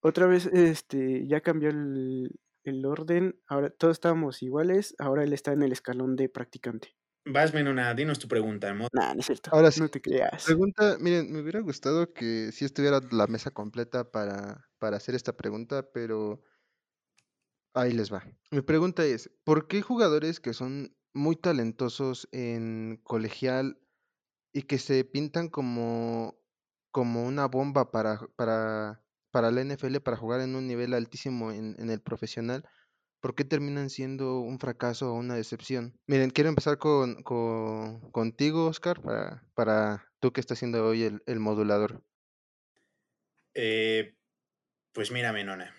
Otra 0.00 0.26
vez, 0.26 0.46
este, 0.46 1.26
ya 1.26 1.40
cambió 1.40 1.70
el, 1.70 2.30
el 2.64 2.86
orden. 2.86 3.40
Ahora 3.46 3.70
todos 3.70 3.96
estábamos 3.96 4.42
iguales. 4.42 4.94
Ahora 4.98 5.24
él 5.24 5.32
está 5.32 5.52
en 5.52 5.62
el 5.62 5.72
escalón 5.72 6.16
de 6.16 6.28
practicante. 6.28 6.96
Vas, 7.26 7.52
Menona, 7.52 7.92
dinos 7.94 8.18
tu 8.18 8.28
pregunta. 8.28 8.72
Mo. 8.72 8.88
Nah, 8.92 9.12
no 9.12 9.20
es 9.20 9.26
cierto. 9.26 9.50
Ahora 9.52 9.70
sí. 9.70 9.80
No 9.80 9.88
te 9.88 10.00
creas. 10.00 10.44
Pregunta, 10.44 10.96
miren, 11.00 11.30
me 11.32 11.40
hubiera 11.40 11.60
gustado 11.60 12.12
que 12.12 12.50
si 12.52 12.64
estuviera 12.64 13.00
la 13.10 13.26
mesa 13.26 13.50
completa 13.50 14.10
para, 14.10 14.68
para 14.78 14.96
hacer 14.96 15.14
esta 15.14 15.36
pregunta, 15.36 15.90
pero 15.92 16.42
ahí 17.74 17.92
les 17.92 18.12
va. 18.12 18.24
Mi 18.50 18.62
pregunta 18.62 19.04
es, 19.04 19.30
¿por 19.44 19.68
qué 19.68 19.82
jugadores 19.82 20.40
que 20.40 20.54
son 20.54 20.96
muy 21.14 21.36
talentosos 21.36 22.28
en 22.32 23.00
colegial 23.04 23.78
y 24.52 24.62
que 24.62 24.78
se 24.78 25.04
pintan 25.04 25.48
como, 25.48 26.36
como 26.90 27.24
una 27.24 27.46
bomba 27.46 27.90
para, 27.90 28.18
para, 28.36 29.04
para 29.30 29.50
la 29.50 29.60
NFL, 29.62 30.00
para 30.00 30.16
jugar 30.16 30.40
en 30.40 30.56
un 30.56 30.66
nivel 30.66 30.94
altísimo 30.94 31.52
en, 31.52 31.76
en 31.78 31.90
el 31.90 32.00
profesional, 32.02 32.64
¿por 33.20 33.34
qué 33.34 33.44
terminan 33.44 33.90
siendo 33.90 34.40
un 34.40 34.58
fracaso 34.58 35.12
o 35.12 35.16
una 35.18 35.36
decepción? 35.36 36.00
Miren, 36.06 36.30
quiero 36.30 36.50
empezar 36.50 36.78
con, 36.78 37.22
con- 37.22 38.10
contigo, 38.12 38.66
Oscar, 38.66 39.00
para, 39.02 39.48
para 39.54 40.12
tú 40.20 40.32
que 40.32 40.40
estás 40.40 40.58
siendo 40.58 40.86
hoy 40.86 41.04
el, 41.04 41.22
el 41.26 41.40
modulador. 41.40 42.04
Eh, 43.54 44.16
pues 44.92 45.10
mira, 45.10 45.32
Menona. 45.32 45.74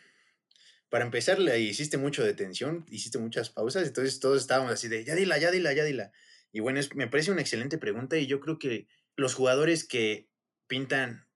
Para 0.92 1.06
empezar, 1.06 1.40
le 1.40 1.60
hiciste 1.60 1.98
mucho 1.98 2.24
de 2.24 2.36
tensión, 2.36 2.86
hiciste 2.90 3.18
muchas 3.18 3.50
pausas, 3.50 3.88
entonces 3.88 4.20
todos 4.20 4.42
estábamos 4.42 4.74
así 4.74 4.90
de, 4.90 5.06
ya 5.06 5.16
dila, 5.16 5.40
ya 5.40 5.52
dila, 5.52 5.74
ya 5.74 5.86
dila. 5.86 6.12
Y 6.52 6.60
bueno, 6.62 6.80
es- 6.82 6.96
me 6.96 7.08
parece 7.08 7.32
una 7.32 7.42
excelente 7.42 7.80
pregunta 7.80 8.18
y 8.18 8.28
yo 8.28 8.42
creo 8.42 8.60
que 8.60 8.88
los 9.16 9.34
jugadores 9.36 9.88
que 9.88 10.30
pintan 10.68 11.30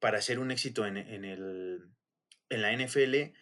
para 0.00 0.18
hacer 0.18 0.38
un 0.40 0.50
éxito 0.52 0.86
en, 0.86 0.96
en 0.98 1.24
el, 1.26 1.80
en 2.50 2.62
la 2.62 2.72
NFL, 2.72 3.34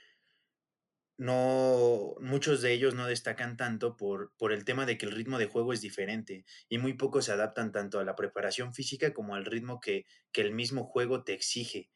no, 1.18 2.14
muchos 2.20 2.62
de 2.62 2.72
ellos 2.72 2.94
no 2.94 3.06
destacan 3.06 3.56
tanto 3.56 3.96
por, 3.96 4.32
por 4.38 4.52
el 4.52 4.64
tema 4.64 4.86
de 4.86 4.98
que 4.98 5.06
el 5.06 5.12
ritmo 5.12 5.38
de 5.38 5.46
juego 5.46 5.72
es 5.72 5.80
diferente 5.80 6.44
y 6.68 6.78
muy 6.78 6.94
pocos 6.94 7.26
se 7.26 7.32
adaptan 7.32 7.70
tanto 7.72 8.00
a 8.00 8.04
la 8.04 8.16
preparación 8.16 8.74
física 8.74 9.12
como 9.14 9.34
al 9.34 9.44
ritmo 9.44 9.80
que, 9.80 10.06
que 10.32 10.40
el 10.42 10.52
mismo 10.52 10.84
juego 10.84 11.24
te 11.24 11.34
exige. 11.34 11.90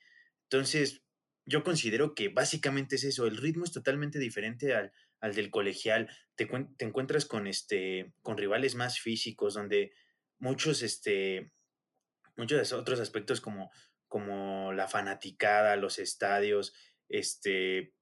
Entonces, 0.51 1.06
yo 1.47 1.63
considero 1.65 2.15
que 2.15 2.29
básicamente 2.29 2.97
es 2.97 3.05
eso, 3.05 3.27
el 3.27 3.37
ritmo 3.37 3.65
es 3.65 3.73
totalmente 3.73 4.19
diferente 4.19 4.75
al, 4.75 4.93
al 5.21 5.35
del 5.35 5.51
colegial, 5.51 6.11
te, 6.35 6.47
te 6.77 6.85
encuentras 6.85 7.25
con, 7.25 7.47
este, 7.47 8.13
con 8.23 8.37
rivales 8.37 8.75
más 8.75 9.01
físicos, 9.01 9.55
donde 9.55 9.93
muchos, 10.39 10.83
este, 10.83 11.53
muchos 12.37 12.73
otros 12.73 13.01
aspectos 13.01 13.41
como, 13.41 13.71
como 14.09 14.73
la 14.73 14.89
fanaticada, 14.89 15.77
los 15.77 15.99
estadios, 15.99 16.75
este, 17.09 17.95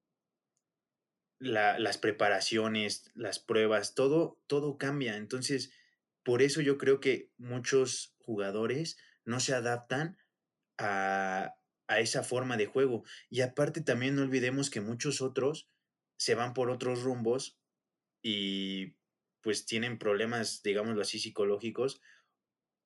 la- 1.39 1.79
las 1.79 1.99
preparaciones, 1.99 3.11
las 3.15 3.39
pruebas, 3.39 3.95
todo, 3.95 4.41
todo 4.47 4.79
cambia. 4.79 5.17
Entonces, 5.17 5.73
por 6.23 6.43
eso 6.43 6.61
yo 6.61 6.79
creo 6.79 7.01
que 7.01 7.31
muchos 7.37 8.15
jugadores 8.19 8.97
no 9.25 9.41
se 9.41 9.55
adaptan 9.55 10.17
a, 10.79 11.55
a 11.87 12.01
esa 12.01 12.23
forma 12.23 12.57
de 12.57 12.67
juego. 12.67 13.05
Y 13.31 13.41
aparte 13.41 13.81
también 13.81 14.17
no 14.17 14.23
olvidemos 14.23 14.71
que 14.71 14.81
muchos 14.81 15.21
otros 15.21 15.69
se 16.17 16.35
van 16.35 16.55
por 16.55 16.71
otros 16.71 17.03
rumbos 17.03 17.59
y 18.23 18.97
pues 19.43 19.67
tienen 19.67 19.99
problemas, 19.99 20.63
digámoslo 20.63 21.03
así, 21.03 21.19
psicológicos 21.19 22.01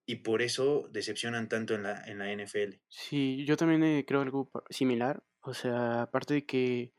y 0.07 0.17
por 0.17 0.43
eso 0.43 0.89
decepcionan 0.91 1.49
tanto 1.49 1.75
en 1.75 1.83
la, 1.85 2.03
en 2.07 2.19
la 2.19 2.33
NFL. 2.33 2.81
Sí, 2.89 3.45
yo 3.45 3.57
también 3.57 3.85
eh, 3.85 4.05
creo 4.07 4.23
algo 4.23 4.51
similar. 4.71 5.23
O 5.43 5.55
sea, 5.55 6.03
aparte 6.03 6.35
de 6.35 6.47
que 6.47 6.93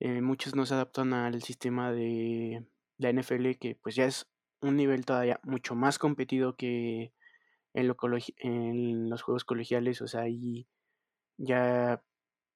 eh, 0.00 0.20
muchos 0.22 0.54
no 0.54 0.64
se 0.64 0.74
adaptan 0.74 1.12
al 1.12 1.42
sistema 1.42 1.92
de 1.92 2.64
la 2.96 3.12
NFL, 3.12 3.58
que 3.60 3.76
pues 3.82 3.96
ya 3.96 4.06
es 4.06 4.26
un 4.60 4.76
nivel 4.76 5.04
todavía 5.04 5.40
mucho 5.42 5.74
más 5.74 5.98
competido 5.98 6.56
que 6.56 7.12
en 7.74 9.10
los 9.10 9.22
juegos 9.22 9.44
colegiales. 9.44 10.00
O 10.00 10.06
sea, 10.06 10.22
ahí 10.22 10.68
ya, 11.36 12.02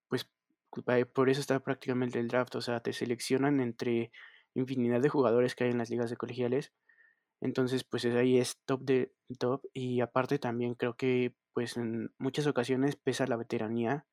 pues 0.09 0.31
culpa- 0.71 1.05
por 1.07 1.31
eso 1.31 1.41
está 1.41 1.61
prácticamente 1.61 2.19
el 2.21 2.29
draft. 2.29 2.55
O 2.57 2.61
sea, 2.63 2.81
te 2.81 2.93
seleccionan 2.93 3.61
entre 3.61 4.13
infinidad 4.55 5.01
de 5.03 5.09
jugadores 5.11 5.55
que 5.55 5.65
hay 5.65 5.71
en 5.73 5.79
las 5.79 5.91
ligas 5.91 6.11
de 6.11 6.17
colegiales. 6.17 6.73
Entonces, 7.41 7.85
pues 7.85 8.05
es- 8.05 8.15
ahí 8.17 8.39
es 8.39 8.59
top 8.67 8.83
de 8.83 9.13
top. 9.39 9.63
Y 9.75 10.01
aparte 10.01 10.39
también 10.39 10.75
creo 10.75 10.95
que 10.97 11.35
pues 11.55 11.77
en 11.77 12.13
muchas 12.19 12.47
ocasiones 12.47 12.97
pesa 12.97 13.27
la 13.27 13.37
veteranía 13.37 14.07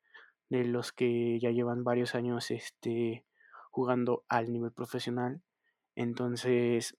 de 0.49 0.65
los 0.65 0.91
que 0.93 1.39
ya 1.41 1.51
llevan 1.51 1.83
varios 1.83 2.15
años 2.15 2.51
este, 2.51 3.25
jugando 3.71 4.25
al 4.29 4.51
nivel 4.53 4.71
profesional. 4.73 5.41
Entonces, 5.95 6.97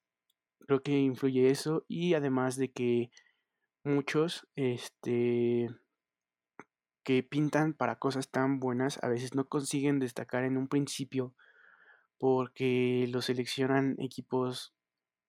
creo 0.66 0.82
que 0.82 0.92
influye 0.98 1.50
eso. 1.50 1.84
Y 1.88 2.14
además 2.14 2.56
de 2.56 2.72
que 2.72 3.10
muchos 3.84 4.46
este, 4.56 5.68
que 7.06 7.22
pintan 7.24 7.72
para 7.74 8.00
cosas 8.00 8.30
tan 8.30 8.60
buenas 8.60 9.00
a 9.04 9.08
veces 9.08 9.34
no 9.36 9.48
consiguen 9.48 10.00
destacar 10.00 10.44
en 10.44 10.58
un 10.58 10.68
principio 10.68 11.34
porque 12.18 13.08
los 13.10 13.26
seleccionan 13.26 13.96
equipos 14.00 14.74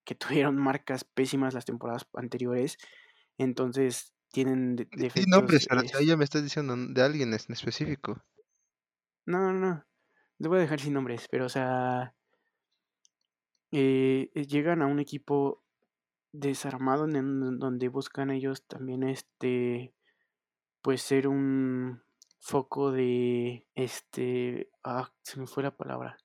que 0.06 0.16
tuvieron 0.50 0.58
marcas 0.58 1.04
pésimas 1.06 1.54
las 1.56 1.66
temporadas 1.66 2.08
anteriores. 2.16 2.78
Entonces 3.40 4.14
tienen 4.32 4.76
de- 4.78 4.90
Sí, 4.92 4.98
defectos. 4.98 5.28
nombres, 5.28 5.66
pero 5.68 5.82
ya 6.06 6.18
me 6.18 6.24
estás 6.24 6.44
diciendo 6.44 6.76
de 6.78 7.02
alguien 7.02 7.30
en 7.34 7.36
específico. 7.54 8.22
No, 9.28 9.40
no, 9.40 9.54
no. 9.54 9.86
Le 10.40 10.48
voy 10.48 10.58
a 10.60 10.62
dejar 10.62 10.80
sin 10.80 10.94
nombres, 10.94 11.28
pero 11.30 11.46
o 11.46 11.50
sea, 11.50 12.16
eh, 13.72 14.32
eh, 14.34 14.46
llegan 14.48 14.82
a 14.82 14.88
un 14.88 15.00
equipo 15.00 15.64
desarmado 16.34 17.06
en 17.06 17.60
donde 17.60 17.90
buscan 17.90 18.32
ellos 18.32 18.66
también 18.68 19.04
este, 19.04 19.94
pues 20.88 21.02
ser 21.02 21.28
un 21.28 22.02
foco 22.40 22.94
de, 22.94 23.68
este, 23.76 24.70
ah, 24.86 25.14
se 25.22 25.38
me 25.38 25.46
fue 25.46 25.62
la 25.62 25.76
palabra. 25.76 26.16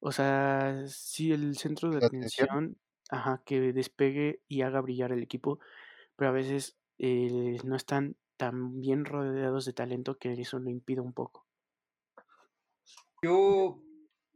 O 0.00 0.10
sea, 0.10 0.82
sí, 0.88 1.30
el 1.30 1.56
centro 1.56 1.90
de 1.90 2.00
¿La 2.00 2.08
atención? 2.08 2.48
atención, 2.48 2.78
ajá, 3.08 3.44
que 3.46 3.72
despegue 3.72 4.42
y 4.48 4.62
haga 4.62 4.80
brillar 4.80 5.12
el 5.12 5.22
equipo, 5.22 5.60
pero 6.16 6.30
a 6.30 6.32
veces 6.32 6.76
eh, 6.98 7.58
no 7.62 7.76
están 7.76 8.16
tan 8.36 8.80
bien 8.80 9.04
rodeados 9.04 9.64
de 9.64 9.74
talento 9.74 10.18
que 10.18 10.32
eso 10.32 10.58
lo 10.58 10.70
impide 10.70 11.00
un 11.02 11.12
poco. 11.12 11.46
Yo, 13.22 13.80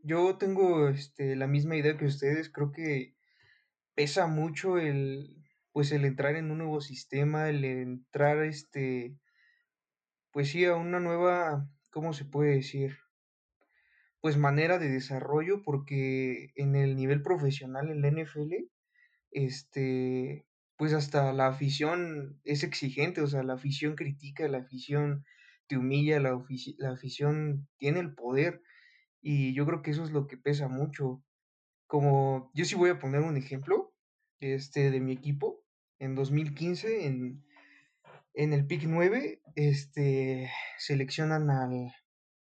yo 0.04 0.38
tengo 0.38 0.86
este, 0.88 1.34
la 1.34 1.48
misma 1.48 1.74
idea 1.74 1.98
que 1.98 2.06
ustedes. 2.06 2.48
Creo 2.48 2.70
que 2.70 3.16
pesa 3.96 4.28
mucho 4.28 4.78
el, 4.78 5.42
pues 5.72 5.90
el 5.90 6.04
entrar 6.04 6.36
en 6.36 6.52
un 6.52 6.58
nuevo 6.58 6.80
sistema, 6.80 7.48
el 7.48 7.64
entrar, 7.64 8.44
este, 8.44 9.18
pues 10.34 10.50
sí, 10.50 10.64
a 10.64 10.74
una 10.74 10.98
nueva, 10.98 11.70
¿cómo 11.90 12.12
se 12.12 12.24
puede 12.24 12.56
decir? 12.56 12.98
Pues 14.20 14.36
manera 14.36 14.80
de 14.80 14.88
desarrollo, 14.88 15.62
porque 15.62 16.50
en 16.56 16.74
el 16.74 16.96
nivel 16.96 17.22
profesional 17.22 17.88
en 17.88 18.02
la 18.02 18.08
NFL, 18.08 18.52
este, 19.30 20.44
pues 20.76 20.92
hasta 20.92 21.32
la 21.32 21.46
afición 21.46 22.40
es 22.42 22.64
exigente, 22.64 23.20
o 23.20 23.28
sea, 23.28 23.44
la 23.44 23.52
afición 23.52 23.94
critica, 23.94 24.48
la 24.48 24.58
afición 24.58 25.24
te 25.68 25.78
humilla, 25.78 26.18
la, 26.18 26.44
la 26.78 26.90
afición 26.90 27.68
tiene 27.78 28.00
el 28.00 28.12
poder. 28.16 28.60
Y 29.22 29.54
yo 29.54 29.64
creo 29.66 29.82
que 29.82 29.92
eso 29.92 30.02
es 30.02 30.10
lo 30.10 30.26
que 30.26 30.36
pesa 30.36 30.66
mucho. 30.66 31.22
Como 31.86 32.50
yo 32.54 32.64
sí 32.64 32.74
voy 32.74 32.90
a 32.90 32.98
poner 32.98 33.20
un 33.20 33.36
ejemplo 33.36 33.94
este, 34.40 34.90
de 34.90 34.98
mi 34.98 35.12
equipo. 35.12 35.62
En 36.00 36.16
2015, 36.16 37.06
en, 37.06 37.44
en 38.34 38.52
el 38.52 38.66
pick 38.66 38.84
9, 38.84 39.40
este, 39.54 40.50
seleccionan 40.78 41.50
al 41.50 41.92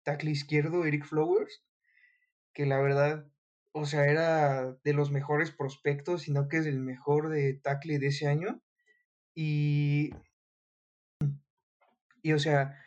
tackle 0.04 0.32
izquierdo 0.32 0.86
Eric 0.86 1.06
Flowers, 1.06 1.64
que 2.54 2.66
la 2.66 2.80
verdad, 2.80 3.28
o 3.72 3.86
sea, 3.86 4.06
era 4.06 4.74
de 4.84 4.94
los 4.94 5.12
mejores 5.12 5.52
prospectos, 5.52 6.24
sino 6.24 6.48
que 6.48 6.58
es 6.58 6.68
el 6.68 6.80
mejor 6.80 7.30
de 7.30 7.56
tackle 7.56 7.98
de 8.00 8.08
ese 8.08 8.28
año. 8.28 8.62
Y, 9.34 10.12
y 12.22 12.34
o 12.34 12.40
sea, 12.40 12.78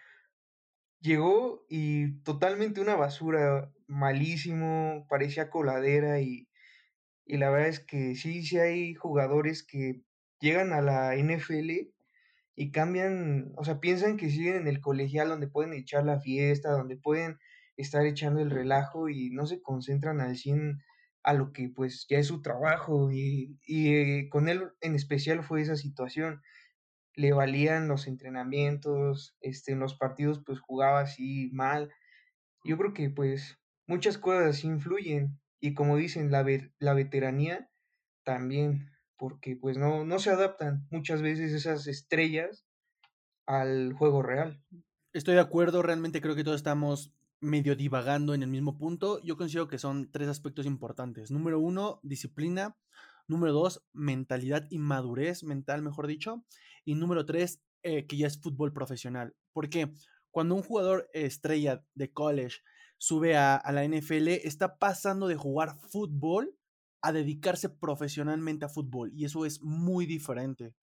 llegó 1.01 1.67
y 1.69 2.21
totalmente 2.23 2.81
una 2.81 2.95
basura, 2.95 3.73
malísimo, 3.89 5.07
parecía 5.09 5.51
coladera 5.51 6.21
y, 6.21 6.49
y 7.27 7.37
la 7.39 7.51
verdad 7.51 7.69
es 7.69 7.81
que 7.81 8.15
sí, 8.15 8.45
sí 8.45 8.59
hay 8.59 8.95
jugadores 8.95 9.65
que 9.65 10.03
llegan 10.41 10.73
a 10.73 10.81
la 10.81 11.17
NFL 11.17 11.92
y 12.55 12.71
cambian, 12.73 13.53
o 13.57 13.65
sea, 13.65 13.81
piensan 13.81 14.17
que 14.17 14.31
siguen 14.31 14.57
en 14.57 14.69
el 14.69 14.81
colegial 14.81 15.29
donde 15.29 15.49
pueden 15.49 15.73
echar 15.75 16.05
la 16.05 16.21
fiesta, 16.21 16.71
donde 16.73 16.97
pueden 16.97 17.39
estar 17.77 18.05
echando 18.07 18.41
el 18.41 18.51
relajo 18.51 19.09
y 19.09 19.31
no 19.31 19.47
se 19.47 19.63
concentran 19.63 20.21
al 20.21 20.37
100 20.37 20.83
a 21.25 21.33
lo 21.35 21.53
que 21.53 21.69
pues 21.69 22.07
ya 22.09 22.19
es 22.19 22.27
su 22.27 22.43
trabajo 22.43 23.11
y, 23.13 23.59
y 23.65 23.95
eh, 23.95 24.29
con 24.31 24.49
él 24.49 24.71
en 24.81 24.95
especial 24.97 25.43
fue 25.43 25.63
esa 25.63 25.77
situación. 25.77 26.43
Le 27.15 27.33
valían 27.33 27.89
los 27.89 28.07
entrenamientos, 28.07 29.37
este, 29.41 29.73
en 29.73 29.81
los 29.81 29.95
partidos 29.97 30.43
pues 30.45 30.61
jugaba 30.61 31.01
así 31.01 31.51
mal. 31.53 31.91
Yo 32.65 32.79
creo 32.79 32.95
que 32.95 33.11
pues 33.11 33.59
muchas 33.87 34.19
cosas 34.19 34.65
influyen 34.65 35.41
y 35.61 35.75
como 35.75 35.97
dicen, 35.97 36.31
la, 36.33 36.43
ve- 36.45 36.73
la 36.79 36.95
veteranía 36.95 37.71
también, 38.25 38.92
porque 39.23 39.55
pues 39.55 39.79
no, 39.79 40.05
no 40.05 40.19
se 40.19 40.31
adaptan 40.31 40.85
muchas 40.91 41.23
veces 41.23 41.53
esas 41.53 41.87
estrellas 41.87 42.67
al 43.47 43.93
juego 43.93 44.21
real. 44.21 44.61
Estoy 45.13 45.35
de 45.35 45.41
acuerdo, 45.41 45.81
realmente 45.81 46.21
creo 46.21 46.35
que 46.35 46.43
todos 46.43 46.57
estamos 46.57 47.15
medio 47.39 47.77
divagando 47.77 48.35
en 48.35 48.43
el 48.43 48.49
mismo 48.49 48.77
punto. 48.77 49.21
Yo 49.23 49.37
considero 49.37 49.69
que 49.69 49.79
son 49.79 50.11
tres 50.11 50.27
aspectos 50.27 50.67
importantes. 50.67 51.31
Número 51.31 51.61
uno, 51.61 52.01
disciplina. 52.03 52.77
Número 53.29 53.53
dos, 53.53 53.87
mentalidad 53.93 54.67
y 54.71 54.79
madurez 54.79 55.45
mental, 55.45 55.83
mejor 55.83 56.09
dicho. 56.09 56.45
Y 56.85 56.97
número 56.97 57.25
tres, 57.25 57.63
eh, 57.85 58.09
que 58.09 58.17
ya 58.17 58.27
es 58.27 58.41
fútbol 58.41 58.73
profesional. 58.73 59.37
Porque 59.53 59.93
cuando 60.33 60.57
un 60.57 60.65
jugador 60.65 61.09
estrella 61.13 61.85
de 61.95 62.13
college 62.13 62.57
sube 62.99 63.37
a, 63.37 63.55
a 63.55 63.71
la 63.71 63.85
NFL, 63.85 64.27
está 64.43 64.79
pasando 64.79 65.29
de 65.29 65.37
jugar 65.37 65.79
fútbol 65.79 66.57
a 67.03 67.13
dedicarse 67.13 67.69
profesionalmente 67.69 68.65
a 68.65 68.69
fútbol. 68.69 69.13
Y 69.15 69.25
eso 69.25 69.45
es 69.45 69.61
muy 69.63 70.07
diferente 70.07 70.75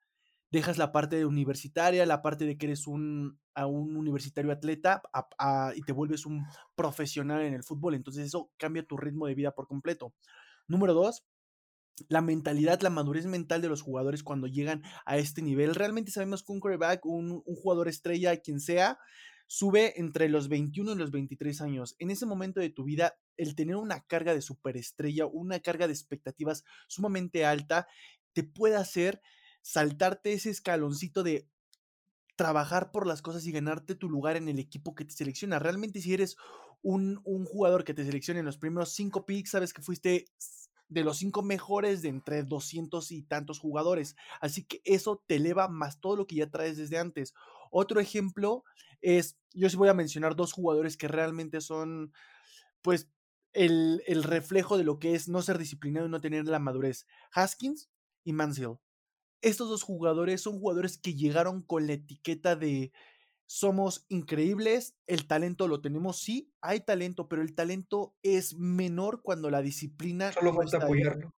dejas 0.51 0.77
la 0.77 0.91
parte 0.91 1.25
universitaria, 1.25 2.05
la 2.05 2.21
parte 2.21 2.45
de 2.45 2.57
que 2.57 2.67
eres 2.67 2.87
un, 2.87 3.39
a 3.53 3.67
un 3.67 3.95
universitario 3.95 4.51
atleta 4.51 5.01
y 5.75 5.81
te 5.81 5.91
vuelves 5.91 6.25
un 6.25 6.45
profesional 6.75 7.41
en 7.41 7.53
el 7.53 7.63
fútbol. 7.63 7.95
Entonces 7.95 8.25
eso 8.25 8.51
cambia 8.57 8.85
tu 8.85 8.97
ritmo 8.97 9.27
de 9.27 9.35
vida 9.35 9.51
por 9.51 9.67
completo. 9.67 10.13
Número 10.67 10.93
dos, 10.93 11.23
la 12.07 12.21
mentalidad, 12.21 12.81
la 12.81 12.89
madurez 12.89 13.25
mental 13.25 13.61
de 13.61 13.69
los 13.69 13.81
jugadores 13.81 14.23
cuando 14.23 14.47
llegan 14.47 14.83
a 15.05 15.17
este 15.17 15.41
nivel. 15.41 15.75
Realmente 15.75 16.11
sabemos 16.11 16.43
que 16.43 16.51
un 16.51 16.59
quarterback, 16.59 17.05
un, 17.05 17.43
un 17.45 17.55
jugador 17.55 17.87
estrella, 17.87 18.37
quien 18.37 18.59
sea, 18.59 18.97
sube 19.51 19.99
entre 19.99 20.29
los 20.29 20.47
21 20.47 20.91
y 20.91 20.95
los 20.95 21.09
23 21.09 21.61
años. 21.61 21.95
En 21.97 22.11
ese 22.11 22.27
momento 22.27 22.59
de 22.59 22.69
tu 22.69 22.83
vida, 22.83 23.17
el 23.35 23.55
tener 23.55 23.77
una 23.77 24.01
carga 24.01 24.35
de 24.35 24.43
superestrella, 24.43 25.25
una 25.25 25.59
carga 25.59 25.87
de 25.87 25.93
expectativas 25.93 26.63
sumamente 26.87 27.47
alta, 27.47 27.87
te 28.33 28.43
puede 28.43 28.75
hacer 28.75 29.21
saltarte 29.63 30.33
ese 30.33 30.51
escaloncito 30.51 31.23
de 31.23 31.49
trabajar 32.35 32.91
por 32.91 33.07
las 33.07 33.23
cosas 33.23 33.43
y 33.47 33.51
ganarte 33.51 33.95
tu 33.95 34.07
lugar 34.07 34.37
en 34.37 34.49
el 34.49 34.59
equipo 34.59 34.93
que 34.93 35.03
te 35.03 35.15
selecciona. 35.15 35.57
Realmente 35.57 35.99
si 35.99 36.13
eres 36.13 36.37
un, 36.83 37.19
jugador 37.45 37.83
que 37.83 37.95
te 37.95 38.05
selecciona 38.05 38.41
en 38.41 38.45
los 38.45 38.59
primeros 38.59 38.93
cinco 38.93 39.25
picks, 39.25 39.49
sabes 39.49 39.73
que 39.73 39.81
fuiste 39.81 40.25
de 40.89 41.03
los 41.03 41.17
cinco 41.17 41.41
mejores 41.41 42.03
de 42.03 42.09
entre 42.09 42.43
200 42.43 43.11
y 43.11 43.23
tantos 43.23 43.57
jugadores. 43.57 44.15
Así 44.41 44.63
que 44.63 44.79
eso 44.85 45.23
te 45.25 45.37
eleva 45.37 45.69
más 45.69 45.99
todo 45.99 46.15
lo 46.15 46.27
que 46.27 46.35
ya 46.35 46.51
traes 46.51 46.77
desde 46.77 46.99
antes. 46.99 47.33
Otro 47.69 47.99
ejemplo 47.99 48.63
es, 49.01 49.37
yo 49.53 49.69
sí 49.69 49.77
voy 49.77 49.89
a 49.89 49.93
mencionar 49.93 50.35
dos 50.35 50.53
jugadores 50.53 50.97
que 50.97 51.07
realmente 51.07 51.61
son, 51.61 52.13
pues, 52.81 53.09
el, 53.53 54.03
el 54.05 54.23
reflejo 54.23 54.77
de 54.77 54.83
lo 54.83 54.99
que 54.99 55.15
es 55.15 55.27
no 55.27 55.41
ser 55.41 55.57
disciplinado 55.57 56.07
y 56.07 56.09
no 56.09 56.21
tener 56.21 56.45
la 56.45 56.59
madurez. 56.59 57.07
Haskins 57.31 57.89
y 58.23 58.33
Mansell 58.33 58.77
estos 59.41 59.69
dos 59.69 59.83
jugadores 59.83 60.41
son 60.41 60.59
jugadores 60.59 60.97
que 60.97 61.15
llegaron 61.15 61.61
con 61.61 61.87
la 61.87 61.93
etiqueta 61.93 62.55
de 62.55 62.91
somos 63.45 64.05
increíbles, 64.09 64.95
el 65.07 65.25
talento 65.25 65.67
lo 65.67 65.81
tenemos, 65.81 66.19
sí, 66.19 66.53
hay 66.61 66.81
talento, 66.81 67.27
pero 67.27 67.41
el 67.41 67.55
talento 67.55 68.15
es 68.21 68.55
menor 68.55 69.23
cuando 69.23 69.49
la 69.49 69.61
disciplina 69.61 70.31
Solo 70.31 70.51
no 70.51 70.57
falta 70.57 70.77
apoyarlo. 70.77 71.33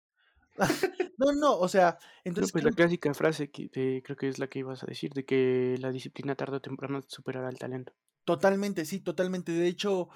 No, 1.20 1.32
no, 1.32 1.58
o 1.58 1.68
sea, 1.68 1.98
No, 2.38 2.48
entonces 2.48 2.48
pues 2.48 2.64
la 2.64 2.72
clásica 2.72 3.12
frase 3.14 3.50
que 3.50 3.70
creo 4.02 4.16
que 4.16 4.28
es 4.28 4.38
la 4.38 4.48
que 4.48 4.60
ibas 4.60 4.82
a 4.82 4.86
decir, 4.86 5.12
de 5.12 5.24
que 5.24 5.76
la 5.78 5.92
disciplina 5.92 6.34
tarde 6.34 6.56
o 6.56 6.60
temprano 6.60 7.00
superará 7.06 7.48
al 7.48 7.58
talento. 7.58 7.92
Totalmente, 8.24 8.84
sí, 8.84 9.00
totalmente. 9.00 9.52
De 9.52 9.66
hecho, 9.66 10.08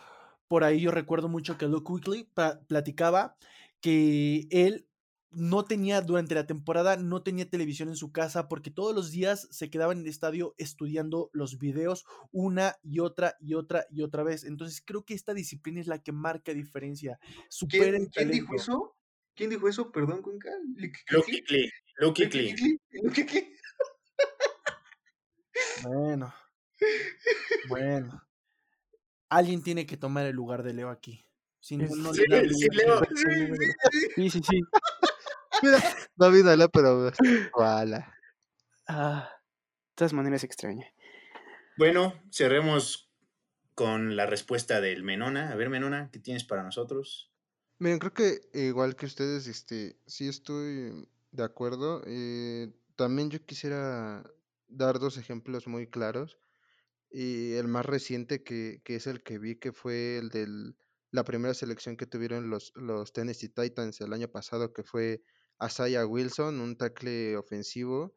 por 0.49 0.63
ahí 0.65 0.81
yo 0.81 0.91
recuerdo 0.91 1.29
mucho 1.29 1.59
que 1.59 1.67
Luke 1.67 1.91
Quickly 1.93 2.31
platicaba 2.69 3.37
que 3.81 4.47
él 4.51 4.89
no 5.31 5.65
tenía 5.65 6.01
durante 6.01 6.35
la 6.37 6.47
temporada, 6.47 6.97
no 6.97 7.23
tenía 7.25 7.51
televisión 7.51 7.89
en 7.89 7.97
su 7.97 8.13
casa 8.13 8.47
porque 8.49 8.71
todos 8.71 8.95
los 8.95 9.11
días 9.11 9.49
se 9.51 9.69
quedaba 9.69 9.93
en 9.93 10.01
el 10.01 10.07
estadio 10.07 10.55
estudiando 10.59 11.29
los 11.33 11.59
videos 11.59 12.05
una 12.31 12.77
y 12.83 13.01
otra 13.01 13.35
y 13.41 13.55
otra 13.55 13.87
y 13.91 14.03
otra 14.03 14.23
vez. 14.23 14.45
Entonces 14.45 14.81
creo 14.85 15.05
que 15.05 15.15
esta 15.15 15.35
disciplina 15.35 15.81
es 15.81 15.89
la 15.89 16.03
que 16.03 16.13
marca 16.13 16.53
diferencia. 16.55 17.19
Supera 17.49 17.97
¿Quién, 17.97 17.97
el 17.97 18.11
quién 18.11 18.31
dijo 18.31 18.55
eso? 18.55 18.95
¿Quién 19.35 19.51
dijo 19.51 19.69
eso? 19.69 19.91
Perdón, 19.91 20.23
Cuenca. 20.23 20.51
¿Luke? 20.77 20.99
Kuechly, 21.09 21.71
Luke 21.97 22.23
¿Luke 22.25 22.31
Kuechly. 22.31 22.49
Kuechly? 22.51 22.81
¿Luke 23.03 23.27
Kuechly? 23.27 23.57
Bueno, 25.83 26.35
bueno. 27.69 28.23
Alguien 29.29 29.63
tiene 29.63 29.87
que 29.87 29.97
tomar 29.97 30.27
el 30.27 30.35
lugar 30.37 30.63
de 30.63 30.73
Leo 30.75 30.89
aquí. 30.91 31.27
Si 31.61 31.77
no, 31.77 31.85
Es- 31.85 31.91
no 31.97 32.13
Sí, 32.15 32.23
le 32.29 32.49
sí. 32.51 32.69
Leo. 32.71 33.01
Sí, 33.15 33.71
sí, 34.17 34.31
sí, 34.31 34.41
sí. 34.49 34.61
Mira, 35.63 35.79
David 36.17 36.47
Ala, 36.49 36.69
pero. 36.69 37.11
Ojalá. 37.53 38.15
Ah, 38.87 39.31
de 39.33 39.93
todas 39.95 40.13
maneras 40.13 40.45
extraña. 40.45 40.87
Bueno, 41.77 42.23
cerremos 42.31 43.11
con 43.75 44.15
la 44.17 44.27
respuesta 44.27 44.81
del 44.81 45.03
Menona. 45.03 45.51
A 45.51 45.55
ver, 45.57 45.71
Menona, 45.71 46.11
¿qué 46.13 46.19
tienes 46.21 46.45
para 46.45 46.63
nosotros? 46.63 47.33
Miren, 47.79 47.99
creo 47.99 48.13
que 48.15 48.41
igual 48.55 48.97
que 48.97 49.07
ustedes, 49.07 49.47
este, 49.47 50.01
sí 50.07 50.29
estoy 50.29 51.09
de 51.33 51.43
acuerdo. 51.45 52.03
eh, 52.07 52.73
también 52.97 53.31
yo 53.31 53.45
quisiera 53.45 54.23
dar 54.69 54.99
dos 55.01 55.17
ejemplos 55.19 55.67
muy 55.67 55.89
claros. 55.89 56.39
Y 57.11 57.55
el 57.55 57.69
más 57.69 57.87
reciente 57.87 58.45
que, 58.45 58.83
que 58.85 58.97
es 58.97 59.07
el 59.09 59.23
que 59.23 59.39
vi, 59.39 59.57
que 59.59 59.73
fue 59.73 60.19
el 60.19 60.31
de 60.31 60.49
la 61.13 61.25
primera 61.25 61.55
selección 61.55 61.97
que 61.97 62.07
tuvieron 62.07 62.51
los, 62.51 62.73
los 62.77 63.13
Tennessee 63.13 63.49
Titans 63.51 64.01
el 64.03 64.13
año 64.15 64.29
pasado, 64.29 64.73
que 64.73 64.85
fue 64.85 65.23
Asaya 65.59 66.07
Wilson, 66.07 66.61
un 66.61 66.77
tackle 66.77 67.37
ofensivo. 67.37 68.17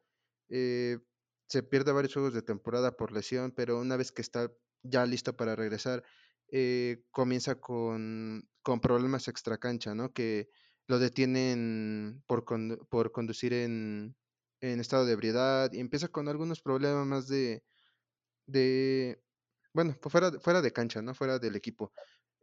eh, 0.49 0.99
se 1.47 1.63
pierde 1.63 1.91
varios 1.91 2.13
juegos 2.13 2.33
de 2.33 2.41
temporada 2.41 2.97
por 2.97 3.11
lesión, 3.11 3.51
pero 3.51 3.79
una 3.79 3.97
vez 3.97 4.11
que 4.11 4.21
está 4.21 4.51
ya 4.83 5.05
listo 5.05 5.35
para 5.37 5.55
regresar, 5.55 6.03
eh, 6.51 7.03
comienza 7.11 7.59
con, 7.59 8.49
con 8.67 8.81
problemas 8.81 9.29
extracancha, 9.29 9.95
¿no? 9.95 10.11
Que 10.11 10.49
lo 10.87 10.99
detienen 10.99 12.21
por, 12.27 12.43
condu- 12.43 12.85
por 12.89 13.13
conducir 13.13 13.53
en, 13.53 14.17
en 14.59 14.81
estado 14.81 15.05
de 15.05 15.13
ebriedad 15.13 15.71
y 15.71 15.79
empieza 15.79 16.09
con 16.09 16.27
algunos 16.27 16.61
problemas 16.61 17.07
más 17.07 17.29
de, 17.29 17.63
de 18.45 19.23
bueno, 19.73 19.95
pues 20.01 20.11
fuera, 20.11 20.33
fuera 20.41 20.61
de 20.61 20.73
cancha, 20.73 21.01
¿no? 21.01 21.13
Fuera 21.13 21.39
del 21.39 21.55
equipo. 21.55 21.93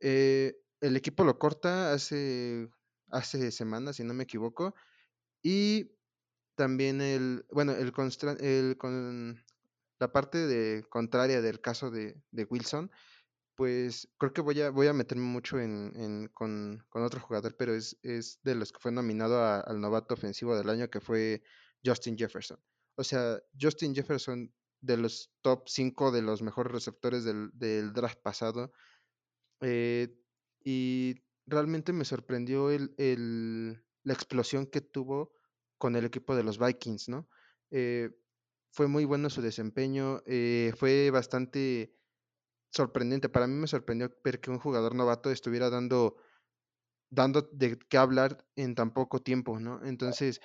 Eh, 0.01 0.57
el 0.81 0.97
equipo 0.97 1.25
lo 1.25 1.39
corta 1.39 1.93
hace, 1.93 2.71
hace 3.11 3.51
semanas, 3.51 3.97
si 3.97 4.05
no 4.05 4.15
me 4.15 4.25
equivoco, 4.25 4.75
y 5.43 5.91
también 6.55 7.03
el, 7.03 7.45
bueno, 7.51 7.73
el, 7.73 7.93
el 8.41 8.79
con 8.79 9.45
la 9.99 10.11
parte 10.11 10.39
de 10.47 10.85
contraria 10.89 11.43
del 11.43 11.61
caso 11.61 11.91
de, 11.91 12.17
de 12.31 12.45
Wilson, 12.45 12.91
pues 13.55 14.09
creo 14.19 14.33
que 14.33 14.41
voy 14.41 14.61
a, 14.61 14.71
voy 14.71 14.87
a 14.89 14.93
meterme 14.93 15.25
mucho 15.25 15.59
en, 15.61 15.93
en- 15.97 16.29
con, 16.29 16.85
con 16.89 17.03
otro 17.05 17.21
jugador, 17.21 17.57
pero 17.57 17.75
es, 17.75 17.99
es 18.03 18.41
de 18.43 18.55
los 18.55 18.73
que 18.73 18.81
fue 18.81 18.93
nominado 18.93 19.43
al 19.45 19.81
novato 19.81 20.15
ofensivo 20.15 20.57
del 20.57 20.71
año, 20.71 20.89
que 20.91 21.01
fue 21.01 21.43
Justin 21.85 22.17
Jefferson. 22.19 22.59
O 22.97 23.05
sea, 23.05 23.41
Justin 23.61 23.95
Jefferson 23.95 24.55
de 24.81 24.97
los 24.99 25.35
top 25.43 25.69
5 25.69 26.11
de 26.13 26.23
los 26.23 26.43
mejores 26.43 26.73
receptores 26.73 27.25
del, 27.25 27.51
del 27.55 27.93
draft 27.93 28.21
pasado. 28.23 28.73
eh, 29.61 30.17
y 30.65 31.15
realmente 31.47 31.93
me 31.93 32.05
sorprendió 32.05 32.71
el, 32.71 32.95
el- 32.99 33.85
la 34.03 34.13
explosión 34.15 34.67
que 34.67 34.81
tuvo 34.81 35.33
con 35.79 35.97
el 35.97 36.05
equipo 36.05 36.37
de 36.37 36.43
los 36.45 36.59
Vikings, 36.59 37.09
¿no? 37.09 37.29
Eh, 37.71 38.11
fue 38.71 38.87
muy 38.89 39.05
bueno 39.05 39.31
su 39.31 39.41
desempeño, 39.43 40.23
eh, 40.27 40.73
fue 40.77 41.11
bastante 41.11 41.95
sorprendente. 42.75 43.29
Para 43.29 43.47
mí 43.47 43.55
me 43.55 43.67
sorprendió 43.67 44.11
ver 44.25 44.41
que 44.41 44.51
un 44.51 44.59
jugador 44.59 44.95
novato 44.95 45.31
estuviera 45.31 45.71
dando, 45.71 46.17
dando 47.11 47.43
de 47.53 47.79
qué 47.79 47.99
hablar 47.99 48.47
en 48.57 48.75
tan 48.75 48.93
poco 48.95 49.23
tiempo, 49.23 49.61
¿no? 49.61 49.85
Entonces, 49.85 50.41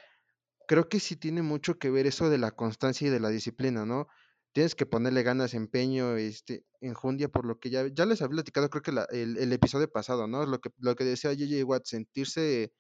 creo 0.68 0.90
que 0.90 1.00
sí 1.00 1.16
tiene 1.18 1.42
mucho 1.44 1.80
que 1.80 1.90
ver 1.92 2.08
eso 2.08 2.30
de 2.30 2.38
la 2.40 2.52
constancia 2.52 3.08
y 3.08 3.12
de 3.12 3.20
la 3.20 3.30
disciplina, 3.30 3.86
¿no? 3.86 4.08
tienes 4.54 4.76
que 4.76 4.86
ponerle 4.88 5.24
ganas, 5.24 5.54
empeño, 5.54 6.18
este, 6.18 6.66
enjundia, 6.82 7.30
por 7.30 7.46
lo 7.46 7.60
que 7.60 7.70
ya, 7.72 7.88
ya 7.94 8.06
les 8.08 8.22
había 8.22 8.32
platicado, 8.38 8.70
creo 8.70 8.82
que 8.84 8.92
la- 8.94 9.06
el, 9.12 9.38
el 9.38 9.54
episodio 9.54 9.92
pasado, 9.92 10.28
¿no? 10.28 10.46
Lo 10.48 10.60
que, 10.60 10.72
lo 10.80 10.96
que 10.96 11.06
decía 11.06 11.32
J.J. 11.32 11.66
Watt, 11.66 11.86
sentirse, 11.86 12.74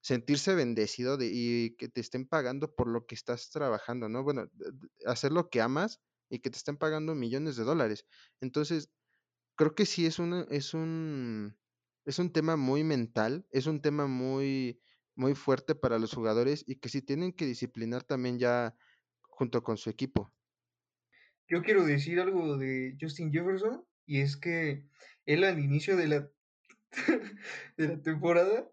sentirse 0.00 0.54
bendecido 0.54 1.16
de, 1.16 1.30
y 1.32 1.76
que 1.76 1.88
te 1.88 2.00
estén 2.00 2.26
pagando 2.26 2.74
por 2.74 2.88
lo 2.88 3.06
que 3.06 3.14
estás 3.14 3.50
trabajando, 3.50 4.08
¿no? 4.08 4.22
Bueno, 4.24 4.46
hacer 5.06 5.32
lo 5.32 5.48
que 5.50 5.60
amas 5.60 6.00
y 6.32 6.38
que 6.40 6.50
te 6.50 6.56
estén 6.56 6.78
pagando 6.78 7.14
millones 7.14 7.56
de 7.56 7.64
dólares. 7.64 8.06
Entonces, 8.40 8.90
creo 9.56 9.74
que 9.74 9.84
sí 9.84 10.06
es 10.06 10.18
una, 10.18 10.46
es 10.50 10.72
un, 10.72 11.58
es 12.06 12.18
un 12.18 12.32
tema 12.32 12.56
muy 12.56 12.84
mental, 12.84 13.46
es 13.50 13.66
un 13.66 13.82
tema 13.82 14.06
muy, 14.06 14.80
muy 15.14 15.34
fuerte 15.34 15.74
para 15.74 15.98
los 15.98 16.14
jugadores 16.14 16.64
y 16.66 16.76
que 16.76 16.88
sí 16.88 17.02
tienen 17.02 17.32
que 17.32 17.44
disciplinar 17.44 18.02
también 18.02 18.38
ya 18.38 18.74
junto 19.20 19.62
con 19.62 19.76
su 19.76 19.90
equipo. 19.90 20.32
Yo 21.48 21.62
quiero 21.62 21.84
decir 21.84 22.18
algo 22.18 22.56
de 22.56 22.96
Justin 22.98 23.30
Jefferson 23.30 23.84
y 24.06 24.20
es 24.20 24.38
que 24.38 24.88
él 25.26 25.44
al 25.44 25.58
inicio 25.58 25.96
de 25.98 26.08
la, 26.08 26.30
de 27.76 27.88
la 27.88 28.00
temporada 28.00 28.70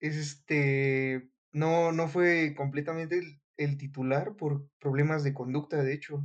es 0.00 0.16
este 0.16 1.30
no, 1.52 1.92
no 1.92 2.08
fue 2.08 2.54
completamente 2.56 3.20
el 3.58 3.76
titular 3.76 4.36
por 4.36 4.70
problemas 4.78 5.24
de 5.24 5.34
conducta, 5.34 5.82
de 5.82 5.92
hecho. 5.92 6.24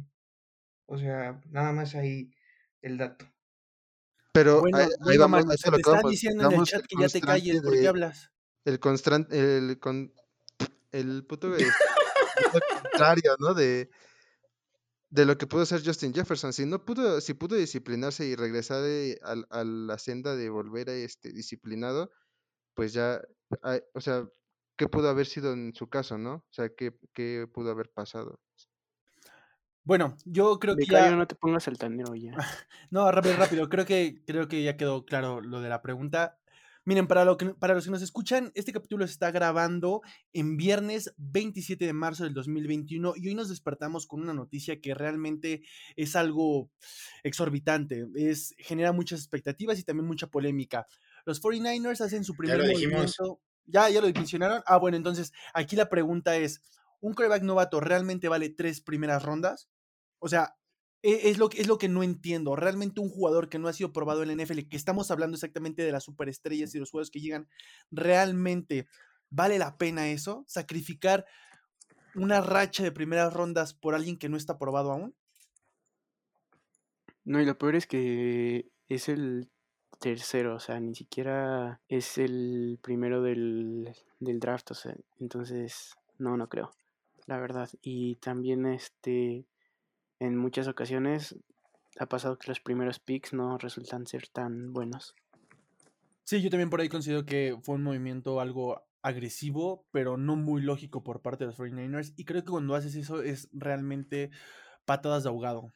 O 0.85 0.97
sea, 0.97 1.41
nada 1.49 1.71
más 1.71 1.95
ahí 1.95 2.31
el 2.81 2.97
dato. 2.97 3.25
Pero 4.33 4.61
Bueno, 4.61 4.77
ahí, 4.77 4.87
ahí 5.07 5.17
vamos, 5.17 5.43
se 5.57 5.63
te 5.65 5.71
lo 5.71 5.77
te 5.77 5.81
está 5.81 5.91
vamos, 5.93 6.11
diciendo 6.11 6.49
en 6.49 6.59
el 6.59 6.63
chat 6.65 6.85
que 6.87 6.95
ya 6.99 7.07
te 7.07 7.21
calles, 7.21 7.61
¿por 7.61 7.73
qué 7.73 7.87
hablas? 7.87 8.31
el 8.65 8.79
constante, 8.79 9.57
el, 9.57 9.79
con, 9.79 10.13
el 10.91 11.25
puto 11.25 11.51
contrario, 12.81 13.35
¿no? 13.39 13.53
De, 13.53 13.89
de 15.09 15.25
lo 15.25 15.37
que 15.37 15.45
pudo 15.47 15.61
hacer 15.61 15.85
Justin 15.85 16.13
Jefferson. 16.13 16.53
Si 16.53 16.65
no 16.65 16.83
pudo, 16.83 17.21
si 17.21 17.33
pudo 17.33 17.55
disciplinarse 17.55 18.25
y 18.25 18.35
regresar 18.35 18.83
al- 19.21 19.45
a, 19.49 19.63
la 19.63 19.97
senda 19.99 20.35
de 20.35 20.49
volver 20.49 20.89
a 20.89 20.95
este 20.95 21.31
disciplinado, 21.31 22.11
pues 22.73 22.93
ya, 22.93 23.21
ay, 23.61 23.81
o 23.93 24.01
sea, 24.01 24.27
¿qué 24.77 24.87
pudo 24.87 25.09
haber 25.09 25.27
sido 25.27 25.53
en 25.53 25.73
su 25.75 25.87
caso, 25.89 26.17
no? 26.17 26.35
O 26.35 26.53
sea, 26.53 26.69
¿qué, 26.69 26.97
qué 27.13 27.47
pudo 27.53 27.69
haber 27.69 27.91
pasado? 27.91 28.39
Bueno, 29.83 30.15
yo 30.25 30.59
creo 30.59 30.75
que 30.75 30.85
ya... 30.85 31.11
no 31.11 31.27
te 31.27 31.35
pongas 31.35 31.67
altanero 31.67 32.15
ya. 32.15 32.33
No, 32.89 33.11
rápido, 33.11 33.35
rápido. 33.35 33.69
Creo 33.69 33.85
que, 33.85 34.23
creo 34.25 34.47
que 34.47 34.63
ya 34.63 34.77
quedó 34.77 35.05
claro 35.05 35.41
lo 35.41 35.61
de 35.61 35.69
la 35.69 35.81
pregunta. 35.81 36.37
Miren, 36.85 37.07
para, 37.07 37.23
lo 37.23 37.37
que, 37.37 37.53
para 37.53 37.73
los 37.73 37.85
que 37.85 37.91
nos 37.91 38.01
escuchan, 38.01 38.51
este 38.55 38.73
capítulo 38.73 39.07
se 39.07 39.13
está 39.13 39.31
grabando 39.31 40.01
en 40.33 40.57
viernes 40.57 41.13
27 41.17 41.85
de 41.85 41.93
marzo 41.93 42.25
del 42.25 42.33
2021 42.33 43.13
y 43.15 43.29
hoy 43.29 43.35
nos 43.35 43.47
despertamos 43.47 44.05
con 44.05 44.21
una 44.21 44.33
noticia 44.33 44.81
que 44.81 44.93
realmente 44.93 45.63
es 45.95 46.15
algo 46.17 46.69
exorbitante. 47.23 48.05
Es, 48.15 48.53
genera 48.57 48.91
muchas 48.91 49.19
expectativas 49.19 49.79
y 49.79 49.83
también 49.83 50.07
mucha 50.07 50.27
polémica. 50.27 50.85
Los 51.25 51.41
49ers 51.41 52.01
hacen 52.01 52.25
su 52.25 52.35
primer 52.35 52.57
lo 52.57 52.67
dijimos. 52.67 53.15
movimiento. 53.17 53.39
¿Ya, 53.65 53.89
¿Ya 53.89 54.01
lo 54.01 54.07
mencionaron? 54.07 54.61
Ah, 54.65 54.77
bueno, 54.77 54.97
entonces 54.97 55.31
aquí 55.53 55.77
la 55.77 55.87
pregunta 55.87 56.35
es, 56.35 56.61
¿un 57.03 57.13
quarterback 57.13 57.43
novato 57.43 57.79
realmente 57.81 58.29
vale 58.29 58.49
tres 58.49 58.81
primeras 58.81 59.23
rondas? 59.23 59.69
O 60.19 60.29
sea, 60.29 60.55
e- 61.03 61.29
es 61.29 61.37
lo, 61.37 61.49
que- 61.49 61.61
es 61.61 61.67
lo 61.67 61.77
que 61.77 61.89
no 61.89 62.03
entiendo. 62.03 62.55
Realmente 62.55 63.01
un 63.01 63.09
jugador 63.09 63.49
que 63.49 63.59
no 63.59 63.67
ha 63.67 63.73
sido 63.73 63.93
probado 63.93 64.21
en 64.23 64.27
la 64.29 64.33
NFL, 64.33 64.69
que 64.69 64.77
estamos 64.77 65.11
hablando 65.11 65.35
exactamente 65.35 65.83
de 65.83 65.91
las 65.91 66.05
superestrellas 66.05 66.73
y 66.75 66.79
los 66.79 66.91
jugadores 66.91 67.11
que 67.11 67.21
llegan, 67.21 67.49
¿realmente 67.91 68.87
vale 69.29 69.59
la 69.59 69.77
pena 69.77 70.09
eso? 70.11 70.45
¿Sacrificar 70.47 71.25
una 72.15 72.41
racha 72.41 72.83
de 72.83 72.91
primeras 72.91 73.33
rondas 73.33 73.73
por 73.75 73.95
alguien 73.95 74.17
que 74.17 74.29
no 74.29 74.37
está 74.37 74.57
probado 74.57 74.91
aún? 74.91 75.15
No, 77.25 77.41
y 77.41 77.45
lo 77.45 77.57
peor 77.57 77.75
es 77.75 77.87
que 77.87 78.71
es 78.89 79.09
el 79.09 79.49
tercero, 79.99 80.55
o 80.55 80.59
sea, 80.59 80.79
ni 80.79 80.95
siquiera 80.95 81.81
es 81.87 82.17
el 82.17 82.79
primero 82.81 83.21
del, 83.21 83.95
del 84.19 84.39
draft, 84.39 84.71
o 84.71 84.73
sea, 84.73 84.95
entonces, 85.19 85.95
no, 86.17 86.35
no 86.37 86.49
creo, 86.49 86.71
la 87.27 87.39
verdad. 87.39 87.69
Y 87.81 88.15
también, 88.15 88.65
este, 88.65 89.45
en 90.19 90.37
muchas 90.37 90.67
ocasiones 90.67 91.35
ha 91.99 92.05
pasado 92.07 92.37
que 92.37 92.49
los 92.49 92.59
primeros 92.59 92.99
picks 92.99 93.33
no 93.33 93.57
resultan 93.57 94.07
ser 94.07 94.27
tan 94.27 94.73
buenos. 94.73 95.15
Sí, 96.23 96.41
yo 96.41 96.49
también 96.49 96.69
por 96.69 96.81
ahí 96.81 96.89
considero 96.89 97.25
que 97.25 97.57
fue 97.61 97.75
un 97.75 97.83
movimiento 97.83 98.39
algo 98.39 98.83
agresivo, 99.01 99.85
pero 99.91 100.17
no 100.17 100.35
muy 100.35 100.61
lógico 100.61 101.03
por 101.03 101.21
parte 101.21 101.43
de 101.43 101.47
los 101.47 101.59
49ers. 101.59 102.13
Y 102.15 102.25
creo 102.25 102.43
que 102.43 102.51
cuando 102.51 102.75
haces 102.75 102.95
eso 102.95 103.21
es 103.21 103.49
realmente 103.51 104.31
patadas 104.85 105.23
de 105.23 105.29
ahogado. 105.29 105.73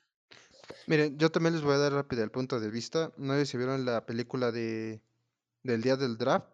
Miren, 0.88 1.18
yo 1.18 1.30
también 1.30 1.54
les 1.54 1.64
voy 1.64 1.74
a 1.74 1.78
dar 1.78 1.94
rápido 1.94 2.24
el 2.24 2.32
punto 2.32 2.60
de 2.60 2.72
vista. 2.72 3.12
No 3.18 3.34
sé 3.34 3.46
si 3.46 3.58
vieron 3.58 3.86
la 3.86 4.06
película 4.06 4.52
de 4.52 5.02
del 5.64 5.82
día 5.82 5.98
del 5.98 6.18
draft. 6.18 6.48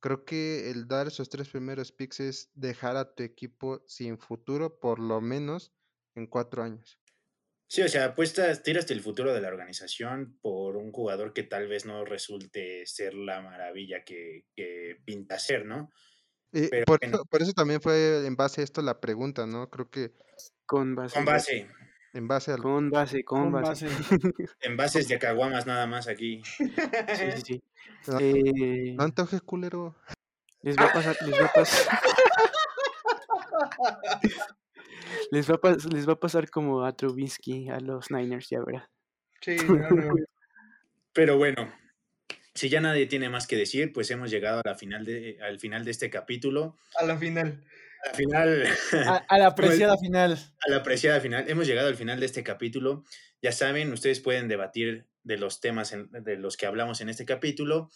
Creo 0.00 0.24
que 0.24 0.70
el 0.70 0.88
dar 0.88 1.06
esos 1.06 1.28
tres 1.28 1.48
primeros 1.48 1.92
picks 1.92 2.20
es 2.20 2.50
dejar 2.54 2.96
a 2.96 3.14
tu 3.14 3.22
equipo 3.22 3.84
sin 3.86 4.18
futuro 4.18 4.80
por 4.80 4.98
lo 4.98 5.20
menos 5.20 5.72
en 6.14 6.26
cuatro 6.26 6.62
años. 6.62 6.98
Sí, 7.68 7.82
o 7.82 7.88
sea, 7.88 8.06
apuestas, 8.06 8.64
tiras 8.64 8.90
el 8.90 9.00
futuro 9.00 9.32
de 9.32 9.40
la 9.40 9.48
organización 9.48 10.36
por 10.42 10.76
un 10.76 10.90
jugador 10.90 11.32
que 11.32 11.44
tal 11.44 11.68
vez 11.68 11.84
no 11.84 12.04
resulte 12.04 12.84
ser 12.86 13.14
la 13.14 13.42
maravilla 13.42 14.02
que, 14.02 14.46
que 14.56 14.96
pinta 15.04 15.38
ser, 15.38 15.66
¿no? 15.66 15.90
Pero 16.50 16.84
por, 16.84 16.98
bueno. 16.98 17.16
eso, 17.16 17.24
por 17.26 17.42
eso 17.42 17.52
también 17.52 17.80
fue 17.80 18.26
en 18.26 18.34
base 18.34 18.60
a 18.60 18.64
esto 18.64 18.82
la 18.82 19.00
pregunta, 19.00 19.46
¿no? 19.46 19.70
Creo 19.70 19.88
que 19.88 20.12
Con 20.66 20.96
base. 20.96 21.14
Con 21.14 21.24
base, 21.24 21.68
en 22.12 22.28
base 22.28 22.52
al... 22.52 22.62
Con 22.62 22.90
base, 22.90 23.24
con, 23.24 23.50
Con 23.52 23.62
base. 23.62 23.86
base. 23.86 23.88
en 24.62 24.76
bases 24.76 25.08
de 25.08 25.18
caguamas 25.18 25.66
nada 25.66 25.86
más 25.86 26.08
aquí. 26.08 26.42
Sí, 26.44 26.66
sí, 27.36 27.42
sí. 27.46 27.62
No, 28.06 28.18
Eh, 28.18 28.94
no 28.96 29.04
antojes, 29.04 29.42
culero. 29.42 29.94
les 30.62 30.74
va 30.76 30.86
a 30.86 30.92
pasar, 30.92 31.14
les 31.26 31.38
va 31.38 31.44
a 31.46 31.52
pasar. 31.52 31.98
les, 35.30 35.50
va 35.50 35.54
a 35.56 35.60
pas- 35.60 35.84
les 35.92 36.08
va 36.08 36.12
a 36.14 36.20
pasar 36.20 36.50
como 36.50 36.84
a 36.84 36.92
Trubisky, 36.96 37.68
a 37.68 37.80
los 37.80 38.10
Niners, 38.10 38.48
ya 38.48 38.60
verá. 38.64 38.90
Sí, 39.40 39.56
no, 39.68 39.90
no. 39.90 40.14
Pero 41.12 41.36
bueno, 41.36 41.72
si 42.54 42.68
ya 42.68 42.80
nadie 42.80 43.06
tiene 43.06 43.28
más 43.28 43.46
que 43.46 43.56
decir, 43.56 43.92
pues 43.92 44.10
hemos 44.10 44.30
llegado 44.30 44.60
a 44.64 44.68
la 44.68 44.74
final 44.76 45.04
de, 45.04 45.38
al 45.42 45.58
final 45.60 45.84
de 45.84 45.90
este 45.90 46.10
capítulo. 46.10 46.76
A 46.98 47.04
la 47.04 47.16
final. 47.16 47.64
A 48.02 48.08
la 48.08 48.14
final, 48.14 48.66
A, 49.06 49.16
a 49.28 49.38
la 49.38 49.46
apreciada 49.48 49.96
final. 49.98 50.32
a 50.66 50.70
la 50.70 50.76
apreciada 50.76 51.20
final. 51.20 51.44
Hemos 51.48 51.66
llegado 51.66 51.88
al 51.88 51.96
final 51.96 52.18
de 52.20 52.26
este 52.26 52.42
capítulo. 52.42 53.04
Ya 53.42 53.52
saben, 53.52 53.92
ustedes 53.92 54.20
pueden 54.20 54.48
debatir 54.48 55.06
de 55.22 55.36
los 55.36 55.60
temas 55.60 55.92
en- 55.92 56.08
de 56.10 56.36
los 56.36 56.56
que 56.56 56.66
hablamos 56.66 57.00
en 57.00 57.08
este 57.10 57.24
capítulo 57.26 57.90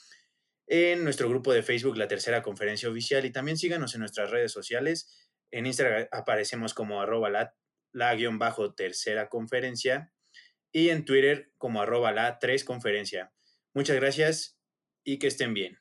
en 0.67 1.05
nuestro 1.05 1.29
grupo 1.29 1.53
de 1.53 1.63
Facebook, 1.63 1.97
la 1.99 2.09
tercera 2.09 2.43
conferencia 2.43 2.89
oficial, 2.89 3.25
y 3.27 3.31
también 3.33 3.59
síganos 3.59 3.95
en 3.95 4.01
nuestras 4.01 4.31
redes 4.31 4.51
sociales. 4.53 5.29
En 5.51 5.67
Instagram 5.67 6.07
aparecemos 6.11 6.73
como 6.75 7.01
arroba 7.03 7.29
la, 7.31 7.55
la 7.93 8.15
guion 8.15 8.39
bajo 8.39 8.75
tercera 8.75 9.29
conferencia 9.29 10.11
y 10.73 10.89
en 10.89 11.05
Twitter 11.05 11.53
como 11.59 11.83
arroba 11.83 12.13
la 12.13 12.39
tres 12.39 12.65
conferencia. 12.65 13.33
Muchas 13.75 13.97
gracias 13.97 14.59
y 15.05 15.19
que 15.19 15.27
estén 15.27 15.53
bien. 15.55 15.79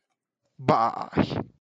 Bye. 0.58 1.53